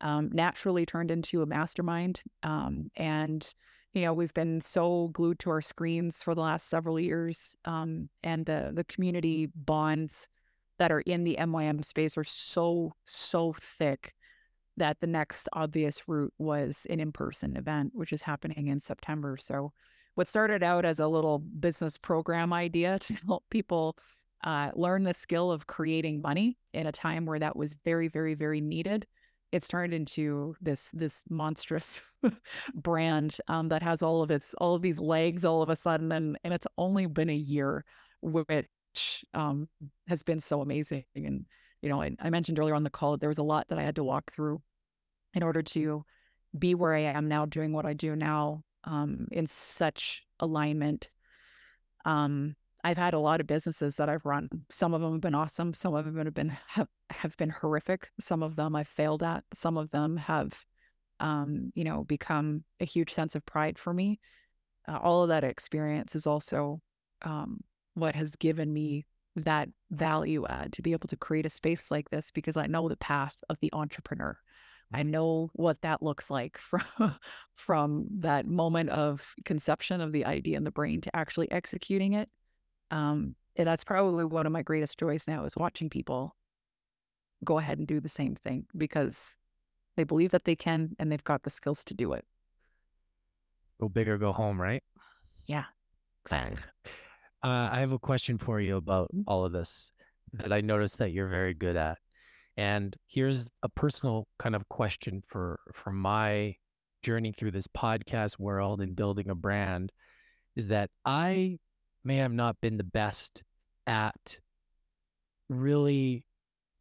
um, 0.00 0.30
naturally 0.32 0.86
turned 0.86 1.10
into 1.10 1.42
a 1.42 1.46
mastermind. 1.46 2.22
Um, 2.42 2.90
and 2.96 3.52
you 3.94 4.02
know 4.02 4.12
we've 4.12 4.34
been 4.34 4.60
so 4.60 5.08
glued 5.08 5.38
to 5.40 5.50
our 5.50 5.62
screens 5.62 6.22
for 6.22 6.34
the 6.34 6.40
last 6.40 6.68
several 6.68 7.00
years, 7.00 7.56
um, 7.64 8.08
and 8.22 8.46
the 8.46 8.70
the 8.72 8.84
community 8.84 9.50
bonds 9.54 10.28
that 10.78 10.92
are 10.92 11.00
in 11.00 11.24
the 11.24 11.36
MYM 11.40 11.84
space 11.84 12.16
are 12.16 12.24
so 12.24 12.92
so 13.04 13.54
thick 13.60 14.14
that 14.78 15.00
the 15.00 15.06
next 15.06 15.48
obvious 15.52 16.02
route 16.08 16.32
was 16.38 16.86
an 16.90 17.00
in-person 17.00 17.56
event, 17.56 17.90
which 17.94 18.12
is 18.12 18.22
happening 18.22 18.68
in 18.68 18.80
September. 18.80 19.36
So 19.38 19.72
what 20.14 20.28
started 20.28 20.62
out 20.62 20.84
as 20.84 20.98
a 20.98 21.06
little 21.06 21.38
business 21.38 21.96
program 21.96 22.52
idea 22.52 22.98
to 23.00 23.14
help 23.26 23.44
people 23.50 23.96
uh, 24.44 24.70
learn 24.74 25.04
the 25.04 25.14
skill 25.14 25.50
of 25.50 25.66
creating 25.66 26.22
money 26.22 26.58
in 26.72 26.86
a 26.86 26.92
time 26.92 27.26
where 27.26 27.38
that 27.38 27.56
was 27.56 27.74
very, 27.84 28.08
very, 28.08 28.34
very 28.34 28.60
needed 28.60 29.06
it's 29.52 29.68
turned 29.68 29.94
into 29.94 30.54
this 30.60 30.90
this 30.92 31.22
monstrous 31.28 32.02
brand 32.74 33.36
um, 33.48 33.68
that 33.68 33.82
has 33.82 34.02
all 34.02 34.22
of 34.22 34.30
its 34.30 34.54
all 34.58 34.74
of 34.74 34.82
these 34.82 35.00
legs 35.00 35.44
all 35.44 35.62
of 35.62 35.68
a 35.68 35.76
sudden 35.76 36.12
and 36.12 36.38
and 36.44 36.52
it's 36.52 36.66
only 36.76 37.06
been 37.06 37.30
a 37.30 37.34
year 37.34 37.84
which 38.20 39.24
um, 39.34 39.68
has 40.06 40.22
been 40.22 40.40
so 40.40 40.60
amazing 40.60 41.04
and 41.14 41.46
you 41.82 41.88
know 41.88 42.02
I, 42.02 42.14
I 42.20 42.30
mentioned 42.30 42.58
earlier 42.58 42.74
on 42.74 42.84
the 42.84 42.90
call 42.90 43.16
there 43.16 43.28
was 43.28 43.38
a 43.38 43.42
lot 43.42 43.68
that 43.68 43.78
I 43.78 43.82
had 43.82 43.96
to 43.96 44.04
walk 44.04 44.32
through 44.32 44.60
in 45.34 45.42
order 45.42 45.62
to 45.62 46.04
be 46.58 46.74
where 46.74 46.94
I 46.94 47.00
am 47.00 47.28
now 47.28 47.46
doing 47.46 47.72
what 47.72 47.86
I 47.86 47.92
do 47.92 48.16
now 48.16 48.62
um, 48.84 49.28
in 49.30 49.46
such 49.46 50.22
alignment 50.40 51.10
um, 52.04 52.56
I've 52.84 52.96
had 52.96 53.14
a 53.14 53.18
lot 53.18 53.40
of 53.40 53.46
businesses 53.46 53.96
that 53.96 54.08
I've 54.08 54.24
run. 54.24 54.48
Some 54.70 54.94
of 54.94 55.00
them 55.00 55.12
have 55.12 55.20
been 55.20 55.34
awesome. 55.34 55.74
Some 55.74 55.94
of 55.94 56.04
them 56.04 56.24
have 56.24 56.34
been 56.34 56.56
have, 56.68 56.88
have 57.10 57.36
been 57.36 57.50
horrific. 57.50 58.10
Some 58.20 58.42
of 58.42 58.56
them 58.56 58.76
I've 58.76 58.88
failed 58.88 59.22
at. 59.22 59.44
Some 59.52 59.76
of 59.76 59.90
them 59.90 60.16
have, 60.16 60.64
um, 61.20 61.72
you 61.74 61.84
know, 61.84 62.04
become 62.04 62.64
a 62.80 62.84
huge 62.84 63.12
sense 63.12 63.34
of 63.34 63.44
pride 63.44 63.78
for 63.78 63.92
me. 63.92 64.20
Uh, 64.86 64.98
all 65.02 65.22
of 65.22 65.28
that 65.28 65.44
experience 65.44 66.14
is 66.14 66.26
also 66.26 66.80
um, 67.22 67.60
what 67.94 68.14
has 68.14 68.36
given 68.36 68.72
me 68.72 69.04
that 69.36 69.68
value 69.90 70.46
add 70.46 70.72
to 70.72 70.82
be 70.82 70.92
able 70.92 71.08
to 71.08 71.16
create 71.16 71.46
a 71.46 71.50
space 71.50 71.90
like 71.90 72.08
this 72.10 72.30
because 72.30 72.56
I 72.56 72.66
know 72.66 72.88
the 72.88 72.96
path 72.96 73.36
of 73.48 73.58
the 73.60 73.70
entrepreneur. 73.72 74.36
I 74.92 75.02
know 75.02 75.50
what 75.52 75.82
that 75.82 76.02
looks 76.02 76.30
like 76.30 76.58
from 76.58 76.82
from 77.54 78.06
that 78.20 78.46
moment 78.46 78.90
of 78.90 79.34
conception 79.44 80.00
of 80.00 80.12
the 80.12 80.24
idea 80.24 80.56
in 80.56 80.64
the 80.64 80.70
brain 80.70 81.00
to 81.02 81.14
actually 81.14 81.50
executing 81.50 82.14
it 82.14 82.28
um, 82.90 83.34
and 83.56 83.66
that's 83.66 83.84
probably 83.84 84.24
one 84.24 84.46
of 84.46 84.52
my 84.52 84.62
greatest 84.62 84.98
joys 84.98 85.26
now 85.26 85.44
is 85.44 85.56
watching 85.56 85.90
people 85.90 86.36
go 87.44 87.58
ahead 87.58 87.78
and 87.78 87.86
do 87.86 88.00
the 88.00 88.08
same 88.08 88.34
thing 88.34 88.66
because 88.76 89.36
they 89.96 90.04
believe 90.04 90.30
that 90.30 90.44
they 90.44 90.56
can 90.56 90.94
and 90.98 91.10
they've 91.10 91.24
got 91.24 91.42
the 91.42 91.50
skills 91.50 91.84
to 91.84 91.94
do 91.94 92.12
it. 92.12 92.24
Go 93.80 93.88
big 93.88 94.08
or 94.08 94.18
go 94.18 94.32
home, 94.32 94.60
right? 94.60 94.82
Yeah, 95.46 95.64
exactly. 96.24 96.58
Uh, 97.42 97.68
I 97.70 97.80
have 97.80 97.92
a 97.92 97.98
question 97.98 98.38
for 98.38 98.60
you 98.60 98.76
about 98.76 99.08
mm-hmm. 99.08 99.22
all 99.26 99.44
of 99.44 99.52
this 99.52 99.90
that 100.34 100.52
I 100.52 100.60
noticed 100.60 100.98
that 100.98 101.12
you're 101.12 101.28
very 101.28 101.54
good 101.54 101.76
at. 101.76 101.98
And 102.58 102.96
here's 103.06 103.46
a 103.62 103.68
personal 103.68 104.26
kind 104.40 104.56
of 104.56 104.68
question 104.68 105.22
for 105.28 105.60
for 105.72 105.92
my 105.92 106.56
journey 107.04 107.30
through 107.30 107.52
this 107.52 107.68
podcast 107.68 108.40
world 108.40 108.80
and 108.80 108.96
building 108.96 109.30
a 109.30 109.34
brand 109.36 109.92
is 110.56 110.66
that 110.66 110.90
I 111.04 111.58
may 112.02 112.16
have 112.16 112.32
not 112.32 112.60
been 112.60 112.76
the 112.76 112.82
best 112.82 113.44
at 113.86 114.40
really 115.48 116.24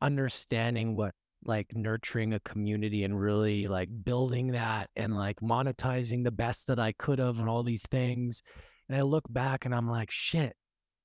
understanding 0.01 0.95
what 0.95 1.13
like 1.45 1.67
nurturing 1.75 2.33
a 2.33 2.39
community 2.39 3.03
and 3.03 3.21
really 3.21 3.67
like 3.67 3.89
building 4.03 4.53
that 4.53 4.89
and 4.95 5.15
like 5.15 5.39
monetizing 5.41 6.23
the 6.23 6.31
best 6.31 6.65
that 6.65 6.79
I 6.79 6.93
could 6.93 7.19
have 7.19 7.37
and 7.37 7.47
all 7.47 7.61
these 7.61 7.83
things. 7.91 8.41
And 8.89 8.97
I 8.97 9.03
look 9.03 9.25
back 9.29 9.65
and 9.65 9.75
I'm 9.75 9.87
like, 9.87 10.09
shit, 10.09 10.55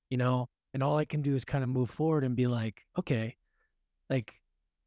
you 0.09 0.17
know, 0.17 0.47
and 0.73 0.81
all 0.81 0.97
I 0.97 1.05
can 1.05 1.21
do 1.21 1.35
is 1.35 1.45
kind 1.45 1.63
of 1.63 1.69
move 1.69 1.91
forward 1.91 2.23
and 2.23 2.35
be 2.35 2.47
like, 2.47 2.81
okay, 2.97 3.35
like 4.09 4.33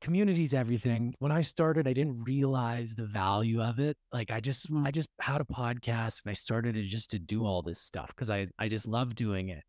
community's 0.00 0.54
everything. 0.54 1.14
When 1.18 1.32
I 1.32 1.40
started, 1.40 1.88
I 1.88 1.92
didn't 1.92 2.24
realize 2.24 2.94
the 2.94 3.06
value 3.06 3.62
of 3.62 3.78
it. 3.78 3.96
Like 4.12 4.30
I 4.30 4.40
just 4.40 4.70
mm. 4.72 4.86
I 4.86 4.90
just 4.90 5.08
had 5.20 5.40
a 5.40 5.44
podcast 5.44 6.22
and 6.24 6.30
I 6.30 6.34
started 6.34 6.74
to 6.74 6.84
just 6.84 7.10
to 7.10 7.18
do 7.18 7.44
all 7.44 7.62
this 7.62 7.80
stuff 7.80 8.08
because 8.08 8.30
I 8.30 8.48
I 8.58 8.68
just 8.68 8.86
love 8.86 9.14
doing 9.14 9.48
it. 9.48 9.64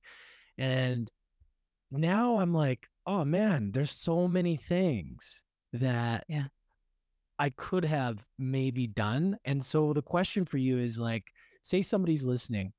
And 0.57 1.09
now 1.91 2.39
I'm 2.39 2.53
like, 2.53 2.87
oh 3.05 3.23
man, 3.25 3.71
there's 3.71 3.91
so 3.91 4.27
many 4.27 4.55
things 4.55 5.43
that 5.73 6.25
yeah. 6.27 6.45
I 7.39 7.51
could 7.51 7.85
have 7.85 8.25
maybe 8.39 8.87
done. 8.87 9.37
And 9.45 9.63
so 9.63 9.93
the 9.93 10.01
question 10.01 10.43
for 10.43 10.57
you 10.57 10.79
is 10.79 10.97
like, 10.99 11.23
say 11.61 11.83
somebody's 11.83 12.23
listening 12.23 12.73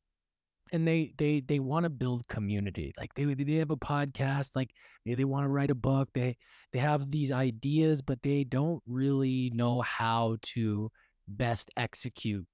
and 0.72 0.86
they 0.86 1.12
they 1.18 1.40
they 1.40 1.58
want 1.58 1.84
to 1.84 1.90
build 1.90 2.26
community 2.28 2.92
like 2.98 3.12
they 3.14 3.24
they 3.24 3.54
have 3.54 3.70
a 3.70 3.76
podcast 3.76 4.50
like 4.54 4.70
maybe 5.04 5.14
they 5.14 5.24
want 5.24 5.44
to 5.44 5.48
write 5.48 5.70
a 5.70 5.74
book 5.74 6.08
they 6.14 6.36
they 6.72 6.78
have 6.78 7.10
these 7.10 7.32
ideas 7.32 8.02
but 8.02 8.22
they 8.22 8.44
don't 8.44 8.82
really 8.86 9.50
know 9.54 9.80
how 9.80 10.36
to 10.42 10.90
best 11.26 11.70
execute 11.76 12.46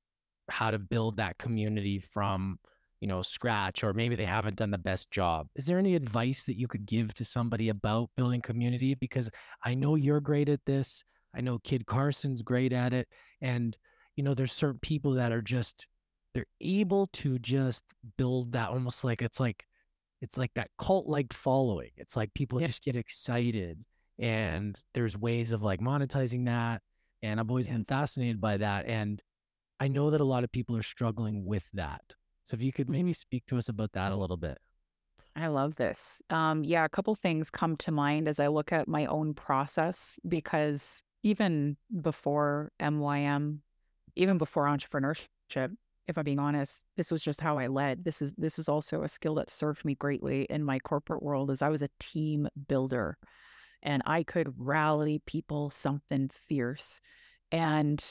how 0.50 0.70
to 0.70 0.78
build 0.78 1.16
that 1.16 1.38
community 1.38 1.98
from 1.98 2.58
you 3.00 3.08
know 3.08 3.22
scratch 3.22 3.84
or 3.84 3.92
maybe 3.92 4.16
they 4.16 4.24
haven't 4.24 4.56
done 4.56 4.70
the 4.70 4.78
best 4.78 5.10
job. 5.10 5.46
Is 5.56 5.66
there 5.66 5.78
any 5.78 5.94
advice 5.94 6.44
that 6.44 6.58
you 6.58 6.66
could 6.66 6.86
give 6.86 7.12
to 7.14 7.24
somebody 7.24 7.68
about 7.68 8.10
building 8.16 8.40
community? 8.40 8.94
Because 8.94 9.30
i 9.62 9.74
know 9.74 9.94
you're 9.94 10.20
great 10.20 10.48
at 10.48 10.64
this 10.64 11.04
i 11.34 11.40
know 11.40 11.58
kid 11.58 11.86
carson's 11.86 12.42
great 12.42 12.72
at 12.72 12.92
it 12.92 13.08
and 13.40 13.76
you 14.16 14.24
know 14.24 14.34
there's 14.34 14.52
certain 14.52 14.80
people 14.80 15.12
that 15.12 15.32
are 15.32 15.42
just 15.42 15.86
they're 16.34 16.46
able 16.60 17.06
to 17.08 17.38
just 17.38 17.84
build 18.18 18.52
that 18.52 18.70
almost 18.70 19.04
like 19.04 19.22
it's 19.22 19.40
like 19.40 19.64
it's 20.20 20.36
like 20.38 20.52
that 20.54 20.70
cult 20.78 21.06
like 21.06 21.32
following. 21.32 21.90
It's 21.96 22.16
like 22.16 22.32
people 22.34 22.60
yeah. 22.60 22.66
just 22.66 22.82
get 22.82 22.96
excited 22.96 23.84
and 24.18 24.78
there's 24.94 25.18
ways 25.18 25.52
of 25.52 25.62
like 25.62 25.80
monetizing 25.80 26.46
that. 26.46 26.82
And 27.22 27.40
I've 27.40 27.50
always 27.50 27.68
been 27.68 27.84
fascinated 27.84 28.40
by 28.40 28.56
that. 28.58 28.86
And 28.86 29.22
I 29.80 29.88
know 29.88 30.10
that 30.10 30.20
a 30.20 30.24
lot 30.24 30.44
of 30.44 30.52
people 30.52 30.76
are 30.76 30.82
struggling 30.82 31.44
with 31.44 31.68
that. 31.74 32.02
So 32.44 32.54
if 32.54 32.62
you 32.62 32.72
could 32.72 32.88
maybe 32.88 33.12
speak 33.12 33.44
to 33.46 33.58
us 33.58 33.68
about 33.68 33.92
that 33.92 34.12
a 34.12 34.16
little 34.16 34.36
bit. 34.36 34.58
I 35.36 35.48
love 35.48 35.76
this. 35.76 36.22
Um, 36.30 36.64
yeah, 36.64 36.84
a 36.84 36.88
couple 36.88 37.14
things 37.14 37.50
come 37.50 37.76
to 37.78 37.90
mind 37.90 38.28
as 38.28 38.38
I 38.38 38.46
look 38.46 38.72
at 38.72 38.86
my 38.86 39.06
own 39.06 39.34
process 39.34 40.18
because 40.26 41.02
even 41.22 41.76
before 42.00 42.70
MYM, 42.80 43.58
even 44.16 44.38
before 44.38 44.64
entrepreneurship, 44.64 45.74
if 46.06 46.18
I'm 46.18 46.24
being 46.24 46.38
honest, 46.38 46.82
this 46.96 47.10
was 47.10 47.22
just 47.22 47.40
how 47.40 47.58
I 47.58 47.66
led. 47.66 48.04
This 48.04 48.20
is 48.20 48.32
this 48.36 48.58
is 48.58 48.68
also 48.68 49.02
a 49.02 49.08
skill 49.08 49.36
that 49.36 49.50
served 49.50 49.84
me 49.84 49.94
greatly 49.94 50.44
in 50.50 50.62
my 50.62 50.78
corporate 50.78 51.22
world 51.22 51.50
as 51.50 51.62
I 51.62 51.68
was 51.68 51.82
a 51.82 51.88
team 51.98 52.48
builder 52.68 53.16
and 53.84 54.02
I 54.06 54.22
could 54.22 54.54
rally 54.56 55.20
people 55.26 55.70
something 55.70 56.30
fierce. 56.48 57.00
And 57.52 58.02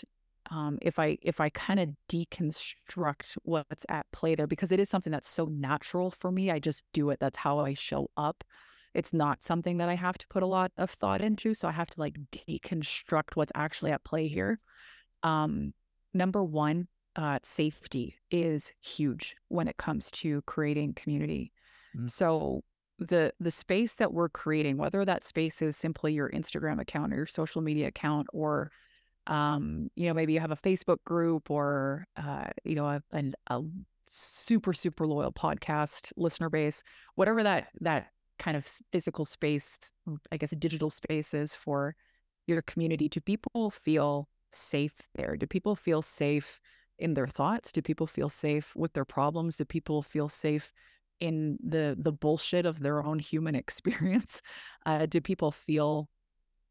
um, 0.52 0.78
if 0.82 1.00
I 1.00 1.18
if 1.22 1.40
I 1.40 1.50
kind 1.50 1.80
of 1.80 1.90
deconstruct 2.10 3.38
what's 3.44 3.86
at 3.90 4.06
play 4.12 4.36
there, 4.36 4.48
because 4.48 4.72
it 4.72 4.80
is 4.80 4.90
something 4.90 5.12
that's 5.12 5.30
so 5.30 5.46
natural 5.46 6.12
for 6.12 6.32
me, 6.32 6.52
I 6.52 6.60
just 6.60 6.84
do 6.94 7.10
it. 7.10 7.20
That's 7.20 7.38
how 7.38 7.60
I 7.60 7.74
show 7.74 8.10
up. 8.16 8.44
It's 8.94 9.14
not 9.14 9.44
something 9.44 9.78
that 9.78 9.90
I 9.90 9.96
have 9.96 10.20
to 10.20 10.28
put 10.28 10.44
a 10.44 10.48
lot 10.48 10.72
of 10.78 10.92
thought 10.92 11.22
into, 11.22 11.54
so 11.56 11.68
I 11.68 11.72
have 11.72 11.90
to 11.92 12.00
like 12.00 12.18
deconstruct 12.32 13.36
what's 13.36 13.52
actually 13.56 13.92
at 13.92 14.04
play 14.04 14.28
here. 14.28 14.60
Um, 15.24 15.74
number 16.14 16.44
one, 16.44 16.88
uh, 17.16 17.40
safety 17.44 18.16
is 18.32 18.72
huge 18.82 19.36
when 19.50 19.68
it 19.68 19.78
comes 19.78 20.10
to 20.12 20.42
creating 20.44 20.94
community. 20.94 21.52
Mm. 21.98 22.10
So 22.10 22.64
the 23.00 23.34
the 23.40 23.52
space 23.52 23.94
that 23.94 24.14
we're 24.14 24.30
creating, 24.30 24.78
whether 24.78 25.04
that 25.06 25.26
space 25.26 25.62
is 25.62 25.76
simply 25.78 26.14
your 26.14 26.30
Instagram 26.30 26.80
account 26.80 27.14
or 27.14 27.18
your 27.18 27.26
social 27.26 27.62
media 27.62 27.88
account, 27.88 28.28
or 28.34 28.72
um, 29.28 29.90
you 29.96 30.08
know, 30.08 30.14
maybe 30.14 30.34
you 30.34 30.40
have 30.40 30.52
a 30.52 30.56
Facebook 30.56 31.04
group 31.06 31.50
or 31.50 32.06
uh, 32.18 32.46
you 32.64 32.76
know, 32.76 32.88
a, 32.88 33.02
a, 33.12 33.24
a 33.48 33.62
super 34.08 34.74
super 34.74 35.06
loyal 35.06 35.32
podcast 35.32 36.12
listener 36.18 36.50
base, 36.50 36.84
whatever 37.16 37.44
that 37.44 37.68
that 37.82 38.08
kind 38.40 38.58
of 38.58 38.68
physical 38.92 39.26
space, 39.26 39.78
I 40.32 40.38
guess 40.38 40.52
a 40.52 40.56
digital 40.56 40.90
space 40.90 41.34
is 41.34 41.56
for 41.56 41.96
your 42.48 42.62
community. 42.62 43.08
Do 43.08 43.22
people 43.22 43.70
feel 43.70 44.28
safe 44.52 45.02
there? 45.16 45.38
Do 45.38 45.48
people 45.48 45.76
feel 45.76 46.02
safe 46.02 46.60
in 47.00 47.14
their 47.14 47.28
thoughts? 47.28 47.72
Do 47.72 47.82
people 47.82 48.08
feel 48.08 48.30
safe 48.30 48.76
with 48.76 48.94
their 48.94 49.06
problems? 49.06 49.58
Do 49.58 49.66
people 49.66 50.02
feel 50.02 50.30
safe 50.30 50.74
in 51.20 51.58
the 51.64 51.96
the 51.98 52.12
bullshit 52.12 52.66
of 52.66 52.80
their 52.80 53.04
own 53.04 53.20
human 53.20 53.56
experience? 53.64 54.42
Uh, 54.86 55.06
do 55.06 55.22
people 55.22 55.52
feel 55.52 56.10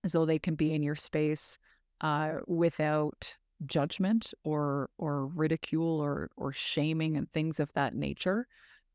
as 0.05 0.13
though 0.13 0.27
they 0.27 0.39
can 0.39 0.55
be 0.55 0.73
in 0.73 0.83
your 0.83 0.97
space 0.97 1.59
uh, 2.01 2.35
without 2.47 3.37
judgment 3.67 4.35
or 4.45 4.91
or 4.99 5.27
ridicule 5.27 6.01
or 6.01 6.31
or 6.37 6.53
shaming 6.53 7.17
and 7.17 7.31
things 7.33 7.61
of 7.61 7.73
that 7.75 7.95
nature? 7.95 8.47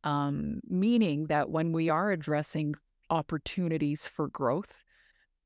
Um, 0.04 0.62
meaning 0.70 1.28
that 1.28 1.50
when 1.50 1.72
we 1.72 1.90
are 1.90 2.12
addressing 2.12 2.76
opportunities 3.10 4.06
for 4.06 4.28
growth, 4.28 4.84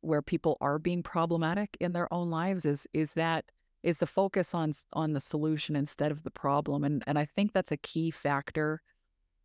where 0.02 0.22
people 0.22 0.58
are 0.62 0.80
being 0.80 1.04
problematic 1.04 1.78
in 1.80 1.94
their 1.94 2.12
own 2.14 2.30
lives, 2.30 2.66
is 2.66 2.88
is 2.94 3.14
that 3.14 3.46
is 3.84 3.98
the 3.98 4.08
focus 4.08 4.54
on 4.54 4.74
on 4.94 5.14
the 5.14 5.20
solution 5.20 5.76
instead 5.76 6.12
of 6.12 6.24
the 6.24 6.32
problem 6.32 6.84
and 6.84 7.04
and 7.08 7.18
I 7.18 7.26
think 7.26 7.54
that's 7.54 7.72
a 7.72 7.78
key 7.78 8.12
factor 8.12 8.82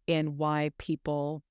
in 0.07 0.37
why 0.37 0.71
people 0.79 1.43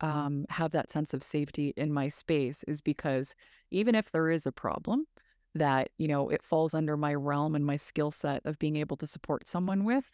um, 0.00 0.46
have 0.50 0.72
that 0.72 0.90
sense 0.90 1.14
of 1.14 1.22
safety 1.22 1.72
in 1.76 1.92
my 1.92 2.08
space 2.08 2.64
is 2.66 2.80
because 2.80 3.34
even 3.70 3.94
if 3.94 4.10
there 4.10 4.30
is 4.30 4.46
a 4.46 4.52
problem 4.52 5.06
that 5.54 5.90
you 5.98 6.08
know 6.08 6.28
it 6.28 6.42
falls 6.42 6.74
under 6.74 6.96
my 6.96 7.14
realm 7.14 7.54
and 7.54 7.64
my 7.64 7.76
skill 7.76 8.10
set 8.10 8.42
of 8.44 8.58
being 8.58 8.76
able 8.76 8.96
to 8.96 9.06
support 9.06 9.46
someone 9.46 9.84
with 9.84 10.04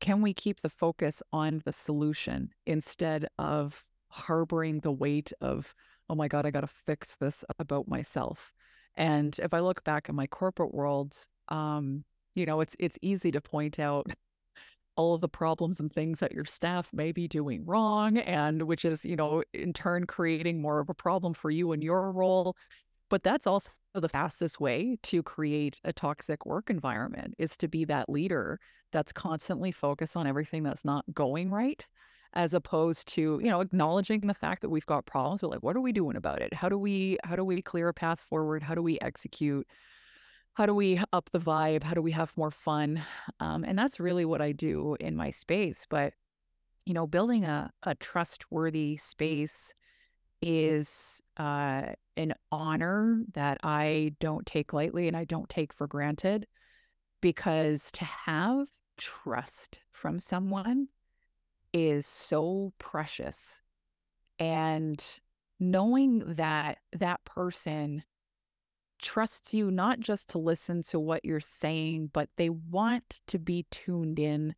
can 0.00 0.20
we 0.20 0.32
keep 0.32 0.60
the 0.60 0.68
focus 0.68 1.22
on 1.32 1.62
the 1.64 1.72
solution 1.72 2.50
instead 2.66 3.26
of 3.38 3.84
harboring 4.08 4.80
the 4.80 4.92
weight 4.92 5.32
of 5.40 5.74
oh 6.10 6.14
my 6.14 6.28
god 6.28 6.44
i 6.44 6.50
got 6.50 6.62
to 6.62 6.66
fix 6.66 7.14
this 7.20 7.44
about 7.58 7.88
myself 7.88 8.52
and 8.98 9.38
if 9.38 9.54
I 9.54 9.60
look 9.60 9.84
back 9.84 10.08
at 10.08 10.14
my 10.14 10.26
corporate 10.26 10.74
world, 10.74 11.26
um, 11.48 12.04
you 12.34 12.44
know, 12.44 12.60
it's 12.60 12.76
it's 12.78 12.98
easy 13.00 13.30
to 13.30 13.40
point 13.40 13.78
out 13.78 14.06
all 14.96 15.14
of 15.14 15.20
the 15.20 15.28
problems 15.28 15.80
and 15.80 15.92
things 15.92 16.20
that 16.20 16.32
your 16.32 16.44
staff 16.44 16.90
may 16.92 17.12
be 17.12 17.28
doing 17.28 17.64
wrong, 17.64 18.18
and 18.18 18.62
which 18.64 18.84
is, 18.84 19.04
you 19.04 19.16
know, 19.16 19.42
in 19.54 19.72
turn 19.72 20.04
creating 20.04 20.60
more 20.60 20.80
of 20.80 20.90
a 20.90 20.94
problem 20.94 21.32
for 21.32 21.50
you 21.50 21.72
in 21.72 21.80
your 21.80 22.12
role. 22.12 22.56
But 23.08 23.22
that's 23.22 23.46
also 23.46 23.70
the 23.94 24.08
fastest 24.08 24.60
way 24.60 24.98
to 25.04 25.22
create 25.22 25.80
a 25.84 25.92
toxic 25.92 26.44
work 26.44 26.68
environment 26.68 27.34
is 27.38 27.56
to 27.58 27.68
be 27.68 27.84
that 27.86 28.10
leader 28.10 28.58
that's 28.92 29.12
constantly 29.12 29.72
focused 29.72 30.16
on 30.16 30.26
everything 30.26 30.62
that's 30.62 30.84
not 30.84 31.04
going 31.14 31.50
right 31.50 31.86
as 32.34 32.54
opposed 32.54 33.08
to 33.08 33.40
you 33.42 33.50
know 33.50 33.60
acknowledging 33.60 34.20
the 34.20 34.34
fact 34.34 34.62
that 34.62 34.68
we've 34.68 34.86
got 34.86 35.06
problems 35.06 35.40
but 35.40 35.50
like 35.50 35.62
what 35.62 35.76
are 35.76 35.80
we 35.80 35.92
doing 35.92 36.16
about 36.16 36.40
it? 36.40 36.52
How 36.54 36.68
do 36.68 36.78
we 36.78 37.18
how 37.24 37.36
do 37.36 37.44
we 37.44 37.62
clear 37.62 37.88
a 37.88 37.94
path 37.94 38.20
forward? 38.20 38.62
How 38.62 38.74
do 38.74 38.82
we 38.82 38.98
execute? 39.00 39.66
How 40.54 40.66
do 40.66 40.74
we 40.74 41.00
up 41.12 41.30
the 41.30 41.38
vibe? 41.38 41.84
How 41.84 41.94
do 41.94 42.02
we 42.02 42.12
have 42.12 42.36
more 42.36 42.50
fun? 42.50 43.02
Um, 43.38 43.64
and 43.64 43.78
that's 43.78 44.00
really 44.00 44.24
what 44.24 44.40
i 44.42 44.52
do 44.52 44.96
in 45.00 45.16
my 45.16 45.30
space 45.30 45.86
but 45.88 46.14
you 46.88 46.94
know 46.94 47.06
building 47.06 47.44
a, 47.44 47.70
a 47.82 47.94
trustworthy 47.94 48.96
space 48.96 49.74
is 50.40 51.20
uh, 51.36 51.82
an 52.16 52.32
honor 52.50 53.22
that 53.34 53.58
i 53.62 54.12
don't 54.20 54.46
take 54.46 54.72
lightly 54.72 55.06
and 55.06 55.16
i 55.16 55.24
don't 55.24 55.48
take 55.48 55.72
for 55.72 55.86
granted 55.86 56.46
because 57.20 57.92
to 57.92 58.04
have 58.04 58.68
trust 58.96 59.80
from 59.92 60.18
someone 60.18 60.88
is 61.72 62.06
so 62.06 62.72
precious. 62.78 63.60
And 64.38 65.02
knowing 65.60 66.34
that 66.34 66.78
that 66.92 67.24
person 67.24 68.04
trusts 69.00 69.54
you 69.54 69.70
not 69.70 70.00
just 70.00 70.28
to 70.30 70.38
listen 70.38 70.82
to 70.82 70.98
what 70.98 71.24
you're 71.24 71.40
saying, 71.40 72.10
but 72.12 72.28
they 72.36 72.50
want 72.50 73.20
to 73.28 73.38
be 73.38 73.66
tuned 73.70 74.18
in 74.18 74.54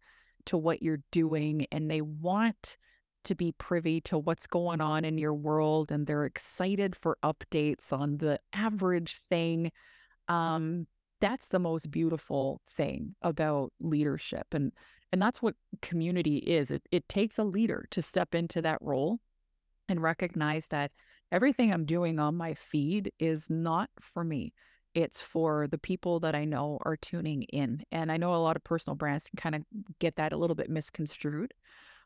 to 0.47 0.57
what 0.57 0.83
you're 0.83 1.03
doing 1.11 1.67
and 1.71 1.91
they 1.91 2.01
want 2.01 2.77
to 3.25 3.35
be 3.35 3.53
privy 3.53 4.01
to 4.01 4.19
what's 4.19 4.47
going 4.47 4.81
on 4.81 5.05
in 5.05 5.19
your 5.19 5.35
world 5.35 5.93
and 5.93 6.07
they're 6.07 6.25
excited 6.25 6.97
for 6.97 7.19
updates 7.23 7.93
on 7.93 8.17
the 8.17 8.41
average 8.55 9.21
thing. 9.29 9.71
Um, 10.29 10.87
that's 11.21 11.49
the 11.49 11.59
most 11.59 11.91
beautiful 11.91 12.63
thing 12.67 13.15
about 13.21 13.73
leadership. 13.79 14.47
And 14.53 14.73
and 15.13 15.21
that's 15.21 15.43
what 15.43 15.55
community 15.83 16.39
is. 16.39 16.71
It, 16.71 16.83
it 16.91 17.09
takes 17.09 17.39
a 17.39 17.45
leader 17.45 17.87
to 17.91 18.03
step 18.03 18.35
into 18.35 18.63
that 18.63 18.79
role 18.81 19.19
and 19.89 20.03
recognize 20.03 20.69
that 20.69 20.93
everything 21.33 21.73
I'm 21.73 21.85
doing 21.85 22.19
on 22.19 22.37
my 22.37 22.55
feed 22.55 23.13
is 23.19 23.51
not 23.51 23.91
for 24.01 24.25
me. 24.25 24.53
It's 24.95 25.21
for 25.21 25.67
the 25.69 25.79
people 25.79 26.21
that 26.21 26.35
I 26.35 26.45
know 26.45 26.79
are 26.83 26.97
tuning 26.97 27.43
in. 27.45 27.85
And 27.93 28.11
I 28.11 28.17
know 28.17 28.35
a 28.35 28.37
lot 28.37 28.57
of 28.57 28.65
personal 28.65 28.97
brands 28.97 29.27
can 29.27 29.37
kind 29.37 29.55
of 29.55 29.63
get 29.99 30.17
that 30.17 30.33
a 30.33 30.37
little 30.37 30.57
bit 30.57 30.71
misconstrued, 30.71 31.55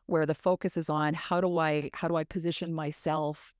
where 0.05 0.25
the 0.25 0.35
focus 0.35 0.77
is 0.77 0.89
on 0.89 1.13
how 1.13 1.41
do 1.41 1.57
I 1.57 1.89
how 1.93 2.07
do 2.07 2.15
I 2.15 2.23
position 2.23 2.73
myself 2.73 3.53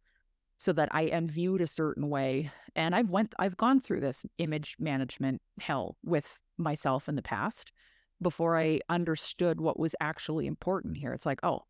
so 0.58 0.72
that 0.74 0.90
I 0.92 1.04
am 1.04 1.28
viewed 1.28 1.62
a 1.62 1.68
certain 1.68 2.10
way. 2.10 2.52
And 2.76 2.96
I've 2.96 3.10
went 3.10 3.34
I've 3.40 3.58
gone 3.58 3.80
through 3.80 4.02
this 4.02 4.26
image 4.38 4.76
management 4.80 5.42
hell 5.60 5.98
with 6.04 6.40
myself 6.58 7.10
in 7.10 7.16
the 7.16 7.24
past 7.24 7.72
before 8.22 8.58
I 8.58 8.80
understood 8.90 9.60
what 9.60 9.80
was 9.80 9.96
actually 10.00 10.48
important 10.48 10.98
here. 10.98 11.14
It's 11.14 11.26
like, 11.26 11.40
oh, 11.44 11.64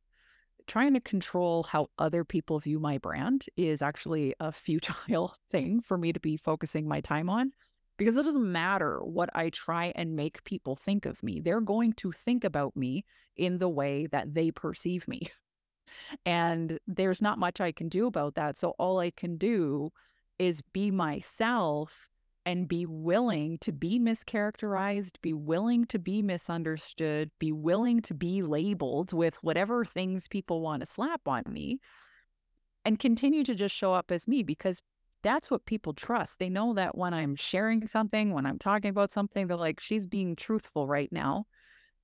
trying 0.68 0.94
to 0.94 1.00
control 1.00 1.64
how 1.64 1.88
other 2.00 2.24
people 2.24 2.60
view 2.60 2.80
my 2.80 2.98
brand 2.98 3.46
is 3.56 3.82
actually 3.82 4.34
a 4.40 4.52
futile 4.52 5.36
thing 5.52 5.82
for 5.82 5.98
me 5.98 6.14
to 6.14 6.20
be 6.20 6.38
focusing 6.38 6.88
my 6.88 7.02
time 7.02 7.30
on 7.30 7.52
because 7.98 8.18
it 8.18 8.24
doesn't 8.24 8.52
matter 8.52 9.00
what 9.04 9.30
I 9.34 9.50
try 9.50 9.94
and 9.96 10.16
make 10.16 10.44
people 10.44 10.76
think 10.76 11.06
of 11.06 11.22
me. 11.24 11.40
They're 11.40 11.62
going 11.62 11.94
to 11.94 12.12
think 12.12 12.44
about 12.44 12.76
me 12.76 13.06
in 13.38 13.58
the 13.58 13.70
way 13.70 14.08
that 14.08 14.34
they 14.34 14.52
perceive 14.52 15.08
me. 15.08 15.22
And 16.26 16.80
there's 16.88 17.22
not 17.22 17.38
much 17.38 17.62
I 17.62 17.72
can 17.72 17.90
do 17.90 18.08
about 18.08 18.36
that. 18.36 18.58
So 18.58 18.72
all 18.80 19.00
I 19.00 19.12
can 19.12 19.38
do 19.38 19.92
is 20.40 20.62
be 20.74 20.90
myself 20.92 22.10
and 22.46 22.68
be 22.68 22.86
willing 22.86 23.58
to 23.60 23.72
be 23.72 24.00
mischaracterized, 24.00 25.20
be 25.22 25.34
willing 25.34 25.86
to 25.86 25.98
be 25.98 26.22
misunderstood, 26.22 27.32
be 27.40 27.52
willing 27.52 28.02
to 28.04 28.14
be 28.14 28.42
labeled 28.44 29.14
with 29.14 29.36
whatever 29.42 29.84
things 29.84 30.28
people 30.28 30.62
want 30.62 30.82
to 30.82 30.86
slap 30.86 31.28
on 31.28 31.44
me, 31.48 31.80
and 32.84 33.00
continue 33.00 33.44
to 33.44 33.56
just 33.56 33.76
show 33.76 33.94
up 33.94 34.12
as 34.12 34.28
me 34.28 34.44
because 34.44 34.82
that's 35.24 35.50
what 35.50 35.66
people 35.66 35.94
trust. 35.94 36.38
They 36.38 36.50
know 36.50 36.76
that 36.76 36.96
when 36.96 37.16
I'm 37.16 37.36
sharing 37.36 37.88
something, 37.88 38.32
when 38.32 38.46
I'm 38.46 38.60
talking 38.60 38.92
about 38.92 39.12
something, 39.12 39.48
they're 39.48 39.58
like, 39.58 39.80
she's 39.80 40.06
being 40.06 40.36
truthful 40.36 40.88
right 40.88 41.12
now 41.12 41.48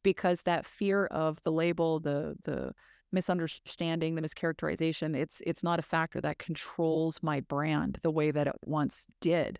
because 0.01 0.41
that 0.41 0.65
fear 0.65 1.05
of 1.05 1.39
the 1.43 1.51
label, 1.51 1.99
the, 1.99 2.35
the, 2.43 2.73
misunderstanding 3.13 4.15
the 4.15 4.21
mischaracterization 4.21 5.17
it's 5.17 5.41
it's 5.45 5.65
not 5.65 5.79
a 5.79 5.81
factor 5.81 6.21
that 6.21 6.39
controls 6.39 7.19
my 7.21 7.41
brand 7.41 7.99
the 8.03 8.09
way 8.09 8.31
that 8.31 8.47
it 8.47 8.55
once 8.63 9.05
did 9.19 9.59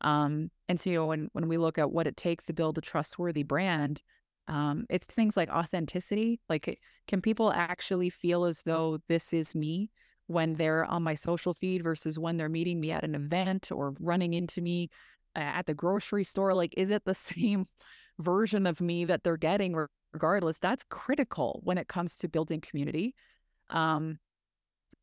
um, 0.00 0.50
and 0.68 0.80
so, 0.80 0.90
you 0.90 0.96
know, 0.96 1.06
when 1.06 1.28
when 1.32 1.48
we 1.48 1.58
look 1.58 1.78
at 1.78 1.90
what 1.90 2.06
it 2.06 2.16
takes 2.16 2.44
to 2.44 2.52
build 2.52 2.78
a 2.78 2.80
trustworthy 2.80 3.42
brand, 3.42 4.02
um, 4.48 4.86
it's 4.90 5.06
things 5.06 5.36
like 5.36 5.48
authenticity. 5.48 6.40
Like, 6.48 6.78
can 7.08 7.20
people 7.22 7.52
actually 7.52 8.10
feel 8.10 8.44
as 8.44 8.62
though 8.62 8.98
this 9.08 9.32
is 9.32 9.54
me 9.54 9.90
when 10.26 10.54
they're 10.54 10.84
on 10.84 11.02
my 11.02 11.14
social 11.14 11.54
feed 11.54 11.82
versus 11.82 12.18
when 12.18 12.36
they're 12.36 12.48
meeting 12.48 12.80
me 12.80 12.90
at 12.92 13.04
an 13.04 13.14
event 13.14 13.70
or 13.72 13.94
running 14.00 14.34
into 14.34 14.60
me 14.60 14.90
at 15.34 15.66
the 15.66 15.74
grocery 15.74 16.24
store? 16.24 16.54
Like, 16.54 16.74
is 16.76 16.90
it 16.90 17.04
the 17.04 17.14
same 17.14 17.66
version 18.18 18.66
of 18.66 18.80
me 18.80 19.04
that 19.06 19.24
they're 19.24 19.36
getting 19.36 19.76
regardless? 20.12 20.58
That's 20.58 20.84
critical 20.84 21.60
when 21.64 21.78
it 21.78 21.88
comes 21.88 22.16
to 22.18 22.28
building 22.28 22.60
community. 22.60 23.14
Um, 23.70 24.18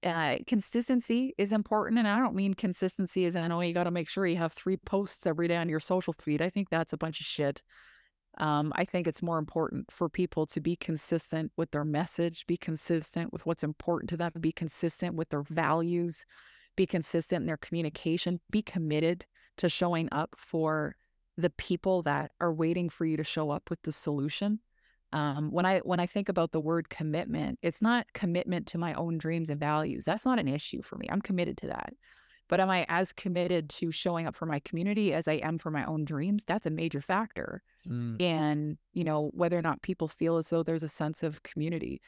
uh, 0.03 0.37
consistency 0.45 1.33
is 1.37 1.51
important. 1.51 1.99
And 1.99 2.07
I 2.07 2.19
don't 2.19 2.35
mean 2.35 2.53
consistency 2.53 3.25
as 3.25 3.35
I 3.35 3.47
know 3.47 3.61
you 3.61 3.73
got 3.73 3.85
to 3.85 3.91
make 3.91 4.09
sure 4.09 4.27
you 4.27 4.37
have 4.37 4.53
three 4.53 4.77
posts 4.77 5.25
every 5.25 5.47
day 5.47 5.57
on 5.57 5.69
your 5.69 5.79
social 5.79 6.13
feed. 6.13 6.41
I 6.41 6.49
think 6.49 6.69
that's 6.69 6.93
a 6.93 6.97
bunch 6.97 7.19
of 7.19 7.25
shit. 7.25 7.61
Um, 8.39 8.73
I 8.75 8.85
think 8.85 9.07
it's 9.07 9.21
more 9.21 9.37
important 9.37 9.91
for 9.91 10.09
people 10.09 10.45
to 10.47 10.59
be 10.59 10.75
consistent 10.75 11.51
with 11.55 11.71
their 11.71 11.85
message, 11.85 12.47
be 12.47 12.57
consistent 12.57 13.31
with 13.31 13.45
what's 13.45 13.63
important 13.63 14.09
to 14.09 14.17
them, 14.17 14.31
be 14.39 14.51
consistent 14.51 15.15
with 15.15 15.29
their 15.29 15.43
values, 15.43 16.25
be 16.75 16.87
consistent 16.87 17.41
in 17.41 17.47
their 17.47 17.57
communication, 17.57 18.39
be 18.49 18.63
committed 18.63 19.25
to 19.57 19.69
showing 19.69 20.09
up 20.11 20.35
for 20.37 20.95
the 21.37 21.51
people 21.51 22.01
that 22.03 22.31
are 22.41 22.53
waiting 22.53 22.89
for 22.89 23.05
you 23.05 23.17
to 23.17 23.23
show 23.23 23.51
up 23.51 23.69
with 23.69 23.81
the 23.83 23.91
solution. 23.91 24.59
Um, 25.13 25.51
when 25.51 25.65
I 25.65 25.79
when 25.79 25.99
I 25.99 26.07
think 26.07 26.27
about 26.27 26.51
the 26.51 26.59
word 26.59 26.89
commitment, 26.89 27.59
it's 27.61 27.81
not 27.81 28.07
commitment 28.13 28.65
to 28.67 28.79
my 28.79 28.93
own 28.95 29.19
dreams 29.19 29.49
and 29.49 29.59
values. 29.59 30.03
That's 30.05 30.25
not 30.25 30.39
an 30.39 30.47
issue 30.47 30.81
for 30.81 30.97
me. 30.97 31.07
I'm 31.09 31.21
committed 31.21 31.55
to 31.59 31.67
that. 31.67 31.93
But 32.49 32.59
am 32.59 32.69
I 32.69 32.85
as 32.89 33.13
committed 33.13 33.69
to 33.69 33.91
showing 33.91 34.27
up 34.27 34.35
for 34.35 34.45
my 34.45 34.59
community 34.59 35.13
as 35.13 35.27
I 35.27 35.33
am 35.33 35.57
for 35.59 35.71
my 35.71 35.85
own 35.85 36.03
dreams? 36.03 36.43
That's 36.45 36.65
a 36.65 36.71
major 36.71 36.99
factor. 36.99 37.61
Mm. 37.87 38.21
And, 38.21 38.77
you 38.93 39.03
know, 39.03 39.31
whether 39.33 39.57
or 39.57 39.61
not 39.61 39.81
people 39.81 40.07
feel 40.07 40.37
as 40.37 40.49
though 40.49 40.63
there's 40.63 40.83
a 40.83 40.89
sense 40.89 41.23
of 41.23 41.43
community. 41.43 42.01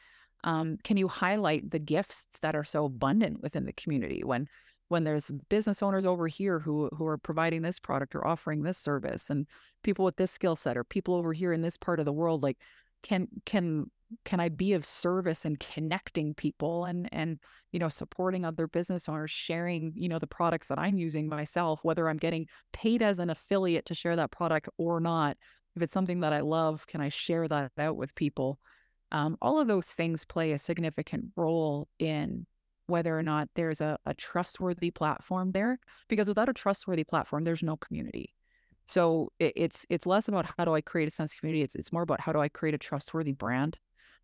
Um, 0.44 0.76
can 0.84 0.96
you 0.96 1.08
highlight 1.08 1.70
the 1.70 1.78
gifts 1.78 2.26
that 2.42 2.54
are 2.54 2.64
so 2.64 2.84
abundant 2.84 3.40
within 3.40 3.64
the 3.64 3.72
community 3.72 4.22
when 4.24 4.46
when 4.88 5.02
there's 5.02 5.32
business 5.48 5.82
owners 5.82 6.06
over 6.06 6.28
here 6.28 6.60
who 6.60 6.88
who 6.96 7.06
are 7.06 7.18
providing 7.18 7.62
this 7.62 7.80
product 7.80 8.14
or 8.14 8.26
offering 8.26 8.62
this 8.62 8.78
service 8.78 9.30
and 9.30 9.46
people 9.82 10.04
with 10.04 10.16
this 10.16 10.30
skill 10.30 10.54
set 10.54 10.76
or 10.76 10.84
people 10.84 11.14
over 11.14 11.32
here 11.32 11.52
in 11.52 11.62
this 11.62 11.76
part 11.76 11.98
of 11.98 12.04
the 12.04 12.12
world 12.12 12.42
like 12.42 12.58
can 13.02 13.28
can 13.44 13.90
can 14.24 14.40
I 14.40 14.48
be 14.48 14.72
of 14.72 14.84
service 14.84 15.44
and 15.44 15.58
connecting 15.58 16.34
people 16.34 16.84
and 16.84 17.08
and 17.12 17.38
you 17.72 17.78
know 17.78 17.88
supporting 17.88 18.44
other 18.44 18.66
business 18.66 19.08
owners 19.08 19.30
sharing 19.30 19.92
you 19.96 20.08
know 20.08 20.18
the 20.18 20.26
products 20.26 20.68
that 20.68 20.78
I'm 20.78 20.98
using 20.98 21.28
myself 21.28 21.80
whether 21.82 22.08
I'm 22.08 22.16
getting 22.16 22.46
paid 22.72 23.02
as 23.02 23.18
an 23.18 23.30
affiliate 23.30 23.86
to 23.86 23.94
share 23.94 24.16
that 24.16 24.30
product 24.30 24.68
or 24.78 25.00
not? 25.00 25.36
If 25.74 25.82
it's 25.82 25.94
something 25.94 26.20
that 26.20 26.32
I 26.32 26.40
love 26.40 26.86
can 26.86 27.00
I 27.00 27.08
share 27.08 27.48
that 27.48 27.72
out 27.78 27.96
with 27.96 28.14
people? 28.14 28.58
Um, 29.12 29.36
all 29.40 29.60
of 29.60 29.68
those 29.68 29.88
things 29.88 30.24
play 30.24 30.52
a 30.52 30.58
significant 30.58 31.26
role 31.36 31.88
in 31.98 32.46
whether 32.86 33.16
or 33.16 33.22
not 33.22 33.48
there's 33.54 33.80
a, 33.80 33.98
a 34.06 34.14
trustworthy 34.14 34.90
platform 34.90 35.52
there 35.52 35.78
because 36.08 36.28
without 36.28 36.48
a 36.48 36.52
trustworthy 36.52 37.04
platform 37.04 37.44
there's 37.44 37.62
no 37.62 37.76
community 37.76 38.35
so 38.86 39.32
it, 39.38 39.52
it's 39.56 39.86
it's 39.90 40.06
less 40.06 40.28
about 40.28 40.46
how 40.56 40.64
do 40.64 40.74
I 40.74 40.80
create 40.80 41.08
a 41.08 41.10
sense 41.10 41.32
of 41.32 41.40
community 41.40 41.62
it's 41.62 41.74
it's 41.74 41.92
more 41.92 42.02
about 42.02 42.20
how 42.20 42.32
do 42.32 42.40
I 42.40 42.48
create 42.48 42.74
a 42.74 42.78
trustworthy 42.78 43.32
brand 43.32 43.78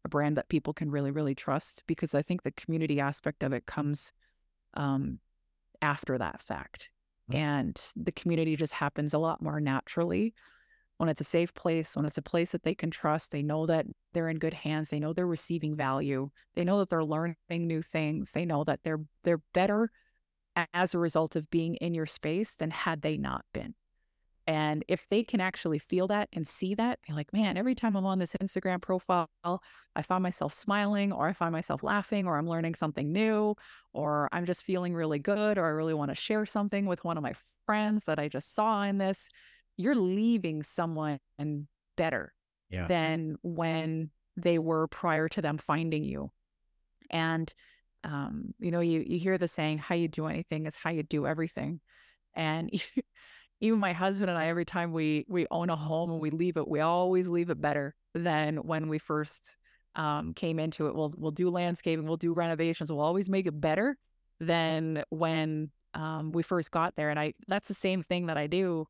a 0.05 0.09
brand 0.09 0.37
that 0.37 0.49
people 0.49 0.73
can 0.73 0.91
really, 0.91 1.11
really 1.11 1.35
trust 1.35 1.83
because 1.87 2.15
I 2.15 2.23
think 2.23 2.43
the 2.43 2.53
community 2.53 3.01
aspect 3.01 3.43
of 3.43 3.53
it 3.53 3.67
comes 3.67 4.13
um, 4.75 5.19
after 5.81 6.19
that 6.19 6.43
fact. 6.43 6.91
Mm-hmm. 7.31 7.41
And 7.41 7.87
the 7.97 8.13
community 8.13 8.57
just 8.57 8.73
happens 8.73 9.15
a 9.15 9.19
lot 9.19 9.43
more 9.43 9.61
naturally 9.61 10.35
when 10.99 11.09
it's 11.09 11.21
a 11.21 11.25
safe 11.25 11.55
place, 11.55 11.97
when 11.97 12.05
it's 12.05 12.19
a 12.19 12.23
place 12.23 12.51
that 12.53 12.65
they 12.65 12.75
can 12.75 12.91
trust. 12.91 13.31
They 13.31 13.43
know 13.43 13.67
that 13.67 13.87
they're 14.13 14.29
in 14.29 14.39
good 14.39 14.55
hands. 14.55 14.91
They 14.91 14.99
know 14.99 15.13
they're 15.13 15.27
receiving 15.27 15.77
value. 15.77 16.31
They 16.55 16.65
know 16.65 16.79
that 16.81 16.91
they're 16.91 17.05
learning 17.05 17.37
new 17.49 17.83
things. 17.83 18.33
They 18.33 18.45
know 18.45 18.65
that 18.65 18.81
they're 18.83 19.05
they're 19.23 19.43
better 19.55 19.91
as 20.75 20.95
a 20.95 20.99
result 20.99 21.35
of 21.35 21.51
being 21.51 21.77
in 21.77 21.95
your 21.95 22.07
space 22.07 22.55
than 22.55 22.71
had 22.71 23.03
they 23.03 23.17
not 23.17 23.45
been. 23.55 23.75
And 24.53 24.85
if 24.87 25.07
they 25.09 25.25
can 25.25 25.41
actually 25.41 25.79
feel 25.79 26.09
that 26.09 26.29
and 26.35 26.47
see 26.47 26.75
that, 26.75 26.99
be 27.09 27.15
like, 27.15 27.33
man, 27.33 27.57
every 27.57 27.75
time 27.75 27.97
I'm 27.97 28.05
on 28.05 28.19
this 28.19 28.35
Instagram 28.35 28.83
profile, 28.83 29.31
I 29.97 30.03
find 30.03 30.23
myself 30.23 30.53
smiling 30.53 31.11
or 31.11 31.27
I 31.27 31.33
find 31.33 31.53
myself 31.53 31.83
laughing 31.83 32.27
or 32.27 32.37
I'm 32.37 32.47
learning 32.47 32.75
something 32.75 33.11
new 33.11 33.55
or 33.95 34.29
I'm 34.31 34.45
just 34.45 34.63
feeling 34.63 34.93
really 34.93 35.19
good 35.19 35.57
or 35.57 35.65
I 35.65 35.71
really 35.71 35.95
want 35.95 36.11
to 36.11 36.15
share 36.15 36.45
something 36.45 36.85
with 36.85 37.03
one 37.03 37.17
of 37.17 37.23
my 37.23 37.33
friends 37.65 38.05
that 38.05 38.19
I 38.19 38.29
just 38.29 38.55
saw 38.55 38.83
in 38.83 38.99
this. 38.99 39.31
You're 39.79 39.95
leaving 39.95 40.63
someone 40.63 41.19
better 41.97 42.35
yeah. 42.69 42.87
than 42.89 43.37
when 43.43 44.11
they 44.37 44.59
were 44.59 44.87
prior 44.87 45.31
to 45.31 45.41
them 45.41 45.57
finding 45.57 46.05
you. 46.05 46.31
And 47.09 47.51
um, 48.05 48.53
you 48.59 48.71
know, 48.71 48.81
you 48.81 49.03
you 49.07 49.19
hear 49.19 49.39
the 49.39 49.49
saying, 49.49 49.79
how 49.79 49.95
you 49.95 50.09
do 50.09 50.27
anything 50.27 50.67
is 50.67 50.77
how 50.77 50.91
you 50.91 51.03
do 51.03 51.27
everything. 51.27 51.81
And 52.35 52.71
even 53.63 53.79
my 53.79 53.93
husband 53.93 54.29
and 54.29 54.39
I, 54.39 54.49
every 54.49 54.65
time 54.65 54.93
we 54.93 55.25
we 55.29 55.47
own 55.51 55.71
a 55.71 55.77
home 55.77 56.11
and 56.11 56.21
we 56.21 56.31
leave 56.31 56.57
it, 56.57 56.67
we 56.67 56.81
always 56.81 57.29
leave 57.29 57.49
it 57.49 57.61
better 57.61 57.95
than 58.13 58.57
when 58.57 58.89
we 58.89 58.99
first 58.99 59.57
um, 59.95 60.35
came 60.35 60.59
into 60.59 60.89
it. 60.89 60.97
We'll 60.97 61.15
we'll 61.17 61.31
do 61.31 61.49
landscaping, 61.49 62.05
we'll 62.05 62.17
do 62.17 62.33
renovations, 62.33 62.91
we'll 62.91 63.01
always 63.01 63.31
make 63.31 63.47
it 63.47 63.59
better 63.59 63.97
than 64.41 65.05
when 65.11 65.71
um, 65.95 66.33
we 66.33 66.43
first 66.43 66.73
got 66.73 66.97
there. 66.97 67.11
And 67.11 67.21
I 67.21 67.35
that's 67.47 67.69
the 67.69 67.75
same 67.75 68.03
thing 68.03 68.27
that 68.27 68.37
I 68.37 68.49
do 68.49 68.89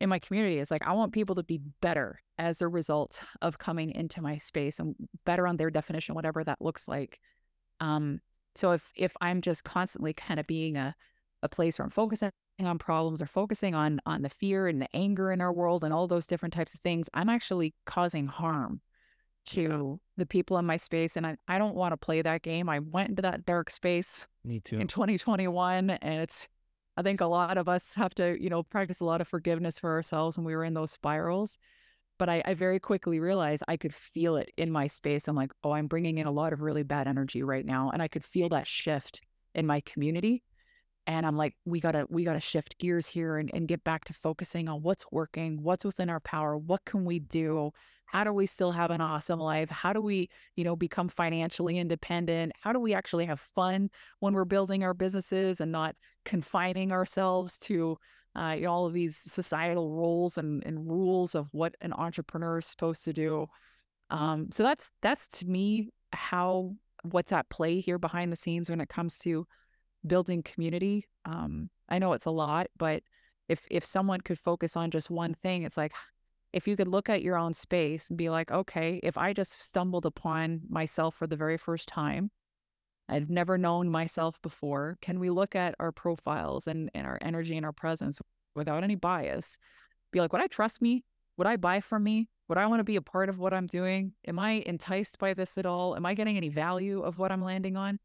in 0.00 0.08
my 0.08 0.20
community. 0.20 0.60
It's 0.60 0.70
like 0.70 0.86
I 0.86 0.92
want 0.92 1.12
people 1.12 1.34
to 1.34 1.42
be 1.42 1.60
better 1.80 2.22
as 2.38 2.62
a 2.62 2.68
result 2.68 3.20
of 3.42 3.58
coming 3.58 3.90
into 3.90 4.22
my 4.22 4.36
space 4.36 4.78
and 4.78 4.94
better 5.26 5.48
on 5.48 5.56
their 5.56 5.70
definition, 5.70 6.14
whatever 6.14 6.44
that 6.44 6.62
looks 6.62 6.86
like. 6.86 7.18
Um, 7.80 8.20
so 8.54 8.70
if 8.70 8.84
if 8.94 9.12
I'm 9.20 9.40
just 9.40 9.64
constantly 9.64 10.12
kind 10.12 10.38
of 10.38 10.46
being 10.46 10.76
a 10.76 10.94
a 11.42 11.48
place 11.48 11.80
where 11.80 11.84
I'm 11.84 11.90
focusing 11.90 12.30
on 12.66 12.78
problems 12.78 13.22
or 13.22 13.26
focusing 13.26 13.74
on 13.74 14.00
on 14.06 14.22
the 14.22 14.28
fear 14.28 14.66
and 14.66 14.80
the 14.82 14.88
anger 14.94 15.32
in 15.32 15.40
our 15.40 15.52
world 15.52 15.84
and 15.84 15.92
all 15.92 16.08
those 16.08 16.26
different 16.26 16.54
types 16.54 16.74
of 16.74 16.80
things, 16.80 17.08
I'm 17.14 17.28
actually 17.28 17.74
causing 17.86 18.26
harm 18.26 18.80
to 19.46 19.98
the 20.16 20.26
people 20.26 20.58
in 20.58 20.66
my 20.66 20.76
space. 20.76 21.16
And 21.16 21.26
I, 21.26 21.36
I 21.46 21.58
don't 21.58 21.74
want 21.74 21.92
to 21.92 21.96
play 21.96 22.20
that 22.22 22.42
game. 22.42 22.68
I 22.68 22.80
went 22.80 23.10
into 23.10 23.22
that 23.22 23.46
dark 23.46 23.70
space 23.70 24.26
Me 24.44 24.60
too. 24.60 24.78
in 24.78 24.86
2021 24.86 25.90
and 25.90 26.20
it's 26.20 26.48
I 26.96 27.02
think 27.02 27.20
a 27.20 27.26
lot 27.26 27.58
of 27.58 27.68
us 27.68 27.94
have 27.94 28.12
to, 28.16 28.36
you 28.42 28.50
know, 28.50 28.64
practice 28.64 28.98
a 28.98 29.04
lot 29.04 29.20
of 29.20 29.28
forgiveness 29.28 29.78
for 29.78 29.92
ourselves 29.92 30.36
when 30.36 30.44
we 30.44 30.56
were 30.56 30.64
in 30.64 30.74
those 30.74 30.90
spirals. 30.90 31.56
But 32.18 32.28
I, 32.28 32.42
I 32.44 32.54
very 32.54 32.80
quickly 32.80 33.20
realized 33.20 33.62
I 33.68 33.76
could 33.76 33.94
feel 33.94 34.36
it 34.36 34.50
in 34.56 34.72
my 34.72 34.88
space. 34.88 35.28
I'm 35.28 35.36
like, 35.36 35.52
oh, 35.62 35.70
I'm 35.70 35.86
bringing 35.86 36.18
in 36.18 36.26
a 36.26 36.32
lot 36.32 36.52
of 36.52 36.60
really 36.60 36.82
bad 36.82 37.06
energy 37.06 37.44
right 37.44 37.64
now. 37.64 37.90
And 37.92 38.02
I 38.02 38.08
could 38.08 38.24
feel 38.24 38.48
that 38.48 38.66
shift 38.66 39.20
in 39.54 39.64
my 39.64 39.80
community 39.82 40.42
and 41.08 41.26
i'm 41.26 41.36
like 41.36 41.56
we 41.64 41.80
gotta 41.80 42.06
we 42.08 42.22
gotta 42.22 42.38
shift 42.38 42.78
gears 42.78 43.08
here 43.08 43.38
and, 43.38 43.50
and 43.52 43.66
get 43.66 43.82
back 43.82 44.04
to 44.04 44.12
focusing 44.12 44.68
on 44.68 44.82
what's 44.82 45.04
working 45.10 45.60
what's 45.62 45.84
within 45.84 46.08
our 46.08 46.20
power 46.20 46.56
what 46.56 46.84
can 46.84 47.04
we 47.04 47.18
do? 47.18 47.72
How 48.06 48.24
do 48.24 48.32
we 48.32 48.46
still 48.46 48.72
have 48.72 48.90
an 48.90 49.00
awesome 49.00 49.38
life? 49.38 49.68
How 49.68 49.92
do 49.92 50.00
we 50.00 50.28
you 50.54 50.64
know 50.64 50.76
become 50.76 51.08
financially 51.08 51.78
independent? 51.78 52.52
How 52.60 52.72
do 52.72 52.78
we 52.78 52.94
actually 52.94 53.26
have 53.26 53.40
fun 53.40 53.90
when 54.20 54.34
we're 54.34 54.44
building 54.44 54.84
our 54.84 54.94
businesses 54.94 55.60
and 55.60 55.72
not 55.72 55.96
confining 56.24 56.92
ourselves 56.92 57.58
to 57.60 57.98
uh, 58.36 58.58
all 58.68 58.86
of 58.86 58.92
these 58.92 59.16
societal 59.16 59.90
roles 59.90 60.38
and, 60.38 60.62
and 60.64 60.88
rules 60.88 61.34
of 61.34 61.48
what 61.52 61.74
an 61.80 61.92
entrepreneur 61.92 62.58
is 62.58 62.66
supposed 62.66 63.04
to 63.04 63.12
do? 63.12 63.46
Um, 64.10 64.50
so 64.52 64.62
that's 64.62 64.90
that's 65.02 65.26
to 65.38 65.46
me 65.46 65.90
how 66.12 66.74
what's 67.02 67.32
at 67.32 67.48
play 67.48 67.80
here 67.80 67.98
behind 67.98 68.32
the 68.32 68.36
scenes 68.36 68.70
when 68.70 68.80
it 68.80 68.88
comes 68.88 69.18
to 69.18 69.46
building 70.06 70.42
community. 70.42 71.06
Um, 71.24 71.70
I 71.88 71.98
know 71.98 72.12
it's 72.12 72.26
a 72.26 72.30
lot, 72.30 72.68
but 72.76 73.02
if 73.48 73.66
if 73.70 73.84
someone 73.84 74.20
could 74.20 74.38
focus 74.38 74.76
on 74.76 74.90
just 74.90 75.10
one 75.10 75.34
thing, 75.34 75.62
it's 75.62 75.76
like 75.76 75.92
if 76.52 76.66
you 76.66 76.76
could 76.76 76.88
look 76.88 77.08
at 77.08 77.22
your 77.22 77.36
own 77.36 77.54
space 77.54 78.08
and 78.08 78.16
be 78.16 78.30
like, 78.30 78.50
okay, 78.50 79.00
if 79.02 79.18
I 79.18 79.32
just 79.32 79.62
stumbled 79.62 80.06
upon 80.06 80.62
myself 80.68 81.14
for 81.14 81.26
the 81.26 81.36
very 81.36 81.58
first 81.58 81.88
time, 81.88 82.30
I've 83.08 83.30
never 83.30 83.58
known 83.58 83.88
myself 83.88 84.40
before. 84.42 84.98
Can 85.00 85.20
we 85.20 85.30
look 85.30 85.54
at 85.54 85.74
our 85.78 85.92
profiles 85.92 86.66
and, 86.66 86.90
and 86.94 87.06
our 87.06 87.18
energy 87.20 87.56
and 87.56 87.66
our 87.66 87.72
presence 87.72 88.20
without 88.54 88.82
any 88.82 88.94
bias? 88.94 89.58
Be 90.10 90.20
like, 90.20 90.32
would 90.32 90.42
I 90.42 90.46
trust 90.46 90.80
me? 90.80 91.04
Would 91.36 91.46
I 91.46 91.56
buy 91.56 91.80
from 91.80 92.02
me? 92.02 92.28
Would 92.48 92.58
I 92.58 92.66
want 92.66 92.80
to 92.80 92.84
be 92.84 92.96
a 92.96 93.02
part 93.02 93.28
of 93.28 93.38
what 93.38 93.52
I'm 93.52 93.66
doing? 93.66 94.12
Am 94.26 94.38
I 94.38 94.62
enticed 94.64 95.18
by 95.18 95.34
this 95.34 95.58
at 95.58 95.66
all? 95.66 95.96
Am 95.96 96.06
I 96.06 96.14
getting 96.14 96.36
any 96.36 96.48
value 96.48 97.02
of 97.02 97.18
what 97.18 97.30
I'm 97.30 97.42
landing 97.42 97.76
on? 97.76 97.98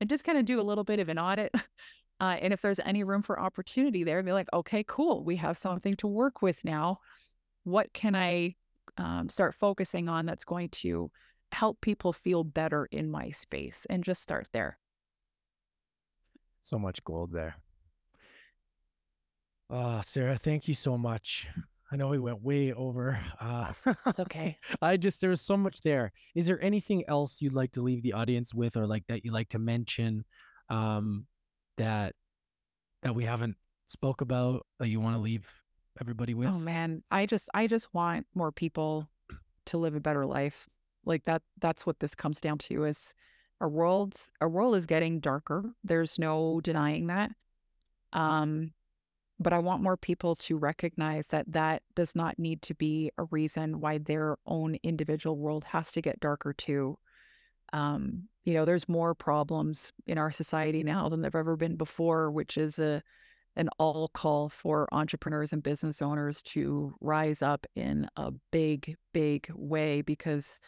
And 0.00 0.08
just 0.08 0.24
kind 0.24 0.38
of 0.38 0.44
do 0.44 0.60
a 0.60 0.62
little 0.62 0.84
bit 0.84 1.00
of 1.00 1.08
an 1.08 1.18
audit. 1.18 1.54
Uh, 2.20 2.36
and 2.40 2.52
if 2.52 2.60
there's 2.60 2.80
any 2.80 3.04
room 3.04 3.22
for 3.22 3.38
opportunity 3.38 4.02
there, 4.02 4.20
be 4.24 4.32
like, 4.32 4.48
okay, 4.52 4.84
cool, 4.88 5.22
we 5.22 5.36
have 5.36 5.56
something 5.56 5.94
to 5.94 6.08
work 6.08 6.42
with 6.42 6.64
now. 6.64 6.98
What 7.62 7.92
can 7.92 8.16
I 8.16 8.56
um, 8.96 9.28
start 9.28 9.54
focusing 9.54 10.08
on 10.08 10.26
that's 10.26 10.44
going 10.44 10.70
to 10.70 11.12
help 11.52 11.80
people 11.80 12.12
feel 12.12 12.42
better 12.42 12.86
in 12.90 13.08
my 13.08 13.30
space? 13.30 13.86
And 13.88 14.02
just 14.02 14.20
start 14.20 14.48
there. 14.52 14.78
So 16.64 16.76
much 16.76 17.04
gold 17.04 17.30
there. 17.32 17.54
Oh, 19.70 20.00
Sarah, 20.02 20.38
thank 20.38 20.66
you 20.66 20.74
so 20.74 20.98
much. 20.98 21.46
I 21.90 21.96
know 21.96 22.08
we 22.08 22.18
went 22.18 22.42
way 22.42 22.72
over. 22.72 23.18
Uh, 23.40 23.72
it's 24.06 24.18
okay. 24.18 24.58
I 24.82 24.96
just 24.96 25.20
there 25.20 25.30
was 25.30 25.40
so 25.40 25.56
much 25.56 25.80
there. 25.80 26.12
Is 26.34 26.46
there 26.46 26.62
anything 26.62 27.04
else 27.08 27.40
you'd 27.40 27.54
like 27.54 27.72
to 27.72 27.82
leave 27.82 28.02
the 28.02 28.12
audience 28.12 28.52
with, 28.52 28.76
or 28.76 28.86
like 28.86 29.06
that 29.06 29.24
you 29.24 29.32
like 29.32 29.48
to 29.50 29.58
mention, 29.58 30.24
um, 30.68 31.26
that 31.78 32.14
that 33.02 33.14
we 33.14 33.24
haven't 33.24 33.56
spoke 33.86 34.20
about 34.20 34.66
that 34.78 34.88
you 34.88 35.00
want 35.00 35.16
to 35.16 35.20
leave 35.20 35.48
everybody 36.00 36.34
with? 36.34 36.48
Oh 36.48 36.58
man, 36.58 37.02
I 37.10 37.24
just 37.24 37.48
I 37.54 37.66
just 37.66 37.92
want 37.94 38.26
more 38.34 38.52
people 38.52 39.08
to 39.66 39.78
live 39.78 39.94
a 39.94 40.00
better 40.00 40.26
life. 40.26 40.68
Like 41.06 41.24
that. 41.24 41.42
That's 41.58 41.86
what 41.86 42.00
this 42.00 42.14
comes 42.14 42.38
down 42.38 42.58
to. 42.58 42.84
Is 42.84 43.14
our 43.62 43.68
world's 43.68 44.30
our 44.42 44.48
world 44.48 44.76
is 44.76 44.84
getting 44.84 45.20
darker. 45.20 45.64
There's 45.82 46.18
no 46.18 46.60
denying 46.62 47.06
that. 47.06 47.32
Um, 48.12 48.72
but 49.40 49.52
I 49.52 49.58
want 49.58 49.82
more 49.82 49.96
people 49.96 50.34
to 50.36 50.56
recognize 50.56 51.28
that 51.28 51.52
that 51.52 51.82
does 51.94 52.16
not 52.16 52.38
need 52.38 52.62
to 52.62 52.74
be 52.74 53.10
a 53.18 53.24
reason 53.24 53.80
why 53.80 53.98
their 53.98 54.36
own 54.46 54.76
individual 54.82 55.36
world 55.36 55.64
has 55.64 55.92
to 55.92 56.02
get 56.02 56.20
darker 56.20 56.52
too. 56.52 56.98
Um, 57.72 58.24
you 58.44 58.54
know, 58.54 58.64
there's 58.64 58.88
more 58.88 59.14
problems 59.14 59.92
in 60.06 60.18
our 60.18 60.32
society 60.32 60.82
now 60.82 61.08
than 61.08 61.20
there've 61.20 61.34
ever 61.34 61.56
been 61.56 61.76
before, 61.76 62.30
which 62.30 62.56
is 62.56 62.78
a 62.78 63.02
an 63.56 63.68
all 63.78 64.08
call 64.08 64.48
for 64.48 64.86
entrepreneurs 64.92 65.52
and 65.52 65.64
business 65.64 66.00
owners 66.00 66.40
to 66.42 66.94
rise 67.00 67.42
up 67.42 67.66
in 67.74 68.08
a 68.16 68.30
big, 68.52 68.96
big 69.12 69.50
way 69.52 70.00
because 70.00 70.60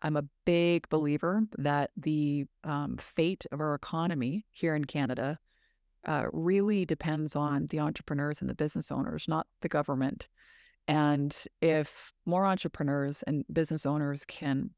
I'm 0.00 0.16
a 0.16 0.24
big 0.46 0.88
believer 0.88 1.42
that 1.58 1.90
the 1.94 2.46
um, 2.64 2.96
fate 2.96 3.44
of 3.52 3.60
our 3.60 3.74
economy 3.74 4.46
here 4.50 4.74
in 4.74 4.86
Canada 4.86 5.38
uh, 6.04 6.26
really 6.32 6.84
depends 6.84 7.36
on 7.36 7.66
the 7.68 7.80
entrepreneurs 7.80 8.40
and 8.40 8.50
the 8.50 8.54
business 8.54 8.90
owners, 8.90 9.26
not 9.28 9.46
the 9.60 9.68
government. 9.68 10.28
And 10.88 11.36
if 11.60 12.12
more 12.26 12.46
entrepreneurs 12.46 13.22
and 13.22 13.44
business 13.52 13.86
owners 13.86 14.24
can 14.24 14.70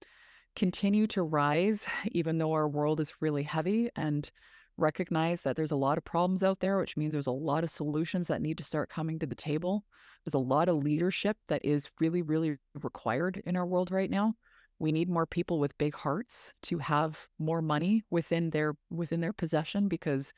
continue 0.55 1.07
to 1.09 1.23
rise, 1.23 1.87
even 2.13 2.39
though 2.39 2.53
our 2.53 2.69
world 2.69 3.01
is 3.01 3.21
really 3.21 3.43
heavy, 3.43 3.91
and 3.97 4.31
recognize 4.77 5.43
that 5.43 5.57
there's 5.57 5.71
a 5.71 5.77
lot 5.77 5.99
of 5.99 6.05
problems 6.05 6.43
out 6.43 6.61
there, 6.61 6.79
which 6.79 6.97
means 6.97 7.13
there's 7.13 7.27
a 7.27 7.33
lot 7.33 7.65
of 7.65 7.71
solutions 7.71 8.29
that 8.29 8.43
need 8.43 8.59
to 8.59 8.65
start 8.65 8.91
coming 8.91 9.19
to 9.19 9.27
the 9.27 9.35
table. 9.35 9.85
There's 10.25 10.35
a 10.35 10.39
lot 10.39 10.69
of 10.69 10.83
leadership 10.83 11.37
that 11.49 11.65
is 11.65 11.89
really, 12.01 12.23
really 12.23 12.57
required 12.83 13.41
in 13.47 13.57
our 13.57 13.67
world 13.67 13.91
right 13.91 14.11
now. 14.11 14.35
We 14.81 14.91
need 14.91 15.09
more 15.09 15.27
people 15.27 15.61
with 15.61 15.79
big 15.79 15.95
hearts 15.95 16.55
to 16.63 16.79
have 16.79 17.29
more 17.39 17.63
money 17.63 18.03
within 18.11 18.51
their 18.51 18.75
within 18.91 19.21
their 19.21 19.33
possession 19.33 19.87
because 19.87 20.33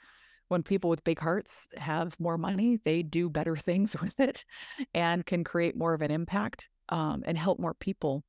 when 0.48 0.62
people 0.62 0.90
with 0.90 1.05
big 1.05 1.18
hearts 1.18 1.68
have 1.77 2.18
more 2.20 2.39
money, 2.39 2.78
they 2.85 3.02
do 3.02 3.28
better 3.28 3.56
things 3.56 3.97
with 4.01 4.18
it 4.20 4.44
and 4.94 5.27
can 5.27 5.44
create 5.44 5.77
more 5.77 5.94
of 5.94 6.02
an 6.02 6.10
impact 6.10 6.68
um, 6.89 7.23
and 7.27 7.36
help 7.36 7.59
more 7.59 7.74
people. 7.74 8.24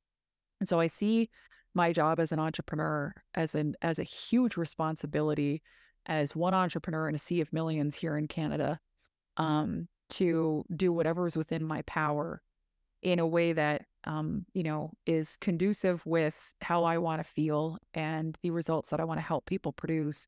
And 0.60 0.68
so 0.68 0.80
I 0.80 0.88
see 0.88 1.30
my 1.74 1.92
job 1.92 2.18
as 2.18 2.32
an 2.32 2.40
entrepreneur 2.40 3.14
as 3.34 3.54
an 3.54 3.74
as 3.82 3.98
a 3.98 4.04
huge 4.04 4.56
responsibility 4.56 5.62
as 6.06 6.34
one 6.34 6.54
entrepreneur 6.54 7.08
in 7.08 7.14
a 7.14 7.18
sea 7.18 7.40
of 7.40 7.52
millions 7.52 7.94
here 7.94 8.16
in 8.16 8.26
Canada 8.26 8.80
um, 9.36 9.86
to 10.10 10.64
do 10.74 10.92
whatever 10.92 11.26
is 11.26 11.36
within 11.36 11.64
my 11.64 11.82
power 11.82 12.42
in 13.02 13.18
a 13.18 13.26
way 13.26 13.52
that 13.52 13.82
um, 14.04 14.44
you 14.54 14.62
know 14.62 14.92
is 15.06 15.36
conducive 15.36 16.04
with 16.06 16.54
how 16.60 16.84
I 16.84 16.98
want 16.98 17.24
to 17.24 17.32
feel 17.32 17.78
and 17.94 18.36
the 18.42 18.50
results 18.50 18.90
that 18.90 19.00
I 19.00 19.04
want 19.04 19.18
to 19.18 19.26
help 19.26 19.46
people 19.46 19.72
produce. 19.72 20.26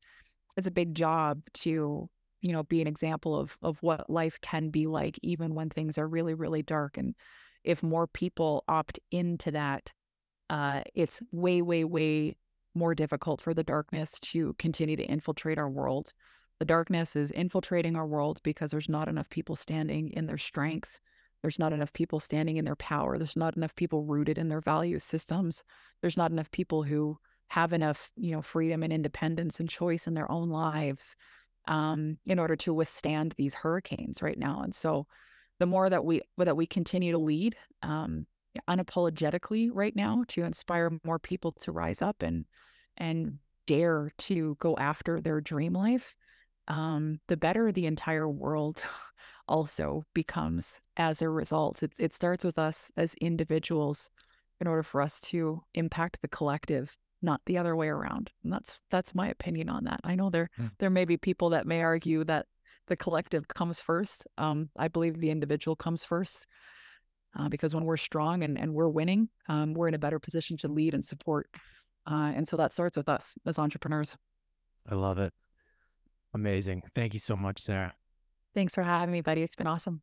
It's 0.57 0.67
a 0.67 0.71
big 0.71 0.95
job 0.95 1.41
to 1.55 2.09
you 2.41 2.51
know 2.51 2.63
be 2.63 2.81
an 2.81 2.87
example 2.87 3.37
of 3.37 3.57
of 3.61 3.77
what 3.81 4.09
life 4.09 4.39
can 4.41 4.69
be 4.69 4.87
like 4.87 5.19
even 5.21 5.53
when 5.53 5.69
things 5.69 5.97
are 5.97 6.07
really 6.07 6.33
really 6.33 6.63
dark 6.63 6.97
and 6.97 7.13
if 7.63 7.83
more 7.83 8.07
people 8.07 8.63
opt 8.67 8.99
into 9.11 9.51
that 9.51 9.93
uh, 10.49 10.81
it's 10.95 11.21
way 11.31 11.61
way 11.61 11.83
way 11.83 12.35
more 12.75 12.95
difficult 12.95 13.41
for 13.41 13.53
the 13.53 13.63
darkness 13.63 14.19
to 14.19 14.53
continue 14.59 14.95
to 14.95 15.03
infiltrate 15.03 15.57
our 15.57 15.69
world. 15.69 16.13
The 16.59 16.65
darkness 16.65 17.15
is 17.15 17.31
infiltrating 17.31 17.95
our 17.95 18.05
world 18.05 18.39
because 18.43 18.71
there's 18.71 18.89
not 18.89 19.07
enough 19.07 19.29
people 19.29 19.55
standing 19.55 20.09
in 20.09 20.27
their 20.27 20.37
strength. 20.37 20.99
There's 21.41 21.57
not 21.57 21.73
enough 21.73 21.91
people 21.91 22.19
standing 22.19 22.57
in 22.57 22.65
their 22.65 22.75
power. 22.75 23.17
There's 23.17 23.35
not 23.35 23.57
enough 23.57 23.75
people 23.75 24.03
rooted 24.03 24.37
in 24.37 24.49
their 24.49 24.61
value 24.61 24.99
systems. 24.99 25.63
There's 26.01 26.17
not 26.17 26.31
enough 26.31 26.51
people 26.51 26.83
who 26.83 27.17
have 27.51 27.73
enough, 27.73 28.11
you 28.15 28.31
know, 28.31 28.41
freedom 28.41 28.81
and 28.81 28.93
independence 28.93 29.59
and 29.59 29.69
choice 29.69 30.07
in 30.07 30.13
their 30.13 30.31
own 30.31 30.49
lives 30.49 31.17
um, 31.67 32.17
in 32.25 32.39
order 32.39 32.55
to 32.55 32.73
withstand 32.73 33.35
these 33.37 33.53
hurricanes 33.53 34.21
right 34.21 34.39
now. 34.39 34.61
And 34.61 34.73
so, 34.73 35.05
the 35.59 35.65
more 35.65 35.89
that 35.89 36.05
we 36.05 36.21
that 36.37 36.55
we 36.55 36.65
continue 36.65 37.11
to 37.11 37.17
lead 37.17 37.57
um, 37.83 38.25
unapologetically 38.69 39.69
right 39.73 39.93
now 39.93 40.23
to 40.29 40.43
inspire 40.43 40.97
more 41.03 41.19
people 41.19 41.51
to 41.51 41.73
rise 41.73 42.01
up 42.01 42.23
and 42.23 42.45
and 42.95 43.37
dare 43.67 44.13
to 44.17 44.55
go 44.61 44.77
after 44.77 45.19
their 45.19 45.41
dream 45.41 45.73
life, 45.73 46.15
um, 46.69 47.19
the 47.27 47.35
better 47.35 47.69
the 47.73 47.85
entire 47.85 48.29
world 48.29 48.81
also 49.49 50.05
becomes 50.13 50.79
as 50.95 51.21
a 51.21 51.27
result. 51.27 51.83
It, 51.83 51.91
it 51.99 52.13
starts 52.13 52.45
with 52.45 52.57
us 52.57 52.91
as 52.95 53.13
individuals 53.15 54.09
in 54.61 54.67
order 54.67 54.83
for 54.83 55.01
us 55.01 55.19
to 55.19 55.63
impact 55.73 56.19
the 56.21 56.29
collective, 56.29 56.95
not 57.21 57.41
the 57.45 57.57
other 57.57 57.75
way 57.75 57.87
around. 57.87 58.31
And 58.43 58.51
that's 58.51 58.79
that's 58.89 59.15
my 59.15 59.29
opinion 59.29 59.69
on 59.69 59.83
that. 59.85 59.99
I 60.03 60.15
know 60.15 60.29
there 60.29 60.49
mm. 60.59 60.71
there 60.79 60.89
may 60.89 61.05
be 61.05 61.17
people 61.17 61.49
that 61.51 61.67
may 61.67 61.81
argue 61.81 62.23
that 62.25 62.45
the 62.87 62.95
collective 62.95 63.47
comes 63.47 63.79
first. 63.79 64.27
Um, 64.37 64.69
I 64.77 64.87
believe 64.87 65.17
the 65.17 65.29
individual 65.29 65.75
comes 65.75 66.03
first 66.03 66.47
uh, 67.37 67.49
because 67.49 67.73
when 67.73 67.85
we're 67.85 67.97
strong 67.97 68.43
and, 68.43 68.59
and 68.59 68.73
we're 68.73 68.89
winning, 68.89 69.29
um, 69.47 69.73
we're 69.73 69.87
in 69.87 69.93
a 69.93 69.99
better 69.99 70.19
position 70.19 70.57
to 70.57 70.67
lead 70.67 70.93
and 70.93 71.05
support. 71.05 71.49
Uh, 72.09 72.33
and 72.35 72.47
so 72.47 72.57
that 72.57 72.73
starts 72.73 72.97
with 72.97 73.07
us 73.07 73.35
as 73.45 73.59
entrepreneurs. 73.59 74.17
I 74.89 74.95
love 74.95 75.19
it. 75.19 75.33
Amazing. 76.33 76.83
Thank 76.95 77.13
you 77.13 77.19
so 77.19 77.35
much, 77.35 77.59
Sarah. 77.59 77.93
Thanks 78.53 78.73
for 78.75 78.83
having 78.83 79.11
me, 79.11 79.21
buddy. 79.21 79.43
It's 79.43 79.55
been 79.55 79.67
awesome. 79.67 80.01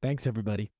Thanks, 0.00 0.26
everybody. 0.26 0.70